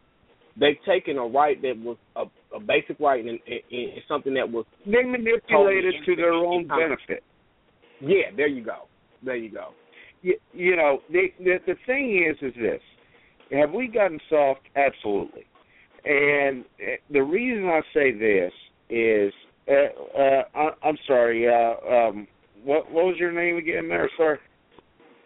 They've 0.58 0.78
taken 0.86 1.18
a 1.18 1.26
right 1.26 1.60
that 1.62 1.76
was 1.78 1.96
a, 2.16 2.24
a 2.54 2.60
basic 2.60 2.98
right 2.98 3.24
and, 3.24 3.38
and, 3.46 3.60
and 3.70 4.02
something 4.08 4.34
that 4.34 4.50
was 4.50 4.64
They 4.86 5.02
manipulate 5.02 5.84
it 5.84 5.94
to 6.06 6.16
their 6.16 6.32
own 6.32 6.66
benefit. 6.66 7.22
Yeah, 8.00 8.30
there 8.36 8.46
you 8.46 8.64
go. 8.64 8.88
There 9.22 9.36
you 9.36 9.50
go. 9.50 9.70
You, 10.22 10.36
you 10.52 10.76
know, 10.76 11.00
the, 11.10 11.26
the 11.38 11.56
the 11.66 11.74
thing 11.86 12.26
is, 12.28 12.36
is 12.42 12.54
this: 12.60 12.80
have 13.52 13.72
we 13.72 13.86
gotten 13.86 14.18
soft? 14.28 14.60
Absolutely. 14.76 15.46
And 16.04 16.64
uh, 16.80 16.96
the 17.10 17.22
reason 17.22 17.68
I 17.68 17.80
say 17.92 18.12
this 18.12 18.52
is, 18.88 19.32
uh, 19.68 20.18
uh, 20.18 20.42
I, 20.54 20.88
I'm 20.88 20.98
sorry. 21.06 21.46
Uh, 21.48 21.94
um, 21.94 22.26
what 22.64 22.90
what 22.90 23.06
was 23.06 23.16
your 23.18 23.32
name 23.32 23.56
again, 23.56 23.88
there, 23.88 24.10
sir? 24.16 24.38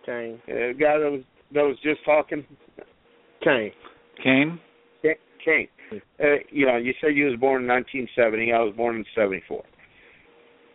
Kane. 0.05 0.41
Uh, 0.49 0.73
guy 0.79 0.99
that 0.99 1.11
was 1.11 1.23
that 1.55 1.63
was 1.63 1.77
just 1.83 2.05
talking. 2.05 2.45
Kane. 3.43 3.73
Kane. 4.23 4.61
Kane. 5.45 5.69
Uh, 5.93 6.37
you 6.51 6.67
know, 6.67 6.77
you 6.77 6.93
said 7.01 7.17
you 7.17 7.27
was 7.27 7.39
born 7.39 7.63
in 7.63 7.69
1970. 7.69 8.53
I 8.53 8.59
was 8.61 8.75
born 8.77 8.97
in 8.97 9.05
74. 9.15 9.63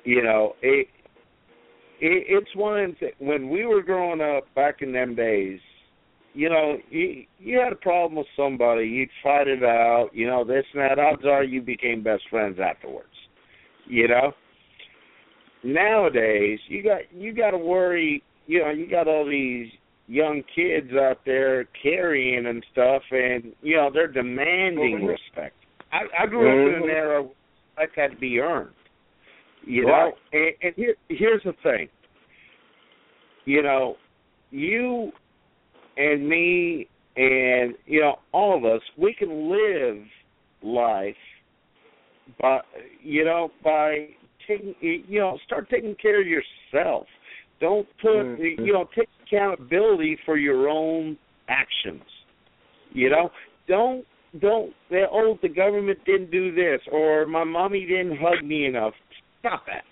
You 0.03 0.23
know, 0.23 0.53
it, 0.61 0.87
it 1.99 2.25
it's 2.27 2.55
one 2.55 2.79
of 2.79 2.95
when 3.19 3.49
we 3.49 3.65
were 3.65 3.81
growing 3.81 4.21
up 4.21 4.53
back 4.55 4.81
in 4.81 4.91
them 4.91 5.15
days. 5.15 5.59
You 6.33 6.49
know, 6.49 6.77
you 6.89 7.23
you 7.39 7.59
had 7.59 7.71
a 7.71 7.77
problem 7.77 8.15
with 8.15 8.27
somebody, 8.35 8.85
you'd 8.87 9.09
fight 9.23 9.47
it 9.47 9.63
out. 9.63 10.09
You 10.13 10.27
know, 10.27 10.43
this 10.43 10.65
and 10.73 10.83
that. 10.83 10.99
Odds 10.99 11.25
are 11.25 11.43
you 11.43 11.61
became 11.61 12.03
best 12.03 12.23
friends 12.29 12.59
afterwards. 12.59 13.07
You 13.87 14.07
know. 14.09 14.33
Nowadays, 15.63 16.59
you 16.67 16.83
got 16.83 17.01
you 17.11 17.33
got 17.33 17.51
to 17.51 17.57
worry. 17.57 18.21
You 18.45 18.59
know, 18.59 18.69
you 18.69 18.87
got 18.87 19.07
all 19.07 19.25
these 19.27 19.71
young 20.07 20.43
kids 20.53 20.91
out 20.93 21.19
there 21.25 21.65
carrying 21.81 22.45
and 22.45 22.63
stuff, 22.71 23.01
and 23.11 23.53
you 23.61 23.75
know 23.75 23.89
they're 23.93 24.07
demanding 24.07 25.05
respect. 25.05 25.55
I, 25.91 26.23
I 26.23 26.27
grew 26.27 26.49
up 26.49 26.67
in 26.67 26.83
an 26.83 26.89
era 26.89 27.23
where 27.23 27.31
respect 27.77 27.95
had 27.95 28.11
to 28.11 28.17
be 28.17 28.39
earned. 28.39 28.73
You 29.65 29.85
Right. 29.85 30.13
know, 30.13 30.17
and, 30.33 30.51
and 30.61 30.73
here 30.75 30.95
here's 31.09 31.43
the 31.43 31.53
thing. 31.63 31.87
You 33.45 33.61
know, 33.63 33.95
you 34.51 35.11
and 35.97 36.27
me 36.27 36.87
and 37.15 37.75
you 37.85 38.01
know 38.01 38.17
all 38.31 38.57
of 38.57 38.65
us, 38.65 38.81
we 38.97 39.13
can 39.13 39.49
live 39.49 40.03
life 40.61 41.15
by 42.39 42.59
you 43.01 43.23
know 43.23 43.51
by 43.63 44.09
taking 44.47 44.75
you 44.81 45.19
know 45.19 45.37
start 45.45 45.69
taking 45.69 45.95
care 45.95 46.21
of 46.21 46.27
yourself. 46.27 47.07
Don't 47.59 47.87
put 48.01 48.11
Mhm. 48.11 48.65
you 48.65 48.73
know 48.73 48.87
take 48.95 49.09
accountability 49.25 50.17
for 50.25 50.37
your 50.37 50.69
own 50.69 51.17
actions. 51.47 52.03
You 52.91 53.09
know, 53.09 53.29
don't 53.67 54.05
don't 54.39 54.73
say, 54.89 55.03
oh 55.11 55.37
the 55.41 55.49
government 55.49 55.99
didn't 56.05 56.31
do 56.31 56.53
this 56.53 56.81
or 56.91 57.25
my 57.25 57.43
mommy 57.43 57.85
didn't 57.85 58.17
hug 58.17 58.43
me 58.43 58.65
enough. 58.65 58.93
Stop 59.39 59.65
that. 59.67 59.83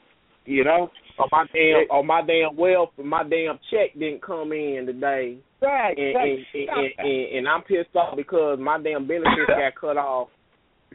You 0.45 0.63
know? 0.63 0.89
Or 1.17 1.27
my 1.31 1.45
damn, 1.53 1.85
or 1.89 1.99
oh, 1.99 2.03
my 2.03 2.21
damn 2.25 2.55
wealth, 2.57 2.89
my 2.97 3.23
damn 3.23 3.59
check 3.69 3.93
didn't 3.97 4.23
come 4.23 4.51
in 4.51 4.85
today, 4.87 5.37
Right, 5.61 5.97
and 5.97 6.15
right. 6.15 6.31
and, 6.31 6.45
and, 6.53 6.69
and, 6.69 7.07
and, 7.07 7.37
and 7.37 7.47
I'm 7.47 7.61
pissed 7.61 7.95
off 7.95 8.17
because 8.17 8.57
my 8.59 8.81
damn 8.81 9.07
benefits 9.07 9.47
got 9.47 9.75
cut 9.79 9.97
off. 9.97 10.29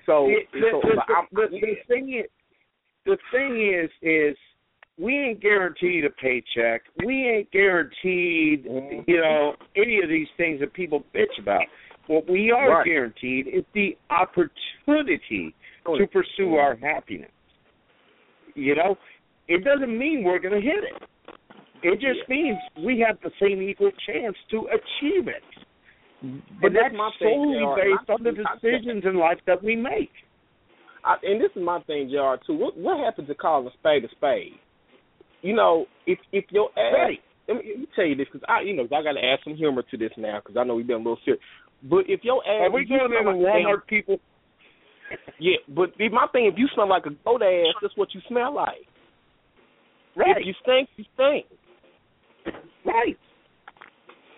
So, 0.07 0.29
the, 0.53 0.61
so 0.61 0.81
the, 0.83 0.95
the, 0.95 1.15
I'm, 1.15 1.27
the, 1.33 1.47
the 1.51 1.75
thing 1.87 2.19
is, 2.19 2.31
the 3.07 3.17
thing 3.33 3.75
is, 3.83 3.91
is 4.03 4.37
we 4.99 5.15
ain't 5.17 5.41
guaranteed 5.41 6.05
a 6.05 6.11
paycheck. 6.11 6.83
We 7.05 7.29
ain't 7.29 7.51
guaranteed, 7.53 8.67
Mm-hmm. 8.67 9.11
you 9.11 9.21
know, 9.21 9.55
any 9.77 10.01
of 10.03 10.09
these 10.09 10.27
things 10.37 10.61
that 10.61 10.73
people 10.73 11.05
bitch 11.15 11.39
about. 11.41 11.63
What 12.09 12.29
we 12.29 12.51
are 12.51 12.71
Right. 12.79 12.87
guaranteed 12.87 13.49
is 13.49 13.65
the 13.75 13.97
opportunity 14.11 15.55
to 15.85 16.07
pursue 16.07 16.57
our 16.57 16.77
happiness. 16.77 17.31
You 18.55 18.75
know, 18.75 18.97
it 19.47 19.63
doesn't 19.65 19.97
mean 19.97 20.25
we're 20.25 20.39
going 20.39 20.61
to 20.61 20.67
hit 20.67 20.85
it. 20.85 21.03
It 21.83 22.01
just 22.01 22.29
means 22.29 22.59
we 22.85 22.99
have 23.07 23.19
the 23.23 23.31
same 23.41 23.63
equal 23.63 23.93
chance 24.07 24.37
to 24.51 24.67
achieve 24.69 25.29
it. 25.29 25.43
But 26.21 26.27
and 26.69 26.75
that's 26.77 26.85
that's 26.87 26.95
my 26.97 27.11
thing, 27.21 27.35
solely 27.35 27.77
based 27.77 28.11
on 28.11 28.25
the 28.25 28.33
decisions 28.33 29.05
in 29.05 29.17
life 29.17 29.39
that 29.47 29.63
we 29.63 29.77
make. 29.77 30.11
I, 31.05 31.15
and 31.23 31.41
this 31.41 31.51
is 31.55 31.63
my 31.63 31.81
thing, 31.83 32.09
Jr. 32.11 32.43
Too. 32.45 32.55
What 32.59 32.77
what 32.77 32.99
happens 32.99 33.29
to 33.29 33.35
calling 33.37 33.69
a 33.69 33.71
spade 33.79 34.05
a 34.05 34.09
spade? 34.11 34.55
You 35.43 35.55
know, 35.55 35.87
if 36.07 36.19
if 36.33 36.45
your 36.51 36.71
ass, 36.77 36.93
Right. 36.93 37.21
let, 37.49 37.57
me, 37.59 37.63
let 37.71 37.79
me 37.81 37.87
tell 37.95 38.05
you 38.07 38.17
this 38.17 38.27
because 38.33 38.45
I, 38.49 38.63
you 38.63 38.75
know, 38.77 38.85
I 38.85 39.03
got 39.03 39.13
to 39.13 39.25
add 39.25 39.39
some 39.45 39.55
humor 39.55 39.83
to 39.91 39.97
this 39.97 40.11
now 40.17 40.41
because 40.41 40.57
I 40.59 40.65
know 40.65 40.75
we've 40.75 40.87
been 40.87 40.97
a 40.97 40.99
little 40.99 41.19
serious. 41.25 41.43
But 41.83 42.05
if 42.09 42.25
your 42.25 42.43
ass, 42.47 42.69
Are 42.69 42.71
we 42.73 42.83
if 42.83 42.91
you 42.91 42.99
going 42.99 43.11
smell 43.11 43.33
into 43.33 43.45
like 43.47 43.55
a 43.55 43.59
damn- 43.63 43.67
Walmart, 43.77 43.87
people? 43.87 44.19
Yeah, 45.41 45.57
but 45.69 45.91
if 45.99 46.13
my 46.13 46.27
thing, 46.33 46.47
if 46.47 46.55
you 46.59 46.67
smell 46.75 46.89
like 46.89 47.07
a 47.07 47.11
goat 47.25 47.43
ass, 47.43 47.75
that's 47.81 47.97
what 47.97 48.13
you 48.13 48.21
smell 48.29 48.53
like. 48.55 48.85
Right. 50.17 50.37
If 50.37 50.47
you 50.47 50.55
stink, 50.63 50.89
you 50.97 51.05
stink. 51.15 51.47
Right. 52.85 53.17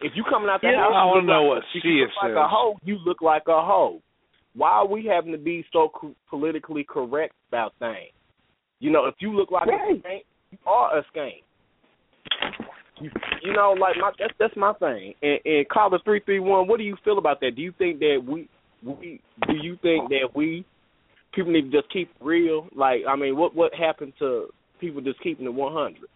If 0.03 0.13
you 0.15 0.25
coming 0.29 0.49
out 0.51 0.61
the 0.61 0.69
Yeah, 0.69 0.77
house, 0.79 0.93
I 0.95 1.03
you 1.05 1.09
wanna 1.09 1.21
look 1.21 1.27
know 1.27 1.43
like, 1.45 1.49
what 1.49 1.59
if 1.75 1.83
you 1.85 1.91
Sia 1.91 2.03
look 2.03 2.11
like 2.23 2.37
a 2.37 2.49
hoe, 2.49 2.77
you 2.85 2.99
look 3.05 3.23
like 3.23 3.43
a 3.49 3.61
hoe. 3.65 4.01
Why 4.55 4.71
are 4.71 4.87
we 4.87 5.07
having 5.07 5.33
to 5.33 5.39
be 5.39 5.65
so 5.73 5.89
co- 5.95 6.15
politically 6.29 6.85
correct 6.85 7.35
about 7.49 7.73
things? 7.79 8.13
You 8.79 8.91
know, 8.91 9.07
if 9.07 9.15
you 9.21 9.33
look 9.35 9.51
like 9.51 9.69
a 9.69 9.71
Right. 9.73 10.03
skank, 10.05 10.21
you 10.21 10.30
are 10.71 10.99
a. 10.99 11.43
You, 13.01 13.11
you 13.43 13.53
know, 13.53 13.75
like 13.79 13.97
my 13.99 14.13
that's 14.19 14.35
that's 14.39 14.57
my 14.57 14.73
thing. 14.75 15.15
And, 15.23 15.41
and 15.45 15.69
caller 15.69 15.99
three 16.05 16.21
three 16.25 16.41
one, 16.41 16.69
what 16.69 16.79
do 16.79 16.85
you 16.85 16.97
feel 17.05 17.19
about 17.19 17.41
that? 17.41 17.57
Do 17.57 17.63
you 17.63 17.73
think 17.79 17.99
that 17.99 18.23
we 18.27 18.49
we 18.85 19.21
do 19.49 19.55
you 19.57 19.79
think 19.83 20.11
that 20.11 20.29
we 20.35 20.65
people 21.33 21.53
need 21.53 21.71
to 21.71 21.81
just 21.81 21.93
keep 21.93 22.11
real? 22.21 22.69
Like, 22.77 23.01
I 23.09 23.17
mean, 23.17 23.37
what 23.37 23.55
what 23.55 23.75
happened 23.75 24.13
to 24.19 24.49
people 24.81 25.01
just 25.01 25.23
keeping 25.23 25.47
it 25.47 25.55
one 25.55 25.73
hundred? 25.73 26.09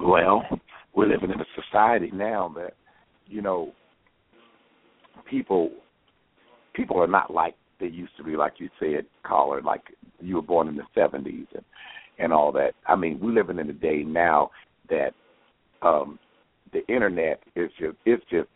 Well, 0.00 0.42
we're 0.94 1.08
living 1.08 1.30
in 1.30 1.40
a 1.40 1.62
society 1.62 2.10
now 2.12 2.50
that, 2.56 2.72
you 3.26 3.42
know, 3.42 3.72
people 5.28 5.70
people 6.74 6.98
are 6.98 7.06
not 7.06 7.32
like 7.32 7.54
they 7.78 7.88
used 7.88 8.16
to 8.16 8.24
be, 8.24 8.36
like 8.36 8.54
you 8.58 8.70
said, 8.80 9.04
caller, 9.22 9.60
like 9.60 9.82
you 10.20 10.36
were 10.36 10.42
born 10.42 10.68
in 10.68 10.76
the 10.76 10.84
seventies 10.94 11.46
and 11.52 11.64
and 12.22 12.32
all 12.32 12.52
that. 12.52 12.72
I 12.86 12.96
mean, 12.96 13.18
we're 13.20 13.32
living 13.32 13.58
in 13.58 13.68
a 13.68 13.74
day 13.74 14.04
now 14.04 14.50
that 14.88 15.12
um 15.82 16.18
the 16.72 16.86
internet 16.86 17.40
is 17.56 17.70
just 17.78 17.96
it's 18.06 18.22
just 18.30 18.48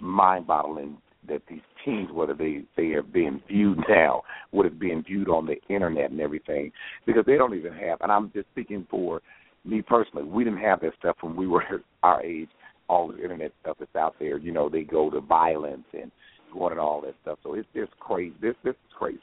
mind 0.00 0.46
boggling 0.46 0.98
that 1.26 1.42
these 1.48 1.60
teens, 1.84 2.10
whether 2.12 2.34
they 2.34 2.62
they 2.76 2.92
are 2.92 3.02
being 3.02 3.42
viewed 3.48 3.78
now, 3.88 4.22
what 4.50 4.66
is 4.66 4.72
being 4.78 5.02
viewed 5.02 5.28
on 5.28 5.46
the 5.46 5.56
internet 5.72 6.10
and 6.10 6.20
everything, 6.20 6.70
because 7.06 7.24
they 7.26 7.36
don't 7.36 7.54
even 7.54 7.72
have. 7.72 8.00
And 8.02 8.12
I'm 8.12 8.30
just 8.32 8.48
speaking 8.52 8.86
for 8.90 9.20
me 9.64 9.82
personally. 9.82 10.24
We 10.24 10.44
didn't 10.44 10.60
have 10.60 10.80
that 10.80 10.92
stuff 10.98 11.16
when 11.20 11.34
we 11.34 11.46
were 11.46 11.64
our 12.02 12.22
age. 12.22 12.50
All 12.88 13.08
the 13.08 13.22
internet 13.22 13.52
stuff 13.60 13.76
that's 13.78 13.94
out 13.96 14.14
there, 14.18 14.38
you 14.38 14.50
know, 14.50 14.70
they 14.70 14.80
go 14.82 15.10
to 15.10 15.20
violence 15.20 15.84
and 15.92 16.10
going 16.54 16.72
and 16.72 16.80
all 16.80 17.02
that 17.02 17.14
stuff. 17.20 17.38
So 17.42 17.52
it's 17.52 17.68
just 17.74 17.92
crazy. 18.00 18.34
This 18.40 18.54
this 18.64 18.72
is 18.72 18.92
crazy. 18.98 19.20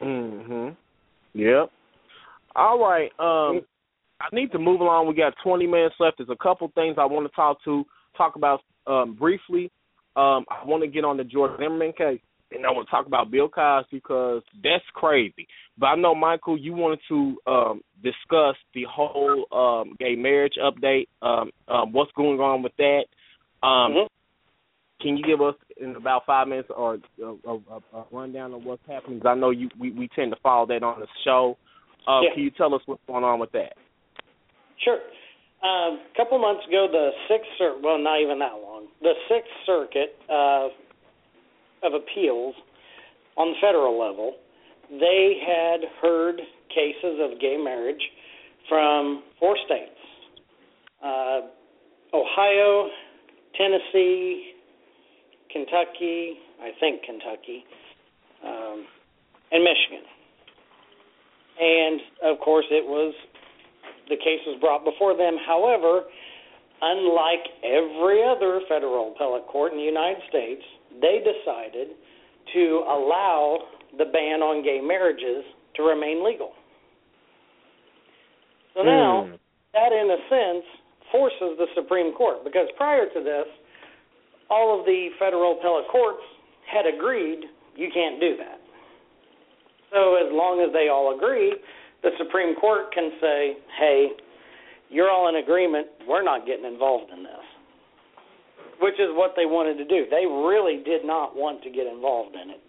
Mhm. 0.00 0.76
Yep. 1.34 1.70
All 2.54 2.78
right. 2.78 3.10
Um, 3.18 3.62
I 4.20 4.26
need 4.32 4.52
to 4.52 4.58
move 4.58 4.80
along. 4.80 5.06
We 5.06 5.14
got 5.14 5.34
20 5.42 5.66
minutes 5.66 5.94
left. 5.98 6.18
There's 6.18 6.28
a 6.28 6.42
couple 6.42 6.70
things 6.74 6.96
I 6.98 7.04
want 7.06 7.26
to 7.26 7.34
talk 7.34 7.62
to 7.64 7.84
talk 8.16 8.36
about 8.36 8.60
um, 8.86 9.14
briefly. 9.14 9.70
Um, 10.16 10.44
I 10.50 10.64
want 10.64 10.82
to 10.82 10.88
get 10.88 11.04
on 11.04 11.16
the 11.16 11.24
George 11.24 11.52
Zimmerman 11.58 11.92
case, 11.92 12.20
and 12.50 12.66
I 12.66 12.70
want 12.70 12.86
to 12.86 12.90
talk 12.90 13.06
about 13.06 13.30
Bill 13.30 13.48
Cosby 13.48 13.88
because 13.92 14.42
that's 14.62 14.84
crazy. 14.92 15.46
But 15.78 15.86
I 15.86 15.94
know 15.94 16.14
Michael, 16.14 16.58
you 16.58 16.72
wanted 16.74 16.98
to 17.08 17.36
um, 17.46 17.80
discuss 18.02 18.56
the 18.74 18.84
whole 18.90 19.46
um, 19.52 19.94
gay 19.98 20.16
marriage 20.16 20.54
update. 20.62 21.06
Um, 21.22 21.50
um, 21.68 21.92
what's 21.92 22.10
going 22.16 22.40
on 22.40 22.62
with 22.62 22.72
that? 22.76 23.04
Um, 23.62 23.92
Mhm. 23.92 24.06
Can 25.00 25.16
you 25.16 25.24
give 25.24 25.40
us 25.40 25.54
in 25.80 25.96
about 25.96 26.26
five 26.26 26.46
minutes 26.46 26.68
or 26.76 26.98
a, 27.22 27.48
a, 27.48 27.56
a 27.94 28.04
rundown 28.12 28.52
of 28.52 28.64
what's 28.64 28.86
happening? 28.86 29.18
Because 29.18 29.30
I 29.30 29.40
know 29.40 29.48
you 29.48 29.70
we, 29.78 29.92
we 29.92 30.08
tend 30.08 30.30
to 30.32 30.38
follow 30.42 30.66
that 30.66 30.82
on 30.82 31.00
the 31.00 31.06
show. 31.24 31.56
Uh, 32.06 32.20
Yeah. 32.22 32.34
Can 32.34 32.42
you 32.42 32.50
tell 32.50 32.74
us 32.74 32.82
what's 32.86 33.02
going 33.06 33.24
on 33.24 33.38
with 33.38 33.52
that? 33.52 33.76
Sure. 34.78 35.00
Um, 35.62 36.00
a 36.00 36.16
couple 36.16 36.38
months 36.38 36.66
ago, 36.66 36.88
the 36.90 37.10
Sixth 37.28 37.50
Circuit, 37.58 37.82
well, 37.82 37.98
not 37.98 38.20
even 38.20 38.38
that 38.38 38.54
long, 38.54 38.88
the 39.02 39.12
Sixth 39.28 39.50
Circuit 39.66 40.16
uh, 40.30 40.68
of 41.82 41.92
Appeals 41.94 42.54
on 43.36 43.52
the 43.52 43.56
federal 43.60 43.98
level, 43.98 44.36
they 44.90 45.36
had 45.44 45.84
heard 46.00 46.40
cases 46.70 47.20
of 47.20 47.38
gay 47.40 47.56
marriage 47.56 48.00
from 48.68 49.22
four 49.38 49.56
states 49.66 50.00
uh, 51.02 51.40
Ohio, 52.12 52.88
Tennessee, 53.56 54.52
Kentucky, 55.52 56.38
I 56.60 56.70
think 56.78 57.02
Kentucky, 57.02 57.64
um, 58.44 58.84
and 59.52 59.64
Michigan. 59.64 60.04
And 61.60 62.00
of 62.24 62.40
course, 62.40 62.64
it 62.70 62.84
was 62.84 63.14
the 64.08 64.16
case 64.16 64.40
was 64.46 64.58
brought 64.60 64.84
before 64.84 65.16
them. 65.16 65.36
However, 65.46 66.08
unlike 66.82 67.44
every 67.62 68.24
other 68.24 68.60
federal 68.68 69.12
appellate 69.12 69.46
court 69.46 69.72
in 69.72 69.78
the 69.78 69.84
United 69.84 70.22
States, 70.28 70.62
they 71.00 71.20
decided 71.20 71.94
to 72.54 72.82
allow 72.88 73.58
the 73.98 74.06
ban 74.06 74.40
on 74.40 74.64
gay 74.64 74.80
marriages 74.80 75.44
to 75.76 75.82
remain 75.82 76.24
legal. 76.24 76.52
So 78.74 78.82
now, 78.82 79.24
Hmm. 79.24 79.34
that 79.74 79.92
in 79.92 80.10
a 80.10 80.28
sense 80.28 80.64
forces 81.12 81.58
the 81.58 81.68
Supreme 81.74 82.12
Court 82.14 82.42
because 82.44 82.70
prior 82.76 83.06
to 83.06 83.20
this, 83.20 83.46
all 84.48 84.78
of 84.78 84.86
the 84.86 85.10
federal 85.18 85.58
appellate 85.58 85.88
courts 85.88 86.22
had 86.66 86.86
agreed 86.86 87.48
you 87.76 87.90
can't 87.90 88.20
do 88.20 88.36
that. 88.36 88.59
So 89.92 90.16
as 90.16 90.30
long 90.32 90.62
as 90.62 90.72
they 90.72 90.88
all 90.88 91.14
agree, 91.14 91.54
the 92.02 92.10
Supreme 92.18 92.54
Court 92.56 92.92
can 92.94 93.12
say, 93.20 93.56
"Hey, 93.78 94.12
you're 94.88 95.10
all 95.10 95.28
in 95.28 95.36
agreement. 95.36 95.88
We're 96.06 96.22
not 96.22 96.46
getting 96.46 96.64
involved 96.64 97.10
in 97.12 97.22
this." 97.22 97.44
Which 98.78 98.98
is 98.98 99.12
what 99.12 99.36
they 99.36 99.46
wanted 99.46 99.76
to 99.78 99.84
do. 99.84 100.06
They 100.08 100.26
really 100.26 100.78
did 100.84 101.04
not 101.04 101.36
want 101.36 101.62
to 101.64 101.70
get 101.70 101.86
involved 101.86 102.34
in 102.34 102.50
it. 102.50 102.60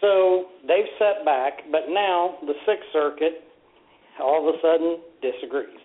So 0.00 0.50
they've 0.66 0.88
set 0.98 1.24
back, 1.24 1.64
but 1.72 1.88
now 1.88 2.36
the 2.42 2.54
Sixth 2.66 2.84
Circuit 2.92 3.42
all 4.20 4.48
of 4.48 4.54
a 4.54 4.58
sudden 4.60 4.98
disagrees. 5.22 5.78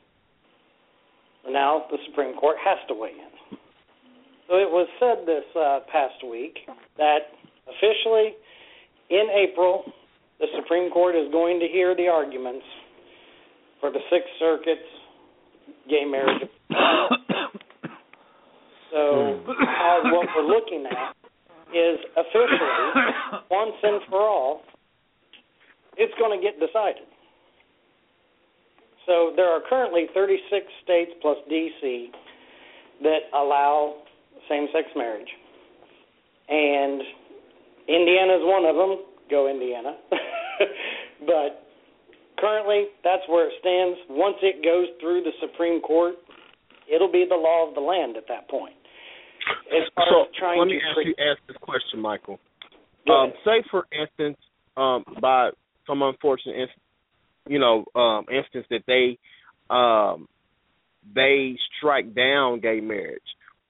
Now 1.47 1.85
the 1.89 1.97
Supreme 2.07 2.35
Court 2.35 2.57
has 2.63 2.77
to 2.87 2.93
weigh 2.93 3.11
in. 3.11 3.57
So 4.47 4.55
it 4.57 4.69
was 4.69 4.87
said 4.99 5.25
this 5.25 5.47
uh, 5.55 5.79
past 5.91 6.19
week 6.29 6.59
that 6.97 7.31
officially 7.67 8.35
in 9.11 9.27
April, 9.35 9.83
the 10.39 10.47
Supreme 10.55 10.89
Court 10.89 11.15
is 11.15 11.31
going 11.31 11.59
to 11.59 11.67
hear 11.67 11.95
the 11.95 12.07
arguments 12.07 12.65
for 13.79 13.91
the 13.91 13.99
Sixth 14.09 14.29
Circuit's 14.39 14.81
gay 15.89 16.05
marriage. 16.05 16.49
so 18.91 19.41
now 19.45 19.99
what 20.05 20.27
we're 20.35 20.47
looking 20.47 20.85
at 20.89 21.15
is 21.75 21.99
officially, 22.15 23.43
once 23.51 23.75
and 23.83 24.01
for 24.09 24.21
all, 24.21 24.61
it's 25.97 26.13
going 26.17 26.39
to 26.39 26.43
get 26.43 26.59
decided. 26.59 27.07
So 29.05 29.33
there 29.35 29.49
are 29.49 29.61
currently 29.67 30.07
36 30.13 30.65
states 30.83 31.11
plus 31.21 31.37
DC 31.51 32.07
that 33.03 33.19
allow 33.33 33.95
same-sex 34.47 34.87
marriage, 34.95 35.29
and 36.49 37.01
Indiana 37.91 38.39
is 38.39 38.43
one 38.47 38.63
of 38.63 38.75
them. 38.75 39.03
Go 39.29 39.49
Indiana! 39.51 39.95
but 41.27 41.67
currently, 42.39 42.87
that's 43.03 43.23
where 43.27 43.47
it 43.47 43.53
stands. 43.59 43.99
Once 44.09 44.37
it 44.41 44.63
goes 44.63 44.87
through 44.99 45.23
the 45.23 45.31
Supreme 45.39 45.81
Court, 45.81 46.15
it'll 46.87 47.11
be 47.11 47.25
the 47.27 47.35
law 47.35 47.67
of 47.67 47.75
the 47.75 47.81
land 47.81 48.15
at 48.15 48.27
that 48.27 48.49
point. 48.49 48.75
As 49.67 49.87
far 49.95 50.05
so 50.09 50.21
as 50.23 50.27
trying 50.37 50.59
let 50.59 50.67
me 50.67 50.79
to 50.79 50.85
ask 50.85 50.95
pre- 50.95 51.05
you 51.07 51.15
ask 51.19 51.39
this 51.47 51.57
question, 51.61 51.99
Michael. 51.99 52.39
Um, 53.09 53.33
say 53.43 53.63
for 53.69 53.87
instance, 53.91 54.37
um, 54.77 55.03
by 55.19 55.49
some 55.87 56.01
unfortunate, 56.01 56.55
inst- 56.55 56.79
you 57.47 57.59
know, 57.59 57.85
um, 57.95 58.25
instance 58.31 58.65
that 58.69 58.83
they 58.87 59.17
um, 59.73 60.27
they 61.15 61.57
strike 61.77 62.13
down 62.13 62.59
gay 62.59 62.79
marriage, 62.79 63.21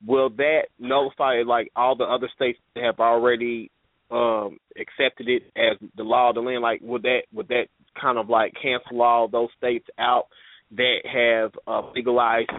will 0.06 0.30
that 0.32 0.64
nullify 0.80 1.42
like 1.46 1.72
all 1.76 1.96
the 1.96 2.04
other 2.04 2.30
states 2.36 2.60
that 2.76 2.84
have 2.84 3.00
already 3.00 3.72
um, 4.12 4.58
accepted 4.80 5.28
it 5.30 5.44
as 5.56 5.78
the 5.96 6.04
law 6.04 6.30
of 6.30 6.36
the 6.36 6.42
land? 6.42 6.62
Like, 6.62 6.82
would 6.82 7.04
that 7.04 7.22
would 7.34 7.48
that 7.48 7.66
kind 8.00 8.18
of 8.18 8.30
like 8.30 8.54
cancel 8.62 9.02
all 9.02 9.28
those 9.28 9.50
states 9.58 9.88
out 9.98 10.28
that 10.76 11.00
have 11.06 11.52
uh, 11.68 11.90
legalized 11.96 12.52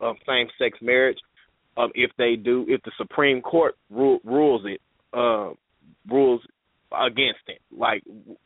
uh, 0.00 0.12
same 0.26 0.48
sex 0.58 0.78
marriage? 0.80 1.18
Um, 1.76 1.90
if 1.94 2.10
they 2.18 2.36
do, 2.36 2.66
if 2.68 2.82
the 2.82 2.90
Supreme 2.98 3.40
Court 3.40 3.76
ru- 3.90 4.20
rules 4.24 4.62
it, 4.64 4.80
uh, 5.14 5.50
rules 6.10 6.42
against 6.92 7.40
it, 7.46 7.60
like 7.70 8.02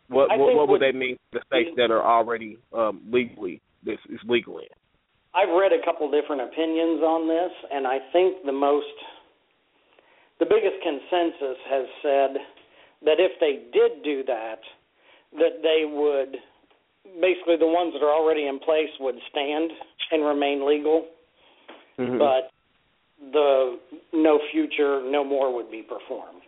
what 0.08 0.30
I 0.30 0.36
what, 0.36 0.54
what 0.54 0.68
would 0.68 0.82
that 0.82 0.94
mean 0.94 1.16
to 1.32 1.38
the 1.38 1.40
states 1.46 1.70
that 1.76 1.90
are 1.90 2.02
already 2.04 2.58
um, 2.72 3.00
legally 3.10 3.60
this 3.84 3.98
is 4.10 4.20
legal 4.28 4.58
in? 4.58 4.66
I've 5.34 5.50
read 5.50 5.72
a 5.72 5.82
couple 5.84 6.06
different 6.10 6.42
opinions 6.42 7.02
on 7.02 7.26
this, 7.26 7.50
and 7.72 7.86
I 7.86 7.98
think 8.12 8.46
the 8.46 8.52
most, 8.54 8.86
the 10.40 10.46
biggest 10.46 10.76
consensus 10.82 11.58
has 11.70 11.86
said 12.02 12.30
that 13.04 13.18
if 13.18 13.32
they 13.40 13.68
did 13.72 14.02
do 14.02 14.24
that, 14.26 14.60
that 15.38 15.62
they 15.62 15.84
would, 15.84 16.36
basically 17.20 17.56
the 17.58 17.66
ones 17.66 17.92
that 17.92 18.04
are 18.04 18.12
already 18.14 18.46
in 18.46 18.58
place 18.58 18.90
would 19.00 19.16
stand 19.30 19.70
and 20.12 20.24
remain 20.24 20.66
legal, 20.66 21.06
Mm-hmm. 21.96 22.18
but 22.18 22.50
the 23.32 23.78
no 24.12 24.40
future, 24.50 25.00
no 25.08 25.22
more 25.22 25.54
would 25.54 25.70
be 25.70 25.80
performed. 25.82 26.42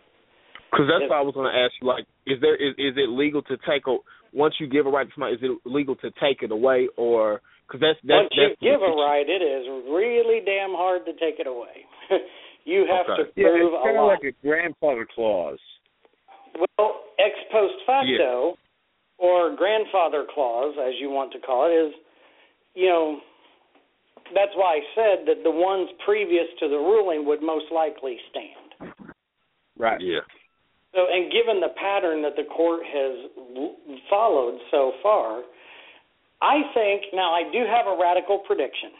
Because 0.69 0.87
that's 0.91 1.03
If- 1.03 1.09
what 1.09 1.19
I 1.19 1.21
was 1.21 1.33
going 1.33 1.47
to 1.49 1.57
ask 1.57 1.71
you. 1.81 1.87
Like, 1.87 2.03
is 2.25 2.41
there 2.41 2.55
is 2.59 2.75
is 2.77 2.97
it 2.97 3.07
legal 3.07 3.41
to 3.43 3.55
take 3.63 3.87
a 3.87 3.95
once 4.33 4.55
you 4.59 4.67
give 4.67 4.85
a 4.85 4.89
right 4.89 5.07
to 5.07 5.13
somebody? 5.15 5.35
Is 5.35 5.41
it 5.41 5.55
legal 5.63 5.95
to 6.03 6.11
take 6.19 6.43
it 6.43 6.51
away, 6.51 6.89
or 6.97 7.39
because 7.65 7.79
that's 7.79 7.99
that's 8.03 8.27
Once 8.27 8.35
you 8.35 8.47
that's 8.49 8.59
give 8.59 8.81
a 8.83 8.91
right, 8.91 9.23
it 9.23 9.39
is 9.39 9.63
really 9.87 10.43
damn 10.43 10.75
hard 10.75 11.05
to 11.05 11.13
take 11.13 11.39
it 11.39 11.47
away. 11.47 11.87
you 12.67 12.85
have 12.85 13.07
Okay. 13.07 13.23
to 13.23 13.31
Yeah, 13.39 13.47
prove 13.55 13.73
it's 13.73 13.79
a 13.79 13.83
kind 13.87 13.97
of 13.97 14.03
lot. 14.03 14.19
like 14.19 14.23
a 14.27 14.35
grandfather 14.45 15.07
clause. 15.15 15.59
Well, 16.59 17.03
ex 17.17 17.33
post 17.51 17.75
facto 17.85 18.57
or 19.17 19.55
grandfather 19.55 20.25
clause, 20.33 20.75
as 20.77 20.93
you 20.99 21.09
want 21.09 21.31
to 21.31 21.39
call 21.39 21.65
it, 21.71 21.73
is 21.73 21.93
you 22.75 22.89
know 22.89 23.21
that's 24.35 24.51
why 24.55 24.75
I 24.75 24.81
said 24.93 25.25
that 25.27 25.43
the 25.43 25.51
ones 25.51 25.89
previous 26.03 26.47
to 26.59 26.67
the 26.67 26.75
ruling 26.77 27.25
would 27.25 27.41
most 27.41 27.71
likely 27.71 28.19
stand. 28.29 28.93
Right. 29.77 30.01
Yeah. 30.01 30.19
So, 30.93 31.07
and 31.09 31.31
given 31.31 31.61
the 31.61 31.69
pattern 31.79 32.21
that 32.23 32.35
the 32.35 32.43
court 32.43 32.81
has 32.83 33.29
followed 34.09 34.59
so 34.71 34.93
far, 35.03 35.43
I 36.41 36.61
think 36.73 37.03
now 37.13 37.31
I 37.31 37.43
do 37.51 37.63
have 37.69 37.85
a 37.87 37.95
radical 37.99 38.39
prediction. 38.39 38.91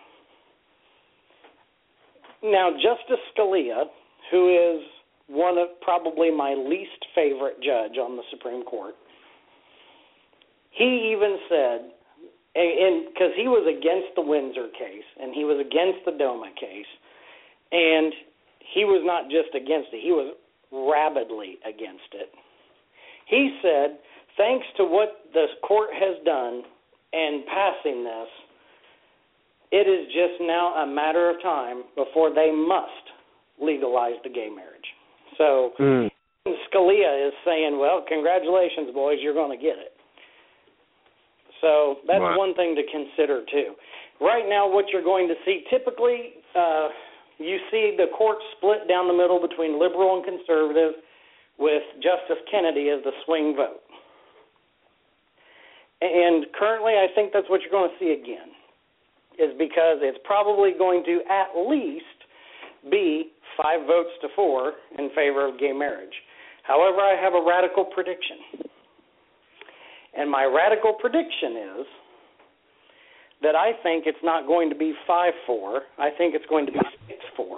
Now, 2.43 2.71
Justice 2.71 3.23
Scalia, 3.35 3.85
who 4.31 4.49
is 4.49 4.83
one 5.27 5.57
of 5.57 5.67
probably 5.81 6.31
my 6.31 6.53
least 6.53 7.05
favorite 7.15 7.57
judge 7.61 7.97
on 7.97 8.15
the 8.15 8.23
Supreme 8.31 8.63
Court, 8.63 8.95
he 10.71 11.11
even 11.13 11.37
said, 11.49 11.91
and 12.55 13.07
because 13.13 13.33
he 13.35 13.47
was 13.47 13.65
against 13.65 14.15
the 14.15 14.21
Windsor 14.21 14.69
case 14.77 15.05
and 15.21 15.33
he 15.33 15.43
was 15.43 15.57
against 15.59 16.05
the 16.05 16.11
DOMA 16.11 16.49
case, 16.59 16.89
and 17.71 18.13
he 18.73 18.85
was 18.85 19.01
not 19.03 19.29
just 19.29 19.53
against 19.55 19.89
it, 19.93 20.01
he 20.01 20.11
was 20.11 20.33
rabidly 20.71 21.57
against 21.65 22.13
it. 22.13 22.29
He 23.27 23.57
said, 23.61 23.99
thanks 24.37 24.65
to 24.77 24.85
what 24.85 25.25
the 25.33 25.45
court 25.67 25.89
has 25.93 26.17
done 26.23 26.63
in 27.13 27.43
passing 27.47 28.03
this, 28.03 28.29
it 29.71 29.87
is 29.87 30.07
just 30.07 30.39
now 30.41 30.83
a 30.83 30.87
matter 30.87 31.29
of 31.29 31.41
time 31.41 31.83
before 31.95 32.33
they 32.33 32.51
must 32.51 33.11
legalize 33.59 34.15
the 34.23 34.29
gay 34.29 34.49
marriage. 34.49 34.93
So 35.37 35.73
Mm. 35.79 36.11
Scalia 36.71 37.27
is 37.27 37.33
saying, 37.43 37.77
well, 37.77 38.01
congratulations, 38.01 38.91
boys, 38.91 39.19
you're 39.21 39.33
going 39.33 39.51
to 39.51 39.61
get 39.61 39.77
it. 39.77 39.93
So 41.59 41.99
that's 42.07 42.21
Right. 42.21 42.37
one 42.37 42.53
thing 42.53 42.75
to 42.75 42.83
consider 42.83 43.41
too. 43.41 43.75
Right 44.19 44.47
now, 44.47 44.67
what 44.67 44.89
you're 44.89 45.01
going 45.01 45.27
to 45.27 45.35
see 45.43 45.65
typically, 45.69 46.35
uh, 46.55 46.89
you 47.37 47.59
see 47.69 47.95
the 47.97 48.07
court 48.07 48.37
split 48.55 48.87
down 48.87 49.07
the 49.07 49.13
middle 49.13 49.39
between 49.39 49.77
liberal 49.77 50.15
and 50.15 50.23
conservative, 50.23 50.95
with 51.57 51.83
Justice 51.99 52.37
Kennedy 52.49 52.89
as 52.89 53.03
the 53.03 53.11
swing 53.25 53.55
vote. 53.55 53.81
And 56.01 56.45
currently, 56.53 56.93
I 56.93 57.07
think 57.15 57.33
that's 57.33 57.49
what 57.49 57.61
you're 57.61 57.71
going 57.71 57.89
to 57.89 57.97
see 57.97 58.11
again, 58.11 58.51
is 59.39 59.51
because 59.57 59.99
it's 60.01 60.17
probably 60.23 60.71
going 60.77 61.03
to 61.05 61.21
at 61.29 61.67
least 61.67 62.05
be 62.89 63.31
five 63.61 63.85
votes 63.87 64.09
to 64.21 64.27
four 64.35 64.73
in 64.97 65.09
favor 65.15 65.47
of 65.47 65.59
gay 65.59 65.73
marriage. 65.73 66.13
However, 66.63 66.99
I 66.99 67.15
have 67.21 67.33
a 67.33 67.43
radical 67.45 67.85
prediction. 67.85 68.69
And 70.17 70.29
my 70.29 70.45
radical 70.45 70.93
prediction 70.93 71.79
is 71.79 71.85
that 73.41 73.55
I 73.55 73.71
think 73.83 74.05
it's 74.07 74.17
not 74.23 74.47
going 74.47 74.69
to 74.69 74.75
be 74.75 74.93
5 75.05 75.33
4. 75.45 75.81
I 75.99 76.09
think 76.17 76.33
it's 76.33 76.45
going 76.49 76.65
to 76.65 76.71
be 76.71 76.79
6 77.07 77.19
4. 77.35 77.57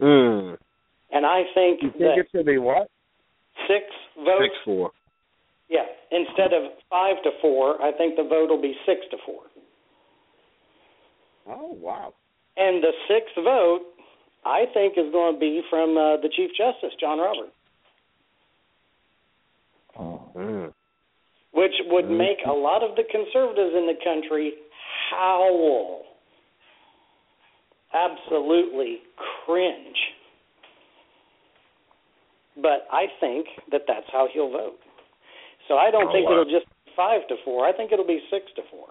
Mm. 0.00 0.56
And 1.12 1.26
I 1.26 1.42
think 1.54 1.82
You 1.82 1.90
think 1.90 2.18
it's 2.18 2.30
gonna 2.32 2.44
be 2.44 2.58
what? 2.58 2.88
6 3.68 3.80
votes, 4.24 4.44
Six 4.44 4.54
four. 4.64 4.90
yeah, 5.68 5.86
instead 6.10 6.52
of 6.52 6.72
5 6.90 7.22
to 7.24 7.30
4, 7.40 7.82
I 7.82 7.92
think 7.96 8.16
the 8.16 8.24
vote 8.24 8.50
will 8.50 8.62
be 8.62 8.74
6 8.86 9.00
to 9.10 9.16
4. 9.26 9.34
Oh 11.48 11.72
wow. 11.80 12.14
And 12.56 12.82
the 12.82 12.92
sixth 13.08 13.34
vote, 13.36 13.80
I 14.44 14.64
think, 14.72 14.94
is 14.96 15.10
going 15.12 15.34
to 15.34 15.40
be 15.40 15.62
from 15.68 15.96
uh, 15.96 16.16
the 16.22 16.28
Chief 16.34 16.50
Justice, 16.56 16.94
John 17.00 17.18
Roberts. 17.18 17.52
Mm. 20.36 20.72
which 21.52 21.74
would 21.86 22.10
make 22.10 22.38
a 22.46 22.52
lot 22.52 22.82
of 22.82 22.96
the 22.96 23.04
conservatives 23.10 23.72
in 23.76 23.86
the 23.86 23.94
country 24.02 24.54
howl. 25.10 26.02
Absolutely 27.94 28.98
cringe. 29.46 29.96
But 32.60 32.88
I 32.90 33.06
think 33.20 33.46
that 33.70 33.82
that's 33.86 34.06
how 34.10 34.26
he'll 34.32 34.50
vote. 34.50 34.78
So 35.68 35.76
I 35.78 35.92
don't 35.92 36.08
Oh, 36.08 36.12
think 36.12 36.26
wow. 36.26 36.32
it'll 36.42 36.50
just 36.50 36.66
be 36.84 36.92
five 36.96 37.26
to 37.28 37.36
four. 37.44 37.64
I 37.66 37.72
think 37.72 37.92
it'll 37.92 38.04
be 38.04 38.20
six 38.30 38.46
to 38.56 38.62
four. 38.70 38.88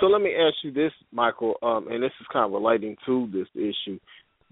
So 0.00 0.06
let 0.06 0.20
me 0.20 0.34
ask 0.34 0.56
you 0.62 0.72
this, 0.72 0.92
Michael, 1.12 1.54
um, 1.62 1.88
and 1.90 2.02
this 2.02 2.12
is 2.20 2.26
kind 2.32 2.44
of 2.44 2.52
relating 2.52 2.96
to 3.06 3.28
this 3.32 3.46
issue. 3.54 3.98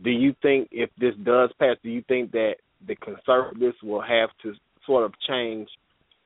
Do 0.03 0.11
you 0.11 0.35
think 0.43 0.69
if 0.71 0.91
this 0.99 1.15
does 1.25 1.51
pass, 1.59 1.77
do 1.83 1.91
you 1.91 2.03
think 2.09 2.33
that 2.33 2.55
the 2.87 2.97
conservatives 2.97 3.77
will 3.83 4.03
have 4.03 4.31
to 4.43 4.55
sort 4.87 5.05
of 5.05 5.13
change 5.29 5.69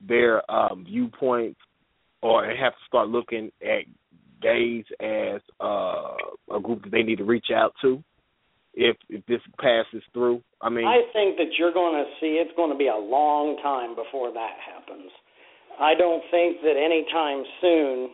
their 0.07 0.49
um, 0.51 0.85
viewpoints 0.85 1.59
or 2.21 2.45
have 2.45 2.73
to 2.73 2.85
start 2.87 3.09
looking 3.09 3.51
at 3.61 3.85
gays 4.41 4.85
as 4.99 5.41
uh, 5.59 6.13
a 6.55 6.59
group 6.61 6.83
that 6.83 6.91
they 6.91 7.03
need 7.03 7.17
to 7.17 7.23
reach 7.23 7.47
out 7.53 7.73
to 7.81 8.03
if 8.73 8.95
if 9.09 9.25
this 9.25 9.41
passes 9.59 10.03
through? 10.13 10.41
I 10.61 10.69
mean, 10.69 10.85
I 10.85 11.01
think 11.13 11.37
that 11.37 11.57
you're 11.57 11.73
going 11.73 11.93
to 11.93 12.09
see 12.19 12.37
it's 12.37 12.55
going 12.55 12.71
to 12.71 12.77
be 12.77 12.87
a 12.87 12.97
long 12.97 13.57
time 13.61 13.95
before 13.95 14.31
that 14.33 14.55
happens. 14.61 15.11
I 15.79 15.93
don't 15.93 16.23
think 16.31 16.61
that 16.61 16.73
anytime 16.77 17.43
soon 17.61 18.09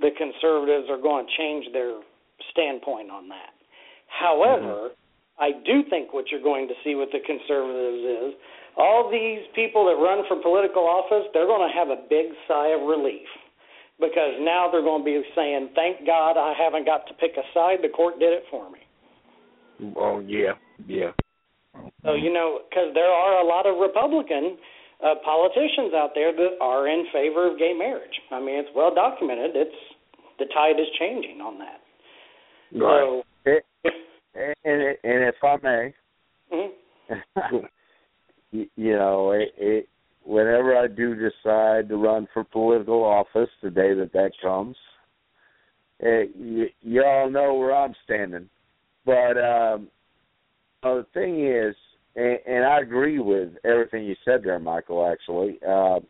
the 0.00 0.10
conservatives 0.16 0.88
are 0.90 1.00
going 1.00 1.26
to 1.26 1.32
change 1.36 1.66
their 1.72 2.00
standpoint 2.52 3.10
on 3.10 3.28
that. 3.28 3.52
However, 4.08 4.90
I 5.38 5.52
do 5.64 5.82
think 5.88 6.12
what 6.12 6.30
you're 6.30 6.42
going 6.42 6.68
to 6.68 6.74
see 6.84 6.94
with 6.94 7.08
the 7.12 7.20
conservatives 7.24 8.02
is 8.04 8.30
all 8.76 9.10
these 9.10 9.44
people 9.54 9.86
that 9.86 9.96
run 9.96 10.24
for 10.28 10.40
political 10.40 10.84
office, 10.84 11.28
they're 11.32 11.46
going 11.46 11.66
to 11.66 11.74
have 11.74 11.88
a 11.88 12.00
big 12.08 12.32
sigh 12.48 12.72
of 12.76 12.82
relief 12.86 13.28
because 14.00 14.36
now 14.40 14.68
they're 14.72 14.84
going 14.84 15.02
to 15.02 15.04
be 15.04 15.20
saying, 15.36 15.70
"Thank 15.74 16.06
God 16.06 16.36
I 16.36 16.54
haven't 16.56 16.86
got 16.86 17.06
to 17.08 17.14
pick 17.14 17.36
a 17.36 17.44
side. 17.52 17.78
The 17.82 17.88
court 17.88 18.18
did 18.18 18.32
it 18.32 18.44
for 18.50 18.70
me." 18.70 18.80
oh 19.96 20.20
yeah, 20.20 20.56
yeah, 20.86 21.12
So 22.04 22.14
you 22.14 22.32
know, 22.32 22.60
because 22.68 22.92
there 22.94 23.10
are 23.10 23.40
a 23.40 23.46
lot 23.46 23.66
of 23.66 23.78
Republican 23.78 24.56
uh, 25.04 25.14
politicians 25.24 25.92
out 25.94 26.12
there 26.14 26.32
that 26.32 26.60
are 26.60 26.88
in 26.88 27.06
favor 27.12 27.50
of 27.50 27.58
gay 27.58 27.72
marriage. 27.72 28.20
I 28.30 28.40
mean, 28.40 28.56
it's 28.60 28.68
well 28.74 28.94
documented. 28.94 29.52
It's 29.54 29.80
the 30.40 30.46
tide 30.46 30.80
is 30.80 30.88
changing 30.98 31.40
on 31.40 31.58
that. 31.58 31.80
Right. 32.74 33.22
It, 33.46 33.64
and 34.64 34.82
and 35.04 35.24
if 35.24 35.36
I 35.44 35.56
may, 35.62 35.94
Mm-hmm. 36.52 37.56
you, 38.52 38.66
you 38.76 38.92
know, 38.92 39.32
it, 39.32 39.54
it 39.56 39.88
whenever 40.24 40.76
I 40.76 40.86
do 40.88 41.14
decide 41.14 41.88
to 41.88 41.96
run 41.96 42.28
for 42.32 42.44
political 42.44 43.02
office, 43.02 43.50
the 43.62 43.70
day 43.70 43.94
that 43.94 44.12
that 44.12 44.32
comes, 44.42 44.76
it, 46.00 46.30
you, 46.36 46.66
you 46.82 47.04
all 47.04 47.30
know 47.30 47.54
where 47.54 47.74
I'm 47.74 47.94
standing. 48.04 48.48
But 49.06 49.38
um, 49.38 49.88
uh, 50.82 50.96
the 50.96 51.06
thing 51.14 51.46
is, 51.46 51.74
and, 52.16 52.38
and 52.46 52.64
I 52.64 52.80
agree 52.80 53.18
with 53.18 53.50
everything 53.64 54.04
you 54.04 54.16
said 54.24 54.42
there, 54.44 54.58
Michael. 54.58 55.10
Actually, 55.10 55.58
uh, 55.66 56.00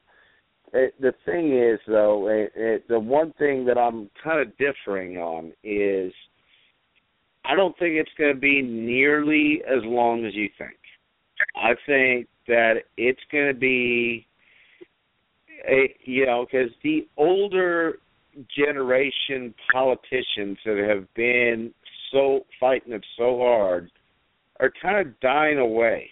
it, 0.72 0.94
the 1.00 1.12
thing 1.24 1.56
is, 1.56 1.80
though, 1.86 2.28
it, 2.28 2.52
it, 2.54 2.88
the 2.88 2.98
one 2.98 3.32
thing 3.38 3.64
that 3.66 3.78
I'm 3.78 4.10
kind 4.22 4.40
of 4.40 4.56
differing 4.58 5.16
on 5.18 5.52
is, 5.64 6.12
I 7.44 7.54
don't 7.54 7.76
think 7.78 7.94
it's 7.94 8.10
going 8.18 8.34
to 8.34 8.40
be 8.40 8.62
nearly 8.62 9.62
as 9.66 9.82
long 9.84 10.24
as 10.24 10.34
you 10.34 10.48
think. 10.58 10.76
I 11.56 11.74
think 11.86 12.28
that 12.48 12.82
it's 12.96 13.20
going 13.32 13.48
to 13.48 13.58
be, 13.58 14.26
a, 15.68 15.94
you 16.04 16.26
know, 16.26 16.46
because 16.50 16.70
the 16.82 17.08
older 17.16 17.98
generation 18.56 19.54
politicians 19.72 20.58
that 20.64 20.86
have 20.88 21.12
been 21.14 21.72
so 22.12 22.40
fighting 22.58 22.92
it 22.92 23.04
so 23.16 23.38
hard 23.38 23.90
are 24.60 24.72
kind 24.82 25.06
of 25.06 25.18
dying 25.20 25.58
away. 25.58 26.10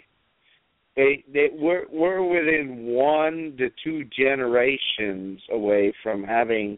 They 0.98 1.22
they 1.32 1.50
we're 1.52 1.84
we're 1.92 2.24
within 2.24 2.86
one 2.86 3.54
to 3.58 3.70
two 3.84 4.04
generations 4.18 5.40
away 5.52 5.94
from 6.02 6.24
having 6.24 6.76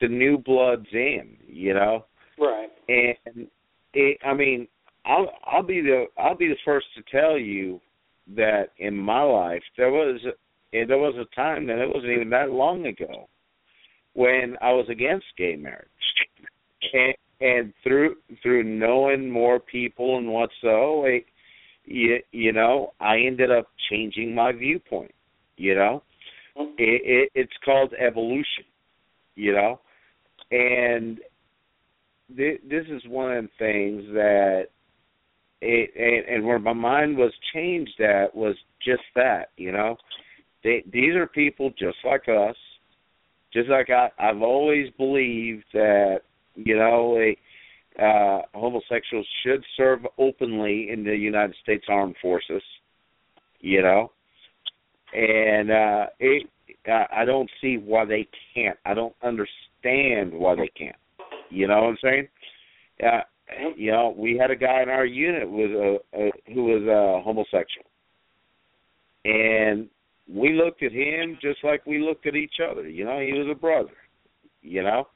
the 0.00 0.08
new 0.08 0.36
bloods 0.36 0.88
in, 0.92 1.36
you 1.46 1.72
know. 1.72 2.04
Right. 2.36 2.70
And 2.88 3.46
it, 3.94 4.18
I 4.26 4.34
mean, 4.34 4.66
I'll 5.06 5.30
I'll 5.46 5.62
be 5.62 5.80
the 5.80 6.06
I'll 6.18 6.36
be 6.36 6.48
the 6.48 6.56
first 6.64 6.86
to 6.96 7.04
tell 7.16 7.38
you 7.38 7.80
that 8.34 8.70
in 8.78 8.96
my 8.96 9.22
life 9.22 9.62
there 9.76 9.92
was 9.92 10.20
a, 10.26 10.84
there 10.84 10.98
was 10.98 11.14
a 11.14 11.32
time 11.36 11.68
that 11.68 11.78
it 11.78 11.86
wasn't 11.86 12.12
even 12.12 12.30
that 12.30 12.50
long 12.50 12.86
ago 12.86 13.28
when 14.14 14.56
I 14.60 14.72
was 14.72 14.86
against 14.90 15.26
gay 15.38 15.54
marriage, 15.54 15.86
and, 16.92 17.14
and 17.40 17.72
through 17.84 18.16
through 18.42 18.64
knowing 18.64 19.30
more 19.30 19.60
people 19.60 20.18
and 20.18 20.26
what 20.26 20.50
so, 20.60 21.04
it, 21.04 21.26
you, 21.84 22.18
you 22.32 22.52
know, 22.52 22.92
I 23.00 23.18
ended 23.18 23.50
up 23.50 23.68
changing 23.90 24.34
my 24.34 24.52
viewpoint. 24.52 25.12
You 25.56 25.74
know, 25.74 26.02
it, 26.56 26.72
it, 26.78 27.30
it's 27.34 27.52
called 27.64 27.92
evolution. 27.94 28.64
You 29.34 29.52
know, 29.52 29.80
and 30.50 31.18
th- 32.36 32.60
this 32.68 32.84
is 32.88 33.02
one 33.08 33.32
of 33.32 33.44
the 33.44 33.50
things 33.58 34.04
that 34.12 34.64
it 35.62 35.90
and, 35.96 36.36
and 36.36 36.46
where 36.46 36.58
my 36.58 36.72
mind 36.72 37.16
was 37.16 37.32
changed 37.54 38.00
at 38.00 38.34
was 38.34 38.56
just 38.84 39.02
that. 39.14 39.50
You 39.56 39.72
know, 39.72 39.96
they, 40.64 40.84
these 40.92 41.14
are 41.14 41.26
people 41.26 41.70
just 41.78 41.96
like 42.04 42.28
us. 42.28 42.56
Just 43.52 43.68
like 43.68 43.90
I, 43.90 44.08
I've 44.18 44.42
always 44.42 44.90
believed 44.96 45.64
that 45.72 46.20
you 46.56 46.76
know 46.76 47.16
a 47.18 47.36
uh, 48.00 48.42
homosexuals 48.54 49.26
should 49.44 49.64
serve 49.76 50.00
openly 50.18 50.88
in 50.90 51.04
the 51.04 51.16
United 51.16 51.56
States 51.62 51.84
Armed 51.88 52.16
Forces. 52.20 52.62
You 53.60 53.82
know, 53.82 54.12
and 55.12 55.70
uh, 55.70 56.06
it, 56.18 56.48
I 56.88 57.24
don't 57.24 57.50
see 57.60 57.76
why 57.76 58.04
they 58.04 58.26
can't. 58.54 58.78
I 58.84 58.94
don't 58.94 59.14
understand 59.22 60.32
why 60.32 60.56
they 60.56 60.70
can't. 60.76 60.96
You 61.50 61.68
know 61.68 61.82
what 61.82 61.90
I'm 61.90 61.98
saying? 62.02 62.28
Uh, 63.04 63.20
you 63.76 63.92
know, 63.92 64.14
we 64.16 64.36
had 64.36 64.50
a 64.50 64.56
guy 64.56 64.82
in 64.82 64.88
our 64.88 65.04
unit 65.04 65.50
with 65.50 65.70
a, 65.70 65.98
a 66.14 66.30
who 66.52 66.64
was 66.64 66.82
a 66.82 67.22
homosexual, 67.22 67.86
and 69.24 69.88
we 70.28 70.54
looked 70.54 70.82
at 70.82 70.92
him 70.92 71.38
just 71.40 71.62
like 71.62 71.84
we 71.86 71.98
looked 71.98 72.26
at 72.26 72.34
each 72.34 72.54
other. 72.66 72.88
You 72.88 73.04
know, 73.04 73.20
he 73.20 73.32
was 73.32 73.48
a 73.50 73.58
brother. 73.58 73.92
You 74.62 74.82
know, 74.82 75.08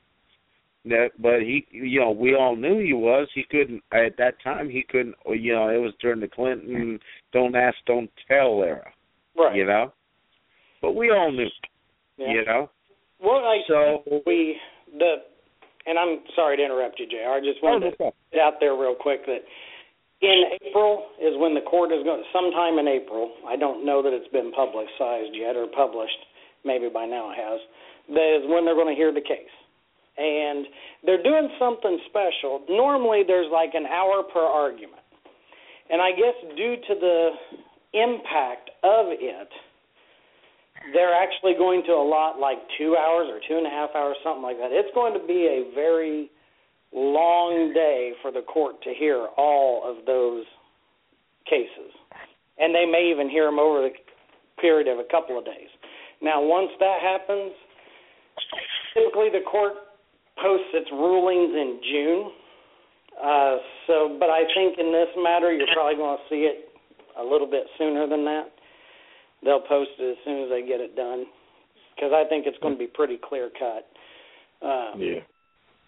that 0.88 1.10
but 1.18 1.40
he 1.40 1.66
you 1.70 2.00
know 2.00 2.10
we 2.10 2.34
all 2.34 2.56
knew 2.56 2.78
he 2.78 2.92
was 2.92 3.28
he 3.34 3.44
couldn't 3.50 3.82
at 3.92 4.16
that 4.18 4.34
time 4.42 4.68
he 4.68 4.82
couldn't 4.88 5.14
you 5.28 5.52
know 5.54 5.68
it 5.68 5.78
was 5.78 5.92
during 6.00 6.20
the 6.20 6.28
clinton 6.28 6.98
don't 7.32 7.54
ask 7.56 7.76
don't 7.86 8.10
tell 8.28 8.62
era 8.62 8.90
right 9.38 9.54
you 9.56 9.64
know 9.66 9.92
but 10.82 10.92
we 10.92 11.10
all 11.10 11.32
knew 11.32 11.48
Yeah. 12.18 12.32
you 12.32 12.44
know 12.44 12.70
Well, 13.20 13.44
I 13.44 13.58
So- 13.66 14.02
we 14.26 14.58
the 14.98 15.22
and 15.86 15.98
I'm 15.98 16.18
sorry 16.34 16.56
to 16.56 16.64
interrupt 16.64 16.98
you, 16.98 17.06
Jr. 17.06 17.30
I 17.30 17.38
just 17.40 17.60
Oh, 17.62 17.66
no 17.66 17.72
wanted 17.78 17.96
to 17.98 18.10
get 18.32 18.40
out 18.42 18.54
there 18.58 18.74
real 18.74 18.94
quick 18.96 19.24
that 19.26 19.42
in 20.20 20.58
April 20.66 21.06
is 21.22 21.36
when 21.38 21.54
the 21.54 21.60
court 21.62 21.92
is 21.92 22.02
going. 22.02 22.24
Sometime 22.32 22.78
in 22.80 22.88
April, 22.88 23.30
I 23.46 23.54
don't 23.54 23.84
know 23.86 24.02
that 24.02 24.12
it's 24.12 24.26
been 24.32 24.50
publicized 24.50 25.30
yet 25.34 25.54
or 25.54 25.66
published. 25.68 26.18
Maybe 26.64 26.88
by 26.88 27.06
now 27.06 27.30
it 27.30 27.36
has. 27.38 27.60
That 28.08 28.30
is 28.42 28.50
when 28.50 28.64
they're 28.64 28.74
going 28.74 28.90
to 28.90 28.98
hear 28.98 29.12
the 29.14 29.20
case, 29.20 29.52
and 30.18 30.66
they're 31.04 31.22
doing 31.22 31.48
something 31.58 31.98
special. 32.08 32.64
Normally, 32.68 33.22
there's 33.26 33.50
like 33.52 33.74
an 33.74 33.86
hour 33.86 34.22
per 34.22 34.40
argument, 34.40 35.02
and 35.90 36.00
I 36.00 36.10
guess 36.10 36.34
due 36.56 36.76
to 36.76 36.94
the 36.94 37.30
impact 37.94 38.70
of 38.82 39.06
it, 39.10 39.48
they're 40.92 41.14
actually 41.14 41.54
going 41.58 41.82
to 41.86 41.92
allot 41.92 42.38
like 42.38 42.58
two 42.78 42.96
hours 42.96 43.28
or 43.30 43.40
two 43.48 43.56
and 43.56 43.66
a 43.66 43.70
half 43.70 43.90
hours, 43.94 44.16
something 44.22 44.42
like 44.42 44.58
that. 44.58 44.70
It's 44.70 44.92
going 44.94 45.18
to 45.18 45.26
be 45.26 45.48
a 45.48 45.74
very 45.74 46.30
long 46.92 47.72
day 47.74 48.12
for 48.22 48.30
the 48.30 48.42
court 48.42 48.82
to 48.82 48.94
hear 48.94 49.26
all 49.36 49.82
of 49.84 50.06
those 50.06 50.44
cases, 51.44 51.92
and 52.58 52.74
they 52.74 52.86
may 52.86 53.10
even 53.10 53.28
hear 53.28 53.46
them 53.46 53.58
over 53.58 53.82
the 53.82 53.90
period 54.60 54.88
of 54.88 54.98
a 54.98 55.08
couple 55.10 55.38
of 55.38 55.44
days. 55.44 55.68
Now, 56.22 56.42
once 56.42 56.70
that 56.80 56.98
happens, 57.02 57.52
typically 58.94 59.28
the 59.28 59.44
court 59.44 59.74
posts 60.40 60.68
its 60.74 60.90
rulings 60.92 61.54
in 61.54 61.80
June. 61.90 62.30
Uh, 63.16 63.56
so, 63.86 64.16
but 64.20 64.28
I 64.28 64.44
think 64.54 64.78
in 64.78 64.92
this 64.92 65.08
matter, 65.16 65.52
you're 65.52 65.68
probably 65.72 65.96
going 65.96 66.18
to 66.18 66.24
see 66.28 66.44
it 66.44 66.68
a 67.18 67.24
little 67.24 67.48
bit 67.48 67.64
sooner 67.78 68.06
than 68.06 68.24
that. 68.24 68.52
They'll 69.42 69.64
post 69.64 69.90
it 69.98 70.12
as 70.12 70.18
soon 70.24 70.44
as 70.44 70.50
they 70.50 70.60
get 70.66 70.80
it 70.80 70.96
done, 70.96 71.24
because 71.94 72.12
I 72.12 72.28
think 72.28 72.44
it's 72.46 72.58
going 72.60 72.74
to 72.74 72.78
be 72.78 72.88
pretty 72.88 73.16
clear 73.16 73.50
cut. 73.58 73.88
Um, 74.60 75.00
Yeah. 75.00 75.20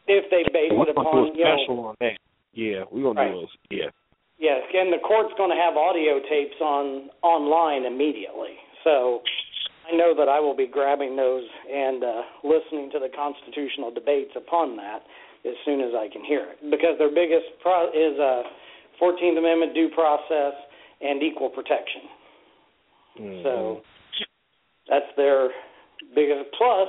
If 0.08 0.24
they 0.32 0.40
base 0.56 0.72
it 0.72 0.88
upon, 0.88 1.04
do 1.04 1.32
a 1.32 1.36
you 1.36 1.44
know, 1.44 1.92
on 1.92 1.96
that. 2.00 2.16
Yeah, 2.54 2.84
we're 2.90 3.12
gonna 3.12 3.20
Right. 3.20 3.30
do 3.30 3.44
a 3.44 3.74
yeah. 3.76 3.90
Yes, 4.38 4.62
and 4.72 4.90
the 4.90 5.04
court's 5.04 5.34
going 5.36 5.50
to 5.50 5.56
have 5.60 5.76
audio 5.76 6.18
tapes 6.30 6.56
on 6.62 7.10
online 7.20 7.84
immediately. 7.84 8.56
So 8.84 9.20
I 9.90 9.96
know 9.96 10.14
that 10.16 10.28
I 10.28 10.38
will 10.40 10.56
be 10.56 10.66
grabbing 10.66 11.16
those 11.16 11.44
and 11.72 12.04
uh, 12.04 12.22
listening 12.44 12.90
to 12.92 12.98
the 12.98 13.08
constitutional 13.14 13.92
debates 13.92 14.32
upon 14.36 14.76
that 14.76 15.00
as 15.46 15.54
soon 15.64 15.80
as 15.80 15.92
I 15.96 16.08
can 16.12 16.24
hear 16.24 16.44
it, 16.52 16.70
because 16.70 16.98
their 16.98 17.08
biggest 17.14 17.46
pro- 17.62 17.88
is 17.88 18.18
uh, 18.18 18.42
14th 19.00 19.38
Amendment 19.38 19.74
due 19.74 19.88
process 19.94 20.52
and 21.00 21.22
equal 21.22 21.48
protection. 21.48 22.02
So 23.42 23.80
that's 24.88 25.10
their 25.16 25.50
biggest 26.14 26.50
plus. 26.56 26.88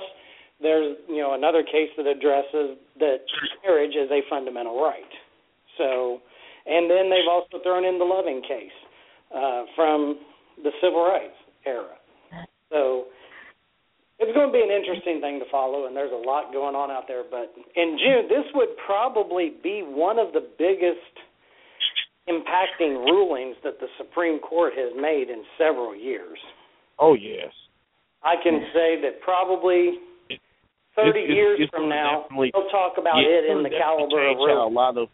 There's 0.61 0.97
you 1.07 1.17
know 1.17 1.35
another 1.35 1.63
case 1.63 1.89
that 1.97 2.05
addresses 2.05 2.77
that 2.99 3.17
marriage 3.63 3.95
is 3.95 4.09
a 4.11 4.21
fundamental 4.29 4.81
right. 4.81 5.13
So, 5.77 6.19
and 6.65 6.89
then 6.89 7.09
they've 7.09 7.29
also 7.29 7.63
thrown 7.63 7.85
in 7.85 7.97
the 7.97 8.05
Loving 8.05 8.41
case 8.41 8.77
uh, 9.33 9.63
from 9.75 10.19
the 10.63 10.71
civil 10.81 11.03
rights 11.03 11.37
era. 11.65 11.95
So 12.71 13.05
it's 14.19 14.33
going 14.33 14.47
to 14.47 14.53
be 14.53 14.61
an 14.61 14.69
interesting 14.71 15.21
thing 15.21 15.39
to 15.39 15.45
follow, 15.49 15.87
and 15.87 15.95
there's 15.95 16.11
a 16.11 16.27
lot 16.27 16.51
going 16.53 16.75
on 16.75 16.91
out 16.91 17.05
there. 17.07 17.23
But 17.29 17.53
in 17.75 17.97
June, 17.97 18.27
this 18.29 18.45
would 18.53 18.69
probably 18.85 19.53
be 19.63 19.81
one 19.81 20.19
of 20.19 20.33
the 20.33 20.45
biggest 20.57 20.99
impacting 22.27 23.03
rulings 23.09 23.55
that 23.63 23.79
the 23.79 23.87
Supreme 23.97 24.39
Court 24.39 24.73
has 24.77 24.91
made 24.95 25.29
in 25.29 25.43
several 25.57 25.95
years. 25.95 26.37
Oh 26.99 27.13
yes. 27.15 27.49
I 28.21 28.35
can 28.43 28.59
say 28.73 29.01
that 29.01 29.21
probably 29.21 29.97
30 30.95 31.09
It's- 31.23 31.29
years 31.35 31.59
it's 31.61 31.71
from 31.71 31.87
now, 31.89 32.27
they'll 32.29 32.69
talk 32.69 32.97
about 32.97 33.17
Yeah, 33.23 33.29
it 33.39 33.45
in 33.45 33.63
the 33.63 33.69
caliber 33.69 34.03
of 34.05 34.09
definitely 34.11 34.35
change 34.35 34.37
how 34.37 34.45
ruling. 34.45 34.73
a 34.73 34.75
lot 34.75 34.97
of 34.97 35.09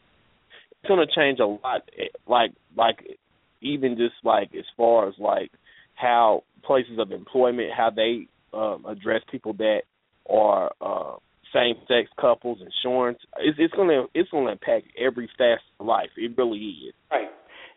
it's 0.81 0.87
gonna 0.89 1.05
change 1.07 1.39
a 1.39 1.45
lot 1.45 1.87
eh, 1.97 2.07
like 2.27 2.51
like 2.75 3.17
even 3.61 3.95
just 3.97 4.15
like 4.23 4.53
as 4.55 4.65
far 4.75 5.07
as 5.07 5.17
like 5.19 5.51
how 5.95 6.43
places 6.63 6.97
of 6.99 7.11
employment 7.11 7.69
how 7.75 7.89
they 7.89 8.27
um 8.53 8.85
address 8.87 9.21
people 9.31 9.53
that 9.53 9.81
are 10.29 10.71
uh 10.81 11.15
same 11.53 11.75
sex 11.87 12.09
couples 12.19 12.59
insurance 12.59 13.19
it's 13.37 13.57
it's 13.59 13.73
gonna 13.73 14.03
it's 14.13 14.29
gonna 14.29 14.51
impact 14.51 14.87
every 14.99 15.29
facet 15.37 15.61
of 15.79 15.85
life 15.85 16.09
it 16.17 16.31
really 16.37 16.57
is 16.57 16.93
Right. 17.11 17.29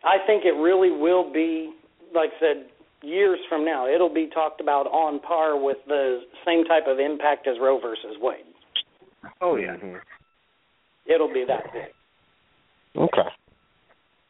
I 0.03 0.25
think 0.25 0.45
it 0.45 0.57
really 0.59 0.91
will 0.91 1.31
be, 1.31 1.73
like 2.13 2.29
I 2.37 2.39
said, 2.39 2.65
years 3.01 3.39
from 3.49 3.65
now, 3.65 3.87
it'll 3.87 4.13
be 4.13 4.29
talked 4.33 4.61
about 4.61 4.87
on 4.87 5.19
par 5.19 5.61
with 5.61 5.77
the 5.87 6.21
same 6.45 6.63
type 6.65 6.83
of 6.87 6.99
impact 6.99 7.47
as 7.47 7.55
Roe 7.61 7.79
versus 7.79 8.15
Wade. 8.19 8.45
Oh 9.41 9.55
yeah. 9.55 9.75
It'll 11.05 11.33
be 11.33 11.43
that 11.47 11.63
big. 11.73 13.01
Okay. 13.01 13.29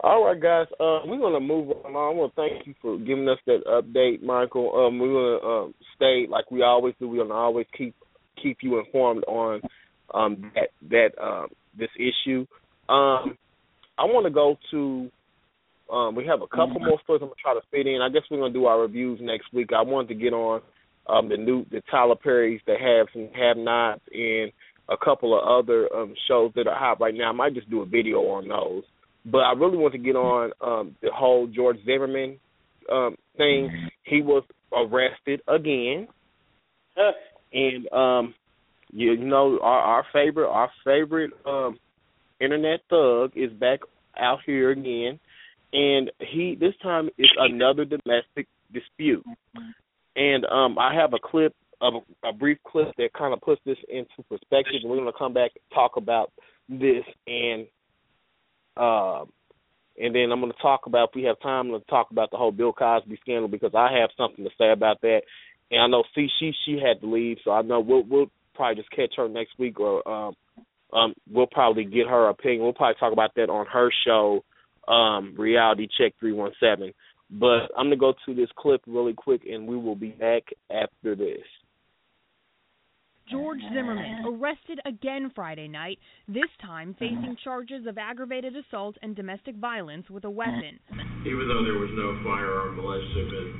All 0.02 0.26
right, 0.26 0.40
guys. 0.40 0.68
Uh, 0.80 1.02
we're 1.06 1.20
gonna 1.20 1.42
move 1.42 1.72
on. 1.72 1.88
I 1.88 2.16
want 2.16 2.34
to 2.34 2.42
thank 2.42 2.66
you 2.66 2.74
for 2.82 2.98
giving 2.98 3.28
us 3.28 3.38
that 3.46 3.66
update, 3.68 4.24
Michael. 4.24 4.74
Um, 4.74 4.98
we're 4.98 5.40
gonna 5.40 5.46
um, 5.46 5.74
stay 5.96 6.26
like 6.30 6.50
we 6.52 6.62
always 6.62 6.96
do. 7.00 7.10
We're 7.10 7.24
gonna 7.24 7.34
always 7.34 7.66
keep 7.78 7.94
keep 8.42 8.60
you 8.62 8.80
informed 8.80 9.26
on 9.26 9.62
um, 10.14 10.52
that 10.56 10.70
that 10.90 11.22
um, 11.22 11.48
this 11.78 11.90
issue. 11.98 12.46
Um, 12.88 13.38
I 13.98 14.06
want 14.06 14.26
to 14.26 14.32
go 14.32 14.58
to. 14.72 15.12
Um, 15.94 16.16
we 16.16 16.26
have 16.28 16.42
a 16.44 16.48
couple 16.48 16.80
more 16.80 17.00
stories. 17.04 17.22
I'm 17.22 17.28
gonna 17.28 17.36
try 17.42 17.54
to 17.54 17.62
fit 17.70 17.86
in. 17.86 18.02
I 18.02 18.08
guess 18.08 18.22
we're 18.32 18.40
gonna 18.40 18.54
do 18.54 18.68
our 18.68 18.80
reviews 18.80 19.20
next 19.22 19.52
week. 19.52 19.72
I 19.76 19.82
wanted 19.82 20.08
to 20.10 20.16
get 20.16 20.32
on 20.32 20.62
um, 21.08 21.28
the 21.28 21.36
new 21.36 21.66
the 21.72 21.82
Tyler 21.92 22.16
Perry's, 22.16 22.62
the 22.66 22.76
haves 22.80 23.10
and 23.16 23.36
have 23.36 23.58
nots, 23.58 24.02
and 24.14 24.54
a 24.88 24.96
couple 24.96 25.38
of 25.38 25.46
other 25.46 25.94
um, 25.94 26.14
shows 26.30 26.54
that 26.56 26.68
are 26.68 26.80
hot 26.80 27.02
right 27.02 27.14
now. 27.14 27.30
I 27.30 27.34
might 27.34 27.54
just 27.54 27.70
do 27.70 27.82
a 27.82 27.86
video 27.86 28.20
on 28.20 28.48
those. 28.48 28.84
But 29.26 29.40
I 29.40 29.54
really 29.54 29.78
want 29.78 29.94
to 29.94 30.00
get 30.00 30.16
on 30.16 30.52
um, 30.62 30.96
the 31.02 31.10
whole 31.14 31.48
George 31.48 31.78
Zimmerman 31.86 32.40
um, 32.92 33.16
thing. 33.38 33.90
He 34.04 34.22
was 34.22 34.44
arrested 34.76 35.42
again, 35.48 36.08
and 37.54 37.92
um, 37.94 38.34
you 38.92 39.18
know 39.18 39.60
our, 39.62 39.80
our 39.80 40.06
favorite 40.14 40.50
our 40.50 40.72
favorite 40.84 41.32
um, 41.46 41.78
internet 42.40 42.82
thug 42.90 43.32
is 43.36 43.52
back 43.54 43.80
out 44.18 44.40
here 44.46 44.72
again, 44.72 45.20
and 45.74 46.12
he 46.20 46.56
this 46.60 46.74
time 46.82 47.10
it's 47.18 47.32
another 47.38 47.86
domestic 47.86 48.48
dispute. 48.74 49.26
And 50.16 50.46
um, 50.46 50.78
I 50.78 50.94
have 50.96 51.14
a 51.14 51.20
clip 51.24 51.54
of 51.82 51.94
a, 52.24 52.30
a 52.30 52.34
brief 52.34 52.58
clip 52.68 52.90
that 52.98 53.14
kind 53.14 53.34
of 53.34 53.42
puts 53.42 53.62
this 53.66 53.78
into 53.90 54.24
perspective, 54.30 54.82
and 54.82 54.90
we're 54.90 54.98
going 54.98 55.12
to 55.12 55.18
come 55.18 55.34
back 55.34 55.52
and 55.56 55.64
talk 55.74 55.98
about 55.98 56.32
this 56.68 57.04
and 57.28 57.68
um, 58.80 59.30
and 59.98 60.16
then 60.16 60.32
I'm 60.32 60.40
going 60.40 60.54
to 60.54 60.62
talk 60.62 60.86
about, 60.86 61.10
if 61.10 61.16
we 61.16 61.24
have 61.24 61.40
time, 61.42 61.70
to 61.72 61.80
talk 61.90 62.12
about 62.12 62.32
the 62.32 62.38
whole 62.38 62.52
Bill 62.52 62.72
Cosby 62.72 63.18
scandal 63.22 63.50
because 63.50 63.74
I 63.76 64.00
have 64.00 64.10
something 64.18 64.46
to 64.46 64.52
say 64.58 64.72
about 64.72 65.02
that. 65.02 65.22
And 65.72 65.82
I 65.82 65.88
know, 65.88 66.04
Cie, 66.16 66.32
she 66.40 66.54
she 66.66 66.80
had 66.80 67.02
to 67.02 67.12
leave, 67.12 67.38
so 67.44 67.52
I 67.52 67.62
know 67.62 67.80
we'll 67.80 68.04
we'll 68.04 68.32
probably 68.56 68.82
just 68.82 68.92
catch 68.92 69.14
her 69.18 69.30
next 69.30 69.60
week, 69.60 69.80
or 69.80 70.08
um, 70.08 70.36
um, 70.94 71.14
we'll 71.30 71.48
probably 71.48 71.84
get 71.84 72.08
her 72.08 72.30
opinion. 72.30 72.64
We'll 72.64 72.74
probably 72.74 73.00
talk 73.00 73.14
about 73.14 73.36
that 73.36 73.50
on 73.50 73.68
her 73.68 73.92
show, 74.06 74.44
um, 74.88 75.36
Reality 75.38 75.88
Check 76.00 76.14
three 76.20 76.34
one 76.34 76.54
seven. 76.60 76.94
But 77.30 77.70
I'm 77.78 77.86
gonna 77.86 77.98
go 77.98 78.14
to 78.26 78.34
this 78.34 78.50
clip 78.58 78.82
really 78.88 79.14
quick, 79.14 79.42
and 79.46 79.68
we 79.68 79.78
will 79.78 79.96
be 79.96 80.10
back 80.10 80.44
after 80.72 81.16
this. 81.16 81.44
George 83.30 83.62
Zimmerman 83.74 84.26
uh-huh. 84.26 84.34
arrested 84.34 84.80
again 84.86 85.32
Friday 85.36 85.68
night, 85.68 86.00
this 86.28 86.50
time 86.62 86.96
facing 86.98 87.38
uh-huh. 87.38 87.44
charges 87.44 87.86
of 87.86 87.98
aggravated 87.98 88.56
assault 88.56 88.98
and 89.02 89.16
domestic 89.16 89.56
violence 89.56 90.10
with 90.10 90.26
a 90.26 90.30
weapon. 90.30 90.82
Even 91.26 91.46
though 91.46 91.64
there 91.64 91.78
was 91.78 91.94
no 91.94 92.18
firearm 92.26 92.80
alleged 92.80 93.06
to 93.14 93.20
have 93.22 93.32
been 93.32 93.54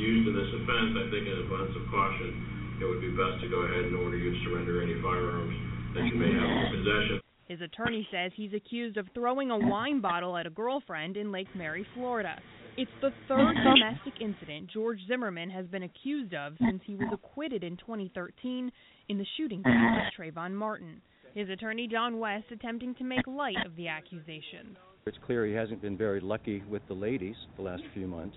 used 0.00 0.28
in 0.28 0.34
this 0.34 0.50
offense, 0.56 0.92
I 0.96 1.04
think 1.12 1.24
in 1.28 1.36
abundance 1.44 1.76
of 1.76 1.84
caution, 1.92 2.78
it 2.80 2.86
would 2.88 3.04
be 3.04 3.12
best 3.12 3.44
to 3.44 3.48
go 3.52 3.68
ahead 3.68 3.92
and 3.92 3.96
order 4.00 4.16
you 4.16 4.32
to 4.32 4.38
surrender 4.48 4.80
any 4.80 4.96
firearms 5.04 5.52
that 5.94 6.04
you 6.08 6.16
may 6.16 6.32
have 6.32 6.48
in 6.48 6.80
possession. 6.80 7.20
His 7.50 7.60
attorney 7.60 8.06
says 8.12 8.30
he's 8.36 8.54
accused 8.54 8.96
of 8.96 9.08
throwing 9.12 9.50
a 9.50 9.58
wine 9.58 10.00
bottle 10.00 10.36
at 10.36 10.46
a 10.46 10.50
girlfriend 10.50 11.16
in 11.16 11.32
Lake 11.32 11.48
Mary, 11.54 11.84
Florida. 11.94 12.38
It's 12.80 12.90
the 13.02 13.10
third 13.28 13.56
domestic 13.62 14.22
incident 14.22 14.70
George 14.72 15.00
Zimmerman 15.06 15.50
has 15.50 15.66
been 15.66 15.82
accused 15.82 16.32
of 16.32 16.54
since 16.58 16.80
he 16.86 16.94
was 16.94 17.08
acquitted 17.12 17.62
in 17.62 17.76
2013 17.76 18.72
in 19.10 19.18
the 19.18 19.26
shooting 19.36 19.60
death 19.60 19.74
of 19.74 20.12
Trayvon 20.18 20.54
Martin. 20.54 21.02
His 21.34 21.50
attorney 21.50 21.86
Don 21.86 22.18
West 22.18 22.46
attempting 22.50 22.94
to 22.94 23.04
make 23.04 23.26
light 23.26 23.58
of 23.66 23.76
the 23.76 23.88
accusations. 23.88 24.78
It's 25.04 25.18
clear 25.26 25.44
he 25.44 25.52
hasn't 25.52 25.82
been 25.82 25.98
very 25.98 26.20
lucky 26.20 26.62
with 26.70 26.80
the 26.88 26.94
ladies 26.94 27.36
the 27.58 27.62
last 27.62 27.82
few 27.92 28.06
months. 28.06 28.36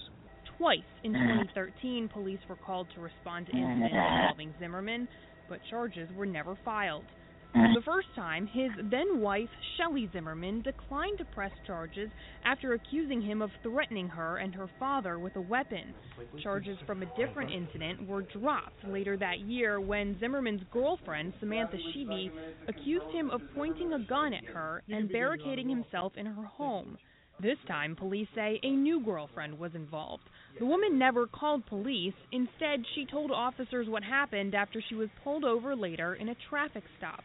Twice 0.57 0.80
in 1.06 1.14
2013, 1.14 2.10
police 2.11 2.40
were 2.49 2.57
called 2.57 2.88
to 2.95 2.99
respond 3.02 3.45
to 3.45 3.56
incidents 3.56 3.94
involving 3.94 4.53
Zimmerman, 4.60 5.07
but 5.48 5.60
charges 5.70 6.10
were 6.18 6.26
never 6.26 6.57
filed. 6.65 7.06
The 7.53 7.81
first 7.85 8.07
time, 8.15 8.47
his 8.47 8.71
then 8.89 9.19
wife, 9.19 9.49
Shellie 9.77 10.11
Zimmerman, 10.11 10.61
declined 10.61 11.19
to 11.19 11.25
press 11.25 11.51
charges 11.67 12.09
after 12.45 12.73
accusing 12.73 13.21
him 13.21 13.41
of 13.41 13.51
threatening 13.61 14.07
her 14.07 14.38
and 14.38 14.55
her 14.55 14.69
father 14.80 15.19
with 15.19 15.35
a 15.35 15.41
weapon. 15.41 15.93
Charges 16.41 16.77
from 16.88 17.03
a 17.03 17.17
different 17.17 17.51
incident 17.51 18.07
were 18.07 18.23
dropped 18.23 18.84
later 18.88 19.17
that 19.17 19.39
year 19.41 19.80
when 19.80 20.19
Zimmerman's 20.19 20.63
girlfriend, 20.71 21.34
Samantha 21.39 21.77
Scheibe, 21.77 22.31
accused 22.67 23.11
him 23.11 23.30
of 23.30 23.41
pointing 23.53 23.93
a 23.93 23.99
gun 23.99 24.34
at 24.34 24.45
her 24.45 24.81
and 24.89 25.11
barricading 25.11 25.69
himself 25.69 26.13
in 26.17 26.25
her 26.25 26.45
home. 26.45 26.97
This 27.39 27.57
time, 27.67 27.95
police 27.95 28.27
say 28.35 28.59
a 28.63 28.69
new 28.69 29.03
girlfriend 29.03 29.59
was 29.59 29.75
involved. 29.75 30.23
The 30.59 30.65
woman 30.65 30.97
never 30.97 31.27
called 31.27 31.65
police. 31.65 32.13
Instead, 32.31 32.84
she 32.95 33.05
told 33.05 33.31
officers 33.31 33.89
what 33.89 34.03
happened 34.03 34.55
after 34.55 34.81
she 34.88 34.95
was 34.95 35.09
pulled 35.23 35.43
over 35.43 35.75
later 35.75 36.15
in 36.15 36.30
a 36.30 36.35
traffic 36.49 36.84
stop. 36.97 37.23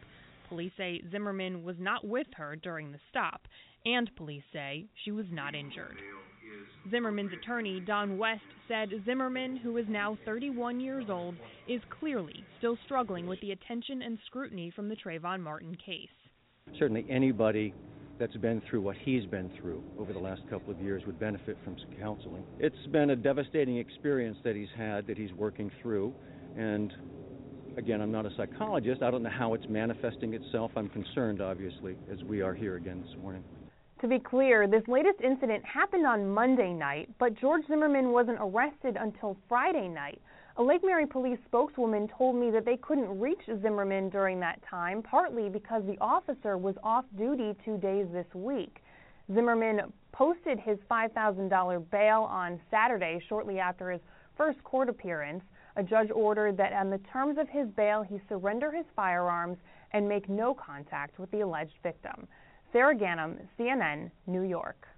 Police 0.48 0.72
say 0.76 1.02
Zimmerman 1.10 1.62
was 1.62 1.76
not 1.78 2.06
with 2.06 2.26
her 2.36 2.56
during 2.56 2.90
the 2.90 2.98
stop, 3.10 3.42
and 3.84 4.10
police 4.16 4.42
say 4.52 4.86
she 5.04 5.10
was 5.10 5.26
not 5.30 5.54
injured. 5.54 5.96
Zimmerman's 6.90 7.32
attorney, 7.32 7.80
Don 7.80 8.16
West, 8.16 8.40
said 8.66 8.88
Zimmerman, 9.04 9.56
who 9.56 9.76
is 9.76 9.86
now 9.88 10.16
31 10.24 10.80
years 10.80 11.04
old, 11.10 11.34
is 11.68 11.82
clearly 12.00 12.44
still 12.58 12.78
struggling 12.84 13.26
with 13.26 13.40
the 13.40 13.52
attention 13.52 14.02
and 14.02 14.18
scrutiny 14.26 14.72
from 14.74 14.88
the 14.88 14.96
Trayvon 14.96 15.40
Martin 15.40 15.76
case. 15.76 16.08
Certainly, 16.78 17.06
anybody 17.10 17.74
that's 18.18 18.36
been 18.36 18.62
through 18.68 18.80
what 18.80 18.96
he's 19.04 19.24
been 19.26 19.50
through 19.60 19.82
over 19.98 20.12
the 20.12 20.18
last 20.18 20.42
couple 20.50 20.72
of 20.72 20.80
years 20.80 21.02
would 21.06 21.20
benefit 21.20 21.56
from 21.62 21.76
some 21.78 21.98
counseling. 22.00 22.42
It's 22.58 22.86
been 22.90 23.10
a 23.10 23.16
devastating 23.16 23.76
experience 23.78 24.38
that 24.44 24.56
he's 24.56 24.68
had, 24.76 25.06
that 25.06 25.16
he's 25.16 25.32
working 25.32 25.70
through, 25.82 26.14
and 26.56 26.92
again, 27.78 28.02
I'm 28.02 28.12
not 28.12 28.26
a 28.26 28.30
psychologist. 28.36 29.02
I 29.02 29.10
don't 29.10 29.22
know 29.22 29.30
how 29.30 29.54
it's 29.54 29.66
manifesting 29.68 30.34
itself. 30.34 30.72
I'm 30.76 30.88
concerned, 30.88 31.40
obviously, 31.40 31.96
as 32.12 32.22
we 32.24 32.42
are 32.42 32.52
here 32.52 32.76
again 32.76 33.02
this 33.06 33.16
morning. 33.22 33.42
To 34.00 34.08
be 34.08 34.18
clear, 34.18 34.66
this 34.66 34.82
latest 34.88 35.20
incident 35.22 35.64
happened 35.64 36.06
on 36.06 36.28
Monday 36.28 36.72
night, 36.72 37.08
but 37.18 37.34
George 37.34 37.62
Zimmerman 37.68 38.10
wasn't 38.10 38.38
arrested 38.40 38.96
until 38.98 39.36
Friday 39.48 39.88
night. 39.88 40.20
A 40.56 40.62
Lake 40.62 40.82
Mary 40.84 41.06
police 41.06 41.38
spokeswoman 41.46 42.08
told 42.08 42.34
me 42.34 42.50
that 42.50 42.64
they 42.64 42.76
couldn't 42.76 43.18
reach 43.18 43.40
Zimmerman 43.62 44.10
during 44.10 44.40
that 44.40 44.60
time, 44.68 45.02
partly 45.02 45.48
because 45.48 45.84
the 45.86 45.98
officer 46.00 46.58
was 46.58 46.74
off 46.82 47.04
duty 47.16 47.54
two 47.64 47.78
days 47.78 48.06
this 48.12 48.26
week. 48.34 48.82
Zimmerman 49.32 49.92
posted 50.12 50.58
his 50.58 50.78
$5,000 50.90 51.90
bail 51.90 52.22
on 52.22 52.60
Saturday, 52.70 53.22
shortly 53.28 53.60
after 53.60 53.92
his 53.92 54.00
first 54.36 54.62
court 54.64 54.88
appearance. 54.88 55.44
A 55.78 55.82
judge 55.84 56.08
ordered 56.12 56.56
that 56.56 56.72
on 56.72 56.90
the 56.90 56.98
terms 57.12 57.38
of 57.38 57.48
his 57.48 57.68
bail, 57.76 58.02
he 58.02 58.20
surrender 58.28 58.72
his 58.72 58.84
firearms 58.96 59.56
and 59.92 60.08
make 60.08 60.28
no 60.28 60.52
contact 60.52 61.20
with 61.20 61.30
the 61.30 61.42
alleged 61.42 61.76
victim. 61.84 62.26
Sarah 62.72 62.96
Ganim, 62.96 63.38
CNN, 63.56 64.10
New 64.26 64.42
York. 64.42 64.88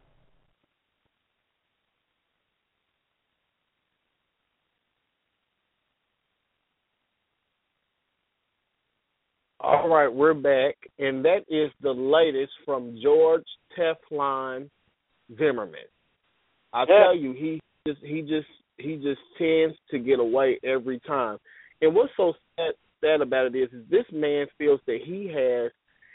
All 9.61 9.87
right, 9.87 10.09
we're 10.09 10.33
back, 10.33 10.77
and 10.99 11.23
that 11.27 11.45
is 11.51 11.71
the 11.83 11.93
latest 11.93 12.53
from 12.65 12.99
George 13.03 13.45
Teflon 13.79 14.71
Zimmerman. 15.37 15.81
I 16.73 16.87
tell 16.87 17.15
you, 17.15 17.35
he 17.35 17.61
just 17.87 18.01
he 18.03 18.23
just 18.23 18.47
he 18.81 18.97
just 18.97 19.21
tends 19.39 19.77
to 19.91 19.99
get 19.99 20.19
away 20.19 20.59
every 20.65 21.01
time. 21.01 21.39
And 21.81 21.95
what's 21.95 22.13
so 22.17 22.35
sad, 22.57 22.73
sad 23.01 23.21
about 23.21 23.47
it 23.47 23.57
is, 23.57 23.71
is 23.73 23.85
this 23.91 24.05
man 24.13 24.47
feels 24.59 24.81
that 24.87 24.99
he 25.05 25.27
has, 25.27 25.73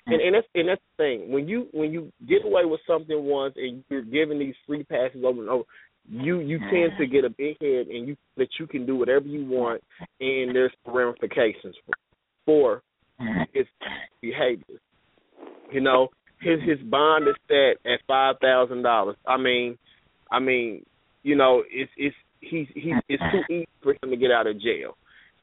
and 0.08 0.22
and 0.22 0.36
that's 0.36 0.48
and 0.54 0.70
that's 0.70 0.82
the 0.98 1.04
thing. 1.04 1.32
When 1.32 1.48
you 1.48 1.68
when 1.72 1.92
you 1.92 2.12
get 2.28 2.46
away 2.46 2.66
with 2.66 2.82
something 2.86 3.24
once 3.24 3.56
and 3.58 3.84
you're 3.90 4.04
given 4.04 4.38
these 4.38 4.56
free 4.68 4.84
passes 4.84 5.24
over 5.26 5.42
and 5.42 5.50
over, 5.50 5.64
you 6.08 6.40
you 6.40 6.60
tend 6.60 6.92
to 7.00 7.08
get 7.08 7.26
a 7.26 7.30
big 7.30 7.58
head 7.60 7.88
and 7.88 8.08
you 8.08 8.16
that 8.38 8.50
you 8.60 8.68
can 8.68 8.86
do 8.86 8.96
whatever 8.96 9.26
you 9.26 9.46
want, 9.46 9.82
and 10.20 10.56
there's 10.56 10.72
ramifications 10.86 11.76
for 12.46 12.82
his 13.54 13.66
behavior. 14.22 14.80
You 15.72 15.82
know, 15.82 16.10
his 16.42 16.60
his 16.62 16.80
bond 16.88 17.28
is 17.28 17.36
set 17.48 17.92
at 17.92 18.00
five 18.08 18.36
thousand 18.42 18.84
dollars. 18.84 19.16
I 19.28 19.38
mean, 19.38 19.78
I 20.32 20.40
mean, 20.40 20.86
you 21.24 21.36
know, 21.36 21.64
it's 21.72 21.92
it's 21.98 22.16
he's 22.42 22.68
he's 22.74 22.94
it's 23.08 23.24
too 23.32 23.54
easy 23.54 23.68
for 23.82 23.94
him 23.94 24.10
to 24.10 24.18
get 24.18 24.32
out 24.32 24.48
of 24.48 24.62
jail. 24.62 24.98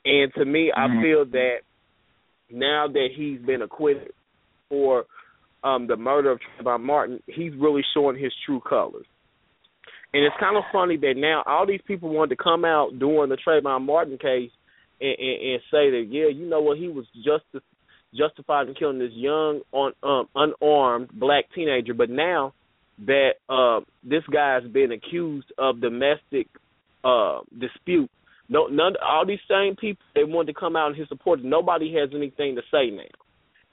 And 0.04 0.32
to 0.34 0.44
me, 0.44 0.72
I 0.76 0.88
feel 1.02 1.24
that 1.26 1.56
now 2.50 2.86
that 2.92 3.08
he's 3.16 3.40
been 3.40 3.62
acquitted 3.62 4.12
for 4.68 5.04
um 5.64 5.86
the 5.86 5.96
murder 5.96 6.30
of 6.32 6.40
Trayvon 6.60 6.82
Martin, 6.82 7.22
he's 7.26 7.52
really 7.58 7.82
showing 7.94 8.18
his 8.18 8.32
true 8.46 8.60
colors. 8.60 9.06
And 10.14 10.24
it's 10.24 10.36
kind 10.38 10.56
of 10.56 10.64
funny 10.72 10.96
that 10.98 11.14
now 11.16 11.42
all 11.46 11.66
these 11.66 11.80
people 11.86 12.10
wanted 12.10 12.36
to 12.36 12.42
come 12.42 12.64
out 12.64 12.98
during 12.98 13.30
the 13.30 13.38
Trayvon 13.46 13.86
Martin 13.86 14.18
case 14.18 14.50
and, 15.00 15.16
and, 15.18 15.52
and 15.52 15.60
say 15.70 15.90
that 15.90 16.06
yeah, 16.10 16.28
you 16.28 16.46
know 16.46 16.60
what, 16.60 16.78
he 16.78 16.88
was 16.88 17.06
just 17.14 17.44
justified 18.14 18.68
in 18.68 18.74
killing 18.74 18.98
this 18.98 19.12
young, 19.14 19.62
on, 19.72 19.92
um, 20.02 20.28
unarmed 20.34 21.08
black 21.12 21.44
teenager. 21.54 21.94
But 21.94 22.10
now 22.10 22.52
that 23.06 23.32
uh, 23.48 23.80
this 24.04 24.22
guy's 24.30 24.64
been 24.64 24.92
accused 24.92 25.50
of 25.58 25.80
domestic 25.80 26.48
uh, 27.04 27.40
dispute, 27.58 28.10
no, 28.48 28.66
none, 28.66 28.94
all 29.02 29.24
these 29.26 29.38
same 29.48 29.76
people 29.76 30.04
they 30.14 30.24
wanted 30.24 30.52
to 30.52 30.60
come 30.60 30.76
out 30.76 30.88
and 30.88 30.96
his 30.96 31.08
support. 31.08 31.42
Nobody 31.42 31.94
has 31.94 32.10
anything 32.14 32.56
to 32.56 32.62
say 32.70 32.90
now. 32.90 33.02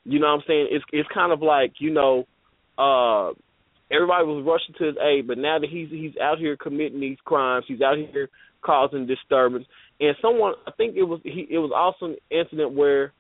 You 0.06 0.20
know 0.20 0.28
what 0.28 0.34
I'm 0.36 0.44
saying? 0.48 0.68
It's 0.72 0.86
it's 0.94 1.10
kind 1.14 1.34
of 1.34 1.42
like 1.42 1.74
you 1.80 1.92
know, 1.92 2.26
uh, 2.78 3.34
everybody 3.92 4.26
was 4.26 4.46
rushing 4.46 4.76
to 4.80 4.86
his 4.86 4.96
aid, 4.98 5.28
but 5.28 5.38
now 5.38 5.60
that 5.60 5.70
he's 5.70 5.90
he's 5.90 6.18
out 6.22 6.40
here 6.40 6.56
committing 6.56 7.02
these 7.02 7.18
crimes, 7.26 7.66
he's 7.68 7.82
out 7.82 7.98
here 7.98 8.30
causing 8.62 9.06
disturbance. 9.06 9.66
And 10.00 10.16
someone, 10.22 10.54
I 10.66 10.72
think 10.72 10.96
it 10.96 11.04
was 11.04 11.20
he, 11.24 11.48
it 11.50 11.58
was 11.58 11.72
also 11.76 12.14
an 12.14 12.18
incident 12.32 12.74
where 12.74 13.12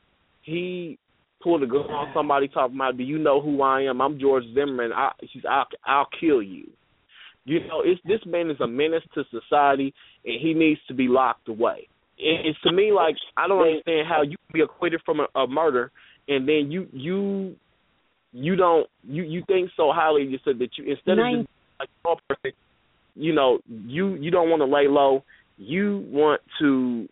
he 0.41 0.98
pulled 1.41 1.64
a 1.64 1.68
gun 1.68 1.81
on 1.91 2.11
somebody 2.14 2.48
talking 2.48 2.77
about, 2.77 2.98
"Do 2.98 3.03
you 3.03 3.18
know 3.18 3.41
who 3.41 3.61
I 3.61 3.81
am? 3.81 4.02
I'm 4.02 4.19
George 4.19 4.45
Zimmerman. 4.53 4.94
I, 4.94 5.11
he's, 5.22 5.44
I'll, 5.49 5.68
I'll 5.86 6.07
kill 6.19 6.41
you." 6.41 6.72
You 7.49 7.61
know, 7.61 7.81
it's 7.84 7.99
this 8.05 8.19
man 8.27 8.51
is 8.51 8.59
a 8.59 8.67
menace 8.67 9.01
to 9.15 9.23
society, 9.31 9.91
and 10.23 10.39
he 10.39 10.53
needs 10.53 10.80
to 10.88 10.93
be 10.93 11.07
locked 11.07 11.49
away. 11.49 11.88
And 12.19 12.45
it's 12.45 12.61
to 12.61 12.71
me 12.71 12.91
like 12.91 13.15
I 13.38 13.47
don't 13.47 13.65
understand 13.65 14.07
how 14.07 14.21
you 14.21 14.38
can 14.38 14.53
be 14.53 14.61
acquitted 14.61 15.01
from 15.03 15.21
a, 15.21 15.39
a 15.39 15.47
murder, 15.47 15.91
and 16.27 16.47
then 16.47 16.69
you 16.69 16.88
you 16.93 17.55
you 18.34 18.55
don't 18.55 18.85
you 19.03 19.23
you 19.23 19.41
think 19.47 19.71
so 19.76 19.91
highly 19.91 20.26
of 20.26 20.30
yourself 20.30 20.59
that 20.59 20.69
you 20.77 20.91
instead 20.91 21.17
Nine. 21.17 21.39
of 21.39 21.45
just 21.45 21.49
like 21.80 21.89
a 22.05 22.34
person, 22.35 22.57
you 23.15 23.34
know, 23.34 23.57
you 23.67 24.13
you 24.13 24.30
don't 24.30 24.51
want 24.51 24.59
to 24.59 24.67
lay 24.67 24.88
low. 24.88 25.23
You 25.57 26.05
want 26.11 26.41
to 26.59 27.09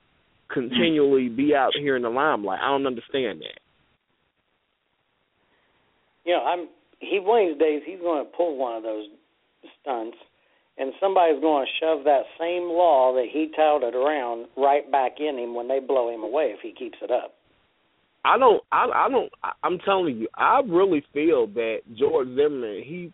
continually 0.53 1.29
be 1.29 1.55
out 1.55 1.71
here 1.75 1.95
in 1.95 2.03
the 2.03 2.09
limelight. 2.09 2.59
I 2.61 2.67
don't 2.67 2.85
understand 2.85 3.41
that. 3.41 3.59
You 6.25 6.33
know, 6.33 6.43
I'm 6.43 6.67
he 6.99 7.19
one 7.19 7.41
of 7.41 7.47
these 7.55 7.59
days 7.59 7.81
he's 7.87 7.99
going 7.99 8.23
to 8.23 8.31
pull 8.37 8.55
one 8.55 8.77
of 8.77 8.83
those 8.83 9.07
stunts, 9.81 10.17
and 10.77 10.93
somebody's 10.99 11.41
going 11.41 11.65
to 11.65 11.85
shove 11.85 12.03
that 12.05 12.23
same 12.39 12.69
law 12.69 13.13
that 13.13 13.27
he 13.31 13.51
touted 13.55 13.95
around 13.95 14.47
right 14.55 14.89
back 14.91 15.13
in 15.19 15.37
him 15.37 15.55
when 15.55 15.67
they 15.67 15.79
blow 15.79 16.13
him 16.13 16.23
away 16.23 16.53
if 16.55 16.59
he 16.61 16.73
keeps 16.73 16.97
it 17.01 17.11
up. 17.11 17.33
I 18.25 18.37
don't. 18.37 18.61
I, 18.71 18.87
I 18.93 19.09
don't. 19.09 19.31
I'm 19.63 19.79
telling 19.79 20.17
you, 20.17 20.27
I 20.35 20.61
really 20.67 21.03
feel 21.13 21.47
that 21.47 21.77
George 21.97 22.27
Zimmerman. 22.27 22.83
He 22.85 23.13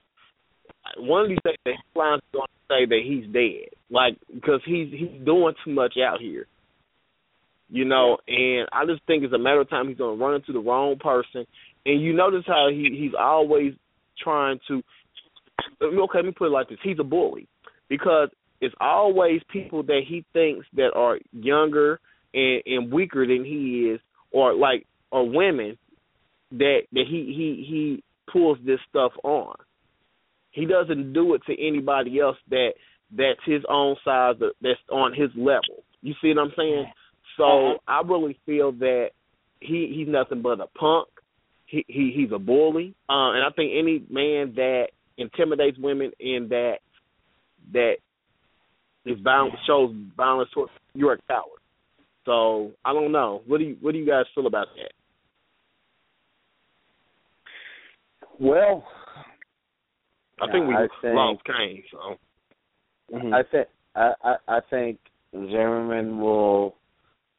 one 0.97 1.23
of 1.23 1.29
these 1.29 1.37
days 1.43 1.55
the 1.65 1.73
headlines 1.93 2.21
going 2.33 2.47
to 2.47 2.73
say 2.73 2.85
that 2.85 3.01
he's 3.05 3.31
dead, 3.31 3.75
like 3.89 4.17
because 4.33 4.61
he's 4.65 4.91
he's 4.91 5.25
doing 5.25 5.53
too 5.63 5.71
much 5.71 5.95
out 6.03 6.19
here. 6.19 6.47
You 7.69 7.85
know, 7.85 8.17
and 8.27 8.67
I 8.71 8.85
just 8.85 9.05
think 9.07 9.23
it's 9.23 9.33
a 9.33 9.39
matter 9.39 9.61
of 9.61 9.69
time 9.69 9.87
he's 9.87 9.97
going 9.97 10.17
to 10.17 10.23
run 10.23 10.35
into 10.35 10.53
the 10.53 10.59
wrong 10.59 10.97
person. 10.99 11.45
And 11.85 12.01
you 12.01 12.13
notice 12.13 12.43
how 12.45 12.69
he 12.69 12.89
he's 12.97 13.13
always 13.17 13.73
trying 14.23 14.59
to. 14.67 14.81
Okay, 15.81 16.17
let 16.17 16.25
me 16.25 16.31
put 16.31 16.47
it 16.47 16.51
like 16.51 16.69
this: 16.69 16.79
he's 16.83 16.99
a 16.99 17.03
bully 17.03 17.47
because 17.89 18.29
it's 18.61 18.75
always 18.79 19.41
people 19.51 19.83
that 19.83 20.01
he 20.07 20.25
thinks 20.33 20.65
that 20.75 20.91
are 20.95 21.19
younger 21.31 21.99
and, 22.33 22.63
and 22.65 22.91
weaker 22.91 23.27
than 23.27 23.43
he 23.43 23.91
is, 23.93 23.99
or 24.31 24.53
like 24.53 24.85
or 25.11 25.29
women 25.29 25.77
that 26.51 26.81
that 26.91 27.05
he 27.09 27.33
he 27.35 27.65
he 27.69 28.03
pulls 28.31 28.57
this 28.65 28.79
stuff 28.89 29.11
on. 29.23 29.55
He 30.51 30.65
doesn't 30.65 31.13
do 31.13 31.33
it 31.33 31.41
to 31.47 31.53
anybody 31.67 32.19
else 32.19 32.37
that 32.49 32.73
that's 33.15 33.39
his 33.45 33.63
own 33.69 33.95
size 34.03 34.35
that's 34.61 34.79
on 34.91 35.13
his 35.13 35.29
level. 35.35 35.83
You 36.01 36.13
see 36.21 36.29
what 36.29 36.39
I'm 36.39 36.53
saying? 36.55 36.85
So 37.37 37.79
I 37.87 38.01
really 38.05 38.37
feel 38.45 38.71
that 38.73 39.09
he 39.59 39.93
he's 39.95 40.07
nothing 40.07 40.41
but 40.41 40.59
a 40.59 40.67
punk. 40.67 41.07
He, 41.65 41.83
he 41.87 42.13
he's 42.15 42.31
a 42.31 42.39
bully, 42.39 42.93
uh, 43.09 43.33
and 43.33 43.43
I 43.43 43.49
think 43.55 43.71
any 43.75 44.03
man 44.09 44.53
that 44.55 44.87
intimidates 45.17 45.77
women 45.77 46.11
and 46.19 46.49
that 46.49 46.77
that 47.71 47.95
is 49.05 49.17
violent 49.23 49.53
shows 49.67 49.93
violence 50.17 50.49
towards 50.53 50.71
you're 50.93 51.13
a 51.13 51.17
coward. 51.27 51.59
So 52.25 52.71
I 52.85 52.93
don't 52.93 53.11
know. 53.11 53.41
What 53.47 53.57
do 53.59 53.65
you 53.65 53.77
what 53.81 53.91
do 53.93 53.97
you 53.99 54.05
guys 54.05 54.25
feel 54.33 54.47
about 54.47 54.67
that? 54.77 54.91
Well, 58.39 58.83
I 60.41 60.51
think 60.51 60.67
we 60.67 60.73
I 60.75 60.87
think- 61.01 61.15
lost 61.15 61.43
Kane. 61.45 61.83
So 61.91 62.17
Mhm. 63.13 63.33
I 63.33 63.43
think 63.43 63.67
I, 63.95 64.13
I 64.23 64.37
I 64.47 64.59
think 64.69 64.99
Zimmerman 65.31 66.19
will 66.19 66.75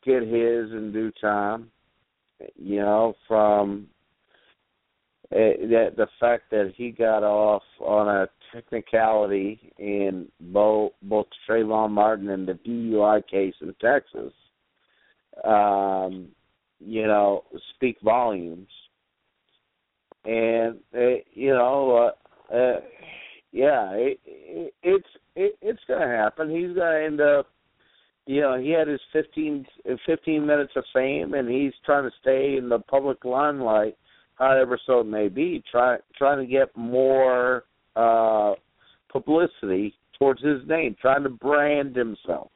get 0.03 0.23
his 0.23 0.71
in 0.73 0.93
due 0.93 1.11
time. 1.21 1.71
You 2.57 2.81
know, 2.81 3.17
from 3.27 3.89
uh, 5.33 5.37
that 5.69 5.95
the 5.97 6.07
fact 6.21 6.51
that 6.51 6.73
he 6.77 6.91
got 6.91 7.23
off 7.23 7.63
on 7.81 8.09
a 8.09 8.29
technicality 8.53 9.73
in 9.79 10.29
both 10.39 10.93
both 11.03 11.27
Trayvon 11.49 11.91
Martin 11.91 12.31
and 12.31 12.47
the 12.47 12.53
DUI 12.53 13.27
case 13.27 13.55
in 13.61 13.75
Texas, 13.81 14.33
um, 15.45 16.29
you 16.79 17.07
know, 17.07 17.45
speak 17.75 17.97
volumes. 18.03 18.69
And 20.25 20.79
uh, 20.95 21.21
you 21.33 21.51
know, 21.51 22.13
uh, 22.51 22.55
uh, 22.55 22.81
yeah, 23.53 23.91
it, 23.93 24.21
it, 24.27 24.75
it's 24.83 25.07
it, 25.37 25.57
it's 25.63 25.83
going 25.87 26.01
to 26.01 26.07
happen. 26.07 26.51
He's 26.51 26.75
going 26.75 27.01
to 27.01 27.05
end 27.05 27.21
up. 27.21 27.49
You 28.27 28.41
know, 28.41 28.59
he 28.59 28.71
had 28.71 28.89
his 28.89 29.03
15, 29.13 29.67
15 30.07 30.47
minutes 30.47 30.73
of 30.77 30.85
fame, 30.95 31.35
and 31.35 31.47
he's 31.47 31.75
trying 31.85 32.05
to 32.05 32.17
stay 32.23 32.57
in 32.57 32.71
the 32.71 32.79
public 32.79 33.23
limelight, 33.23 33.99
however 34.39 34.79
so 34.87 35.01
it 35.01 35.07
may 35.07 35.29
be. 35.29 35.63
Try 35.71 35.97
trying 36.17 36.45
to 36.45 36.51
get 36.51 36.77
more 36.77 37.65
uh 37.97 38.55
publicity 39.11 39.95
towards 40.19 40.43
his 40.43 40.61
name, 40.67 40.97
trying 41.01 41.23
to 41.23 41.29
brand 41.29 41.95
himself, 41.95 42.51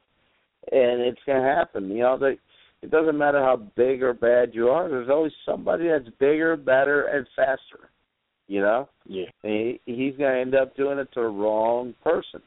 and 0.71 1.01
it's 1.01 1.19
going 1.25 1.41
to 1.41 1.47
happen. 1.47 1.89
You 1.89 1.99
know, 1.99 2.17
that 2.19 2.37
it 2.81 2.91
doesn't 2.91 3.17
matter 3.17 3.39
how 3.39 3.57
big 3.75 4.03
or 4.03 4.13
bad 4.13 4.53
you 4.53 4.69
are. 4.69 4.89
There's 4.89 5.09
always 5.09 5.33
somebody 5.45 5.87
that's 5.87 6.09
bigger, 6.19 6.55
better, 6.55 7.03
and 7.03 7.25
faster. 7.35 7.89
You 8.47 8.61
know, 8.61 8.89
yeah. 9.05 9.25
and 9.43 9.53
he, 9.53 9.79
he's 9.85 10.17
going 10.17 10.33
to 10.33 10.41
end 10.41 10.55
up 10.55 10.75
doing 10.75 10.97
it 10.97 11.07
to 11.13 11.21
the 11.21 11.27
wrong 11.27 11.93
person, 12.03 12.41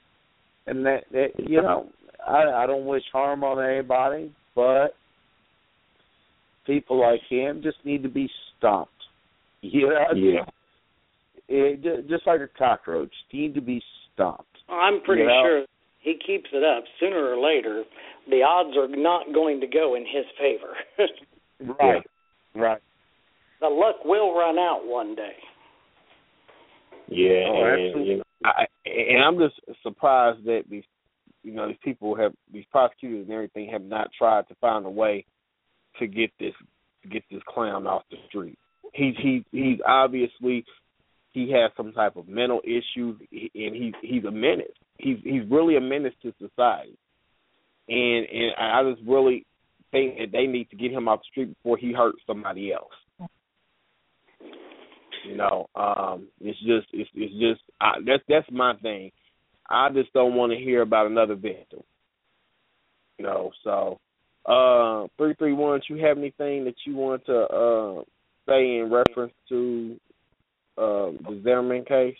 and 0.66 0.84
that, 0.84 1.04
that 1.12 1.28
you 1.38 1.62
know, 1.62 1.90
I 2.26 2.42
I 2.42 2.66
don't 2.66 2.86
wish 2.86 3.04
harm 3.12 3.44
on 3.44 3.64
anybody, 3.64 4.32
but 4.56 4.96
people 6.66 7.00
like 7.00 7.20
him 7.28 7.62
just 7.62 7.76
need 7.84 8.02
to 8.02 8.08
be 8.08 8.28
stomped. 8.58 8.90
You 9.74 9.88
know, 9.88 10.06
Yeah. 10.14 10.44
it, 11.48 11.82
ju- 11.82 12.02
just 12.08 12.26
like 12.26 12.40
a 12.40 12.48
cockroach, 12.58 13.12
need 13.32 13.54
to 13.54 13.60
be 13.60 13.80
stopped. 14.12 14.58
I'm 14.68 15.00
pretty 15.02 15.22
You 15.22 15.28
know? 15.28 15.42
sure 15.44 15.64
he 16.00 16.14
keeps 16.26 16.48
it 16.52 16.64
up 16.64 16.84
sooner 16.98 17.32
or 17.32 17.36
later. 17.40 17.84
The 18.28 18.42
odds 18.42 18.76
are 18.76 18.88
not 18.88 19.32
going 19.32 19.60
to 19.60 19.66
go 19.68 19.94
in 19.94 20.02
his 20.02 20.24
favor. 20.38 20.74
Right, 21.78 22.02
right. 22.56 22.80
the 23.60 23.68
luck 23.68 24.04
will 24.04 24.34
run 24.36 24.58
out 24.58 24.80
one 24.84 25.14
day. 25.14 25.36
Yeah, 27.08 27.44
Oh, 27.46 27.92
and, 27.94 28.04
you 28.06 28.16
know, 28.16 28.22
I, 28.44 28.64
and 28.84 29.22
I'm 29.22 29.38
just 29.38 29.60
surprised 29.82 30.44
that 30.46 30.62
these, 30.68 30.82
you 31.44 31.52
know, 31.52 31.68
these 31.68 31.76
people 31.84 32.16
have 32.16 32.32
these 32.52 32.64
prosecutors 32.72 33.26
and 33.26 33.32
everything 33.32 33.68
have 33.70 33.82
not 33.82 34.10
tried 34.16 34.48
to 34.48 34.56
find 34.56 34.84
a 34.86 34.90
way 34.90 35.24
to 36.00 36.06
get 36.08 36.30
this 36.40 36.54
get 37.12 37.22
this 37.30 37.42
clown 37.48 37.86
off 37.86 38.02
the 38.10 38.16
street. 38.28 38.58
He's 38.92 39.14
he 39.22 39.44
he's 39.52 39.78
obviously 39.86 40.64
he 41.32 41.50
has 41.52 41.70
some 41.76 41.92
type 41.92 42.16
of 42.16 42.28
mental 42.28 42.60
issues 42.64 43.20
and 43.30 43.74
he's 43.74 43.94
he's 44.02 44.24
a 44.24 44.30
menace. 44.30 44.66
He's 44.98 45.18
he's 45.24 45.42
really 45.50 45.76
a 45.76 45.80
menace 45.80 46.14
to 46.22 46.32
society, 46.38 46.96
and 47.88 48.26
and 48.26 48.52
I 48.58 48.82
just 48.90 49.06
really 49.08 49.46
think 49.90 50.18
that 50.18 50.32
they 50.32 50.46
need 50.46 50.68
to 50.70 50.76
get 50.76 50.92
him 50.92 51.08
off 51.08 51.20
the 51.20 51.24
street 51.30 51.56
before 51.56 51.76
he 51.76 51.92
hurts 51.92 52.18
somebody 52.26 52.72
else. 52.72 52.92
You 55.24 55.36
know, 55.36 55.68
um, 55.76 56.28
it's 56.40 56.58
just 56.60 56.88
it's 56.92 57.10
it's 57.14 57.34
just 57.34 57.62
I, 57.80 57.92
that's 58.04 58.22
that's 58.28 58.50
my 58.50 58.74
thing. 58.82 59.12
I 59.70 59.88
just 59.90 60.12
don't 60.12 60.34
want 60.34 60.52
to 60.52 60.58
hear 60.58 60.82
about 60.82 61.06
another 61.06 61.34
victim. 61.34 61.80
You 63.18 63.24
know, 63.24 63.52
so 63.62 64.00
uh 64.44 65.06
three 65.16 65.34
three 65.34 65.52
one, 65.52 65.80
you 65.88 66.04
have 66.04 66.18
anything 66.18 66.64
that 66.64 66.74
you 66.84 66.96
want 66.96 67.24
to 67.26 67.38
uh 67.42 68.02
say 68.52 68.78
in 68.78 68.90
reference 68.92 69.32
to 69.48 69.96
uh, 70.78 71.10
the 71.28 71.40
Zimmerman 71.42 71.84
case? 71.84 72.16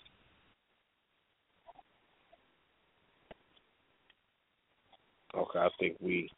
Okay, 5.35 5.59
I 5.59 5.69
think 5.81 5.97
we 6.01 6.29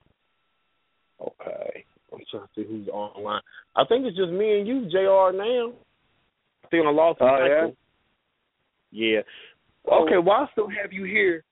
okay. 1.21 1.85
I'm 2.13 2.21
trying 2.31 2.43
to 2.45 2.49
see 2.55 2.65
who's 2.69 2.89
online. 2.89 3.41
I 3.75 3.85
think 3.85 4.05
it's 4.07 4.17
just 4.17 4.31
me 4.31 4.59
and 4.61 4.69
you, 4.69 4.89
JR 4.89 5.37
now. 5.37 5.73
I 6.65 6.69
think 6.71 6.87
I 6.87 6.91
lost 6.91 7.19
Oh, 7.21 7.27
yeah? 7.27 7.55
Michael. 7.55 7.77
Yeah. 8.93 9.21
Okay, 9.93 10.19
well 10.25 10.37
I 10.37 10.47
still 10.53 10.69
have 10.69 10.93
you 10.93 11.05
here. 11.05 11.43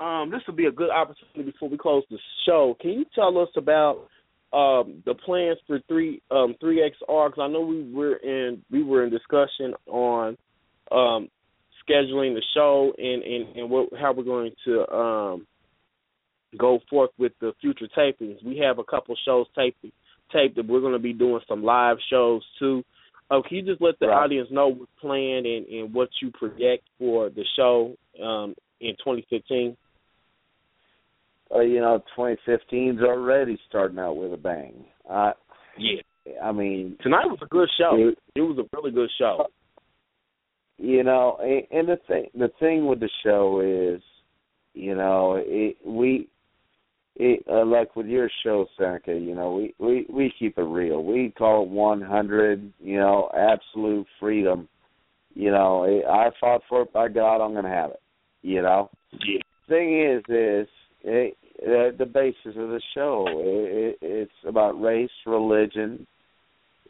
um, 0.00 0.30
this 0.30 0.40
would 0.46 0.56
be 0.56 0.66
a 0.66 0.72
good 0.72 0.90
opportunity 0.90 1.50
before 1.52 1.68
we 1.68 1.78
close 1.78 2.02
the 2.10 2.18
show. 2.46 2.76
Can 2.80 2.90
you 2.90 3.04
tell 3.14 3.38
us 3.38 3.48
about 3.56 4.08
um, 4.52 5.02
the 5.04 5.14
plans 5.14 5.58
for 5.66 5.80
three 5.88 6.22
um, 6.30 6.54
three 6.60 6.78
XR? 6.78 7.28
Because 7.28 7.42
I 7.42 7.48
know 7.48 7.60
we 7.60 7.92
were 7.92 8.16
in 8.16 8.62
we 8.70 8.82
were 8.82 9.04
in 9.04 9.10
discussion 9.10 9.74
on 9.86 10.36
um, 10.90 11.28
scheduling 11.88 12.34
the 12.34 12.42
show 12.54 12.92
and 12.96 13.22
and, 13.22 13.56
and 13.56 13.70
what, 13.70 13.88
how 13.98 14.12
we're 14.12 14.24
going 14.24 14.52
to 14.64 14.90
um, 14.92 15.46
go 16.58 16.80
forth 16.88 17.10
with 17.18 17.32
the 17.40 17.52
future 17.60 17.88
tapings. 17.96 18.42
We 18.44 18.58
have 18.58 18.78
a 18.78 18.84
couple 18.84 19.16
shows 19.24 19.46
taped 19.56 19.84
taped 20.32 20.56
that 20.56 20.66
we're 20.66 20.80
going 20.80 20.92
to 20.92 20.98
be 20.98 21.12
doing 21.12 21.40
some 21.48 21.62
live 21.62 21.96
shows 22.10 22.42
too. 22.58 22.84
Oh, 23.30 23.42
can 23.46 23.58
you 23.58 23.62
just 23.62 23.82
let 23.82 23.98
the 23.98 24.06
Right. 24.06 24.24
audience 24.24 24.48
know 24.50 24.68
what's 24.68 24.90
planned 25.00 25.44
and, 25.46 25.66
and 25.66 25.92
what 25.92 26.08
you 26.22 26.30
project 26.30 26.84
for 26.98 27.28
the 27.28 27.44
show 27.56 27.94
um, 28.22 28.54
in 28.80 28.94
2015? 28.96 29.76
Uh, 31.54 31.60
you 31.60 31.80
know, 31.80 32.02
2015's 32.16 33.00
already 33.02 33.58
starting 33.68 33.98
out 33.98 34.16
with 34.16 34.32
a 34.32 34.36
bang. 34.36 34.84
Uh, 35.08 35.32
Yeah. 35.78 36.02
I 36.42 36.52
mean, 36.52 36.96
Tonight 37.02 37.26
was 37.26 37.38
a 37.42 37.46
good 37.46 37.68
show. 37.78 37.96
It- 37.96 38.18
It 38.34 38.42
was 38.42 38.58
a 38.58 38.68
really 38.76 38.90
good 38.90 39.10
show. 39.18 39.46
you 40.76 41.02
know, 41.02 41.38
and, 41.40 41.66
and 41.72 41.88
the 41.88 41.96
thing 42.06 42.28
the 42.34 42.48
thing 42.60 42.86
with 42.86 43.00
the 43.00 43.08
show 43.24 43.60
is, 43.60 44.00
you 44.74 44.94
know, 44.94 45.34
it 45.44 45.76
we 45.84 46.28
it 47.16 47.42
uh, 47.50 47.64
like 47.64 47.96
with 47.96 48.06
your 48.06 48.30
show, 48.44 48.66
Senica, 48.78 49.08
you 49.20 49.34
know, 49.34 49.54
we 49.54 49.74
we 49.78 50.06
we 50.08 50.32
keep 50.38 50.56
it 50.58 50.62
real. 50.62 51.02
We 51.02 51.30
call 51.36 51.64
it 51.64 51.68
100, 51.70 52.72
you 52.78 52.96
know, 52.98 53.28
absolute 53.36 54.06
freedom. 54.20 54.68
You 55.34 55.50
know, 55.50 55.84
I 56.08 56.30
fought 56.38 56.62
for 56.68 56.82
it. 56.82 56.92
By 56.92 57.08
God, 57.08 57.40
I'm 57.44 57.52
going 57.52 57.64
to 57.64 57.70
have 57.70 57.90
it. 57.90 58.00
You 58.42 58.62
know. 58.62 58.90
Yeah. 59.26 59.40
Thing 59.68 60.00
is, 60.00 60.22
is 60.28 60.68
it, 61.08 61.36
uh, 61.62 61.96
the 61.96 62.06
basis 62.06 62.56
of 62.56 62.68
the 62.68 62.80
show. 62.94 63.26
It, 63.28 63.72
it, 63.72 63.98
it's 64.00 64.32
about 64.46 64.80
race, 64.80 65.10
religion, 65.26 66.06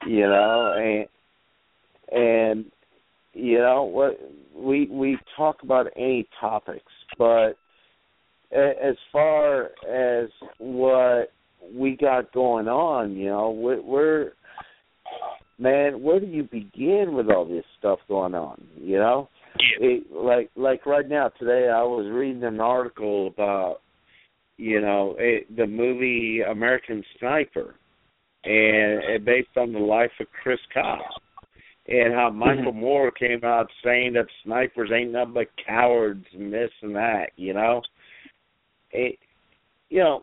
you 0.06 0.26
know, 0.26 0.72
and 0.76 1.06
and 2.10 2.64
you 3.32 3.58
know 3.58 3.84
what 3.84 4.18
we 4.54 4.86
we 4.90 5.18
talk 5.36 5.62
about 5.62 5.86
any 5.96 6.26
topics, 6.40 6.92
but 7.18 7.56
as 8.50 8.96
far 9.12 9.70
as 9.88 10.30
what 10.58 11.30
we 11.74 11.96
got 11.96 12.32
going 12.32 12.66
on, 12.66 13.14
you 13.14 13.26
know, 13.26 13.50
we're, 13.50 13.82
we're 13.82 14.32
man, 15.58 16.02
where 16.02 16.20
do 16.20 16.26
you 16.26 16.44
begin 16.44 17.12
with 17.14 17.28
all 17.28 17.46
this 17.46 17.64
stuff 17.78 17.98
going 18.08 18.34
on? 18.34 18.62
You 18.76 18.96
know, 18.96 19.28
it, 19.80 20.06
like 20.10 20.50
like 20.56 20.86
right 20.86 21.08
now 21.08 21.30
today, 21.38 21.68
I 21.68 21.82
was 21.82 22.10
reading 22.10 22.44
an 22.44 22.60
article 22.60 23.26
about 23.28 23.78
you 24.58 24.80
know 24.80 25.14
it, 25.18 25.56
the 25.56 25.66
movie 25.66 26.42
American 26.42 27.02
Sniper, 27.18 27.76
and 28.44 29.02
it 29.04 29.24
based 29.24 29.56
on 29.56 29.72
the 29.72 29.78
life 29.78 30.10
of 30.20 30.26
Chris 30.42 30.58
Cobb, 30.74 30.98
and 31.86 32.12
how 32.12 32.28
mm-hmm. 32.28 32.38
Michael 32.38 32.72
Moore 32.72 33.10
came 33.10 33.40
out 33.44 33.68
saying 33.82 34.12
that 34.14 34.26
snipers 34.44 34.90
ain't 34.92 35.12
nothing 35.12 35.34
but 35.34 35.46
cowards 35.64 36.26
and 36.34 36.52
this 36.52 36.70
and 36.82 36.94
that. 36.96 37.30
You 37.36 37.54
know, 37.54 37.82
it, 38.90 39.18
you 39.88 40.00
know. 40.00 40.22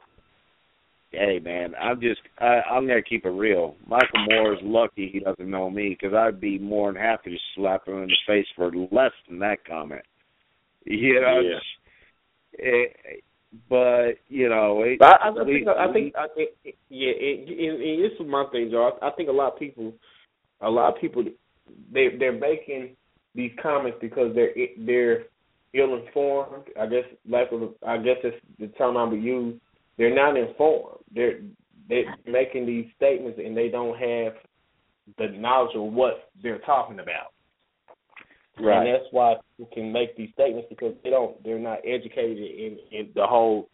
Hey 1.12 1.40
man, 1.40 1.74
I'm 1.82 2.02
just 2.02 2.20
I, 2.40 2.60
I'm 2.70 2.88
gonna 2.88 3.02
keep 3.02 3.26
it 3.26 3.30
real. 3.30 3.76
Michael 3.88 4.26
Moore 4.30 4.54
is 4.54 4.60
lucky 4.64 5.10
he 5.14 5.22
doesn't 5.22 5.50
know 5.50 5.70
me 5.70 5.96
because 5.98 6.14
I'd 6.14 6.42
be 6.42 6.60
more 6.60 6.92
than 6.92 7.02
happy 7.02 7.32
to 7.32 7.38
slap 7.56 7.88
him 7.88 8.04
in 8.04 8.10
the 8.10 8.16
face 8.28 8.48
for 8.54 8.70
less 8.92 9.14
than 9.30 9.40
that 9.40 9.64
comment. 9.66 10.02
You 10.84 11.22
know, 11.22 11.40
Yeah. 11.40 11.60
it, 12.54 13.24
but 13.70 14.14
you 14.28 14.50
know, 14.50 14.82
it, 14.84 15.00
I, 15.02 15.30
I 15.30 15.30
we- 15.44 15.54
think 15.56 15.68
I 15.68 15.88
we- 15.88 15.94
think 15.94 16.16
I 16.16 16.28
think 16.36 16.50
yeah, 16.90 17.12
and, 17.12 17.50
and, 17.50 17.82
and 17.84 18.04
this 18.04 18.12
is 18.20 18.28
my 18.28 18.46
thing, 18.52 18.70
Joe. 18.72 18.92
I, 19.02 19.08
I 19.08 19.12
think 19.12 19.30
a 19.30 19.32
lot 19.32 19.54
of 19.54 19.60
people, 19.60 19.94
a 20.62 20.70
lot 20.70 20.94
of 20.96 21.02
people, 21.02 21.24
they 21.92 22.10
they're 22.20 22.32
making 22.38 22.96
these 23.34 23.52
comments 23.62 23.98
because 24.02 24.34
they're 24.36 24.54
they're 24.80 25.26
ill 25.74 25.96
informed. 25.96 26.64
I 26.80 26.86
guess 26.88 27.04
like 27.28 27.50
I 27.86 27.98
guess 27.98 28.18
it's 28.24 28.38
the 28.60 28.68
term 28.78 28.98
I 28.98 29.04
would 29.04 29.22
use. 29.22 29.60
They're 29.98 30.16
not 30.16 30.38
informed. 30.38 31.00
They're 31.14 31.40
they're 31.90 32.16
making 32.28 32.66
these 32.66 32.88
statements 32.96 33.40
and 33.44 33.56
they 33.56 33.70
don't 33.70 33.98
have 33.98 34.34
the 35.18 35.28
knowledge 35.38 35.76
of 35.76 35.94
what 35.94 36.30
they're 36.42 36.60
talking 36.60 37.00
about. 37.00 37.32
Right. 38.60 38.86
And 38.86 38.96
that's 38.96 39.12
why 39.12 39.36
people 39.58 39.72
can 39.74 39.92
make 39.92 40.16
these 40.16 40.30
statements 40.34 40.68
because 40.70 40.94
they 41.04 41.10
don't 41.10 41.42
they're 41.44 41.60
not 41.60 41.80
educated 41.86 42.38
in, 42.38 42.78
in 42.92 43.10
the 43.14 43.26
whole 43.26 43.70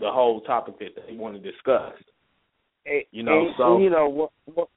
the 0.00 0.10
whole 0.10 0.40
topic 0.42 0.78
that 0.78 1.02
they 1.06 1.14
want 1.14 1.34
to 1.34 1.50
discuss. 1.50 1.92
You 3.10 3.22
know, 3.22 3.46
and, 3.46 3.54
so 3.56 3.74
and, 3.74 3.84
you 3.84 3.90
know 3.90 4.08
what, 4.08 4.30
what 4.54 4.68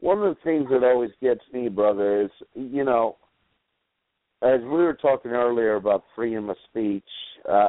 one 0.00 0.18
of 0.18 0.34
the 0.34 0.40
things 0.42 0.66
that 0.70 0.82
always 0.82 1.10
gets 1.22 1.40
me, 1.52 1.68
brother, 1.68 2.22
is 2.22 2.30
you 2.54 2.84
know, 2.84 3.16
as 4.42 4.60
we 4.62 4.68
were 4.68 4.98
talking 5.00 5.30
earlier 5.30 5.76
about 5.76 6.04
freedom 6.16 6.50
of 6.50 6.56
speech, 6.68 7.04
uh, 7.48 7.68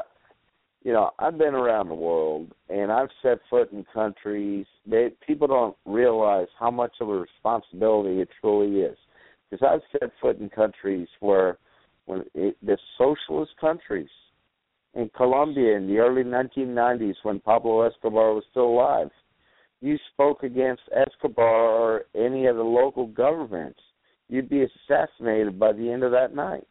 you 0.84 0.91
know, 0.91 1.11
I've 1.19 1.38
been 1.38 1.53
around 1.53 1.89
the 1.89 1.95
world 1.95 2.52
and 2.69 2.91
I've 2.91 3.10
set 3.22 3.39
foot 3.49 3.72
in 3.72 3.85
countries 3.93 4.65
that 4.89 5.14
people 5.26 5.48
don't 5.48 5.77
realize 5.85 6.48
how 6.60 6.72
much 6.72 6.93
of 6.99 7.10
a 7.10 7.14
responsibility 7.14 8.22
it 8.22 8.30
truly 8.41 8.81
is. 8.81 8.98
Because 9.52 9.68
I've 9.69 9.99
set 9.99 10.11
foot 10.22 10.40
in 10.40 10.49
countries 10.49 11.07
where, 11.19 11.57
when 12.06 12.23
it, 12.34 12.56
the 12.65 12.78
socialist 12.98 13.52
countries, 13.60 14.07
in 14.94 15.10
Colombia 15.15 15.76
in 15.78 15.88
the 15.88 15.98
early 15.99 16.23
1990s 16.23 17.15
when 17.23 17.40
Pablo 17.41 17.82
Escobar 17.82 18.34
was 18.34 18.44
still 18.49 18.68
alive, 18.68 19.10
you 19.82 19.98
spoke 20.14 20.44
against 20.44 20.82
Escobar 20.95 21.45
or 21.45 22.06
any 22.15 22.45
of 22.45 22.56
the 22.56 22.64
local 22.64 23.07
governments, 23.07 23.80
you'd 24.30 24.49
be 24.49 24.64
assassinated 24.64 25.60
by 25.60 25.73
the 25.73 25.90
end 25.91 26.03
of 26.03 26.11
that 26.11 26.34
night. 26.36 26.64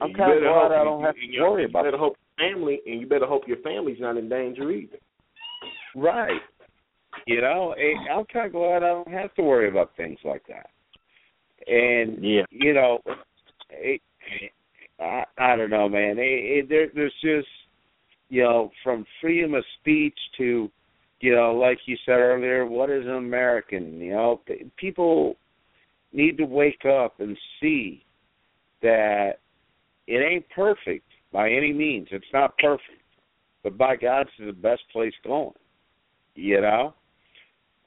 I'm 0.00 0.10
you 0.10 0.16
kind 0.16 0.32
of 0.32 0.40
glad 0.42 0.52
hope 0.52 0.72
I 0.72 0.84
don't 0.84 1.02
have 1.02 1.16
you- 1.18 1.38
to 1.38 1.44
worry 1.44 1.62
you 1.62 1.68
about 1.68 1.84
better 1.84 1.96
it. 1.96 2.00
hope 2.00 2.16
your 2.38 2.48
family 2.48 2.80
and 2.86 3.00
you 3.00 3.06
better 3.06 3.26
hope 3.26 3.46
your 3.46 3.58
family's 3.58 4.00
not 4.00 4.16
in 4.16 4.28
danger 4.28 4.70
either. 4.70 4.98
Right. 5.94 6.40
You 7.26 7.40
know, 7.40 7.74
I'm 8.10 8.24
kind 8.32 8.46
of 8.46 8.52
glad 8.52 8.82
I 8.82 8.88
don't 8.88 9.08
have 9.08 9.34
to 9.34 9.42
worry 9.42 9.68
about 9.68 9.94
things 9.96 10.18
like 10.24 10.42
that. 10.48 10.70
And 11.66 12.24
yeah, 12.24 12.42
you 12.50 12.74
know, 12.74 12.98
it, 13.70 14.00
I 15.00 15.24
I 15.38 15.56
don't 15.56 15.70
know, 15.70 15.88
man. 15.88 16.18
It, 16.18 16.22
it, 16.22 16.68
there, 16.68 16.88
there's 16.94 17.14
just 17.22 17.48
you 18.28 18.42
know, 18.42 18.70
from 18.82 19.04
freedom 19.20 19.54
of 19.54 19.64
speech 19.80 20.16
to 20.38 20.70
you 21.20 21.36
know, 21.36 21.54
like 21.54 21.78
you 21.86 21.96
said 22.04 22.18
earlier, 22.18 22.66
what 22.66 22.90
is 22.90 23.04
an 23.04 23.14
American? 23.14 24.00
You 24.00 24.12
know, 24.12 24.40
people 24.76 25.36
need 26.12 26.36
to 26.38 26.44
wake 26.44 26.84
up 26.84 27.20
and 27.20 27.38
see 27.60 28.04
that 28.82 29.34
it 30.08 30.16
ain't 30.16 30.48
perfect 30.50 31.06
by 31.32 31.48
any 31.50 31.72
means. 31.72 32.08
It's 32.10 32.24
not 32.32 32.58
perfect, 32.58 33.02
but 33.62 33.78
by 33.78 33.96
God, 33.96 34.22
it's 34.22 34.32
the 34.44 34.52
best 34.52 34.82
place 34.92 35.14
going. 35.24 35.52
You 36.34 36.62
know, 36.62 36.94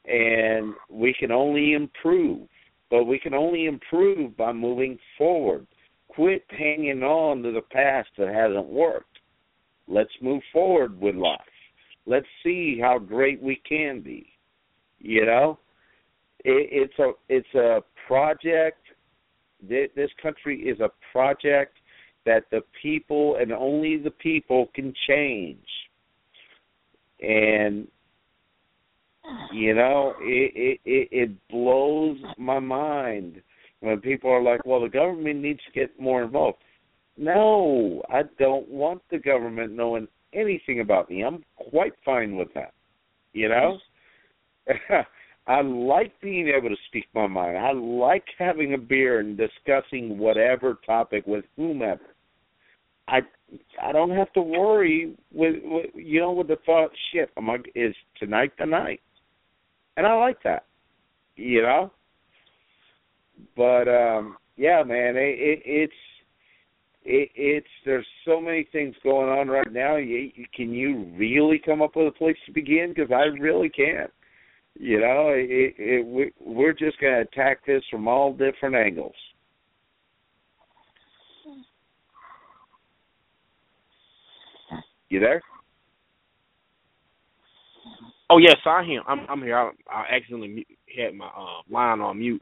and 0.05 0.73
we 0.89 1.13
can 1.19 1.31
only 1.31 1.73
improve, 1.73 2.47
but 2.95 3.03
we 3.07 3.19
can 3.19 3.33
only 3.33 3.65
improve 3.65 4.37
by 4.37 4.53
moving 4.53 4.97
forward. 5.17 5.67
Quit 6.07 6.45
hanging 6.49 7.03
on 7.03 7.43
to 7.43 7.51
the 7.51 7.59
past 7.59 8.07
that 8.17 8.33
hasn't 8.33 8.67
worked. 8.67 9.19
Let's 9.85 10.13
move 10.21 10.41
forward 10.53 10.97
with 10.97 11.15
life. 11.15 11.41
Let's 12.05 12.25
see 12.41 12.79
how 12.81 12.97
great 12.97 13.41
we 13.41 13.61
can 13.67 13.99
be. 13.99 14.27
You 14.99 15.25
know, 15.25 15.59
it, 16.45 16.69
it's 16.71 16.99
a 16.99 17.11
it's 17.27 17.53
a 17.53 17.83
project. 18.07 18.79
Thi- 19.67 19.89
This 19.93 20.11
country 20.23 20.61
is 20.61 20.79
a 20.79 20.89
project 21.11 21.75
that 22.25 22.45
the 22.49 22.61
people 22.81 23.35
and 23.41 23.51
only 23.51 23.97
the 23.97 24.11
people 24.11 24.69
can 24.73 24.93
change. 25.05 25.67
And 27.19 27.89
you 29.51 29.73
know, 29.73 30.13
it 30.19 30.79
it 30.85 31.09
it, 31.11 31.49
blows 31.49 32.17
my 32.37 32.59
mind 32.59 33.41
when 33.79 33.99
people 33.99 34.29
are 34.29 34.41
like, 34.41 34.65
"Well, 34.65 34.81
the 34.81 34.89
government 34.89 35.41
needs 35.41 35.61
to 35.65 35.71
get 35.71 35.99
more 35.99 36.23
involved." 36.23 36.57
No, 37.17 38.03
I 38.09 38.23
don't 38.39 38.67
want 38.69 39.01
the 39.09 39.17
government 39.17 39.73
knowing 39.73 40.07
anything 40.33 40.81
about 40.81 41.09
me. 41.09 41.23
I'm 41.23 41.43
quite 41.55 41.93
fine 42.03 42.35
with 42.35 42.53
that. 42.53 42.73
You 43.33 43.49
know? 43.49 43.77
I 45.47 45.61
like 45.61 46.19
being 46.21 46.47
able 46.47 46.69
to 46.69 46.75
speak 46.87 47.05
my 47.13 47.27
mind. 47.27 47.57
I 47.57 47.71
like 47.71 48.25
having 48.37 48.73
a 48.73 48.77
beer 48.77 49.19
and 49.19 49.37
discussing 49.37 50.17
whatever 50.17 50.79
topic 50.85 51.25
with 51.27 51.45
whomever. 51.55 52.15
I 53.07 53.19
I 53.81 53.91
don't 53.91 54.09
have 54.09 54.33
to 54.33 54.41
worry 54.41 55.15
with, 55.31 55.55
with 55.63 55.85
you 55.93 56.19
know 56.19 56.31
with 56.31 56.47
the 56.47 56.57
thought 56.65 56.89
shit. 57.11 57.29
Am 57.37 57.49
I 57.49 57.57
is 57.75 57.95
tonight 58.17 58.53
the 58.57 58.65
night? 58.65 59.01
And 59.97 60.05
I 60.05 60.13
like 60.15 60.41
that. 60.43 60.65
You 61.35 61.61
know? 61.61 61.91
But 63.55 63.87
um 63.87 64.37
yeah, 64.57 64.83
man, 64.83 65.15
it, 65.17 65.37
it 65.37 65.61
it's 65.65 65.93
it, 67.03 67.29
it's 67.35 67.67
there's 67.85 68.07
so 68.25 68.41
many 68.41 68.67
things 68.71 68.95
going 69.03 69.29
on 69.29 69.47
right 69.47 69.71
now. 69.71 69.95
You, 69.97 70.31
can 70.55 70.73
you 70.73 71.05
really 71.15 71.61
come 71.63 71.81
up 71.81 71.95
with 71.95 72.07
a 72.07 72.11
place 72.11 72.37
to 72.47 72.51
begin? 72.51 72.93
Because 72.95 73.11
I 73.11 73.25
really 73.39 73.69
can't. 73.69 74.11
You 74.77 74.99
know, 74.99 75.29
it, 75.29 75.75
it, 75.77 76.05
we, 76.05 76.31
we're 76.39 76.73
just 76.73 76.99
going 76.99 77.13
to 77.13 77.21
attack 77.21 77.65
this 77.65 77.83
from 77.89 78.07
all 78.07 78.33
different 78.33 78.75
angles. 78.75 79.13
You 85.09 85.19
there? 85.19 85.41
Oh 88.29 88.37
yes, 88.37 88.57
I 88.65 88.81
am. 88.81 89.03
I'm, 89.07 89.25
I'm 89.29 89.41
here. 89.41 89.57
I, 89.57 89.71
I 89.89 90.15
accidentally 90.15 90.65
had 90.95 91.13
my 91.13 91.27
uh, 91.27 91.61
line 91.69 92.01
on 92.01 92.19
mute, 92.19 92.41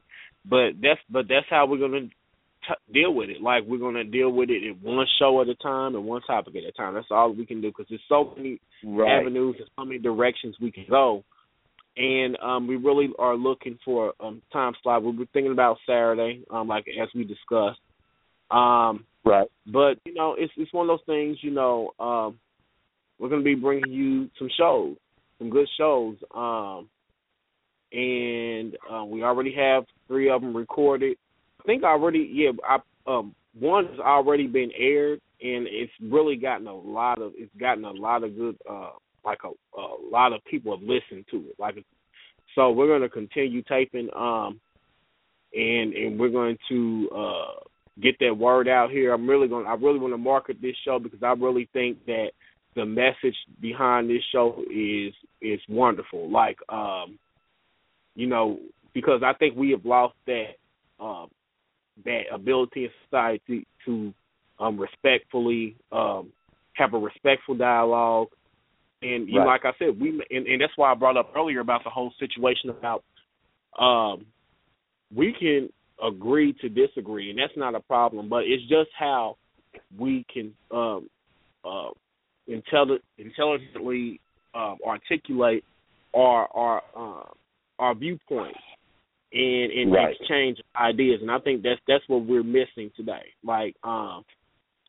but 0.50 0.72
that's 0.82 1.00
but 1.10 1.26
that's 1.28 1.46
how 1.50 1.66
we're 1.66 1.80
gonna 1.80 2.02
t- 2.02 2.94
deal 2.94 3.14
with 3.14 3.30
it. 3.30 3.42
Like 3.42 3.64
we're 3.68 3.80
gonna 3.80 4.06
deal 4.06 4.32
with 4.32 4.50
it 4.50 4.64
in 4.64 4.80
one 4.82 5.06
show 5.20 5.42
at 5.42 5.50
a 5.50 5.56
time 5.56 5.96
and 5.96 6.06
one 6.06 6.22
topic 6.22 6.56
at 6.56 6.64
a 6.64 6.72
time. 6.72 6.94
That's 6.94 7.08
all 7.12 7.34
we 7.34 7.46
can 7.46 7.62
do 7.62 7.68
because 7.70 7.88
there's 7.90 8.02
so 8.08 8.34
many 8.38 8.62
right. 8.86 9.20
avenues 9.20 9.58
and 9.60 9.70
so 9.78 9.84
many 9.84 10.00
directions 10.00 10.56
we 10.62 10.72
can 10.72 10.86
go, 10.90 11.26
and 11.98 12.38
um, 12.42 12.66
we 12.66 12.78
really 12.78 13.10
are 13.20 13.36
looking 13.36 13.78
for 13.84 14.14
a 14.22 14.24
um, 14.24 14.42
time 14.54 14.74
slot. 14.82 15.04
We 15.04 15.12
were 15.12 15.26
thinking 15.34 15.52
about 15.52 15.78
Saturday, 15.86 16.46
um, 16.50 16.70
like 16.70 16.86
as 17.02 17.10
we 17.14 17.26
discussed. 17.26 17.80
Um, 18.50 19.06
right. 19.26 19.50
But 19.66 19.98
you 20.06 20.14
know, 20.14 20.36
it's 20.38 20.54
it's 20.56 20.72
one 20.72 20.90
of 20.90 20.98
those 20.98 21.06
things. 21.06 21.40
You 21.42 21.52
know, 21.52 21.92
um, 22.00 22.40
we're 23.20 23.30
gonna 23.30 23.44
be 23.44 23.56
bringing 23.56 23.92
you 23.92 24.30
some 24.40 24.50
shows, 24.58 24.96
some 25.44 25.50
good 25.50 25.68
shows. 25.78 26.16
Um, 26.34 26.90
and 27.92 28.76
uh, 28.92 29.06
we 29.06 29.24
already 29.24 29.54
have 29.56 29.84
three 30.08 30.30
of 30.30 30.42
them 30.42 30.56
recorded. 30.56 31.18
I 31.62 31.64
think 31.66 31.84
already, 31.84 32.30
yeah, 32.34 32.52
I, 32.68 32.78
um, 33.06 33.36
one 33.60 33.86
has 33.88 34.00
already 34.00 34.48
been 34.48 34.72
aired, 34.78 35.22
and 35.42 35.68
it's 35.70 35.92
really 36.02 36.36
gotten 36.36 36.68
a 36.68 36.76
lot 36.76 37.22
of 37.22 37.34
it's 37.36 37.54
gotten 37.60 37.86
a 37.86 37.92
lot 37.92 38.24
of 38.24 38.36
good, 38.36 38.58
uh, 38.70 38.92
like 39.24 39.40
a, 39.44 39.80
a 39.80 39.88
lot 40.12 40.34
of 40.34 40.44
people 40.46 40.76
have 40.76 40.82
listened 40.82 41.26
to 41.30 41.38
it. 41.50 41.56
Like, 41.60 41.76
so 42.56 42.72
we're 42.72 42.88
going 42.88 43.02
to 43.02 43.10
continue 43.10 43.62
taping, 43.64 44.10
um, 44.16 44.60
and 45.54 45.94
and 45.94 46.20
we're 46.20 46.30
going 46.30 46.58
to 46.70 47.10
uh 47.16 47.60
get 48.02 48.16
that 48.20 48.36
word 48.36 48.68
out 48.68 48.90
here. 48.90 49.14
I'm 49.14 49.30
really 49.30 49.48
going. 49.48 49.68
I 49.68 49.76
really 49.76 50.00
want 50.00 50.14
to 50.14 50.18
market 50.18 50.58
this 50.62 50.76
show 50.84 50.98
because 50.98 51.22
I 51.22 51.34
really 51.34 51.70
think 51.74 52.04
that 52.08 52.30
the 52.76 52.86
message 52.86 53.36
behind 53.62 54.10
this 54.10 54.24
show 54.32 54.64
is 54.72 55.14
is 55.42 55.60
wonderful. 55.70 56.30
Like, 56.30 56.58
um, 56.70 57.20
you 58.16 58.28
know, 58.28 58.60
because 58.94 59.22
I 59.24 59.34
think 59.34 59.56
we 59.56 59.72
have 59.72 59.86
lost 59.86 60.16
that 60.28 60.56
um, 61.00 61.28
that 62.06 62.24
ability 62.34 62.86
in 62.86 62.90
society 63.06 63.68
to 63.86 64.14
um, 64.60 64.80
respectfully 64.80 65.76
um, 65.92 66.32
have 66.74 66.94
a 66.94 66.98
respectful 66.98 67.56
dialogue. 67.56 68.30
And 69.02 69.28
you 69.28 69.40
know, 69.40 69.46
like 69.46 69.66
I 69.66 69.72
said, 69.78 70.00
we 70.00 70.10
and, 70.30 70.48
and 70.48 70.62
that's 70.62 70.74
why 70.76 70.92
I 70.92 70.96
brought 70.96 71.18
up 71.18 71.34
earlier 71.36 71.60
about 71.60 71.84
the 71.84 71.90
whole 71.90 72.14
situation 72.20 72.70
about 72.70 73.04
um, 73.78 74.26
we 75.14 75.36
can 75.38 75.70
agree 76.02 76.54
to 76.62 76.70
disagree, 76.70 77.30
and 77.30 77.38
that's 77.38 77.58
not 77.58 77.76
a 77.76 77.80
problem. 77.82 78.30
But 78.30 78.44
it's 78.46 78.64
just 78.64 78.90
how 78.98 79.38
we 79.98 80.26
can 80.34 80.54
um, 80.72 81.10
uh, 81.66 81.90
intelli- 82.50 83.00
intelligently 83.18 84.20
um, 84.54 84.78
articulate 84.86 85.64
our 86.14 86.48
our 86.56 86.82
uh, 86.96 87.30
our 87.80 87.96
viewpoints 87.96 88.60
and 89.32 89.72
and 89.72 89.92
right. 89.92 90.16
exchange 90.20 90.60
ideas. 90.76 91.20
And 91.22 91.32
I 91.32 91.40
think 91.40 91.64
that's 91.64 91.82
that's 91.88 92.04
what 92.08 92.26
we're 92.26 92.44
missing 92.44 92.92
today. 92.96 93.34
Like, 93.44 93.76
um, 93.84 94.24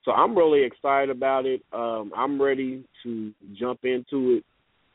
so 0.05 0.13
I'm 0.13 0.37
really 0.37 0.65
excited 0.65 1.11
about 1.11 1.47
it. 1.47 1.63
Um, 1.73 2.13
I'm 2.17 2.41
ready 2.41 2.85
to 3.03 3.33
jump 3.59 3.81
into 3.85 4.39
it. 4.39 4.45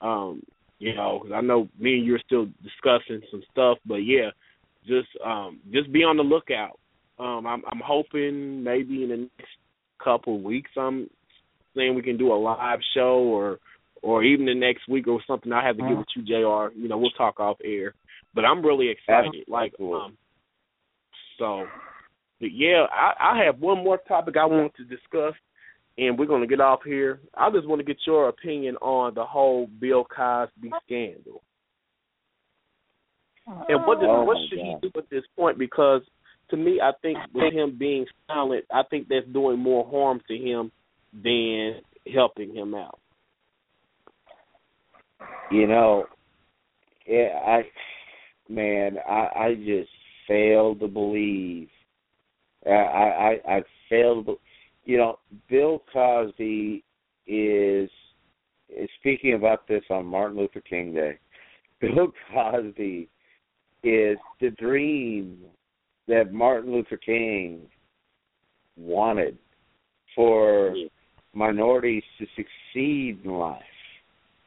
Um, 0.01 0.41
you 0.77 0.95
know, 0.95 1.19
because 1.21 1.35
I 1.35 1.41
know 1.41 1.67
me 1.77 1.95
and 1.95 2.05
you're 2.05 2.21
still 2.25 2.47
discussing 2.63 3.21
some 3.31 3.43
stuff, 3.51 3.77
but 3.85 3.97
yeah, 3.97 4.29
just 4.87 5.09
um, 5.25 5.59
just 5.73 5.91
be 5.91 6.03
on 6.03 6.15
the 6.15 6.23
lookout. 6.23 6.79
Um, 7.19 7.45
I'm, 7.45 7.63
I'm 7.69 7.81
hoping 7.83 8.63
maybe 8.63 9.03
in 9.03 9.09
the 9.09 9.17
next 9.17 9.49
couple 10.01 10.37
of 10.37 10.41
weeks, 10.41 10.71
I'm 10.77 11.09
saying 11.75 11.95
we 11.95 12.01
can 12.01 12.17
do 12.17 12.33
a 12.33 12.35
live 12.35 12.79
show 12.93 13.19
or 13.19 13.59
or 14.01 14.23
even 14.23 14.45
the 14.45 14.55
next 14.55 14.87
week 14.87 15.07
or 15.07 15.19
something. 15.27 15.51
I 15.51 15.65
have 15.65 15.77
to 15.77 15.83
get 15.83 15.97
with 15.97 16.07
you, 16.15 16.23
JR. 16.23 16.73
You 16.73 16.87
know, 16.87 16.97
we'll 16.97 17.09
talk 17.11 17.39
off 17.39 17.57
air. 17.63 17.93
But 18.33 18.45
I'm 18.45 18.65
really 18.65 18.89
excited. 18.89 19.43
Like, 19.47 19.73
um, 19.81 20.17
so, 21.37 21.65
but 22.39 22.51
yeah, 22.53 22.85
I, 22.91 23.33
I 23.33 23.43
have 23.45 23.59
one 23.59 23.83
more 23.83 23.97
topic 24.07 24.35
I 24.37 24.45
want 24.45 24.73
to 24.75 24.83
discuss, 24.83 25.33
and 25.97 26.17
we're 26.17 26.27
going 26.27 26.41
to 26.41 26.47
get 26.47 26.61
off 26.61 26.79
here. 26.85 27.19
I 27.35 27.49
just 27.51 27.67
want 27.67 27.79
to 27.79 27.85
get 27.85 27.97
your 28.05 28.29
opinion 28.29 28.77
on 28.77 29.15
the 29.15 29.25
whole 29.25 29.67
Bill 29.67 30.05
Cosby 30.05 30.71
scandal. 30.85 31.41
And 33.67 33.85
what 33.85 33.99
does, 33.99 34.09
Oh, 34.09 34.23
what 34.23 34.37
should 34.49 34.59
he 34.59 34.75
do 34.81 34.91
at 34.95 35.09
this 35.09 35.23
point? 35.35 35.57
Because 35.57 36.01
to 36.51 36.57
me, 36.57 36.79
I 36.81 36.91
think 37.01 37.17
with 37.33 37.51
him 37.51 37.77
being 37.77 38.05
silent, 38.27 38.65
I 38.71 38.83
think 38.89 39.07
that's 39.07 39.27
doing 39.33 39.57
more 39.57 39.89
harm 39.89 40.21
to 40.27 40.37
him 40.37 40.71
than 41.13 41.81
helping 42.13 42.55
him 42.55 42.75
out. 42.75 42.99
You 45.51 45.67
know, 45.67 46.05
yeah, 47.07 47.39
I 47.45 47.63
man, 48.47 48.97
I 49.07 49.29
I 49.35 49.55
just 49.55 49.89
fail 50.27 50.75
to 50.75 50.87
believe. 50.87 51.69
I 52.65 52.71
I 52.71 53.37
I 53.47 53.61
fail 53.89 54.23
to. 54.23 54.39
You 54.85 54.97
know, 54.97 55.19
Bill 55.49 55.83
Cosby 55.93 56.83
is, 57.27 57.89
is 58.69 58.89
speaking 58.99 59.35
about 59.35 59.67
this 59.67 59.83
on 59.91 60.05
Martin 60.05 60.37
Luther 60.37 60.61
King 60.61 60.93
Day. 60.93 61.19
Bill 61.81 62.11
Cosby 62.33 63.07
is 63.83 64.17
the 64.41 64.49
dream 64.57 65.37
that 66.07 66.33
Martin 66.33 66.71
Luther 66.71 66.97
King 66.97 67.61
wanted 68.75 69.37
for 70.15 70.73
minorities 71.33 72.03
to 72.19 72.25
succeed 72.35 73.19
in 73.23 73.31
life. 73.31 73.61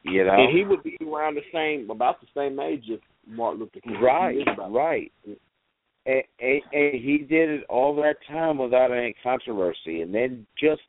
You 0.03 0.25
know, 0.25 0.33
And 0.33 0.55
he 0.57 0.65
would 0.65 0.83
be 0.83 0.97
around 1.01 1.35
the 1.35 1.41
same, 1.53 1.89
about 1.89 2.19
the 2.19 2.27
same 2.35 2.59
age 2.59 2.83
as 2.91 2.99
Martin 3.27 3.61
Luther 3.61 3.79
King. 3.79 4.01
Right, 4.01 4.35
He 4.35 4.41
is 4.41 4.47
about- 4.53 4.73
right. 4.73 5.11
And, 6.05 6.21
and, 6.41 6.61
and 6.73 6.93
he 7.01 7.19
did 7.19 7.49
it 7.49 7.63
all 7.69 7.95
that 7.95 8.15
time 8.27 8.57
without 8.57 8.91
any 8.91 9.15
controversy, 9.23 10.01
and 10.01 10.13
then 10.13 10.45
just 10.59 10.81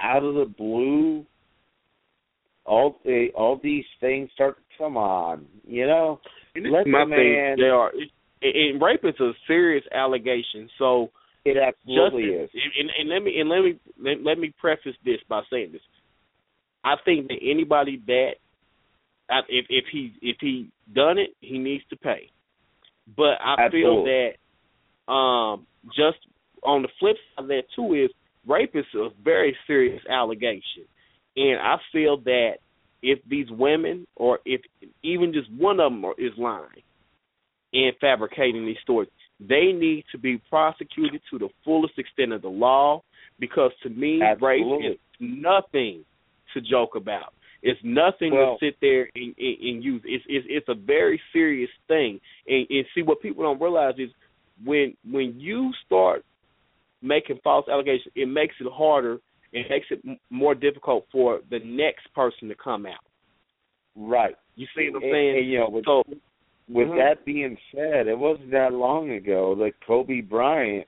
out 0.00 0.24
of 0.24 0.34
the 0.34 0.46
blue, 0.46 1.26
all 2.64 2.96
the, 3.04 3.28
all 3.34 3.60
these 3.62 3.84
things 4.00 4.30
start 4.34 4.56
to 4.56 4.62
come 4.78 4.96
on. 4.96 5.44
You 5.66 5.86
know, 5.86 6.20
let 6.56 6.86
my 6.86 7.04
the 7.04 7.10
thing. 7.10 7.32
man. 7.34 7.56
They 7.58 7.68
are. 7.68 7.90
It, 7.94 8.08
and 8.72 8.80
rape 8.80 9.04
is 9.04 9.18
a 9.20 9.32
serious 9.46 9.84
allegation. 9.94 10.70
So 10.78 11.10
It 11.44 11.56
absolutely 11.56 12.30
justice, 12.30 12.50
is. 12.54 12.62
And, 12.78 12.90
and 12.98 13.08
let 13.08 13.22
me 13.22 13.40
and 13.40 13.48
let 13.48 13.60
me 13.62 13.80
let, 14.00 14.24
let 14.24 14.38
me 14.38 14.52
preface 14.60 14.96
this 15.04 15.18
by 15.28 15.42
saying 15.50 15.72
this. 15.72 15.82
I 16.84 16.94
think 17.04 17.28
that 17.28 17.38
anybody 17.42 18.00
that 18.06 18.32
if 19.48 19.66
if 19.68 19.84
he 19.90 20.12
if 20.22 20.36
he 20.40 20.70
done 20.94 21.18
it, 21.18 21.30
he 21.40 21.58
needs 21.58 21.84
to 21.90 21.96
pay. 21.96 22.30
But 23.16 23.38
I 23.44 23.68
feel 23.70 24.04
that 24.04 25.12
um 25.12 25.66
just 25.96 26.18
on 26.62 26.82
the 26.82 26.88
flip 27.00 27.16
side 27.36 27.42
of 27.42 27.48
that 27.48 27.62
too 27.74 27.94
is 27.94 28.10
rape 28.46 28.74
is 28.74 28.84
a 28.94 29.08
very 29.24 29.56
serious 29.66 30.02
allegation. 30.08 30.86
And 31.36 31.58
I 31.60 31.76
feel 31.92 32.18
that 32.18 32.54
if 33.02 33.18
these 33.28 33.50
women 33.50 34.06
or 34.16 34.38
if 34.44 34.60
even 35.02 35.32
just 35.32 35.50
one 35.52 35.80
of 35.80 35.90
them 35.92 36.04
are, 36.04 36.14
is 36.18 36.32
lying 36.38 36.82
and 37.72 37.94
fabricating 38.00 38.66
these 38.66 38.76
stories, 38.82 39.08
they 39.40 39.72
need 39.72 40.04
to 40.12 40.18
be 40.18 40.38
prosecuted 40.48 41.20
to 41.30 41.38
the 41.38 41.48
fullest 41.64 41.98
extent 41.98 42.32
of 42.32 42.42
the 42.42 42.48
law 42.48 43.02
because 43.38 43.72
to 43.82 43.88
me 43.90 44.20
Absolutely. 44.22 44.88
rape 44.88 44.92
is 44.92 44.98
nothing 45.20 46.04
to 46.54 46.60
joke 46.60 46.94
about. 46.94 47.32
It's 47.62 47.80
nothing 47.84 48.34
Well- 48.34 48.58
to 48.58 48.66
sit 48.66 48.76
there 48.80 49.08
and, 49.14 49.34
and, 49.38 49.56
and 49.60 49.84
use. 49.84 50.02
It's, 50.04 50.24
it's 50.28 50.46
it's 50.48 50.68
a 50.68 50.74
very 50.74 51.20
serious 51.32 51.70
thing. 51.88 52.20
And, 52.46 52.66
and 52.70 52.84
see 52.94 53.02
what 53.02 53.20
people 53.22 53.44
don't 53.44 53.60
realize 53.60 53.94
is 53.98 54.10
when 54.64 54.96
when 55.10 55.38
you 55.38 55.72
start 55.86 56.24
making 57.02 57.38
false 57.42 57.66
allegations, 57.68 58.12
it 58.14 58.28
makes 58.28 58.54
it 58.60 58.66
harder. 58.72 59.18
It 59.52 59.66
makes 59.68 59.86
it 59.90 60.18
more 60.30 60.54
difficult 60.54 61.06
for 61.12 61.40
the 61.50 61.58
next 61.64 62.12
person 62.14 62.48
to 62.48 62.54
come 62.54 62.86
out. 62.86 63.04
Right. 63.94 64.34
You 64.56 64.66
see 64.76 64.88
what 64.90 64.98
I'm 64.98 65.02
And- 65.04 65.12
saying? 65.12 65.36
and, 65.38 65.48
you 65.50 65.58
know, 65.58 65.68
with, 65.70 65.84
so 65.84 66.02
with 66.68 66.88
Mhm. 66.88 66.96
that 66.96 67.24
being 67.24 67.58
said, 67.74 68.06
it 68.06 68.18
wasn't 68.18 68.50
that 68.50 68.72
long 68.72 69.10
ago 69.10 69.54
that 69.56 69.80
Kobe 69.80 70.20
Bryant, 70.20 70.86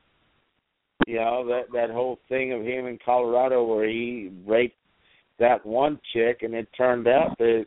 you 1.07 1.17
know, 1.17 1.45
that 1.47 1.71
that 1.73 1.91
whole 1.91 2.17
thing 2.29 2.53
of 2.53 2.63
him 2.63 2.87
in 2.87 2.99
Colorado 2.99 3.65
where 3.65 3.87
he 3.89 4.31
raped 4.47 4.77
that 5.39 5.65
one 5.67 6.01
chick, 6.13 6.43
and 6.43 6.55
it 6.55 6.73
turned 6.73 7.09
out 7.09 7.37
that 7.39 7.67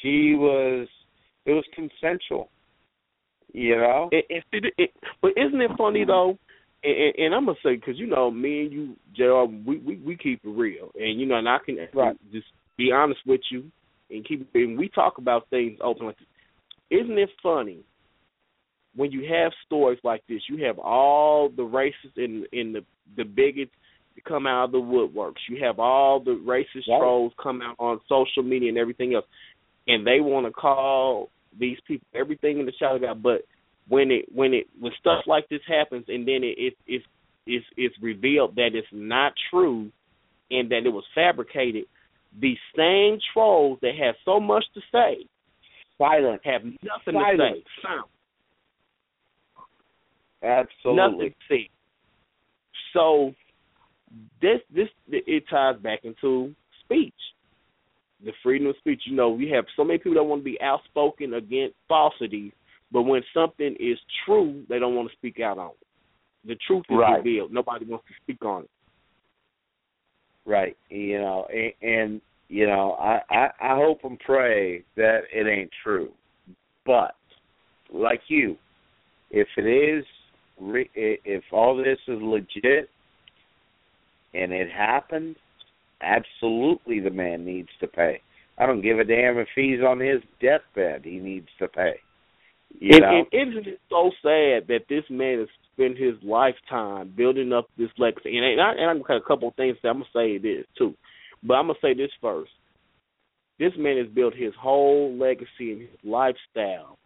she 0.00 0.34
was 0.34 0.88
it 1.46 1.52
was 1.52 1.64
consensual. 1.72 2.50
You 3.52 3.76
know, 3.76 4.10
it, 4.12 4.26
it, 4.28 4.44
it, 4.52 4.74
it, 4.76 4.94
but 5.22 5.32
isn't 5.36 5.60
it 5.60 5.70
funny 5.78 6.04
though 6.04 6.38
and, 6.84 7.14
and 7.18 7.34
I'm 7.34 7.46
gonna 7.46 7.58
say 7.62 7.76
because 7.76 7.98
you 7.98 8.06
know 8.06 8.30
me 8.30 8.62
and 8.62 8.72
you, 8.72 8.96
JR. 9.16 9.44
We, 9.68 9.78
we 9.78 9.96
we 9.96 10.16
keep 10.16 10.40
it 10.44 10.48
real, 10.48 10.90
and 10.94 11.20
you 11.20 11.26
know, 11.26 11.36
and 11.36 11.48
I 11.48 11.58
can 11.64 11.78
Right. 11.92 12.16
just 12.32 12.46
be 12.76 12.92
honest 12.92 13.20
with 13.26 13.40
you 13.50 13.64
and 14.10 14.26
keep. 14.26 14.48
And 14.54 14.78
we 14.78 14.88
talk 14.88 15.18
about 15.18 15.48
things 15.50 15.78
openly. 15.82 16.14
Isn't 16.90 17.18
it 17.18 17.30
funny 17.42 17.80
when 18.94 19.12
you 19.12 19.28
have 19.32 19.52
stories 19.66 19.98
like 20.02 20.22
this? 20.28 20.42
You 20.48 20.64
have 20.64 20.78
all 20.78 21.48
the 21.48 21.62
racists 21.62 22.16
and 22.16 22.46
in 22.52 22.72
the 22.72 22.80
the 23.16 23.24
bigots 23.24 23.72
come 24.26 24.46
out 24.46 24.64
of 24.64 24.72
the 24.72 24.78
woodworks. 24.78 25.48
You 25.48 25.64
have 25.64 25.78
all 25.78 26.20
the 26.20 26.40
racist 26.46 26.86
trolls 26.86 27.32
come 27.42 27.62
out 27.62 27.76
on 27.78 28.00
social 28.08 28.42
media 28.42 28.68
and 28.68 28.78
everything 28.78 29.14
else, 29.14 29.26
and 29.86 30.06
they 30.06 30.20
want 30.20 30.46
to 30.46 30.52
call 30.52 31.30
these 31.58 31.78
people 31.86 32.06
everything 32.14 32.58
in 32.58 32.66
the 32.66 32.72
shadow 32.78 32.98
God. 32.98 33.22
But 33.22 33.42
when 33.88 34.10
it 34.10 34.26
when 34.34 34.54
it 34.54 34.66
when 34.78 34.92
stuff 34.98 35.24
like 35.26 35.48
this 35.48 35.60
happens, 35.66 36.04
and 36.08 36.26
then 36.26 36.42
it 36.42 36.56
it 36.58 36.74
it's 36.86 37.04
it's 37.46 37.66
it's 37.76 37.94
revealed 38.02 38.56
that 38.56 38.70
it's 38.74 38.88
not 38.92 39.32
true, 39.50 39.90
and 40.50 40.70
that 40.70 40.82
it 40.84 40.90
was 40.90 41.04
fabricated. 41.14 41.84
These 42.38 42.58
same 42.76 43.18
trolls 43.32 43.78
that 43.82 43.94
have 43.98 44.14
so 44.24 44.38
much 44.38 44.64
to 44.74 44.80
say, 44.92 45.26
silent, 45.98 46.40
have 46.44 46.62
nothing 46.64 47.14
to 47.14 47.36
say. 47.36 47.64
Silent. 47.82 48.06
Absolutely. 50.42 50.96
Nothing 50.96 51.30
to 51.30 51.54
say. 51.54 51.70
So 52.92 53.34
this 54.40 54.60
this 54.74 54.88
it 55.08 55.44
ties 55.50 55.76
back 55.82 56.00
into 56.04 56.54
speech, 56.84 57.14
the 58.24 58.32
freedom 58.42 58.68
of 58.68 58.76
speech. 58.78 59.02
You 59.04 59.16
know, 59.16 59.30
we 59.30 59.50
have 59.50 59.64
so 59.76 59.84
many 59.84 59.98
people 59.98 60.14
that 60.14 60.24
want 60.24 60.40
to 60.40 60.44
be 60.44 60.60
outspoken 60.60 61.34
against 61.34 61.74
falsities, 61.88 62.52
but 62.90 63.02
when 63.02 63.22
something 63.34 63.76
is 63.78 63.98
true, 64.24 64.64
they 64.68 64.78
don't 64.78 64.94
want 64.94 65.10
to 65.10 65.16
speak 65.16 65.40
out 65.40 65.58
on 65.58 65.70
it. 65.70 65.86
The 66.48 66.56
truth 66.66 66.84
is 66.88 66.96
Right. 66.96 67.18
revealed. 67.18 67.52
Nobody 67.52 67.84
wants 67.84 68.06
to 68.08 68.14
speak 68.22 68.42
on 68.44 68.62
it. 68.62 68.70
Right. 70.46 70.76
You 70.88 71.18
know, 71.18 71.46
and, 71.52 71.72
and 71.82 72.20
you 72.48 72.66
know, 72.66 72.92
I, 72.92 73.20
I 73.30 73.48
I 73.60 73.76
hope 73.76 74.00
and 74.04 74.18
pray 74.18 74.82
that 74.96 75.20
it 75.32 75.46
ain't 75.46 75.70
true. 75.82 76.10
But 76.86 77.14
like 77.92 78.22
you, 78.28 78.56
if 79.30 79.48
it 79.56 79.66
is, 79.66 80.04
re- 80.60 80.90
if 80.94 81.44
all 81.52 81.76
this 81.76 81.98
is 82.08 82.18
legit 82.20 82.88
and 84.34 84.52
it 84.52 84.70
happened, 84.70 85.36
absolutely 86.00 87.00
the 87.00 87.10
man 87.10 87.44
needs 87.44 87.68
to 87.80 87.86
pay. 87.86 88.20
I 88.58 88.66
don't 88.66 88.82
give 88.82 88.98
a 88.98 89.04
damn 89.04 89.38
if 89.38 89.48
he's 89.54 89.80
on 89.80 90.00
his 90.00 90.22
deathbed; 90.40 91.02
he 91.04 91.18
needs 91.18 91.48
to 91.58 91.68
pay. 91.68 91.94
You 92.80 92.90
and, 92.92 93.00
know, 93.00 93.24
and 93.32 93.48
isn't 93.48 93.66
it 93.66 93.80
so 93.88 94.10
sad 94.22 94.68
that 94.68 94.86
this 94.88 95.04
man 95.10 95.40
has 95.40 95.48
spent 95.74 95.96
his 95.98 96.14
lifetime 96.22 97.12
building 97.16 97.52
up 97.52 97.68
this 97.78 97.90
legacy? 97.98 98.36
And, 98.36 98.44
and, 98.44 98.60
I, 98.60 98.72
and 98.72 98.90
I'm 98.90 99.02
got 99.02 99.16
a 99.16 99.22
couple 99.22 99.48
of 99.48 99.54
things 99.54 99.76
that 99.82 99.88
I'm 99.88 99.98
gonna 99.98 100.06
say 100.14 100.38
this 100.38 100.64
too, 100.76 100.94
but 101.42 101.54
I'm 101.54 101.66
gonna 101.68 101.78
say 101.82 101.94
this 101.94 102.10
first. 102.20 102.50
This 103.58 103.72
man 103.76 103.98
has 103.98 104.06
built 104.08 104.34
his 104.34 104.52
whole 104.60 105.16
legacy 105.18 105.72
and 105.72 105.80
his 105.82 105.90
lifestyle 106.04 106.98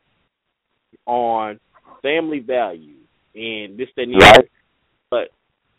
on 1.06 1.59
family 2.02 2.40
values 2.40 3.06
and 3.34 3.78
this 3.78 3.88
that 3.96 4.02
and 4.02 4.22
other. 4.22 4.48
But 5.10 5.28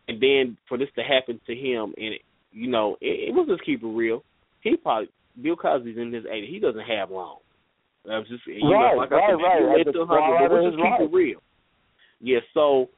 and 0.07 0.21
then 0.21 0.57
for 0.67 0.77
this 0.77 0.89
to 0.95 1.03
happen 1.03 1.39
to 1.47 1.53
him, 1.55 1.93
and 1.97 2.15
it, 2.15 2.21
you 2.51 2.67
know, 2.67 2.97
it, 3.01 3.29
it 3.29 3.33
was 3.33 3.47
just 3.47 3.65
keep 3.65 3.83
it 3.83 3.87
real. 3.87 4.23
He 4.61 4.75
probably 4.77 5.09
Bill 5.41 5.55
Cosby's 5.55 5.97
in 5.97 6.11
his 6.13 6.25
80s. 6.25 6.49
He 6.49 6.59
doesn't 6.59 6.81
have 6.81 7.11
long. 7.11 7.37
I 8.09 8.19
was 8.19 8.27
just 8.27 8.45
you 8.47 8.69
Right, 8.69 8.91
know, 8.93 8.97
like 8.97 9.11
I 9.11 9.15
right, 9.15 9.29
said, 9.29 9.43
right. 9.43 9.79
At 9.81 9.85
the 9.87 9.91
to 9.93 9.99
a 10.01 10.07
fall 10.07 10.37
hundred, 10.37 10.49
but 10.49 10.55
let's 10.55 10.75
just 10.75 10.77
keep 10.77 10.91
life. 10.91 11.01
it 11.01 11.13
real. 11.15 11.39
Yeah, 12.19 12.39
so 12.53 12.89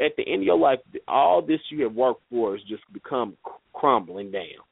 at 0.00 0.12
the 0.16 0.24
end 0.26 0.42
of 0.42 0.46
your 0.46 0.58
life, 0.58 0.80
all 1.08 1.42
this 1.42 1.60
you 1.70 1.84
have 1.84 1.94
worked 1.94 2.22
for 2.30 2.52
has 2.56 2.62
just 2.68 2.82
become 2.92 3.36
crumbling 3.74 4.30
down. 4.30 4.64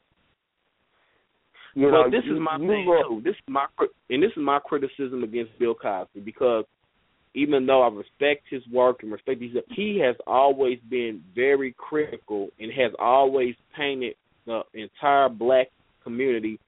You 1.79 1.91
but 1.91 2.03
know, 2.05 2.11
this 2.11 2.25
you- 2.25 2.35
is 2.35 2.41
my 2.41 2.59
thing 2.59 2.87
look- 2.87 3.07
too. 3.09 3.21
This 3.23 3.35
is 3.37 3.49
my 3.49 3.67
and 4.11 4.23
this 4.23 4.33
is 4.33 4.39
my 4.39 4.59
criticism 4.59 5.23
against 5.23 5.57
Bill 5.59 5.75
Cosby 5.75 6.21
because 6.21 6.65
even 7.35 7.67
though 7.67 7.83
I 7.83 7.89
respect 7.89 8.45
his 8.51 8.67
work 8.69 9.03
and 9.03 9.13
respect 9.13 9.41
his, 9.41 9.53
he 9.71 9.99
has 10.01 10.17
always 10.27 10.79
been 10.91 11.23
very 11.35 11.73
critical 11.77 12.49
and 12.59 12.73
has 12.73 12.93
always 12.99 13.55
painted 13.77 14.15
the 14.47 14.63
entire 14.75 15.29
black 15.29 15.69
community 16.03 16.59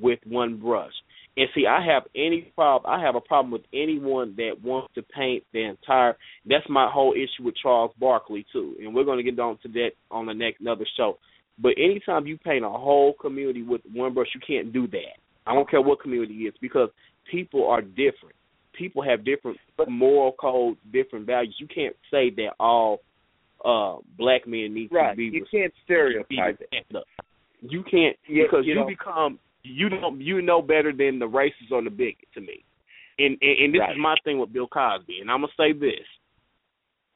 with 0.00 0.20
one 0.26 0.56
brush. 0.56 0.92
And 1.36 1.48
see, 1.54 1.66
I 1.66 1.84
have 1.84 2.04
any 2.14 2.42
problem. 2.54 2.90
I 2.92 3.04
have 3.04 3.16
a 3.16 3.20
problem 3.20 3.50
with 3.50 3.62
anyone 3.72 4.34
that 4.36 4.62
wants 4.62 4.94
to 4.94 5.02
paint 5.02 5.42
the 5.52 5.64
entire. 5.64 6.16
That's 6.46 6.68
my 6.68 6.88
whole 6.88 7.12
issue 7.12 7.42
with 7.44 7.56
Charles 7.60 7.90
Barkley 7.98 8.46
too, 8.52 8.76
and 8.80 8.94
we're 8.94 9.04
going 9.04 9.18
to 9.22 9.28
get 9.30 9.38
on 9.40 9.58
to 9.62 9.68
that 9.68 9.90
on 10.12 10.26
the 10.26 10.34
next 10.34 10.60
another 10.60 10.86
show. 10.96 11.18
But 11.58 11.72
anytime 11.78 12.26
you 12.26 12.36
paint 12.38 12.64
a 12.64 12.68
whole 12.68 13.14
community 13.20 13.62
with 13.62 13.80
one 13.92 14.12
brush, 14.14 14.28
you 14.34 14.40
can't 14.46 14.72
do 14.72 14.86
that. 14.88 15.16
I 15.46 15.54
don't 15.54 15.68
care 15.70 15.80
what 15.80 16.00
community 16.00 16.34
it 16.34 16.48
is 16.48 16.54
because 16.60 16.88
people 17.30 17.68
are 17.68 17.82
different. 17.82 18.34
People 18.72 19.02
have 19.02 19.24
different 19.24 19.58
moral 19.88 20.32
codes, 20.32 20.78
different 20.92 21.26
values. 21.26 21.54
You 21.60 21.68
can't 21.68 21.94
say 22.10 22.30
that 22.30 22.50
all 22.58 23.00
uh 23.64 23.96
black 24.18 24.46
men 24.46 24.74
need 24.74 24.90
Right. 24.90 25.12
to 25.12 25.16
be 25.16 25.24
You 25.26 25.46
can't 25.50 25.72
stereotype 25.84 26.60
it. 26.72 26.86
You 27.60 27.82
can't 27.84 28.16
Yeah, 28.28 28.44
because 28.44 28.66
you 28.66 28.74
you, 28.74 28.86
become 28.86 29.38
you 29.62 29.88
don't 29.88 30.20
you 30.20 30.42
know 30.42 30.60
better 30.60 30.92
than 30.92 31.18
the 31.18 31.28
racist 31.28 31.70
or 31.70 31.82
the 31.82 31.90
bigot 31.90 32.28
to 32.34 32.40
me. 32.40 32.64
And 33.18 33.38
and, 33.40 33.58
and 33.60 33.74
this 33.74 33.80
Right. 33.80 33.92
is 33.92 33.98
my 33.98 34.16
thing 34.24 34.38
with 34.38 34.52
Bill 34.52 34.66
Cosby, 34.66 35.20
and 35.20 35.30
I'm 35.30 35.40
gonna 35.42 35.52
say 35.56 35.72
this: 35.72 36.04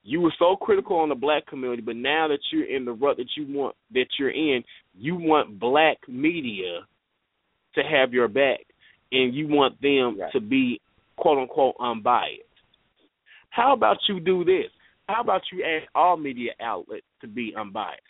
you 0.09 0.23
were 0.23 0.33
so 0.39 0.57
critical 0.57 0.97
on 0.97 1.11
the 1.11 1.15
black 1.15 1.47
community, 1.47 1.83
but 1.83 1.95
now 1.95 2.29
that 2.29 2.39
you're 2.51 2.65
in 2.65 2.87
the 2.87 2.93
rut 2.93 3.19
that 3.19 3.29
you 3.37 3.47
want 3.47 3.77
that 3.93 4.07
you're 4.19 4.31
in, 4.31 4.65
you 4.97 5.17
want 5.17 5.61
black 5.61 5.99
media 6.09 6.81
to 7.75 7.83
have 7.83 8.15
your 8.15 8.27
back, 8.27 8.61
and 9.13 9.35
you 9.35 9.47
want 9.49 9.81
them 9.83 10.19
to 10.33 10.41
be 10.41 10.81
quote 11.19 11.39
unquote 11.39 11.75
unbiased. 11.79 12.43
How 13.51 13.75
about 13.75 13.99
you 14.09 14.19
do 14.19 14.45
this? 14.45 14.71
How 15.09 15.21
about 15.21 15.43
you 15.53 15.63
ask 15.63 15.87
all 15.95 16.17
media 16.17 16.53
outlets 16.59 17.05
to 17.21 17.29
be 17.29 17.53
unbiased? 17.55 18.01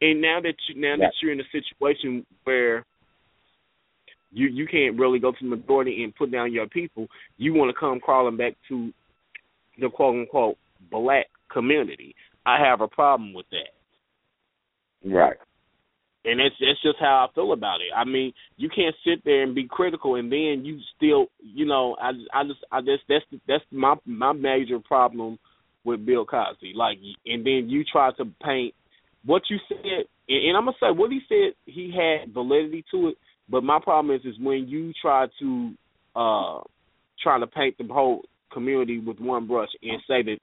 And 0.00 0.22
now 0.22 0.40
that 0.40 0.54
you 0.68 0.80
now 0.80 0.96
that 0.98 1.12
you're 1.20 1.32
in 1.32 1.40
a 1.40 1.44
situation 1.50 2.24
where 2.44 2.86
you 4.30 4.46
you 4.46 4.68
can't 4.68 4.96
really 4.96 5.18
go 5.18 5.32
to 5.32 5.38
the 5.40 5.48
majority 5.48 6.04
and 6.04 6.14
put 6.14 6.30
down 6.30 6.52
your 6.52 6.68
people, 6.68 7.08
you 7.38 7.54
want 7.54 7.74
to 7.74 7.80
come 7.80 7.98
crawling 7.98 8.36
back 8.36 8.54
to 8.68 8.92
the 9.80 9.90
quote 9.90 10.14
unquote 10.14 10.56
black 10.92 11.26
community. 11.52 12.14
I 12.46 12.58
have 12.64 12.80
a 12.80 12.88
problem 12.88 13.34
with 13.34 13.46
that. 13.50 15.08
Right. 15.08 15.36
And 16.24 16.40
it's 16.40 16.56
it's 16.60 16.82
just 16.82 16.98
how 17.00 17.28
I 17.28 17.34
feel 17.34 17.52
about 17.52 17.80
it. 17.80 17.88
I 17.96 18.04
mean, 18.04 18.32
you 18.56 18.68
can't 18.68 18.94
sit 19.06 19.24
there 19.24 19.42
and 19.42 19.54
be 19.54 19.66
critical 19.66 20.16
and 20.16 20.30
then 20.30 20.62
you 20.64 20.78
still, 20.96 21.26
you 21.38 21.64
know, 21.64 21.96
I 22.00 22.10
I 22.34 22.44
just 22.44 22.60
I 22.70 22.80
just 22.80 23.04
that's 23.08 23.24
that's 23.48 23.64
my 23.70 23.94
my 24.04 24.32
major 24.32 24.78
problem 24.80 25.38
with 25.84 26.04
Bill 26.04 26.26
Cosby. 26.26 26.74
Like, 26.74 26.98
and 27.24 27.44
then 27.44 27.68
you 27.68 27.84
try 27.84 28.12
to 28.12 28.24
paint 28.42 28.74
what 29.24 29.42
you 29.48 29.56
said, 29.68 30.04
and, 30.28 30.48
and 30.48 30.56
I'm 30.56 30.66
gonna 30.66 30.76
say 30.80 30.90
what 30.90 31.10
he 31.10 31.20
said. 31.28 31.54
He 31.64 31.90
had 31.90 32.34
validity 32.34 32.84
to 32.90 33.08
it, 33.08 33.14
but 33.48 33.64
my 33.64 33.80
problem 33.82 34.14
is 34.14 34.24
is 34.26 34.38
when 34.38 34.68
you 34.68 34.92
try 35.00 35.26
to 35.40 35.72
uh 36.14 36.60
try 37.22 37.38
to 37.38 37.46
paint 37.46 37.76
the 37.78 37.84
whole 37.92 38.22
community 38.52 38.98
with 38.98 39.18
one 39.20 39.46
brush 39.46 39.68
and 39.82 40.00
say 40.08 40.22
that 40.22 40.38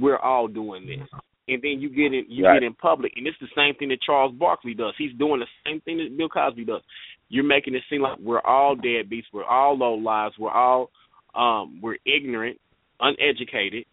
we're 0.00 0.18
all 0.18 0.48
doing 0.48 0.86
this. 0.86 1.08
And 1.46 1.60
then 1.60 1.80
you 1.80 1.90
get 1.90 2.14
in 2.14 2.24
you 2.28 2.44
Right. 2.44 2.60
get 2.60 2.66
in 2.66 2.74
public 2.74 3.12
and 3.16 3.26
it's 3.26 3.38
the 3.38 3.48
same 3.54 3.74
thing 3.74 3.88
that 3.88 4.00
Charles 4.02 4.32
Barkley 4.32 4.74
does. 4.74 4.94
He's 4.96 5.12
doing 5.14 5.40
the 5.40 5.46
same 5.66 5.80
thing 5.82 5.98
that 5.98 6.16
Bill 6.16 6.28
Cosby 6.28 6.64
does. 6.64 6.82
You're 7.28 7.44
making 7.44 7.74
it 7.74 7.82
seem 7.90 8.02
like 8.02 8.18
we're 8.18 8.40
all 8.40 8.76
deadbeats, 8.76 9.24
we're 9.32 9.44
all 9.44 9.76
low 9.76 9.94
lives, 9.94 10.36
we're 10.38 10.50
all 10.50 10.90
um 11.34 11.80
we're 11.82 11.98
ignorant, 12.06 12.58
uneducated, 13.00 13.84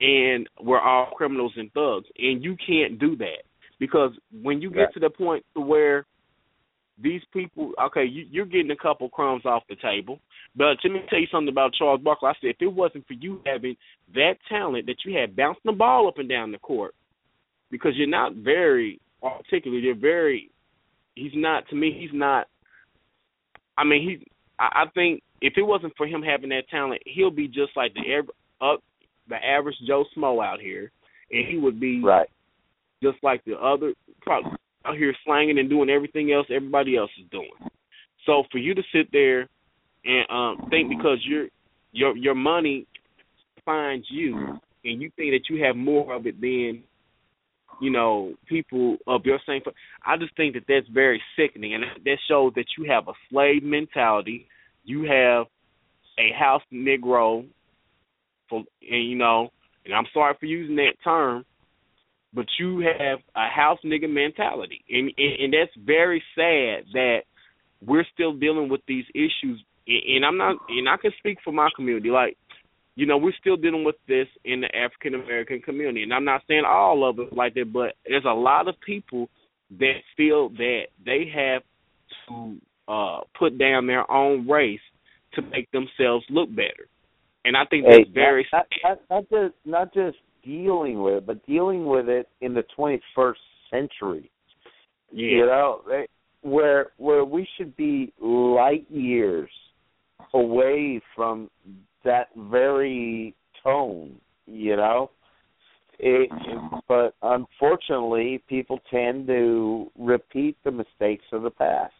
and 0.00 0.48
we're 0.60 0.80
all 0.80 1.10
criminals 1.14 1.52
and 1.56 1.72
thugs. 1.72 2.06
And 2.18 2.42
you 2.42 2.56
can't 2.66 2.98
do 2.98 3.16
that. 3.16 3.42
Because 3.78 4.12
when 4.42 4.60
you 4.62 4.70
get 4.70 4.80
Right. 4.80 4.94
to 4.94 5.00
the 5.00 5.10
point 5.10 5.44
to 5.54 5.60
where 5.60 6.06
these 7.00 7.22
people 7.32 7.72
okay, 7.80 8.04
you, 8.04 8.26
you're 8.30 8.46
getting 8.46 8.70
a 8.70 8.76
couple 8.76 9.08
crumbs 9.10 9.44
off 9.44 9.62
the 9.68 9.76
table. 9.76 10.20
But 10.58 10.78
let 10.82 10.92
me 10.92 11.00
tell 11.08 11.20
you 11.20 11.28
something 11.30 11.52
about 11.52 11.72
Charles 11.74 12.00
Barkley. 12.02 12.28
I 12.28 12.32
said 12.40 12.50
if 12.50 12.56
it 12.60 12.66
wasn't 12.66 13.06
for 13.06 13.12
you 13.12 13.40
having 13.46 13.76
that 14.14 14.34
talent 14.48 14.86
that 14.86 14.96
you 15.04 15.16
had 15.16 15.36
bouncing 15.36 15.62
the 15.64 15.72
ball 15.72 16.08
up 16.08 16.18
and 16.18 16.28
down 16.28 16.50
the 16.50 16.58
court, 16.58 16.96
because 17.70 17.92
you're 17.94 18.08
not 18.08 18.34
very 18.34 19.00
articulate, 19.22 19.84
you're 19.84 19.94
very 19.94 20.50
he's 21.14 21.32
not 21.34 21.68
to 21.68 21.76
me 21.76 21.96
he's 21.98 22.10
not 22.12 22.48
I 23.76 23.84
mean 23.84 24.02
he 24.02 24.26
I, 24.58 24.82
I 24.82 24.90
think 24.94 25.22
if 25.40 25.54
it 25.56 25.62
wasn't 25.62 25.96
for 25.96 26.08
him 26.08 26.22
having 26.22 26.48
that 26.48 26.68
talent, 26.68 27.02
he'll 27.06 27.30
be 27.30 27.46
just 27.46 27.76
like 27.76 27.94
the 27.94 28.22
up 28.60 28.82
the 29.28 29.36
average 29.36 29.76
Joe 29.86 30.04
Schmo 30.16 30.44
out 30.44 30.60
here, 30.60 30.90
and 31.30 31.46
he 31.46 31.56
would 31.56 31.78
be 31.78 32.02
right. 32.02 32.28
just 33.00 33.18
like 33.22 33.44
the 33.44 33.54
other 33.56 33.94
probably 34.22 34.50
out 34.84 34.96
here 34.96 35.14
slanging 35.24 35.60
and 35.60 35.70
doing 35.70 35.88
everything 35.88 36.32
else 36.32 36.48
everybody 36.50 36.96
else 36.96 37.10
is 37.22 37.30
doing. 37.30 37.50
So 38.26 38.42
for 38.50 38.58
you 38.58 38.74
to 38.74 38.82
sit 38.92 39.12
there 39.12 39.48
and 40.04 40.26
um 40.30 40.68
think 40.70 40.88
because 40.88 41.18
your 41.24 41.48
your 41.92 42.16
your 42.16 42.34
money 42.34 42.86
finds 43.64 44.06
you 44.10 44.58
and 44.84 45.02
you 45.02 45.10
think 45.16 45.32
that 45.32 45.48
you 45.50 45.62
have 45.64 45.76
more 45.76 46.14
of 46.14 46.26
it 46.26 46.40
than 46.40 46.82
you 47.80 47.90
know, 47.90 48.34
people 48.46 48.96
of 49.06 49.24
your 49.24 49.38
same. 49.46 49.60
I 50.04 50.16
just 50.16 50.36
think 50.36 50.54
that 50.54 50.64
that's 50.68 50.88
very 50.88 51.22
sickening, 51.36 51.74
and 51.74 51.84
that 52.04 52.18
shows 52.28 52.52
that 52.56 52.66
you 52.76 52.90
have 52.90 53.08
a 53.08 53.12
slave 53.30 53.62
mentality. 53.62 54.46
You 54.84 55.02
have 55.02 55.46
a 56.18 56.32
house 56.36 56.62
Negro, 56.72 57.46
for 58.48 58.64
and 58.90 59.08
you 59.08 59.16
know, 59.16 59.50
and 59.84 59.94
I'm 59.94 60.06
sorry 60.12 60.34
for 60.38 60.46
using 60.46 60.76
that 60.76 60.94
term, 61.04 61.44
but 62.34 62.46
you 62.58 62.80
have 62.80 63.20
a 63.36 63.48
house 63.48 63.78
nigga 63.84 64.10
mentality, 64.10 64.84
and 64.88 65.12
and, 65.16 65.40
and 65.44 65.52
that's 65.52 65.86
very 65.86 66.22
sad 66.34 66.84
that 66.92 67.20
we're 67.84 68.06
still 68.12 68.32
dealing 68.32 68.68
with 68.68 68.80
these 68.88 69.04
issues. 69.14 69.62
And 69.88 70.24
I'm 70.24 70.36
not, 70.38 70.56
and 70.68 70.88
I 70.88 70.96
can 70.98 71.12
speak 71.18 71.38
for 71.44 71.52
my 71.52 71.70
community, 71.76 72.10
like 72.10 72.36
you 72.96 73.06
know, 73.06 73.16
we're 73.16 73.32
still 73.40 73.56
dealing 73.56 73.84
with 73.84 73.96
this 74.08 74.26
in 74.44 74.60
the 74.60 74.76
African 74.76 75.14
American 75.14 75.60
community. 75.60 76.02
And 76.02 76.12
I'm 76.12 76.24
not 76.24 76.42
saying 76.48 76.64
all 76.66 77.08
of 77.08 77.20
it 77.20 77.32
like 77.32 77.54
that, 77.54 77.72
but 77.72 77.94
there's 78.06 78.24
a 78.26 78.34
lot 78.34 78.68
of 78.68 78.74
people 78.84 79.30
that 79.78 80.00
feel 80.16 80.50
that 80.50 80.86
they 81.04 81.30
have 81.34 81.62
to 82.28 82.56
uh 82.88 83.20
put 83.38 83.58
down 83.58 83.86
their 83.86 84.10
own 84.10 84.48
race 84.48 84.80
to 85.34 85.42
make 85.42 85.70
themselves 85.72 86.24
look 86.30 86.50
better. 86.50 86.88
And 87.44 87.56
I 87.56 87.64
think 87.66 87.86
that's 87.88 88.04
Hey, 88.06 88.10
very 88.12 88.46
not, 88.52 88.66
not, 88.82 88.98
not 89.10 89.28
just 89.30 89.54
not 89.64 89.94
just 89.94 90.16
dealing 90.44 91.00
with 91.02 91.14
it, 91.14 91.26
but 91.26 91.46
dealing 91.46 91.86
with 91.86 92.08
it 92.08 92.28
in 92.40 92.54
the 92.54 92.64
21st 92.78 93.34
century. 93.70 94.30
yeah. 95.12 95.28
You 95.28 95.46
know, 95.46 95.82
where 96.42 96.88
where 96.96 97.24
we 97.24 97.46
should 97.56 97.76
be 97.76 98.12
light 98.20 98.86
years 98.90 99.50
away 100.34 101.00
from 101.14 101.50
that 102.04 102.28
very 102.36 103.34
tone. 103.62 104.16
You 104.46 104.76
know, 104.76 105.10
it, 105.98 106.30
but 106.88 107.14
unfortunately, 107.22 108.42
people 108.48 108.80
tend 108.90 109.26
to 109.26 109.90
repeat 109.98 110.56
the 110.64 110.70
mistakes 110.70 111.24
of 111.32 111.42
the 111.42 111.50
past. 111.50 111.92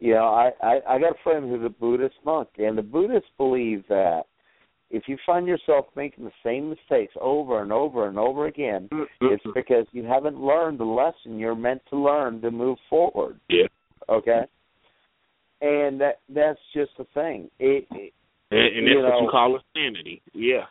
You 0.00 0.14
know, 0.14 0.24
I, 0.24 0.50
I 0.62 0.80
I 0.88 0.98
got 0.98 1.12
a 1.12 1.22
friend 1.22 1.48
who's 1.48 1.64
a 1.64 1.70
Buddhist 1.70 2.16
monk, 2.24 2.48
and 2.58 2.76
the 2.76 2.82
Buddhists 2.82 3.30
believe 3.38 3.84
that 3.88 4.24
if 4.90 5.04
you 5.06 5.16
find 5.24 5.46
yourself 5.46 5.86
making 5.96 6.24
the 6.24 6.32
same 6.44 6.70
mistakes 6.70 7.14
over 7.20 7.62
and 7.62 7.72
over 7.72 8.08
and 8.08 8.18
over 8.18 8.46
again, 8.46 8.88
mm-hmm. 8.92 9.26
it's 9.26 9.44
because 9.54 9.86
you 9.92 10.04
haven't 10.04 10.40
learned 10.40 10.78
the 10.78 10.84
lesson 10.84 11.38
you're 11.38 11.54
meant 11.54 11.82
to 11.90 11.96
learn 11.96 12.40
to 12.42 12.50
move 12.50 12.78
forward. 12.90 13.40
Yeah. 13.48 13.66
Okay. 14.08 14.42
And 15.64 15.98
that 16.00 16.20
that's 16.28 16.58
just 16.74 16.90
the 16.98 17.06
thing. 17.14 17.50
It, 17.58 17.86
it 17.90 18.12
And, 18.50 18.60
and 18.60 18.86
you 18.86 19.00
that's 19.00 19.04
what 19.04 19.08
know, 19.08 19.20
you 19.22 19.30
call 19.30 19.58
insanity. 19.74 20.20
Yeah. 20.34 20.64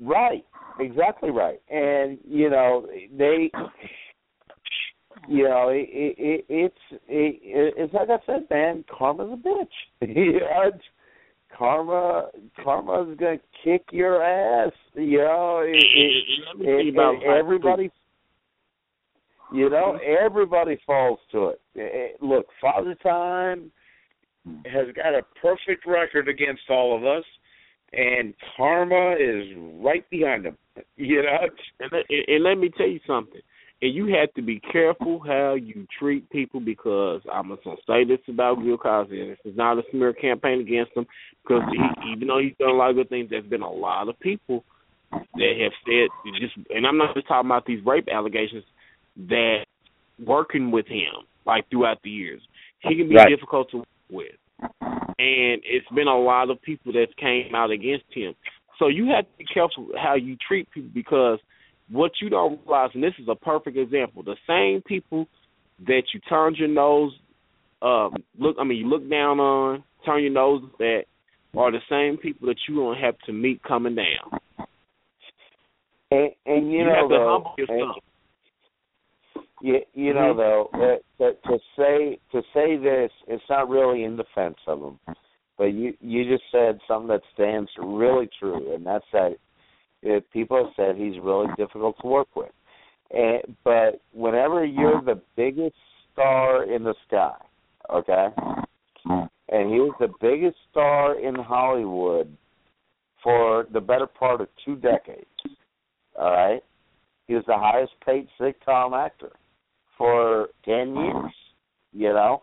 Right, 0.00 0.44
exactly 0.78 1.30
right. 1.30 1.60
And 1.68 2.18
you 2.24 2.48
know 2.48 2.86
they, 3.16 3.50
you 5.26 5.48
know, 5.48 5.70
it, 5.70 5.88
it, 5.90 6.44
it's 6.48 6.74
it, 7.08 7.74
it's 7.76 7.92
like 7.92 8.08
I 8.08 8.24
said, 8.24 8.46
man. 8.50 8.84
Karma's 8.96 9.32
a 9.32 9.48
bitch. 9.48 9.66
you 10.16 10.34
know, 10.34 10.70
karma, 11.56 12.28
karma's 12.62 13.16
gonna 13.18 13.38
kick 13.64 13.86
your 13.90 14.22
ass. 14.22 14.72
You 14.94 15.18
know, 15.18 15.64
it, 15.66 15.76
it, 15.76 16.24
Let 16.46 16.58
me 16.58 16.66
tell 16.66 16.74
you 16.74 16.88
it, 16.88 16.94
about 16.94 17.14
it, 17.14 17.26
everybody. 17.26 17.90
You 19.52 19.70
know, 19.70 19.98
everybody 20.24 20.78
falls 20.86 21.18
to 21.32 21.48
it. 21.48 21.60
Eh, 21.74 21.80
eh, 21.80 22.08
Look, 22.20 22.46
Father 22.60 22.94
Time 23.02 23.72
Hmm. 24.46 24.60
has 24.66 24.86
got 24.94 25.14
a 25.14 25.22
perfect 25.40 25.86
record 25.86 26.28
against 26.28 26.62
all 26.70 26.96
of 26.96 27.04
us, 27.04 27.24
and 27.92 28.34
karma 28.56 29.16
is 29.18 29.46
right 29.80 30.08
behind 30.10 30.46
him. 30.46 30.56
You 30.96 31.22
know, 31.22 31.48
And 31.80 31.90
let, 31.92 32.04
and, 32.08 32.24
and 32.28 32.44
let 32.44 32.56
me 32.56 32.70
tell 32.76 32.86
you 32.86 33.00
something. 33.04 33.40
And 33.82 33.92
you 33.94 34.06
have 34.14 34.32
to 34.34 34.42
be 34.42 34.60
careful 34.60 35.20
how 35.24 35.54
you 35.54 35.86
treat 35.98 36.28
people 36.30 36.60
because 36.60 37.20
I'm 37.32 37.48
just 37.48 37.64
gonna 37.64 37.76
say 37.84 38.04
this 38.04 38.20
about 38.28 38.62
Bill 38.62 38.76
Cosby. 38.78 39.20
and 39.20 39.30
This 39.30 39.38
is 39.44 39.56
not 39.56 39.78
a 39.78 39.82
smear 39.90 40.12
campaign 40.12 40.60
against 40.60 40.92
him 40.96 41.06
because 41.42 41.62
he, 41.72 42.12
even 42.12 42.28
though 42.28 42.38
he's 42.38 42.54
done 42.60 42.70
a 42.70 42.74
lot 42.74 42.90
of 42.90 42.96
good 42.96 43.08
things, 43.08 43.30
there's 43.30 43.44
been 43.46 43.62
a 43.62 43.70
lot 43.70 44.08
of 44.08 44.18
people 44.20 44.64
that 45.10 45.52
have 45.60 45.72
said 45.84 46.08
just. 46.40 46.54
And 46.70 46.86
I'm 46.86 46.98
not 46.98 47.14
just 47.14 47.26
talking 47.26 47.48
about 47.48 47.66
these 47.66 47.84
rape 47.84 48.08
allegations 48.08 48.64
that 49.28 49.64
working 50.24 50.70
with 50.70 50.86
him 50.86 51.26
like 51.46 51.68
throughout 51.70 51.98
the 52.02 52.10
years, 52.10 52.42
he 52.80 52.96
can 52.96 53.08
be 53.08 53.16
Right. 53.16 53.28
difficult 53.28 53.70
to 53.70 53.84
with. 54.10 54.36
And 54.60 55.60
it's 55.64 55.88
been 55.94 56.08
a 56.08 56.18
lot 56.18 56.50
of 56.50 56.60
people 56.62 56.92
that 56.92 57.16
came 57.16 57.54
out 57.54 57.70
against 57.70 58.04
him. 58.12 58.34
So 58.78 58.88
you 58.88 59.06
have 59.06 59.24
to 59.24 59.30
be 59.38 59.44
careful 59.52 59.88
how 60.00 60.14
you 60.14 60.36
treat 60.46 60.70
people 60.70 60.90
because 60.94 61.38
what 61.90 62.12
you 62.20 62.28
don't 62.28 62.60
realize, 62.60 62.90
and 62.94 63.02
this 63.02 63.14
is 63.18 63.28
a 63.28 63.34
perfect 63.34 63.76
example, 63.76 64.22
the 64.22 64.36
same 64.46 64.82
people 64.82 65.26
that 65.86 66.02
you 66.12 66.20
turned 66.28 66.56
your 66.56 66.68
nose, 66.68 67.12
um, 67.82 68.14
look, 68.38 68.56
I 68.60 68.64
mean, 68.64 68.78
you 68.78 68.88
look 68.88 69.08
down 69.08 69.40
on, 69.40 69.82
turn 70.04 70.22
your 70.22 70.32
nose 70.32 70.62
at, 70.80 71.06
are 71.56 71.72
the 71.72 71.78
same 71.88 72.18
people 72.18 72.48
that 72.48 72.56
you 72.68 72.76
gonna 72.76 73.00
have 73.00 73.18
to 73.26 73.32
meet 73.32 73.62
coming 73.62 73.94
down. 73.96 74.40
and, 76.10 76.30
and 76.46 76.70
you, 76.70 76.78
You 76.78 76.84
know 76.84 76.94
have 76.94 77.08
to 77.08 77.14
though, 77.14 77.28
humble 77.32 77.54
yourself. 77.58 77.96
You 79.60 79.82
you 79.94 80.14
know 80.14 80.34
Mhm. 80.34 80.36
though 80.36 80.70
that, 80.72 81.02
that 81.18 81.42
to 81.44 81.58
say 81.76 82.18
to 82.32 82.42
say 82.54 82.76
this, 82.76 83.10
it's 83.26 83.48
not 83.48 83.68
really 83.68 84.04
in 84.04 84.16
defense 84.16 84.58
of 84.66 84.82
him, 84.82 85.00
but 85.56 85.72
you 85.72 85.96
you 86.00 86.24
just 86.24 86.48
said 86.50 86.80
something 86.86 87.08
that 87.08 87.22
stands 87.34 87.70
really 87.78 88.28
true, 88.38 88.72
and 88.74 88.86
that's 88.86 89.10
that 89.12 89.36
uh, 90.08 90.20
people 90.32 90.64
have 90.64 90.74
said 90.76 90.96
he's 90.96 91.18
really 91.18 91.48
difficult 91.56 91.98
to 92.00 92.06
work 92.06 92.36
with. 92.36 92.52
And, 93.10 93.56
but 93.64 94.00
whenever 94.12 94.64
you're 94.64 95.00
the 95.00 95.20
biggest 95.34 95.76
star 96.12 96.64
in 96.64 96.84
the 96.84 96.94
sky, 97.06 97.34
okay, 97.90 98.28
and 99.48 99.72
he 99.72 99.80
was 99.80 99.94
the 99.98 100.12
biggest 100.20 100.58
star 100.70 101.18
in 101.18 101.34
Hollywood 101.34 102.36
for 103.22 103.66
the 103.72 103.80
better 103.80 104.06
part 104.06 104.40
of 104.40 104.48
two 104.64 104.76
decades. 104.76 105.26
All 106.16 106.30
right, 106.30 106.62
he 107.26 107.34
was 107.34 107.44
the 107.46 107.58
highest 107.58 107.92
paid 108.04 108.28
sitcom 108.38 108.96
actor 108.96 109.32
for 109.98 110.48
ten 110.64 110.96
uh-huh. 110.96 111.02
years. 111.02 111.32
You 111.92 112.12
know, 112.12 112.42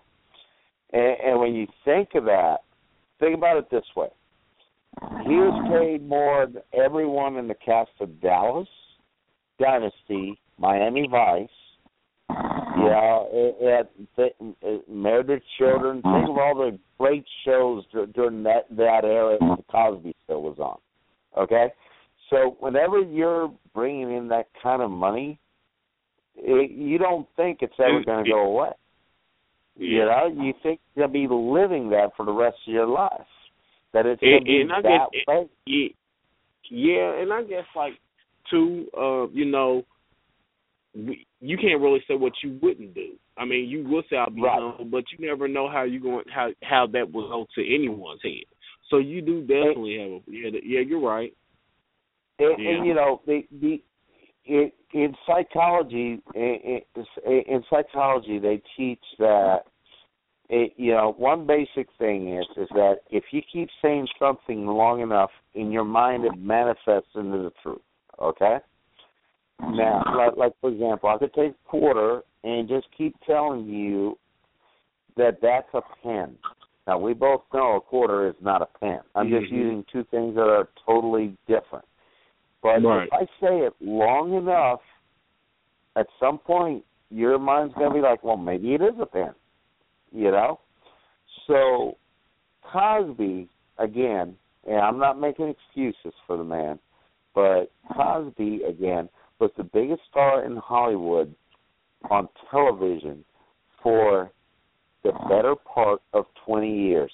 and, 0.91 1.15
and 1.25 1.39
when 1.39 1.55
you 1.55 1.67
think 1.83 2.09
of 2.15 2.25
that, 2.25 2.57
think 3.19 3.35
about 3.35 3.57
it 3.57 3.69
this 3.71 3.85
way: 3.95 4.09
he 5.23 5.35
was 5.35 5.63
uh-huh. 5.63 5.79
paid 5.79 6.07
more 6.07 6.45
than 6.45 6.61
everyone 6.73 7.37
in 7.37 7.47
the 7.47 7.55
cast 7.55 7.91
of 7.99 8.21
Dallas, 8.21 8.67
Dynasty, 9.59 10.39
Miami 10.59 11.07
Vice. 11.09 11.47
Uh-huh. 12.29 12.61
You 12.77 12.89
know, 12.89 13.27
it, 13.31 13.55
it, 13.59 14.09
it, 14.17 14.55
it, 14.61 14.89
Married 14.89 15.41
Children. 15.57 16.01
Think 16.01 16.29
of 16.29 16.37
all 16.37 16.55
the 16.55 16.77
great 16.99 17.25
shows 17.45 17.83
during 18.13 18.43
that 18.43 18.65
that 18.71 19.05
era 19.05 19.37
the 19.39 19.63
Cosby 19.71 20.15
Show 20.27 20.39
was 20.39 20.57
on. 20.59 20.77
Okay, 21.41 21.67
so 22.29 22.57
whenever 22.59 22.99
you're 23.01 23.51
bringing 23.73 24.15
in 24.15 24.27
that 24.29 24.47
kind 24.61 24.81
of 24.81 24.89
money, 24.89 25.39
it, 26.37 26.71
you 26.71 26.97
don't 26.97 27.27
think 27.35 27.59
it's 27.61 27.73
ever 27.79 28.03
going 28.03 28.25
to 28.25 28.31
go 28.31 28.41
away. 28.41 28.71
You 29.77 30.05
know, 30.05 30.31
you 30.33 30.53
think 30.63 30.79
to 30.97 31.07
be 31.07 31.27
living 31.29 31.89
that 31.89 32.11
for 32.15 32.25
the 32.25 32.31
rest 32.31 32.57
of 32.67 32.73
your 32.73 32.87
life. 32.87 33.11
That 33.93 34.05
it's 34.05 34.21
going 34.21 34.37
And, 34.37 34.45
to 34.45 34.45
be 34.45 34.61
and 34.61 34.71
I 34.71 34.81
that 34.81 35.07
guess, 35.11 35.21
way. 35.27 35.49
yeah, 35.65 35.87
yeah, 36.69 37.21
and 37.21 37.31
I 37.31 37.43
guess 37.43 37.65
like 37.75 37.93
too, 38.49 38.87
uh, 38.97 39.27
you 39.29 39.45
know, 39.45 39.83
we, 40.93 41.25
you 41.41 41.57
can't 41.57 41.81
really 41.81 42.03
say 42.07 42.15
what 42.15 42.33
you 42.43 42.57
wouldn't 42.61 42.93
do. 42.93 43.13
I 43.37 43.45
mean, 43.45 43.69
you 43.69 43.87
will 43.87 44.03
say 44.09 44.17
I'll 44.17 44.29
be 44.29 44.41
Right. 44.41 44.59
humble, 44.59 44.85
but 44.85 45.03
you 45.11 45.25
never 45.25 45.47
know 45.47 45.69
how 45.69 45.83
you 45.83 45.99
going 45.99 46.25
how 46.33 46.51
how 46.63 46.87
that 46.87 47.11
will 47.11 47.27
go 47.27 47.45
to 47.55 47.75
anyone's 47.75 48.21
head. 48.23 48.43
So 48.89 48.97
you 48.97 49.21
do 49.21 49.41
definitely 49.41 49.97
have 49.99 50.11
a 50.11 50.21
yeah, 50.27 50.59
yeah, 50.63 50.79
you're 50.81 51.01
right. 51.01 51.33
And, 52.39 52.59
Yeah. 52.59 52.69
and 52.69 52.85
you 52.85 52.93
know, 52.93 53.21
the 53.25 53.43
the 53.61 53.81
in, 54.45 54.71
in 54.95 55.13
psychology, 55.27 56.21
in, 56.35 57.63
psychology, 57.69 58.39
they 58.39 58.61
teach 58.77 59.03
that. 59.19 59.63
It, 60.47 60.73
you 60.77 60.93
know, 60.93 61.15
one 61.17 61.45
basic 61.45 61.87
thing 61.97 62.37
is 62.37 62.45
is 62.55 62.69
that 62.69 62.99
if 63.09 63.25
you 63.31 63.41
keep 63.51 63.67
saying 63.81 64.07
something 64.17 64.65
long 64.67 65.01
enough 65.01 65.31
in 65.53 65.71
your 65.71 65.83
mind, 65.83 66.23
it 66.23 66.37
manifests 66.37 67.09
into 67.15 67.39
the 67.39 67.51
truth. 67.61 67.81
Okay. 68.21 68.57
Now, 69.59 70.03
like, 70.15 70.37
like 70.37 70.53
for 70.61 70.69
example, 70.69 71.09
I 71.09 71.17
could 71.17 71.33
take 71.33 71.51
a 71.51 71.69
quarter 71.69 72.21
and 72.43 72.69
just 72.69 72.87
keep 72.95 73.15
telling 73.25 73.65
you 73.65 74.17
that 75.17 75.39
that's 75.41 75.67
a 75.73 75.81
pen. 76.03 76.35
Now 76.87 76.99
we 76.99 77.13
both 77.13 77.41
know 77.53 77.75
a 77.75 77.81
quarter 77.81 78.29
is 78.29 78.35
not 78.41 78.61
a 78.61 78.67
pen. 78.79 78.99
I'm 79.15 79.29
just 79.29 79.51
Mhm. 79.51 79.57
using 79.57 79.83
two 79.91 80.03
things 80.05 80.35
that 80.35 80.47
are 80.47 80.69
totally 80.85 81.35
different. 81.47 81.85
But 82.65 82.81
Right. 82.81 83.07
if 83.07 83.13
I 83.13 83.25
say 83.39 83.59
it 83.59 83.75
long 83.79 84.33
enough, 84.33 84.81
at 85.95 86.07
some 86.19 86.39
point 86.39 86.83
your 87.11 87.37
mind's 87.37 87.75
gonna 87.75 87.93
be 87.93 88.01
like, 88.01 88.23
well, 88.23 88.37
maybe 88.37 88.73
it 88.73 88.81
is 88.81 88.99
a 88.99 89.05
pen. 89.05 89.35
You 90.11 90.31
know. 90.31 90.59
So 91.45 91.95
Cosby 92.63 93.47
again, 93.77 94.35
and 94.65 94.79
I'm 94.79 94.97
not 94.97 95.19
making 95.19 95.49
excuses 95.49 96.15
for 96.25 96.37
the 96.37 96.43
man, 96.43 96.79
but 97.35 97.71
Cosby 97.93 98.63
again 98.63 99.09
was 99.37 99.51
the 99.57 99.63
biggest 99.63 100.01
star 100.09 100.43
in 100.43 100.57
Hollywood 100.57 101.35
on 102.09 102.27
television 102.49 103.23
for 103.83 104.31
the 105.03 105.11
better 105.29 105.55
part 105.55 106.01
of 106.13 106.25
20 106.47 106.75
years. 106.75 107.11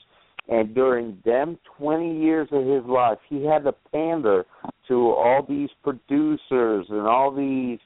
And 0.50 0.74
during 0.74 1.18
them 1.24 1.58
20 1.78 2.20
years 2.20 2.48
of 2.52 2.66
his 2.66 2.84
life, 2.86 3.20
he 3.30 3.46
had 3.46 3.64
to 3.64 3.74
pander 3.92 4.46
to 4.88 5.12
all 5.12 5.46
these 5.48 5.70
producers 5.84 6.86
and 6.90 7.02
all 7.02 7.34
these, 7.34 7.80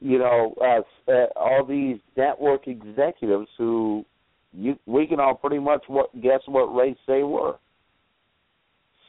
you 0.00 0.18
know, 0.18 0.54
uh, 0.60 1.10
uh, 1.10 1.26
all 1.36 1.64
these 1.64 1.98
network 2.16 2.66
executives 2.66 3.48
who 3.56 4.04
you 4.52 4.76
we 4.86 5.06
can 5.06 5.20
all 5.20 5.34
pretty 5.34 5.60
much 5.60 5.84
what 5.86 6.12
guess 6.20 6.40
what 6.46 6.74
race 6.74 6.96
they 7.06 7.22
were. 7.22 7.56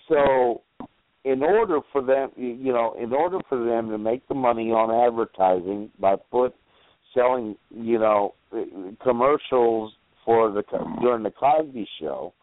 So, 0.08 0.62
in 1.24 1.42
order 1.42 1.80
for 1.92 2.04
them, 2.04 2.32
you 2.36 2.72
know, 2.72 2.96
in 3.02 3.12
order 3.14 3.40
for 3.50 3.64
them 3.64 3.90
to 3.90 3.98
make 3.98 4.28
the 4.28 4.36
money 4.36 4.72
on 4.72 4.92
advertising 5.08 5.90
by 6.00 6.16
put 6.32 6.54
selling, 7.14 7.56
you 7.70 8.00
know, 8.00 8.34
commercials 9.02 9.94
for 10.26 10.52
the 10.52 10.64
during 11.02 11.24
the 11.24 11.32
Cosby 11.32 11.88
Show, 12.00 12.34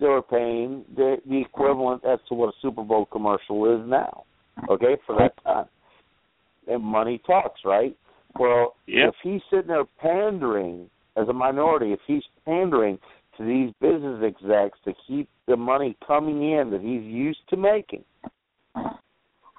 they 0.00 0.06
were 0.06 0.22
paying 0.22 0.84
the 0.96 1.16
the 1.28 1.40
equivalent 1.40 2.04
as 2.04 2.18
to 2.28 2.34
what 2.34 2.48
a 2.50 2.58
Super 2.60 2.82
Bowl 2.82 3.06
commercial 3.06 3.74
is 3.74 3.88
now. 3.88 4.24
Okay, 4.68 4.96
for 5.06 5.16
that 5.16 5.32
time. 5.44 5.66
And 6.66 6.82
money 6.82 7.20
talks, 7.26 7.60
right? 7.64 7.96
Well, 8.38 8.74
Yep. 8.86 9.08
if 9.08 9.14
he's 9.22 9.40
sitting 9.50 9.68
there 9.68 9.84
pandering 10.00 10.90
as 11.16 11.28
a 11.28 11.32
minority, 11.32 11.92
if 11.92 12.00
he's 12.06 12.22
pandering 12.44 12.98
to 13.36 13.44
these 13.44 13.72
business 13.80 14.22
execs 14.22 14.78
to 14.84 14.92
keep 15.06 15.28
the 15.46 15.56
money 15.56 15.96
coming 16.06 16.52
in 16.52 16.70
that 16.70 16.80
he's 16.80 17.02
used 17.02 17.40
to 17.48 17.56
making, 17.56 18.04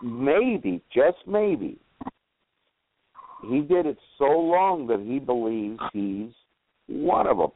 maybe, 0.02 0.82
just 0.94 1.18
maybe, 1.26 1.78
he 3.48 3.62
did 3.62 3.86
it 3.86 3.98
so 4.18 4.26
long 4.26 4.88
that 4.88 5.00
he 5.00 5.18
believes 5.20 5.80
he's 5.94 6.32
one 6.88 7.26
of 7.28 7.38
them. 7.38 7.52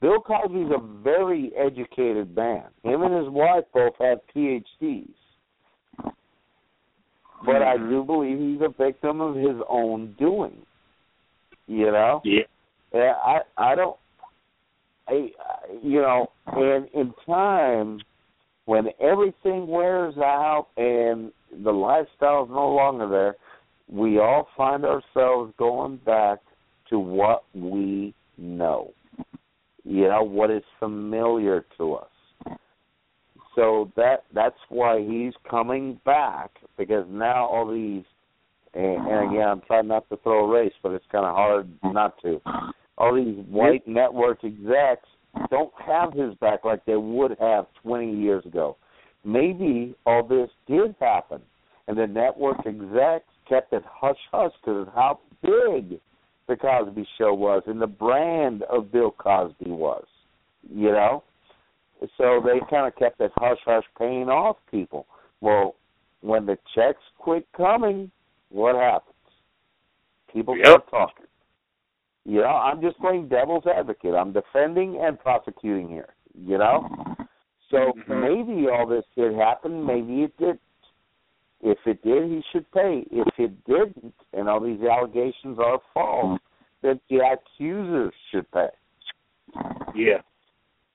Bill 0.00 0.20
Cosby's 0.20 0.70
a 0.74 1.02
very 1.02 1.52
educated 1.56 2.34
man. 2.34 2.64
Him 2.82 3.02
and 3.02 3.14
his 3.14 3.28
wife 3.28 3.64
both 3.74 3.92
have 4.00 4.18
PhDs. 4.34 5.08
But 7.44 7.62
I 7.62 7.76
do 7.76 8.04
believe 8.04 8.38
he's 8.38 8.60
a 8.60 8.68
victim 8.68 9.20
of 9.20 9.34
his 9.34 9.56
own 9.68 10.14
doing. 10.18 10.58
You 11.66 11.86
know? 11.86 12.20
Yeah. 12.24 12.42
Yeah, 12.92 13.14
I 13.24 13.40
I 13.56 13.74
don't 13.74 13.96
I 15.08 15.30
you 15.82 16.00
know, 16.00 16.30
and 16.46 16.88
in 16.92 17.14
time 17.24 18.00
when 18.64 18.88
everything 19.00 19.66
wears 19.66 20.16
out 20.18 20.68
and 20.76 21.32
the 21.64 21.70
lifestyle 21.70 22.44
is 22.44 22.50
no 22.50 22.68
longer 22.68 23.08
there, 23.08 23.36
we 23.88 24.18
all 24.18 24.48
find 24.56 24.84
ourselves 24.84 25.52
going 25.58 25.96
back 25.98 26.38
to 26.88 26.98
what 26.98 27.44
we 27.54 28.14
know. 28.36 28.92
You 29.84 30.08
know, 30.08 30.22
what 30.22 30.50
is 30.50 30.62
familiar 30.78 31.64
to 31.78 31.94
us. 31.94 32.56
So 33.56 33.90
that 33.96 34.24
that's 34.34 34.58
why 34.68 35.00
he's 35.00 35.32
coming 35.48 36.00
back 36.04 36.50
because 36.78 37.04
now 37.08 37.46
all 37.46 37.72
these 37.72 38.04
and, 38.74 39.06
and 39.06 39.30
again 39.30 39.48
I'm 39.48 39.60
trying 39.66 39.88
not 39.88 40.08
to 40.10 40.16
throw 40.18 40.46
a 40.46 40.48
race, 40.48 40.72
but 40.82 40.92
it's 40.92 41.04
kinda 41.10 41.28
hard 41.28 41.68
not 41.82 42.20
to. 42.22 42.40
All 42.96 43.14
these 43.14 43.44
white 43.48 43.86
network 43.88 44.44
execs 44.44 45.08
don't 45.50 45.72
have 45.84 46.12
his 46.12 46.34
back 46.36 46.64
like 46.64 46.84
they 46.84 46.96
would 46.96 47.36
have 47.40 47.66
twenty 47.82 48.14
years 48.14 48.44
ago. 48.46 48.76
Maybe 49.24 49.94
all 50.06 50.22
this 50.22 50.50
did 50.66 50.94
happen 51.00 51.42
and 51.90 51.98
the 51.98 52.06
network 52.06 52.58
execs 52.66 53.26
kept 53.48 53.72
it 53.72 53.82
hush 53.84 54.16
hush 54.30 54.52
because 54.60 54.86
of 54.86 54.94
how 54.94 55.18
big 55.42 55.98
the 56.50 56.56
Cosby 56.56 57.06
Show 57.16 57.32
was 57.32 57.62
and 57.66 57.80
the 57.80 57.86
brand 57.86 58.62
of 58.64 58.90
Bill 58.92 59.12
Cosby 59.12 59.70
was. 59.70 60.04
You 60.68 60.90
know? 60.90 61.22
So 62.18 62.42
they 62.44 62.58
kind 62.68 62.86
of 62.86 62.96
kept 62.96 63.18
that 63.18 63.30
hush 63.36 63.58
hush 63.64 63.84
paying 63.96 64.28
off 64.28 64.56
people. 64.70 65.06
Well, 65.40 65.76
when 66.22 66.44
the 66.44 66.58
checks 66.74 67.02
quit 67.18 67.46
coming, 67.56 68.10
what 68.50 68.74
happens? 68.74 69.14
People 70.32 70.56
start 70.62 70.90
talking. 70.90 71.26
You 72.24 72.40
know, 72.40 72.48
I'm 72.48 72.82
just 72.82 72.98
playing 72.98 73.28
devil's 73.28 73.64
advocate. 73.66 74.14
I'm 74.14 74.32
defending 74.32 75.00
and 75.02 75.18
prosecuting 75.18 75.88
here. 75.88 76.14
You 76.34 76.58
know? 76.58 76.88
So 77.70 77.92
mm-hmm. 77.96 78.20
maybe 78.20 78.68
all 78.68 78.86
this 78.86 79.04
did 79.16 79.34
happen, 79.34 79.86
maybe 79.86 80.22
it 80.22 80.36
did. 80.36 80.58
If 81.62 81.78
it 81.84 82.02
did, 82.02 82.30
he 82.30 82.42
should 82.52 82.70
pay. 82.72 83.04
If 83.10 83.28
it 83.38 83.64
didn't, 83.64 84.14
and 84.32 84.48
all 84.48 84.60
these 84.60 84.80
allegations 84.80 85.58
are 85.58 85.78
false, 85.92 86.40
then 86.82 87.00
the 87.10 87.18
accusers 87.18 88.14
should 88.30 88.50
pay. 88.50 88.68
Yeah. 89.94 90.22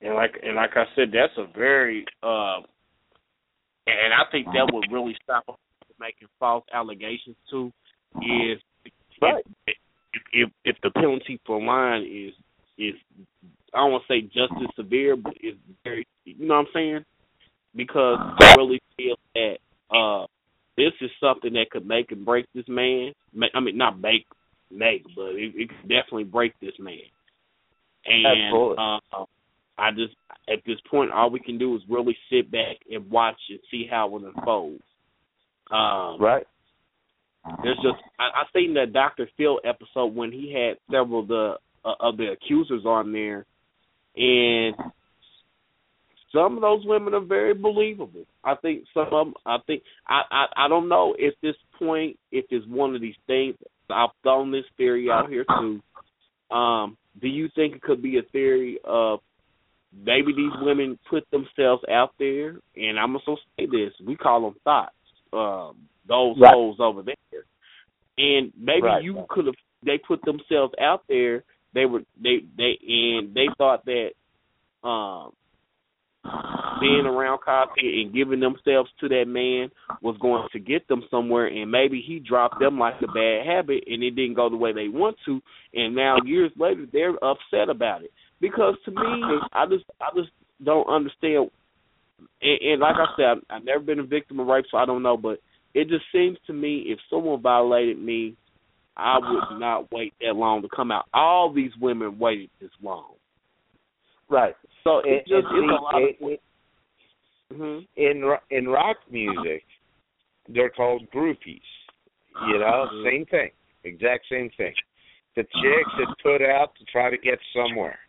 And 0.02 0.16
like 0.16 0.40
and 0.44 0.56
like 0.56 0.72
I 0.76 0.86
said, 0.96 1.10
that's 1.14 1.34
a 1.38 1.46
very 1.58 2.06
uh 2.24 2.62
and 3.88 4.14
I 4.14 4.24
think 4.32 4.48
that 4.48 4.70
would 4.74 4.92
really 4.92 5.16
stop 5.24 5.46
them 5.46 5.56
from 5.86 5.96
making 6.00 6.28
false 6.40 6.66
allegations 6.74 7.36
too 7.50 7.72
is 8.22 8.60
right. 9.22 9.44
if, 9.68 9.76
if 10.34 10.50
if 10.64 10.76
the 10.82 10.90
penalty 10.92 11.40
for 11.46 11.62
lying 11.62 12.04
is 12.04 12.34
is 12.78 12.96
I 13.74 13.80
don't 13.80 13.92
want 13.92 14.04
to 14.08 14.14
say 14.14 14.22
just 14.22 14.54
as 14.62 14.76
severe, 14.76 15.16
but 15.16 15.34
it's 15.42 15.58
very 15.84 16.08
you 16.24 16.48
know 16.48 16.56
what 16.56 16.62
I'm 16.62 16.68
saying? 16.74 17.06
Because 17.76 18.18
I 18.40 18.56
really 18.58 18.82
feel 18.98 19.16
that 19.36 19.58
uh 19.92 20.26
this 20.78 20.92
is 21.02 21.10
something 21.20 21.54
that 21.54 21.70
could 21.72 21.88
make 21.88 22.12
and 22.12 22.26
break 22.26 22.46
this 22.54 22.68
man. 22.68 23.14
Ma- 23.34 23.48
I 23.54 23.60
mean, 23.60 23.78
not 23.78 24.00
make 24.00 24.26
make, 24.72 25.04
but 25.16 25.36
it, 25.36 25.54
it 25.56 25.70
could 25.70 25.90
definitely 25.90 26.26
break 26.26 26.54
this 26.60 26.74
man. 26.80 26.98
And 28.06 28.26
Absolutely. 28.26 28.78
uh, 28.78 29.26
I 29.78 29.92
just 29.92 30.16
at 30.48 30.60
this 30.66 30.78
point, 30.90 31.12
all 31.12 31.30
we 31.30 31.40
can 31.40 31.58
do 31.58 31.76
is 31.76 31.82
really 31.90 32.18
sit 32.32 32.52
back 32.52 32.78
and 32.92 33.10
watch 33.10 33.40
and 33.50 33.60
see 33.72 33.88
how 33.90 34.16
it 34.16 34.24
unfolds. 34.24 34.84
Um, 35.72 36.22
right. 36.22 36.46
There's 37.64 37.78
just 37.78 38.02
I, 38.20 38.24
I 38.24 38.44
seen 38.54 38.74
that 38.76 38.94
Dr. 38.94 39.30
Phil 39.38 39.60
episode 39.64 40.16
when 40.16 40.32
he 40.32 40.54
had 40.54 40.78
several 40.92 41.22
of 41.22 41.28
the 41.28 41.54
uh, 41.84 41.94
of 42.00 42.18
the 42.18 42.32
accusers 42.32 42.86
on 42.86 43.12
there, 43.12 43.46
and 44.16 44.76
some 46.36 46.56
of 46.56 46.62
those 46.62 46.86
women 46.86 47.14
are 47.14 47.22
very 47.22 47.54
believable. 47.54 48.26
I 48.44 48.56
think 48.56 48.84
some 48.94 49.08
of 49.12 49.12
them. 49.12 49.34
I 49.46 49.58
think 49.66 49.84
I 50.08 50.22
I, 50.30 50.66
I 50.66 50.68
don't 50.68 50.90
know 50.90 51.16
if 51.18 51.34
this 51.42 51.56
point 51.80 52.18
if 52.32 52.46
it's 52.50 52.66
one 52.68 52.96
of 52.96 53.02
these 53.02 53.16
things. 53.28 53.56
I've 53.90 54.10
thrown 54.24 54.52
this 54.52 54.66
theory 54.78 55.10
out 55.12 55.30
here 55.30 55.46
too. 55.60 55.82
Um, 56.56 56.98
do 57.22 57.28
you 57.28 57.50
think 57.56 57.76
it 57.76 57.82
could 57.82 58.02
be 58.02 58.18
a 58.18 58.24
theory 58.32 58.80
of 58.84 59.20
maybe 59.94 60.34
these 60.34 60.52
women 60.62 61.00
put 61.10 61.24
themselves 61.32 61.84
out 61.90 62.12
there, 62.20 62.58
and 62.76 63.00
I'm 63.00 63.14
gonna 63.14 63.38
say 63.58 63.66
this: 63.66 63.94
we 64.06 64.16
call 64.16 64.42
them 64.42 64.56
thoughts. 64.64 64.96
Um, 65.32 65.88
those 66.08 66.38
Right. 66.38 66.54
souls 66.54 66.78
over 66.80 67.02
there, 67.02 67.16
and 68.18 68.52
maybe 68.58 68.82
Right, 68.82 69.04
you 69.04 69.26
could 69.30 69.46
have. 69.48 69.56
They 69.84 69.98
put 69.98 70.22
themselves 70.24 70.74
out 70.80 71.04
there. 71.08 71.44
They 71.74 71.86
were 71.86 72.04
they 72.22 72.44
they 72.58 72.78
and 72.88 73.34
they 73.34 73.48
thought 73.58 73.86
that 73.86 74.12
um 74.88 75.34
being 76.80 77.06
around 77.06 77.40
Cosby 77.40 78.04
and 78.04 78.14
giving 78.14 78.40
themselves 78.40 78.90
to 79.00 79.08
that 79.10 79.26
man 79.28 79.70
was 80.02 80.18
going 80.22 80.48
to 80.52 80.60
get 80.60 80.88
them 80.88 81.04
somewhere 81.10 81.48
and 81.48 81.72
maybe 81.72 82.04
he 82.06 82.20
dropped 82.20 82.60
them 82.60 82.78
like 82.78 82.96
a 83.02 83.08
bad 83.08 83.46
habit 83.46 83.84
and 83.88 84.04
it 84.04 84.12
didn't 84.12 84.36
go 84.36 84.50
the 84.50 84.58
way 84.58 84.74
they 84.74 84.88
want 84.88 85.16
to 85.26 85.42
and 85.74 85.96
now 85.96 86.18
years 86.26 86.52
later 86.58 86.86
they're 86.92 87.16
upset 87.24 87.70
about 87.70 88.04
it. 88.04 88.12
Because 88.42 88.76
to 88.86 88.92
me 88.92 89.24
I 89.54 89.66
just 89.68 89.86
I 90.02 90.10
just 90.16 90.32
don't 90.64 90.88
understand 90.88 91.50
and, 92.42 92.62
and 92.62 92.82
like 92.82 92.96
I 92.96 93.06
said, 93.16 93.26
I've, 93.26 93.44
I've 93.50 93.66
never 93.66 93.82
been 93.82 94.00
a 94.00 94.04
victim 94.04 94.40
of 94.40 94.48
rape 94.48 94.66
so 94.70 94.78
I 94.78 94.86
don't 94.86 95.04
know, 95.04 95.18
but 95.18 95.40
it 95.74 95.88
just 95.88 96.06
seems 96.12 96.38
to 96.48 96.54
me 96.54 96.86
if 96.88 97.00
someone 97.10 97.42
violated 97.42 98.00
me 98.00 98.36
I 98.98 99.18
would 99.20 99.60
not 99.60 99.92
wait 99.92 100.14
that 100.22 100.36
long 100.36 100.62
to 100.62 100.70
come 100.74 100.92
out. 100.92 101.06
All 101.14 101.54
these 101.54 101.72
women 101.82 102.18
waited 102.18 102.50
this 102.62 102.72
long. 102.82 103.15
Right. 104.30 104.56
So 104.84 105.00
And- 105.02 105.08
it 105.14 105.28
just 105.28 105.48
and 105.48 105.64
it's 105.64 105.74
a 105.74 105.78
see, 105.78 105.82
lot 105.82 105.96
of 105.96 106.10
it- 106.32 106.42
Mhm. 107.54 107.88
in 107.96 108.38
in 108.50 108.68
rock 108.70 108.98
music, 109.10 109.66
they're 110.48 110.70
called 110.70 111.10
groupies. 111.12 111.62
You 112.48 112.60
know, 112.60 112.90
Mhm. 112.92 113.04
same 113.04 113.26
thing, 113.28 113.52
exact 113.84 114.28
same 114.28 114.50
thing. 114.52 114.76
The 115.36 115.44
chicks 115.44 115.92
that 115.98 116.16
put 116.24 116.42
out 116.42 116.76
to 116.76 116.86
try 116.86 117.10
to 117.10 117.18
get 117.18 117.40
somewhere. 117.54 118.00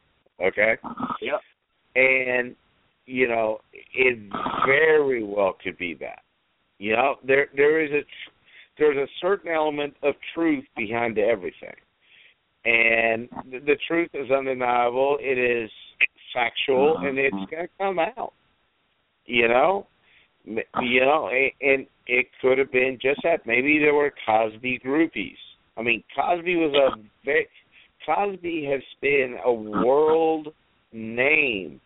Okay. 0.40 0.78
Yep. 1.20 1.42
And 1.96 2.56
you 3.06 3.28
know, 3.28 3.60
it 3.72 4.18
very 4.66 5.22
well 5.22 5.52
could 5.52 5.78
be 5.78 5.94
that. 5.94 6.24
You 6.78 6.92
know, 6.96 7.18
there 7.22 7.48
there 7.54 7.80
is 7.80 7.92
a 7.92 8.04
there's 8.78 8.96
a 8.96 9.08
certain 9.20 9.50
element 9.50 9.96
of 10.02 10.14
truth 10.34 10.66
behind 10.76 11.18
everything, 11.18 11.76
and 12.64 13.28
the, 13.50 13.60
the 13.60 13.76
truth 13.86 14.14
is 14.14 14.30
undeniable. 14.30 15.18
It 15.20 15.38
is 15.38 15.70
factual, 16.34 16.96
uh-huh. 16.96 17.08
and 17.08 17.18
it's 17.18 17.50
going 17.50 17.66
to 17.66 17.68
come 17.78 17.98
out. 17.98 18.32
You 19.26 19.48
know, 19.48 19.86
you 20.46 21.00
know, 21.00 21.28
and, 21.28 21.50
and 21.60 21.86
it 22.06 22.26
could 22.40 22.58
have 22.58 22.70
been 22.70 22.98
just 23.00 23.20
that. 23.24 23.46
Maybe 23.46 23.78
there 23.78 23.94
were 23.94 24.12
Cosby 24.24 24.80
groupies. 24.84 25.36
I 25.76 25.82
mean, 25.82 26.04
Cosby 26.14 26.56
was 26.56 26.74
a 26.74 27.00
very 27.24 27.48
Cosby 28.06 28.68
has 28.70 28.82
been 29.00 29.36
a 29.44 29.52
world 29.52 30.48
name. 30.92 31.80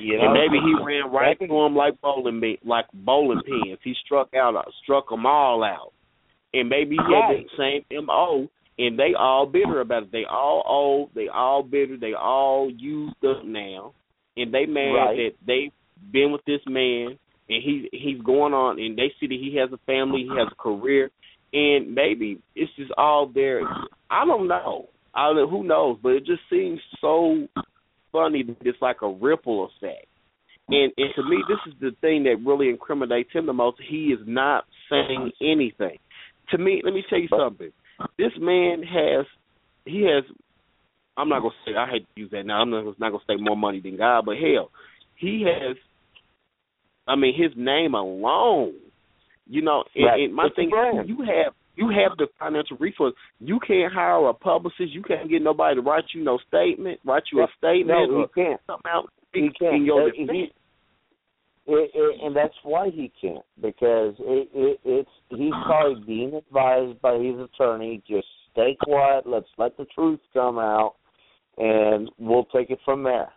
You 0.00 0.16
know, 0.16 0.26
and 0.26 0.34
maybe 0.34 0.64
he 0.64 0.74
ran 0.84 1.10
right 1.10 1.36
through 1.36 1.48
them 1.48 1.74
like 1.74 2.00
bowling 2.00 2.40
like 2.64 2.86
bowling 2.94 3.40
pins. 3.44 3.78
He 3.82 3.94
struck 4.04 4.32
out, 4.34 4.54
uh, 4.54 4.62
struck 4.84 5.08
them 5.08 5.26
all 5.26 5.64
out, 5.64 5.92
and 6.54 6.68
maybe 6.68 6.94
he 6.94 7.12
right. 7.12 7.38
had 7.38 7.46
the 7.58 7.82
same 7.90 8.06
mo. 8.06 8.48
And 8.78 8.98
they 8.98 9.14
all 9.18 9.44
bitter 9.46 9.80
about 9.80 10.04
it. 10.04 10.12
They 10.12 10.24
all 10.24 10.62
old. 10.66 11.10
They 11.14 11.28
all 11.28 11.62
bitter. 11.62 11.96
They 11.96 12.14
all 12.14 12.70
used 12.70 13.16
up 13.24 13.44
now, 13.44 13.92
and 14.36 14.54
they 14.54 14.66
mad 14.66 14.92
Right. 14.92 15.16
that 15.16 15.32
they've 15.46 15.72
been 16.12 16.30
with 16.30 16.44
this 16.44 16.60
man, 16.66 17.18
and 17.48 17.62
he 17.62 17.88
he's 17.92 18.20
going 18.22 18.54
on, 18.54 18.78
and 18.78 18.96
they 18.96 19.12
see 19.18 19.26
that 19.26 19.34
he 19.40 19.56
has 19.56 19.72
a 19.72 19.78
family, 19.78 20.22
he 20.22 20.36
has 20.36 20.46
a 20.52 20.54
career, 20.54 21.10
and 21.52 21.92
maybe 21.94 22.38
it's 22.54 22.70
just 22.76 22.92
all 22.96 23.26
there. 23.26 23.62
I 24.10 24.24
don't 24.24 24.46
know. 24.46 24.88
I 25.14 25.32
don't, 25.32 25.50
who 25.50 25.64
knows? 25.64 25.98
But 26.00 26.12
it 26.12 26.24
just 26.26 26.42
seems 26.48 26.78
so 27.00 27.48
funny 28.12 28.44
that 28.44 28.56
it's 28.60 28.80
like 28.80 29.02
a 29.02 29.08
ripple 29.08 29.64
effect. 29.64 30.06
And 30.68 30.92
and 30.96 31.10
to 31.16 31.22
me, 31.24 31.42
this 31.48 31.58
is 31.66 31.74
the 31.80 31.96
thing 32.00 32.22
that 32.24 32.36
really 32.46 32.68
incriminates 32.68 33.32
him 33.32 33.46
the 33.46 33.52
most. 33.52 33.78
He 33.88 34.12
is 34.12 34.20
not 34.26 34.66
saying 34.88 35.32
anything. 35.42 35.98
To 36.50 36.58
me, 36.58 36.80
let 36.84 36.94
me 36.94 37.02
tell 37.10 37.18
you 37.18 37.28
something. 37.36 37.72
This 38.18 38.32
man 38.38 38.82
has 38.82 39.26
he 39.84 40.02
has. 40.02 40.24
I'm 41.16 41.28
not 41.28 41.40
gonna 41.40 41.54
say 41.66 41.72
I 41.76 41.88
hate 41.90 42.06
to 42.14 42.20
use 42.20 42.30
that 42.30 42.46
now. 42.46 42.60
I'm 42.60 42.70
not, 42.70 42.84
not 42.98 43.10
gonna 43.10 43.24
say 43.26 43.36
more 43.36 43.56
money 43.56 43.80
than 43.80 43.96
God, 43.96 44.24
but 44.26 44.36
hell, 44.36 44.70
he 45.16 45.42
has. 45.42 45.76
I 47.06 47.16
mean, 47.16 47.34
his 47.40 47.52
name 47.56 47.94
alone. 47.94 48.74
You 49.50 49.62
know, 49.62 49.82
and, 49.94 50.04
Right. 50.04 50.20
and 50.24 50.34
my 50.34 50.46
It's 50.46 50.56
thing, 50.56 50.68
brand. 50.70 51.08
you 51.08 51.22
have 51.22 51.54
you 51.76 51.88
have 51.88 52.18
the 52.18 52.26
financial 52.38 52.76
resource. 52.78 53.14
You 53.40 53.58
can't 53.60 53.92
hire 53.92 54.26
a 54.28 54.34
publicist. 54.34 54.92
You 54.92 55.02
can't 55.02 55.28
get 55.30 55.42
nobody 55.42 55.76
to 55.76 55.80
write 55.80 56.04
you 56.12 56.22
no 56.22 56.38
statement, 56.48 57.00
write 57.04 57.22
you 57.32 57.40
a 57.42 57.46
statement, 57.56 58.10
No, 58.10 58.16
or 58.22 58.28
can't. 58.28 58.60
something 58.66 58.90
out 58.90 59.10
He 59.32 59.48
can't. 59.58 59.76
in 59.76 59.84
your 59.84 60.10
defense. 60.10 60.30
he- 60.32 60.52
it, 61.68 61.90
it, 61.94 62.20
and 62.24 62.34
that's 62.34 62.54
why 62.62 62.90
he 62.90 63.12
can't 63.20 63.44
because 63.60 64.14
it, 64.20 64.48
it, 64.54 64.80
it's 64.84 65.10
he's 65.28 65.52
probably 65.66 66.02
being 66.04 66.34
advised 66.34 67.00
by 67.00 67.14
his 67.18 67.38
attorney 67.38 68.02
just 68.08 68.26
stay 68.52 68.76
quiet 68.82 69.26
let's 69.26 69.48
let 69.58 69.76
the 69.76 69.84
truth 69.94 70.20
come 70.32 70.58
out 70.58 70.94
and 71.58 72.10
we'll 72.18 72.44
take 72.46 72.70
it 72.70 72.78
from 72.84 73.02
there. 73.02 73.30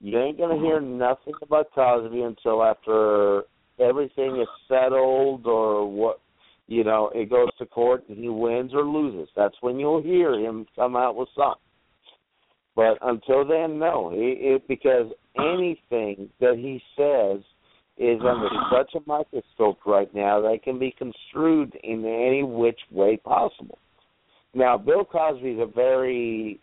You 0.00 0.18
ain't 0.20 0.38
going 0.38 0.50
to 0.50 0.56
mm-hmm. 0.56 0.64
hear 0.64 0.80
nothing 0.80 1.34
about 1.42 1.72
cosby 1.74 2.22
until 2.22 2.62
after 2.62 3.42
everything 3.80 4.40
is 4.40 4.48
settled 4.68 5.46
or 5.46 5.90
what 5.90 6.20
you 6.66 6.84
know 6.84 7.10
it 7.14 7.30
goes 7.30 7.48
to 7.58 7.66
court 7.66 8.04
and 8.08 8.18
he 8.18 8.28
wins 8.28 8.72
or 8.74 8.84
loses. 8.84 9.28
That's 9.34 9.54
when 9.60 9.78
you'll 9.78 10.02
hear 10.02 10.34
him 10.34 10.66
come 10.76 10.94
out 10.94 11.16
with 11.16 11.28
something 11.34 11.60
but 12.78 12.96
until 13.02 13.44
then, 13.44 13.80
no. 13.80 14.12
It, 14.14 14.38
it 14.40 14.68
because 14.68 15.10
anything 15.36 16.30
that 16.38 16.54
he 16.54 16.80
says 16.96 17.42
is 17.98 18.20
under 18.24 18.48
such 18.72 18.94
a 18.94 19.00
microscope 19.04 19.80
right 19.84 20.14
now 20.14 20.40
that 20.42 20.52
it 20.52 20.62
can 20.62 20.78
be 20.78 20.94
construed 20.96 21.76
in 21.82 22.04
any 22.04 22.44
which 22.44 22.78
way 22.92 23.16
possible. 23.16 23.78
Now, 24.54 24.78
Bill 24.78 25.04
Cosby 25.04 25.50
is 25.50 25.60
a 25.60 25.66
very 25.66 26.60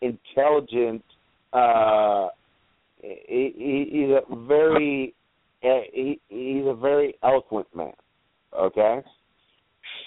intelligent. 0.00 1.04
uh 1.52 2.28
he, 3.02 3.52
he, 3.56 3.88
he's 3.92 4.10
a 4.10 4.46
very 4.46 5.14
uh, 5.62 5.84
he, 5.92 6.18
he's 6.30 6.64
a 6.66 6.74
very 6.74 7.14
eloquent 7.22 7.66
man. 7.76 7.92
Okay. 8.58 9.02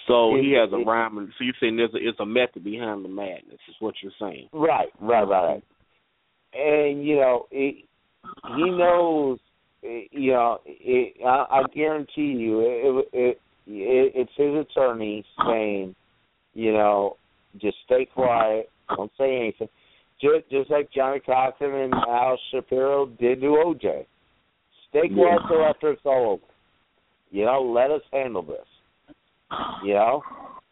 So 0.06 0.36
he 0.36 0.52
has 0.52 0.72
a 0.72 0.80
it- 0.80 0.86
rhyme. 0.86 1.32
So 1.38 1.44
you're 1.44 1.54
saying 1.60 1.76
there's 1.76 1.94
a, 1.94 1.98
it's 1.98 2.18
a 2.20 2.26
method 2.26 2.64
behind 2.64 3.04
the 3.04 3.08
madness, 3.08 3.60
is 3.68 3.76
what 3.80 3.94
you're 4.02 4.12
saying. 4.20 4.48
Right, 4.52 4.88
right, 5.00 5.22
right. 5.24 5.62
And 6.54 7.06
you 7.06 7.16
know, 7.16 7.46
it, 7.50 7.84
he 8.56 8.70
knows. 8.70 9.38
eh, 9.84 10.02
You 10.10 10.32
know, 10.32 10.58
it, 10.66 11.14
I, 11.24 11.46
I 11.50 11.62
guarantee 11.74 12.32
you, 12.36 12.60
it, 12.60 13.06
it, 13.12 13.40
it, 13.66 14.12
it's 14.14 14.32
his 14.36 14.54
attorney 14.54 15.24
saying, 15.46 15.94
you 16.54 16.72
know, 16.72 17.16
just 17.60 17.76
stay 17.86 18.06
quiet, 18.12 18.68
don't 18.96 19.10
say 19.16 19.36
anything. 19.36 19.68
Just, 20.20 20.50
just 20.50 20.70
like 20.70 20.90
Johnnie 20.92 21.20
Cochran 21.20 21.74
and 21.84 21.94
Al 21.94 22.38
Shapiro 22.50 23.06
did 23.06 23.40
to 23.40 23.46
OJ. 23.46 24.04
Stay 24.90 25.08
quiet 25.08 25.40
Yeah. 25.42 25.48
till 25.48 25.64
after 25.64 25.90
it's 25.90 26.02
all 26.04 26.32
over. 26.32 26.42
You 27.30 27.44
know, 27.46 27.62
let 27.62 27.90
us 27.90 28.02
handle 28.12 28.42
this. 28.42 28.66
You 29.84 29.94
know, 29.94 30.22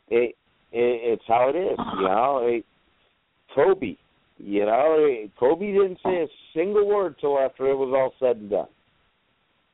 it, 0.09 0.35
it 0.73 1.13
it's 1.13 1.23
how 1.27 1.49
it 1.49 1.59
is. 1.59 1.79
You 1.99 2.03
know, 2.03 2.41
it, 2.45 2.65
Kobe. 3.55 3.97
You 4.39 4.65
know, 4.67 4.97
it, 4.99 5.31
Kobe 5.39 5.73
didn't 5.73 5.99
say 6.05 6.23
a 6.23 6.27
single 6.55 6.87
word 6.87 7.17
till 7.21 7.39
after 7.39 7.69
it 7.69 7.75
was 7.75 7.93
all 7.95 8.13
said 8.19 8.41
and 8.41 8.51
done. 8.51 8.69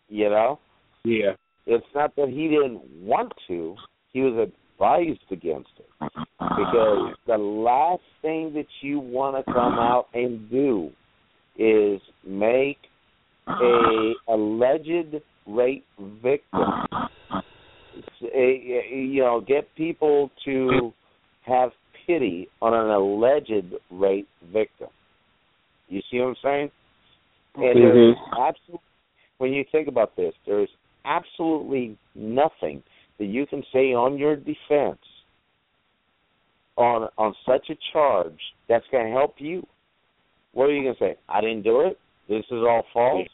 You 0.09 0.31
know, 0.31 0.59
Yeah. 1.05 1.33
it's 1.67 1.87
not 1.95 2.15
that 2.17 2.29
he 2.29 2.49
didn't 2.49 2.81
want 3.03 3.33
to; 3.49 3.77
he 4.13 4.23
was 4.23 4.49
advised 4.79 5.21
against 5.31 5.71
it 5.79 5.87
because 6.39 7.15
the 7.27 7.37
last 7.37 8.03
thing 8.23 8.53
that 8.55 8.67
you 8.81 8.99
want 8.99 9.37
to 9.37 9.53
come 9.53 9.79
out 9.79 10.09
and 10.15 10.51
do 10.51 10.91
is 11.59 12.01
make 12.25 12.79
a 13.49 14.13
alleged 14.29 15.23
rape 15.47 15.87
victim 16.23 16.87
Eh, 18.23 18.27
eh, 18.35 18.95
you 18.95 19.23
know 19.23 19.41
get 19.41 19.75
people 19.77 20.31
to 20.45 20.93
have 21.47 21.71
pity 22.07 22.49
on 22.61 22.75
an 22.75 22.91
alleged 22.91 23.75
rape 23.91 24.29
victim. 24.53 24.89
You 25.89 26.01
see 26.11 26.19
what 26.19 26.29
I'm 26.29 26.37
saying? 26.43 26.71
And 27.57 27.79
mm-hmm. 27.79 27.97
there's 27.97 28.17
absolutely 28.33 28.87
when 29.39 29.53
you 29.53 29.65
think 29.71 29.89
about 29.89 30.17
this, 30.17 30.35
there's 30.47 30.69
absolutely 31.05 31.99
nothing 32.15 32.83
that 33.19 33.27
you 33.27 33.47
can 33.47 33.63
say 33.73 33.93
on 33.93 34.19
your 34.19 34.37
defense 34.37 34.99
on 36.77 37.09
on 37.17 37.35
such 37.47 37.71
a 37.71 37.77
charge 37.93 38.39
that's 38.69 38.85
going 38.91 39.07
to 39.07 39.13
help 39.13 39.35
you. 39.39 39.67
What 40.53 40.65
are 40.65 40.73
you 40.73 40.83
going 40.83 40.95
to 40.95 41.01
say? 41.01 41.17
I 41.29 41.41
didn't 41.41 41.63
do 41.63 41.81
it. 41.83 41.99
This 42.29 42.45
is 42.47 42.53
all 42.53 42.85
false. 42.93 43.29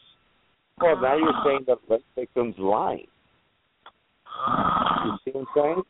Well, 0.81 0.99
now 1.01 1.17
you're 1.17 1.33
ah. 1.33 1.43
saying 1.45 1.65
that 1.67 1.77
the 1.87 1.99
victim's 2.15 2.55
lying. 2.57 3.07
You 5.05 5.11
see 5.25 5.31
what 5.31 5.41
I'm 5.41 5.47
saying? 5.55 5.83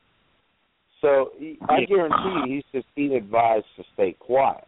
So 1.02 1.32
he- 1.38 1.58
I 1.70 1.86
guarantee 1.86 2.50
you, 2.50 2.56
he's 2.56 2.64
just 2.72 2.88
being 2.96 3.14
advised 3.14 3.66
to 3.78 3.84
stay 3.94 4.14
quiet. 4.20 4.66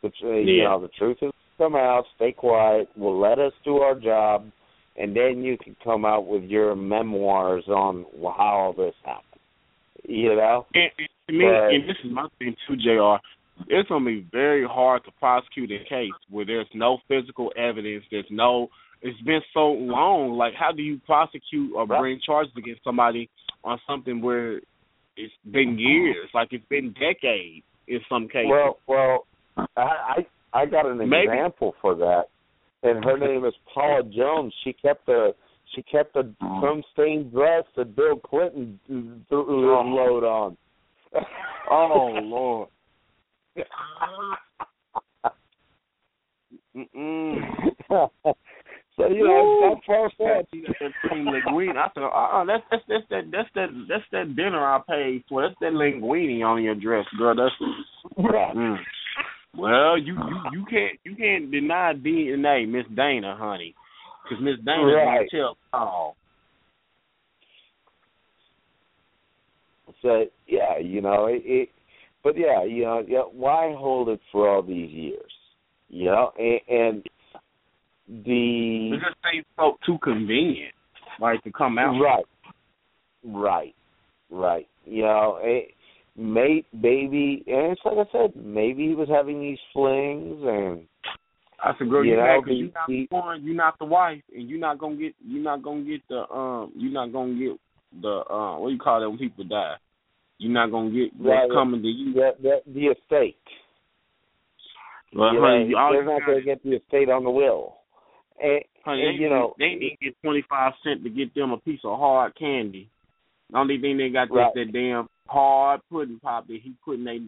Which 0.00 0.16
uh, 0.24 0.28
you 0.32 0.64
know, 0.64 0.80
the 0.80 0.88
truth 0.88 1.18
has 1.20 1.32
come 1.58 1.74
out. 1.76 2.04
Stay 2.16 2.32
quiet. 2.32 2.88
We'll 2.96 3.18
let 3.20 3.38
us 3.38 3.52
do 3.64 3.78
our 3.78 3.94
job, 3.94 4.46
and 4.96 5.14
then 5.14 5.42
you 5.42 5.58
can 5.58 5.76
come 5.84 6.04
out 6.06 6.26
with 6.26 6.44
your 6.44 6.74
memoirs 6.74 7.64
on 7.68 8.06
how 8.22 8.32
all 8.38 8.72
this 8.72 8.94
happened. 9.04 9.24
You 10.08 10.36
know? 10.36 10.66
And, 10.74 10.90
and 10.98 11.08
to 11.28 11.32
me, 11.34 11.44
But- 11.44 11.68
and 11.74 11.88
this 11.88 11.96
is 12.02 12.10
my 12.10 12.28
thing 12.38 12.56
too, 12.66 12.76
JR. 12.76 13.16
It's 13.68 13.90
gonna 13.90 14.06
be 14.06 14.24
very 14.32 14.66
hard 14.66 15.04
to 15.04 15.10
prosecute 15.20 15.70
a 15.70 15.84
case 15.86 16.10
where 16.30 16.46
there's 16.46 16.66
no 16.72 16.96
physical 17.08 17.52
evidence. 17.56 18.04
There's 18.10 18.24
no. 18.30 18.70
It's 19.02 19.20
been 19.22 19.40
so 19.54 19.72
long. 19.72 20.32
Like, 20.32 20.54
how 20.54 20.72
do 20.72 20.82
you 20.82 21.00
prosecute 21.06 21.72
or 21.74 21.86
bring 21.86 22.20
charges 22.24 22.52
against 22.56 22.84
somebody 22.84 23.30
on 23.64 23.78
something 23.88 24.20
where 24.20 24.58
it's 25.16 25.32
been 25.50 25.78
years? 25.78 26.28
Like, 26.34 26.48
it's 26.52 26.64
been 26.68 26.94
decades 27.00 27.64
in 27.88 28.00
some 28.08 28.28
cases. 28.28 28.50
Well, 28.50 28.78
well, 28.86 29.26
I 29.76 29.82
I, 29.82 30.26
I 30.52 30.66
got 30.66 30.86
an 30.86 30.98
Maybe- 30.98 31.32
example 31.32 31.74
for 31.80 31.94
that, 31.96 32.24
and 32.82 33.02
her 33.04 33.16
name 33.16 33.44
is 33.44 33.54
Paula 33.72 34.02
Jones. 34.02 34.52
She 34.64 34.74
kept 34.74 35.08
a 35.08 35.34
she 35.74 35.82
kept 35.82 36.16
a 36.16 36.28
oh. 36.42 36.60
cum 36.60 36.82
stained 36.92 37.32
dress 37.32 37.64
that 37.76 37.96
Bill 37.96 38.16
Clinton 38.16 38.78
threw 38.86 39.22
his 39.24 39.30
oh. 39.30 39.82
load 39.86 40.24
on. 40.24 40.56
oh 41.70 42.18
Lord. 42.22 42.68
Mm-mm. 46.76 47.36
so 49.00 49.12
you 49.12 49.24
know, 49.24 49.58
it's 49.62 49.86
not 49.88 50.10
far 50.18 50.44
fetched. 50.44 50.54
linguine. 51.04 51.76
I 51.76 51.88
said, 51.94 52.02
uh, 52.02 52.44
that's 52.44 52.62
that's 52.70 52.82
that's 52.88 53.04
that 53.10 53.30
that's 53.32 53.48
that 53.54 53.68
that's 53.88 54.04
that 54.12 54.36
dinner 54.36 54.64
I 54.64 54.80
paid 54.88 55.24
for. 55.28 55.42
That's 55.42 55.58
that 55.60 55.72
linguine 55.72 56.44
on 56.44 56.62
your 56.62 56.74
dress, 56.74 57.06
girl. 57.18 57.34
That's 57.34 57.54
mm. 58.18 58.76
well, 59.56 59.98
you 59.98 60.14
you 60.14 60.40
you 60.52 60.64
can't 60.66 60.98
you 61.04 61.16
can't 61.16 61.50
deny 61.50 61.94
DNA, 61.94 62.68
Miss 62.68 62.86
Dana, 62.94 63.36
honey, 63.38 63.74
because 64.22 64.42
Miss 64.42 64.56
Dana 64.64 64.84
Right. 64.84 65.28
can 65.30 65.40
tell 65.40 65.56
all. 65.72 66.16
So 70.02 70.26
yeah, 70.46 70.78
you 70.78 71.00
know 71.00 71.26
it, 71.26 71.42
it. 71.44 71.68
But 72.22 72.36
yeah, 72.36 72.64
you 72.64 72.84
know, 72.84 73.04
yeah, 73.06 73.22
why 73.32 73.74
hold 73.76 74.10
it 74.10 74.20
for 74.30 74.48
all 74.48 74.62
these 74.62 74.90
years? 74.90 75.32
You 75.88 76.06
know, 76.06 76.32
and, 76.38 76.60
and 76.68 77.06
the 78.24 78.90
It 78.94 79.00
just 79.00 79.16
seems 79.32 79.46
so 79.56 79.76
too 79.86 79.98
convenient. 80.02 80.74
like 81.20 81.42
to 81.44 81.52
come 81.52 81.78
out. 81.78 81.98
Right. 82.00 82.24
Right. 83.24 83.74
Right. 84.30 84.66
You 84.84 85.02
know, 85.02 85.38
it, 85.42 85.74
mate, 86.16 86.66
baby, 86.80 87.44
and 87.46 87.72
it's 87.72 87.80
like 87.84 87.98
I 87.98 88.10
said, 88.12 88.32
maybe 88.36 88.88
he 88.88 88.94
was 88.94 89.08
having 89.08 89.40
these 89.40 89.58
flings, 89.72 90.42
and 90.42 90.86
I 91.62 91.72
said, 91.78 91.90
girl, 91.90 92.04
you 92.04 92.16
know, 92.16 92.22
mad 92.22 92.40
'cause 92.44 92.48
he- 92.48 92.56
you 92.56 92.72
not 92.74 92.88
he- 92.90 93.06
the 93.10 93.14
one, 93.16 93.44
you 93.44 93.54
not 93.54 93.78
the 93.78 93.84
wife, 93.84 94.22
and 94.34 94.48
you're 94.48 94.58
not 94.58 94.78
gonna 94.78 94.96
get, 94.96 95.14
you're 95.24 95.42
not 95.42 95.62
gonna 95.62 95.82
get 95.82 96.00
the, 96.08 96.32
um, 96.34 96.72
you're 96.74 96.92
not 96.92 97.12
gonna 97.12 97.34
get 97.34 97.58
the, 98.00 98.24
uh, 98.32 98.56
what 98.58 98.68
do 98.68 98.72
you 98.74 98.78
call 98.80 99.00
that 99.00 99.08
when 99.10 99.18
people 99.18 99.44
die? 99.44 99.76
You're 100.38 100.52
not 100.52 100.70
gonna 100.70 100.90
get 100.90 101.14
what's 101.16 101.28
Right. 101.42 101.50
coming 101.50 101.82
to 101.82 101.88
you. 101.88 102.14
the 102.14 102.34
the, 102.40 102.62
the 102.72 102.86
estate. 102.86 103.36
Well, 105.12 105.34
you 105.34 105.40
honey, 105.40 105.68
know, 105.68 105.92
they're 105.92 106.04
not 106.04 106.24
gonna 106.24 106.40
get 106.40 106.62
the 106.62 106.76
estate 106.76 107.10
on 107.10 107.24
the 107.24 107.30
will. 107.30 107.76
And, 108.42 108.62
Honey, 108.84 109.02
and 109.06 109.18
they, 109.18 109.22
you 109.22 109.28
know, 109.28 109.54
they 109.58 109.74
need 109.74 109.96
to 110.00 110.06
get 110.06 110.16
twenty 110.22 110.44
five 110.48 110.72
cent 110.82 111.02
to 111.04 111.10
get 111.10 111.34
them 111.34 111.52
a 111.52 111.58
piece 111.58 111.80
of 111.84 111.98
hard 111.98 112.34
candy. 112.38 112.88
The 113.50 113.58
only 113.58 113.80
thing 113.80 113.98
they 113.98 114.08
got 114.08 114.30
Right. 114.30 114.48
is 114.48 114.52
that 114.54 114.72
damn 114.72 115.08
hard 115.28 115.80
pudding 115.90 116.20
pop 116.20 116.46
that 116.46 116.60
he 116.62 116.72
putting 116.84 117.04
they 117.04 117.20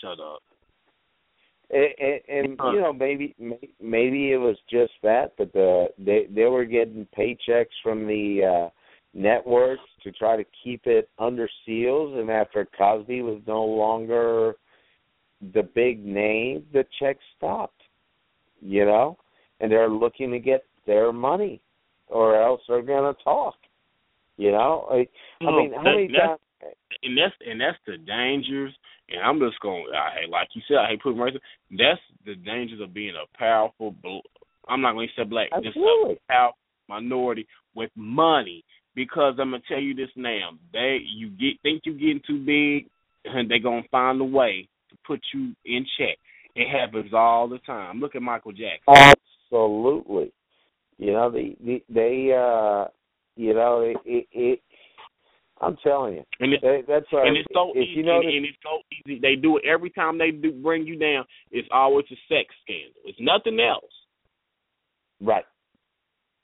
shut 0.00 0.20
up. 0.20 0.42
and, 1.70 1.88
and, 1.98 2.20
and 2.28 2.74
you 2.74 2.80
know, 2.80 2.92
maybe 2.92 3.34
maybe 3.80 4.32
it 4.32 4.36
was 4.36 4.56
just 4.70 4.92
that, 5.02 5.32
but 5.38 5.52
the 5.52 5.88
they 5.98 6.26
they 6.30 6.44
were 6.44 6.64
getting 6.64 7.06
paychecks 7.18 7.66
from 7.82 8.06
the 8.06 8.44
uh 8.44 8.70
networks 9.14 9.82
to 10.02 10.12
try 10.12 10.36
to 10.36 10.44
keep 10.62 10.82
it 10.86 11.08
under 11.18 11.48
seals, 11.64 12.18
and 12.18 12.30
after 12.30 12.66
Cosby 12.76 13.22
was 13.22 13.40
no 13.46 13.64
longer 13.64 14.54
the 15.54 15.62
big 15.62 16.04
name, 16.04 16.64
the 16.72 16.84
checks 16.98 17.24
stopped. 17.36 17.82
You 18.60 18.84
know, 18.84 19.16
and 19.62 19.72
they're 19.72 19.88
looking 19.88 20.30
to 20.32 20.38
get 20.38 20.64
their 20.86 21.12
money, 21.12 21.62
or 22.08 22.36
else 22.42 22.60
they're 22.68 22.82
going 22.82 23.14
to 23.14 23.22
talk. 23.22 23.54
You 24.36 24.50
know, 24.52 24.86
I, 24.90 24.96
I 24.96 25.06
No, 25.44 25.56
mean, 25.56 25.72
how 25.72 25.82
many 25.82 26.08
that's- 26.08 26.28
times? 26.28 26.38
and 27.02 27.16
that's 27.18 27.34
and 27.48 27.60
that's 27.60 27.78
the 27.86 27.96
dangers. 27.98 28.72
And 29.08 29.20
I'm 29.20 29.38
just 29.40 29.58
going, 29.60 29.86
I 29.94 30.28
like 30.30 30.48
you 30.54 30.62
said, 30.68 30.76
I 30.78 30.88
hate 30.90 31.02
putting 31.02 31.18
right 31.18 31.32
there. 31.32 31.88
That's 31.88 32.00
the 32.26 32.34
dangers 32.36 32.80
of 32.80 32.92
being 32.94 33.14
a 33.16 33.26
powerful. 33.38 33.94
I'm 34.68 34.80
not 34.80 34.92
going 34.92 35.08
to 35.08 35.22
say 35.22 35.24
black, 35.28 35.48
just 35.62 35.64
a 35.64 35.68
Absolutely. 35.68 36.20
powerful 36.28 36.56
minority 36.88 37.46
with 37.74 37.90
money. 37.96 38.64
Because 38.94 39.34
I'm 39.40 39.50
gonna 39.52 39.62
tell 39.68 39.80
you 39.80 39.94
this 39.94 40.10
now, 40.16 40.50
they 40.72 40.98
you 41.16 41.30
get 41.30 41.60
think 41.62 41.82
you 41.86 41.94
getting 41.94 42.20
too 42.26 42.38
big, 42.44 42.90
and 43.24 43.48
they 43.50 43.58
gonna 43.58 43.82
find 43.90 44.20
a 44.20 44.24
way 44.24 44.68
to 44.90 44.96
put 45.06 45.20
you 45.32 45.54
in 45.64 45.86
check. 45.98 46.18
It 46.54 46.68
happens 46.70 47.12
all 47.14 47.48
the 47.48 47.58
time. 47.60 48.00
Look 48.00 48.14
at 48.14 48.20
Michael 48.22 48.52
Jackson. 48.52 49.14
Absolutely. 49.52 50.32
You 50.98 51.12
know, 51.12 51.30
the, 51.30 51.56
the 51.64 51.82
they 51.88 52.32
uh 52.32 52.88
you 53.36 53.54
know, 53.54 53.80
it, 53.80 53.96
it, 54.04 54.26
it 54.32 54.60
I'm 55.60 55.76
telling 55.82 56.14
you. 56.14 56.24
And 56.40 56.52
it's, 56.52 56.62
They- 56.62 56.82
that's 56.86 57.06
why 57.10 57.26
and 57.26 57.36
it's 57.36 57.48
so 57.54 57.70
if 57.74 57.88
easy, 57.88 58.00
you 58.00 58.10
and, 58.10 58.44
it's 58.44 58.58
so 58.62 58.80
easy. 59.06 59.18
They 59.20 59.36
do 59.36 59.56
it 59.58 59.64
every 59.64 59.90
time 59.90 60.18
they 60.18 60.30
do 60.30 60.52
bring 60.52 60.86
you 60.86 60.98
down. 60.98 61.24
It's 61.50 61.68
always 61.72 62.06
a 62.10 62.16
sex 62.28 62.52
scandal. 62.64 63.00
It's 63.04 63.18
nothing 63.20 63.58
else. 63.60 63.92
Right. 65.20 65.44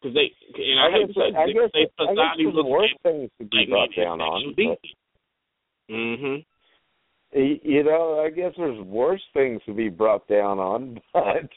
Because 0.00 0.14
they, 0.14 0.30
and 0.62 0.78
I 0.80 0.86
I, 0.86 0.90
hate 0.92 1.06
guess 1.08 1.14
to 1.14 1.20
say 1.20 1.36
I 1.36 1.46
this, 1.46 1.54
guess 1.54 1.70
they 1.74 1.80
I 1.80 1.84
guess 1.84 2.14
society 2.14 2.44
looks 2.46 2.68
worse 2.68 2.94
things 3.02 3.30
to 3.40 3.44
be 3.44 3.56
like 3.58 3.68
brought 3.68 3.94
down 3.96 4.20
on. 4.20 4.54
but- 4.54 4.78
Mhm. 5.90 6.44
You 7.32 7.84
know, 7.84 8.22
I 8.24 8.30
guess 8.30 8.52
there's 8.56 8.80
worse 8.84 9.22
things 9.34 9.60
to 9.66 9.74
be 9.74 9.88
brought 9.90 10.26
down 10.28 10.58
on, 10.58 11.00
but 11.12 11.48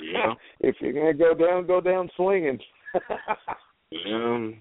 Yeah. 0.00 0.34
if 0.60 0.76
you're 0.80 0.92
gonna 0.92 1.14
go 1.14 1.34
down, 1.34 1.66
go 1.66 1.80
down 1.80 2.10
swinging. 2.16 2.58
Um, 4.06 4.58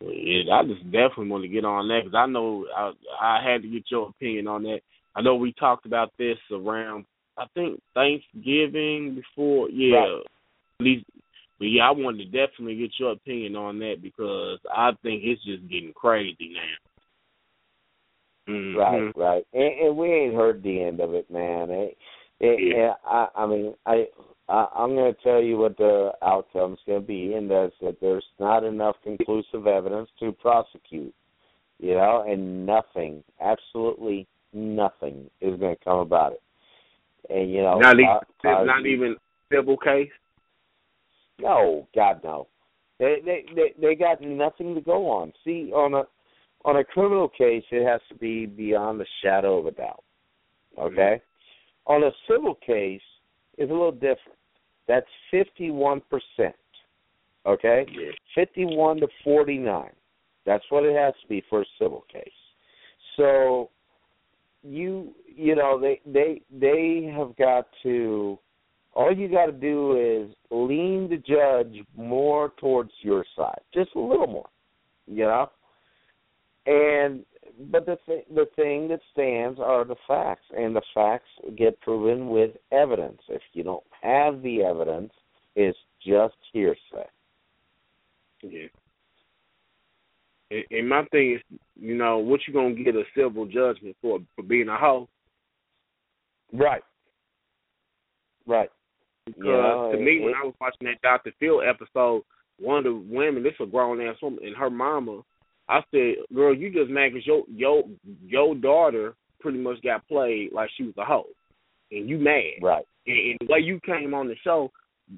well, 0.00 0.12
yeah, 0.12 0.52
I 0.52 0.64
just 0.64 0.84
definitely 0.84 1.28
want 1.28 1.44
to 1.44 1.48
get 1.48 1.64
on 1.64 1.88
that 1.88 2.00
because 2.04 2.16
I 2.16 2.26
know 2.26 2.66
I 2.76 2.92
I 3.20 3.42
had 3.42 3.62
to 3.62 3.68
get 3.68 3.90
your 3.90 4.08
opinion 4.08 4.46
on 4.46 4.62
that. 4.64 4.80
I 5.16 5.22
know 5.22 5.34
we 5.34 5.52
talked 5.52 5.86
about 5.86 6.12
this 6.18 6.38
around 6.52 7.06
I 7.38 7.46
think 7.54 7.80
Thanksgiving 7.94 9.14
before, 9.14 9.70
yeah. 9.70 9.96
Right. 9.96 10.22
At 10.80 10.84
least, 10.84 11.06
but 11.58 11.66
yeah, 11.66 11.88
I 11.88 11.90
wanted 11.90 12.30
to 12.30 12.46
definitely 12.46 12.76
get 12.76 12.90
your 12.98 13.12
opinion 13.12 13.56
on 13.56 13.78
that 13.80 13.96
because 14.02 14.58
I 14.74 14.90
think 15.02 15.22
it's 15.24 15.44
just 15.44 15.68
getting 15.68 15.92
crazy 15.92 16.52
now. 16.54 16.87
Mhm. 18.48 18.76
Right, 18.76 19.16
right. 19.16 19.46
And, 19.52 19.86
and 19.86 19.96
we 19.96 20.08
ain't 20.08 20.34
heard 20.34 20.62
the 20.62 20.82
end 20.82 21.00
of 21.00 21.14
it, 21.14 21.30
man. 21.30 21.70
It, 21.70 21.98
it, 22.40 22.76
Yeah. 22.76 22.94
I, 23.04 23.28
I 23.36 23.46
mean, 23.46 23.74
I, 23.84 24.06
I, 24.48 24.66
I'm 24.74 24.94
going 24.94 25.14
to 25.14 25.22
tell 25.22 25.42
you 25.42 25.58
what 25.58 25.76
the 25.76 26.12
outcome's 26.22 26.78
going 26.86 27.00
to 27.00 27.06
be, 27.06 27.34
and 27.34 27.50
that's 27.50 27.74
that 27.82 28.00
there's 28.00 28.24
not 28.40 28.64
enough 28.64 28.96
conclusive 29.02 29.66
evidence 29.66 30.08
to 30.20 30.32
prosecute. 30.32 31.14
You 31.80 31.94
know, 31.94 32.24
and 32.26 32.66
nothing, 32.66 33.22
absolutely 33.40 34.26
nothing, 34.52 35.30
is 35.40 35.58
going 35.60 35.76
to 35.76 35.84
come 35.84 35.98
about 35.98 36.32
it. 36.32 36.42
And 37.28 37.52
you 37.52 37.62
know, 37.62 37.78
Not 37.78 38.00
even, 38.00 38.18
Co- 38.42 38.64
not 38.64 38.86
even 38.86 39.16
civil 39.52 39.76
case. 39.76 40.10
No, 41.40 41.86
God 41.94 42.20
no. 42.24 42.48
They 42.98 43.18
they 43.24 43.44
they 43.54 43.74
they 43.80 43.94
got 43.94 44.20
nothing 44.20 44.74
to 44.74 44.80
go 44.80 45.08
on. 45.08 45.32
See, 45.44 45.70
on 45.72 45.94
a 45.94 46.02
on 46.64 46.76
a 46.76 46.84
criminal 46.84 47.28
case, 47.28 47.64
it 47.70 47.86
has 47.86 48.00
to 48.08 48.14
be 48.14 48.46
beyond 48.46 49.00
the 49.00 49.06
shadow 49.22 49.58
of 49.58 49.66
a 49.66 49.70
doubt. 49.70 50.04
Okay. 50.78 51.20
Mm-hmm. 51.86 51.92
On 51.92 52.04
a 52.04 52.10
civil 52.30 52.54
case, 52.54 53.00
it's 53.56 53.70
a 53.70 53.74
little 53.74 53.92
different. 53.92 54.38
That's 54.86 55.06
fifty 55.30 55.70
one 55.70 56.02
percent. 56.10 56.56
Okay. 57.46 57.86
Fifty 58.34 58.64
one 58.64 58.98
to 58.98 59.08
forty 59.24 59.58
nine. 59.58 59.92
That's 60.44 60.64
what 60.70 60.84
it 60.84 60.96
has 60.96 61.14
to 61.22 61.28
be 61.28 61.42
for 61.48 61.62
a 61.62 61.66
civil 61.78 62.04
case. 62.12 62.28
So 63.16 63.70
you 64.62 65.14
you 65.26 65.54
know 65.54 65.80
they 65.80 66.00
they 66.06 66.42
they 66.50 67.12
have 67.16 67.36
got 67.36 67.66
to 67.82 68.38
all 68.94 69.14
you 69.14 69.28
got 69.28 69.46
to 69.46 69.52
do 69.52 69.96
is 69.96 70.34
lean 70.50 71.08
the 71.08 71.18
judge 71.18 71.84
more 71.96 72.52
towards 72.58 72.90
your 73.02 73.24
side, 73.36 73.60
just 73.72 73.90
a 73.94 74.00
little 74.00 74.26
more, 74.26 74.48
you 75.06 75.24
know. 75.24 75.50
And 76.68 77.24
but 77.72 77.86
the 77.86 77.98
th- 78.06 78.26
the 78.34 78.46
thing 78.54 78.88
that 78.88 79.00
stands 79.12 79.58
are 79.58 79.84
the 79.84 79.96
facts, 80.06 80.44
and 80.56 80.76
the 80.76 80.82
facts 80.92 81.28
get 81.56 81.80
proven 81.80 82.28
with 82.28 82.50
evidence. 82.72 83.20
If 83.28 83.40
you 83.54 83.62
don't 83.62 83.84
have 84.02 84.42
the 84.42 84.62
evidence, 84.62 85.12
it's 85.56 85.78
just 86.06 86.34
hearsay. 86.52 87.08
Yeah. 88.42 88.66
And, 90.50 90.64
and 90.70 90.88
my 90.88 91.04
thing 91.06 91.36
is, 91.36 91.58
you 91.80 91.96
know, 91.96 92.18
what 92.18 92.40
you 92.46 92.52
gonna 92.52 92.74
get 92.74 92.94
a 92.94 93.04
civil 93.16 93.46
judgment 93.46 93.96
for 94.02 94.18
for 94.36 94.42
being 94.42 94.68
a 94.68 94.76
hoe? 94.76 95.08
Right. 96.52 96.84
Right. 98.46 98.70
Because 99.24 99.42
You 99.42 99.52
know, 99.52 99.92
to 99.92 99.98
me, 99.98 100.18
it- 100.18 100.24
when 100.24 100.34
I 100.34 100.44
was 100.44 100.54
watching 100.60 100.86
that 100.86 101.00
Dr. 101.02 101.32
Phil 101.40 101.62
episode, 101.62 102.24
one 102.58 102.78
of 102.78 102.84
the 102.84 102.94
women, 102.94 103.42
this 103.42 103.54
a 103.60 103.66
grown 103.66 104.00
ass 104.00 104.16
woman, 104.22 104.44
and 104.44 104.56
her 104.56 104.70
mama, 104.70 105.22
I 105.68 105.82
said, 105.90 106.16
"Girl, 106.34 106.54
you 106.54 106.70
just 106.70 106.90
mad 106.90 107.12
'cause 107.12 107.26
your 107.26 107.44
your 107.48 107.84
your 108.24 108.54
daughter 108.54 109.14
pretty 109.40 109.58
much 109.58 109.82
got 109.82 110.06
played 110.08 110.52
like 110.52 110.70
she 110.76 110.84
was 110.84 110.94
a 110.96 111.04
hoe, 111.04 111.28
and 111.90 112.08
you 112.08 112.18
mad." 112.18 112.54
Right. 112.62 112.86
And, 113.06 113.18
and 113.18 113.38
the 113.40 113.52
way 113.52 113.60
you 113.60 113.80
came 113.80 114.14
on 114.14 114.28
the 114.28 114.36
show, 114.36 114.70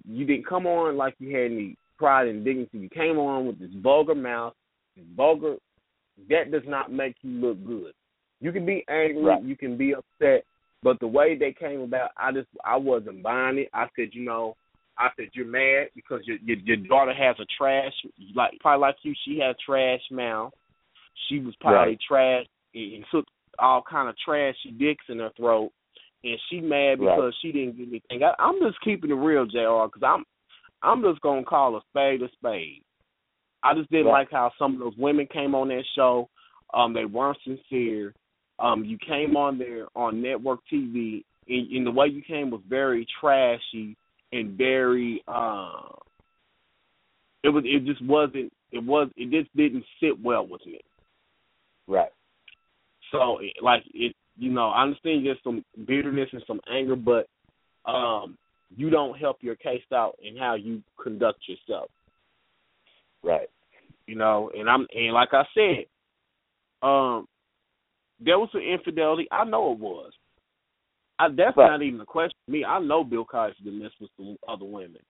you 0.08 0.24
didn't 0.24 0.46
come 0.46 0.66
on 0.66 0.96
like 0.96 1.14
you 1.18 1.34
had 1.36 1.50
any 1.52 1.76
pride 1.98 2.28
and 2.28 2.44
dignity. 2.44 2.78
You 2.78 2.88
came 2.88 3.18
on 3.18 3.46
with 3.46 3.58
this 3.58 3.72
vulgar 3.74 4.14
mouth, 4.14 4.54
this 4.96 5.06
vulgar. 5.16 5.56
That 6.28 6.50
does 6.50 6.66
not 6.66 6.92
make 6.92 7.16
you 7.22 7.30
look 7.30 7.64
good. 7.64 7.94
You 8.40 8.52
can 8.52 8.66
be 8.66 8.84
angry, 8.88 9.22
Right. 9.22 9.42
you 9.42 9.56
can 9.56 9.76
be 9.76 9.94
upset, 9.94 10.44
but 10.82 10.98
the 11.00 11.06
way 11.06 11.34
they 11.34 11.52
came 11.52 11.80
about, 11.80 12.10
I 12.16 12.32
just 12.32 12.48
I 12.64 12.76
wasn't 12.76 13.22
buying 13.22 13.58
it. 13.58 13.70
I 13.72 13.88
said, 13.96 14.08
you 14.14 14.24
know, 14.24 14.56
I 15.00 15.08
said 15.16 15.30
you're 15.32 15.46
mad 15.46 15.88
because 15.94 16.20
your 16.26 16.36
your, 16.44 16.58
your 16.58 16.76
daughter 16.76 17.14
has 17.14 17.36
a 17.40 17.46
trash 17.56 17.92
like 18.34 18.52
probably 18.60 18.82
like 18.82 18.96
you. 19.02 19.14
She 19.24 19.38
has 19.40 19.56
trash 19.64 20.00
mouth. 20.10 20.52
She 21.28 21.40
was 21.40 21.54
probably 21.60 21.92
Right. 21.92 22.00
trash 22.06 22.46
and, 22.74 23.04
took 23.10 23.24
all 23.58 23.82
kind 23.82 24.08
of 24.08 24.16
trashy 24.18 24.70
dicks 24.78 25.04
in 25.08 25.18
her 25.18 25.30
throat, 25.36 25.72
and 26.22 26.38
she 26.48 26.60
mad 26.60 27.00
Right. 27.00 27.16
because 27.16 27.34
she 27.40 27.50
didn't 27.50 27.76
get 27.78 27.88
anything. 27.88 28.22
I, 28.22 28.34
I'm 28.38 28.60
just 28.60 28.80
keeping 28.82 29.10
it 29.10 29.14
real, 29.14 29.46
JR. 29.46 29.86
Because 29.86 30.02
I'm 30.04 30.24
I'm 30.82 31.02
just 31.02 31.20
gonna 31.22 31.44
call 31.44 31.76
a 31.76 31.80
spade 31.90 32.22
a 32.22 32.28
spade. 32.32 32.82
I 33.62 33.74
just 33.74 33.90
didn't 33.90 34.06
Right. 34.06 34.20
like 34.20 34.30
how 34.30 34.52
some 34.58 34.74
of 34.74 34.80
those 34.80 34.96
women 34.98 35.26
came 35.26 35.54
on 35.54 35.68
that 35.68 35.84
show. 35.94 36.28
Um, 36.74 36.92
they 36.92 37.06
weren't 37.06 37.38
sincere. 37.42 38.14
Um, 38.58 38.84
you 38.84 38.98
came 38.98 39.36
on 39.36 39.58
there 39.58 39.88
on 39.96 40.20
network 40.20 40.60
TV, 40.70 41.24
and, 41.48 41.72
and 41.72 41.86
the 41.86 41.90
way 41.90 42.06
you 42.06 42.22
came 42.22 42.50
was 42.50 42.60
very 42.68 43.06
trashy 43.18 43.96
and 44.32 44.56
very. 44.56 45.22
Uh, 45.26 45.88
it 47.42 47.48
was. 47.48 47.64
It 47.66 47.84
just 47.84 48.04
wasn't. 48.04 48.52
It 48.72 48.84
was. 48.84 49.08
It 49.16 49.30
just 49.30 49.54
didn't 49.56 49.84
sit 50.00 50.20
well 50.22 50.46
with 50.46 50.64
me. 50.66 50.80
Right. 51.86 52.10
So, 53.12 53.38
it- 53.38 53.62
like 53.62 53.82
it, 53.92 54.14
you 54.36 54.50
know, 54.50 54.68
I 54.68 54.82
understand 54.82 55.26
there's 55.26 55.38
some 55.42 55.64
bitterness 55.86 56.28
and 56.32 56.42
some 56.46 56.60
anger, 56.72 56.96
but 56.96 57.26
um, 57.90 58.38
you 58.76 58.90
don't 58.90 59.18
help 59.18 59.38
your 59.40 59.56
case 59.56 59.82
out 59.92 60.16
in 60.22 60.36
how 60.36 60.54
you 60.54 60.82
conduct 61.02 61.40
yourself. 61.48 61.90
Right. 63.22 63.48
You 64.06 64.16
know, 64.16 64.50
and 64.56 64.68
I'm 64.68 64.86
and 64.94 65.12
like 65.12 65.30
I 65.32 65.44
said, 65.54 65.84
um, 66.82 67.26
there 68.24 68.38
was 68.38 68.48
some 68.52 68.60
infidelity. 68.60 69.28
I 69.30 69.44
know 69.44 69.72
it 69.72 69.78
was. 69.78 70.12
I, 71.20 71.28
that's 71.28 71.56
Right. 71.56 71.70
not 71.70 71.82
even 71.82 72.00
a 72.00 72.06
question. 72.06 72.36
to 72.46 72.52
Me, 72.52 72.64
I 72.64 72.80
know 72.80 73.04
Bill 73.04 73.24
Cosby 73.24 73.62
did 73.62 73.82
this 73.82 73.92
with 74.00 74.10
some 74.16 74.36
other 74.48 74.64
women, 74.64 75.02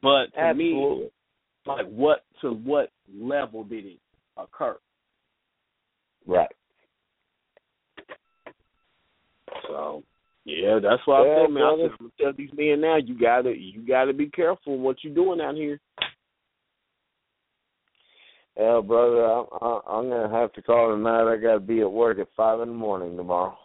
but 0.00 0.32
to 0.34 0.40
Absolutely. 0.40 1.04
me, 1.04 1.10
like 1.66 1.86
what 1.86 2.24
to 2.40 2.52
what 2.52 2.90
level 3.12 3.64
did 3.64 3.86
it 3.86 3.98
occur? 4.36 4.78
Right. 6.26 6.50
So 9.68 10.02
yeah, 10.44 10.78
that's 10.82 11.02
why 11.06 11.22
I 11.22 11.26
Yeah, 11.26 11.44
said, 11.46 11.50
man. 11.52 11.62
I 11.62 11.70
said, 11.70 11.90
I'm 11.90 11.96
gonna 11.98 12.10
tell 12.20 12.32
these 12.36 12.50
men 12.56 12.80
now. 12.80 12.96
You 12.96 13.18
gotta, 13.18 13.54
you 13.56 13.86
gotta 13.86 14.12
be 14.12 14.28
careful 14.30 14.78
what 14.78 14.96
you're 15.02 15.14
doing 15.14 15.40
out 15.40 15.54
here. 15.54 15.80
Yeah, 18.56 18.80
brother, 18.80 19.24
I'm, 19.24 19.46
I- 19.60 19.80
I'm 19.88 20.08
gonna 20.08 20.28
have 20.30 20.52
to 20.54 20.62
call 20.62 20.94
tonight. 20.94 21.32
I 21.32 21.36
got 21.36 21.54
to 21.54 21.60
be 21.60 21.80
at 21.80 21.90
work 21.90 22.18
at 22.18 22.28
five 22.36 22.60
in 22.60 22.68
the 22.68 22.74
morning 22.74 23.16
tomorrow. 23.16 23.56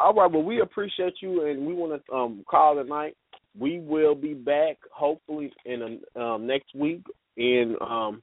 All 0.00 0.14
right, 0.14 0.30
well, 0.32 0.42
we 0.42 0.62
appreciate 0.62 1.14
you, 1.20 1.46
and 1.46 1.66
we 1.66 1.74
want 1.74 2.02
to 2.06 2.12
um, 2.12 2.42
call 2.48 2.74
tonight. 2.74 3.16
We 3.58 3.80
will 3.80 4.14
be 4.14 4.32
back 4.32 4.78
hopefully 4.90 5.52
in 5.66 6.00
a, 6.16 6.20
um, 6.20 6.46
next 6.46 6.74
week. 6.74 7.02
And 7.36 7.76
um, 7.82 8.22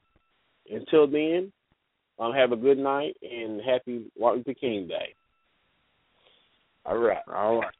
until 0.68 1.06
then, 1.06 1.52
um, 2.18 2.32
have 2.32 2.50
a 2.50 2.56
good 2.56 2.78
night 2.78 3.16
and 3.22 3.60
happy 3.60 4.10
Martin 4.18 4.42
Luther 4.44 4.58
King 4.58 4.88
Day. 4.88 5.14
All 6.84 6.98
right. 6.98 7.22
All 7.32 7.60
right. 7.60 7.74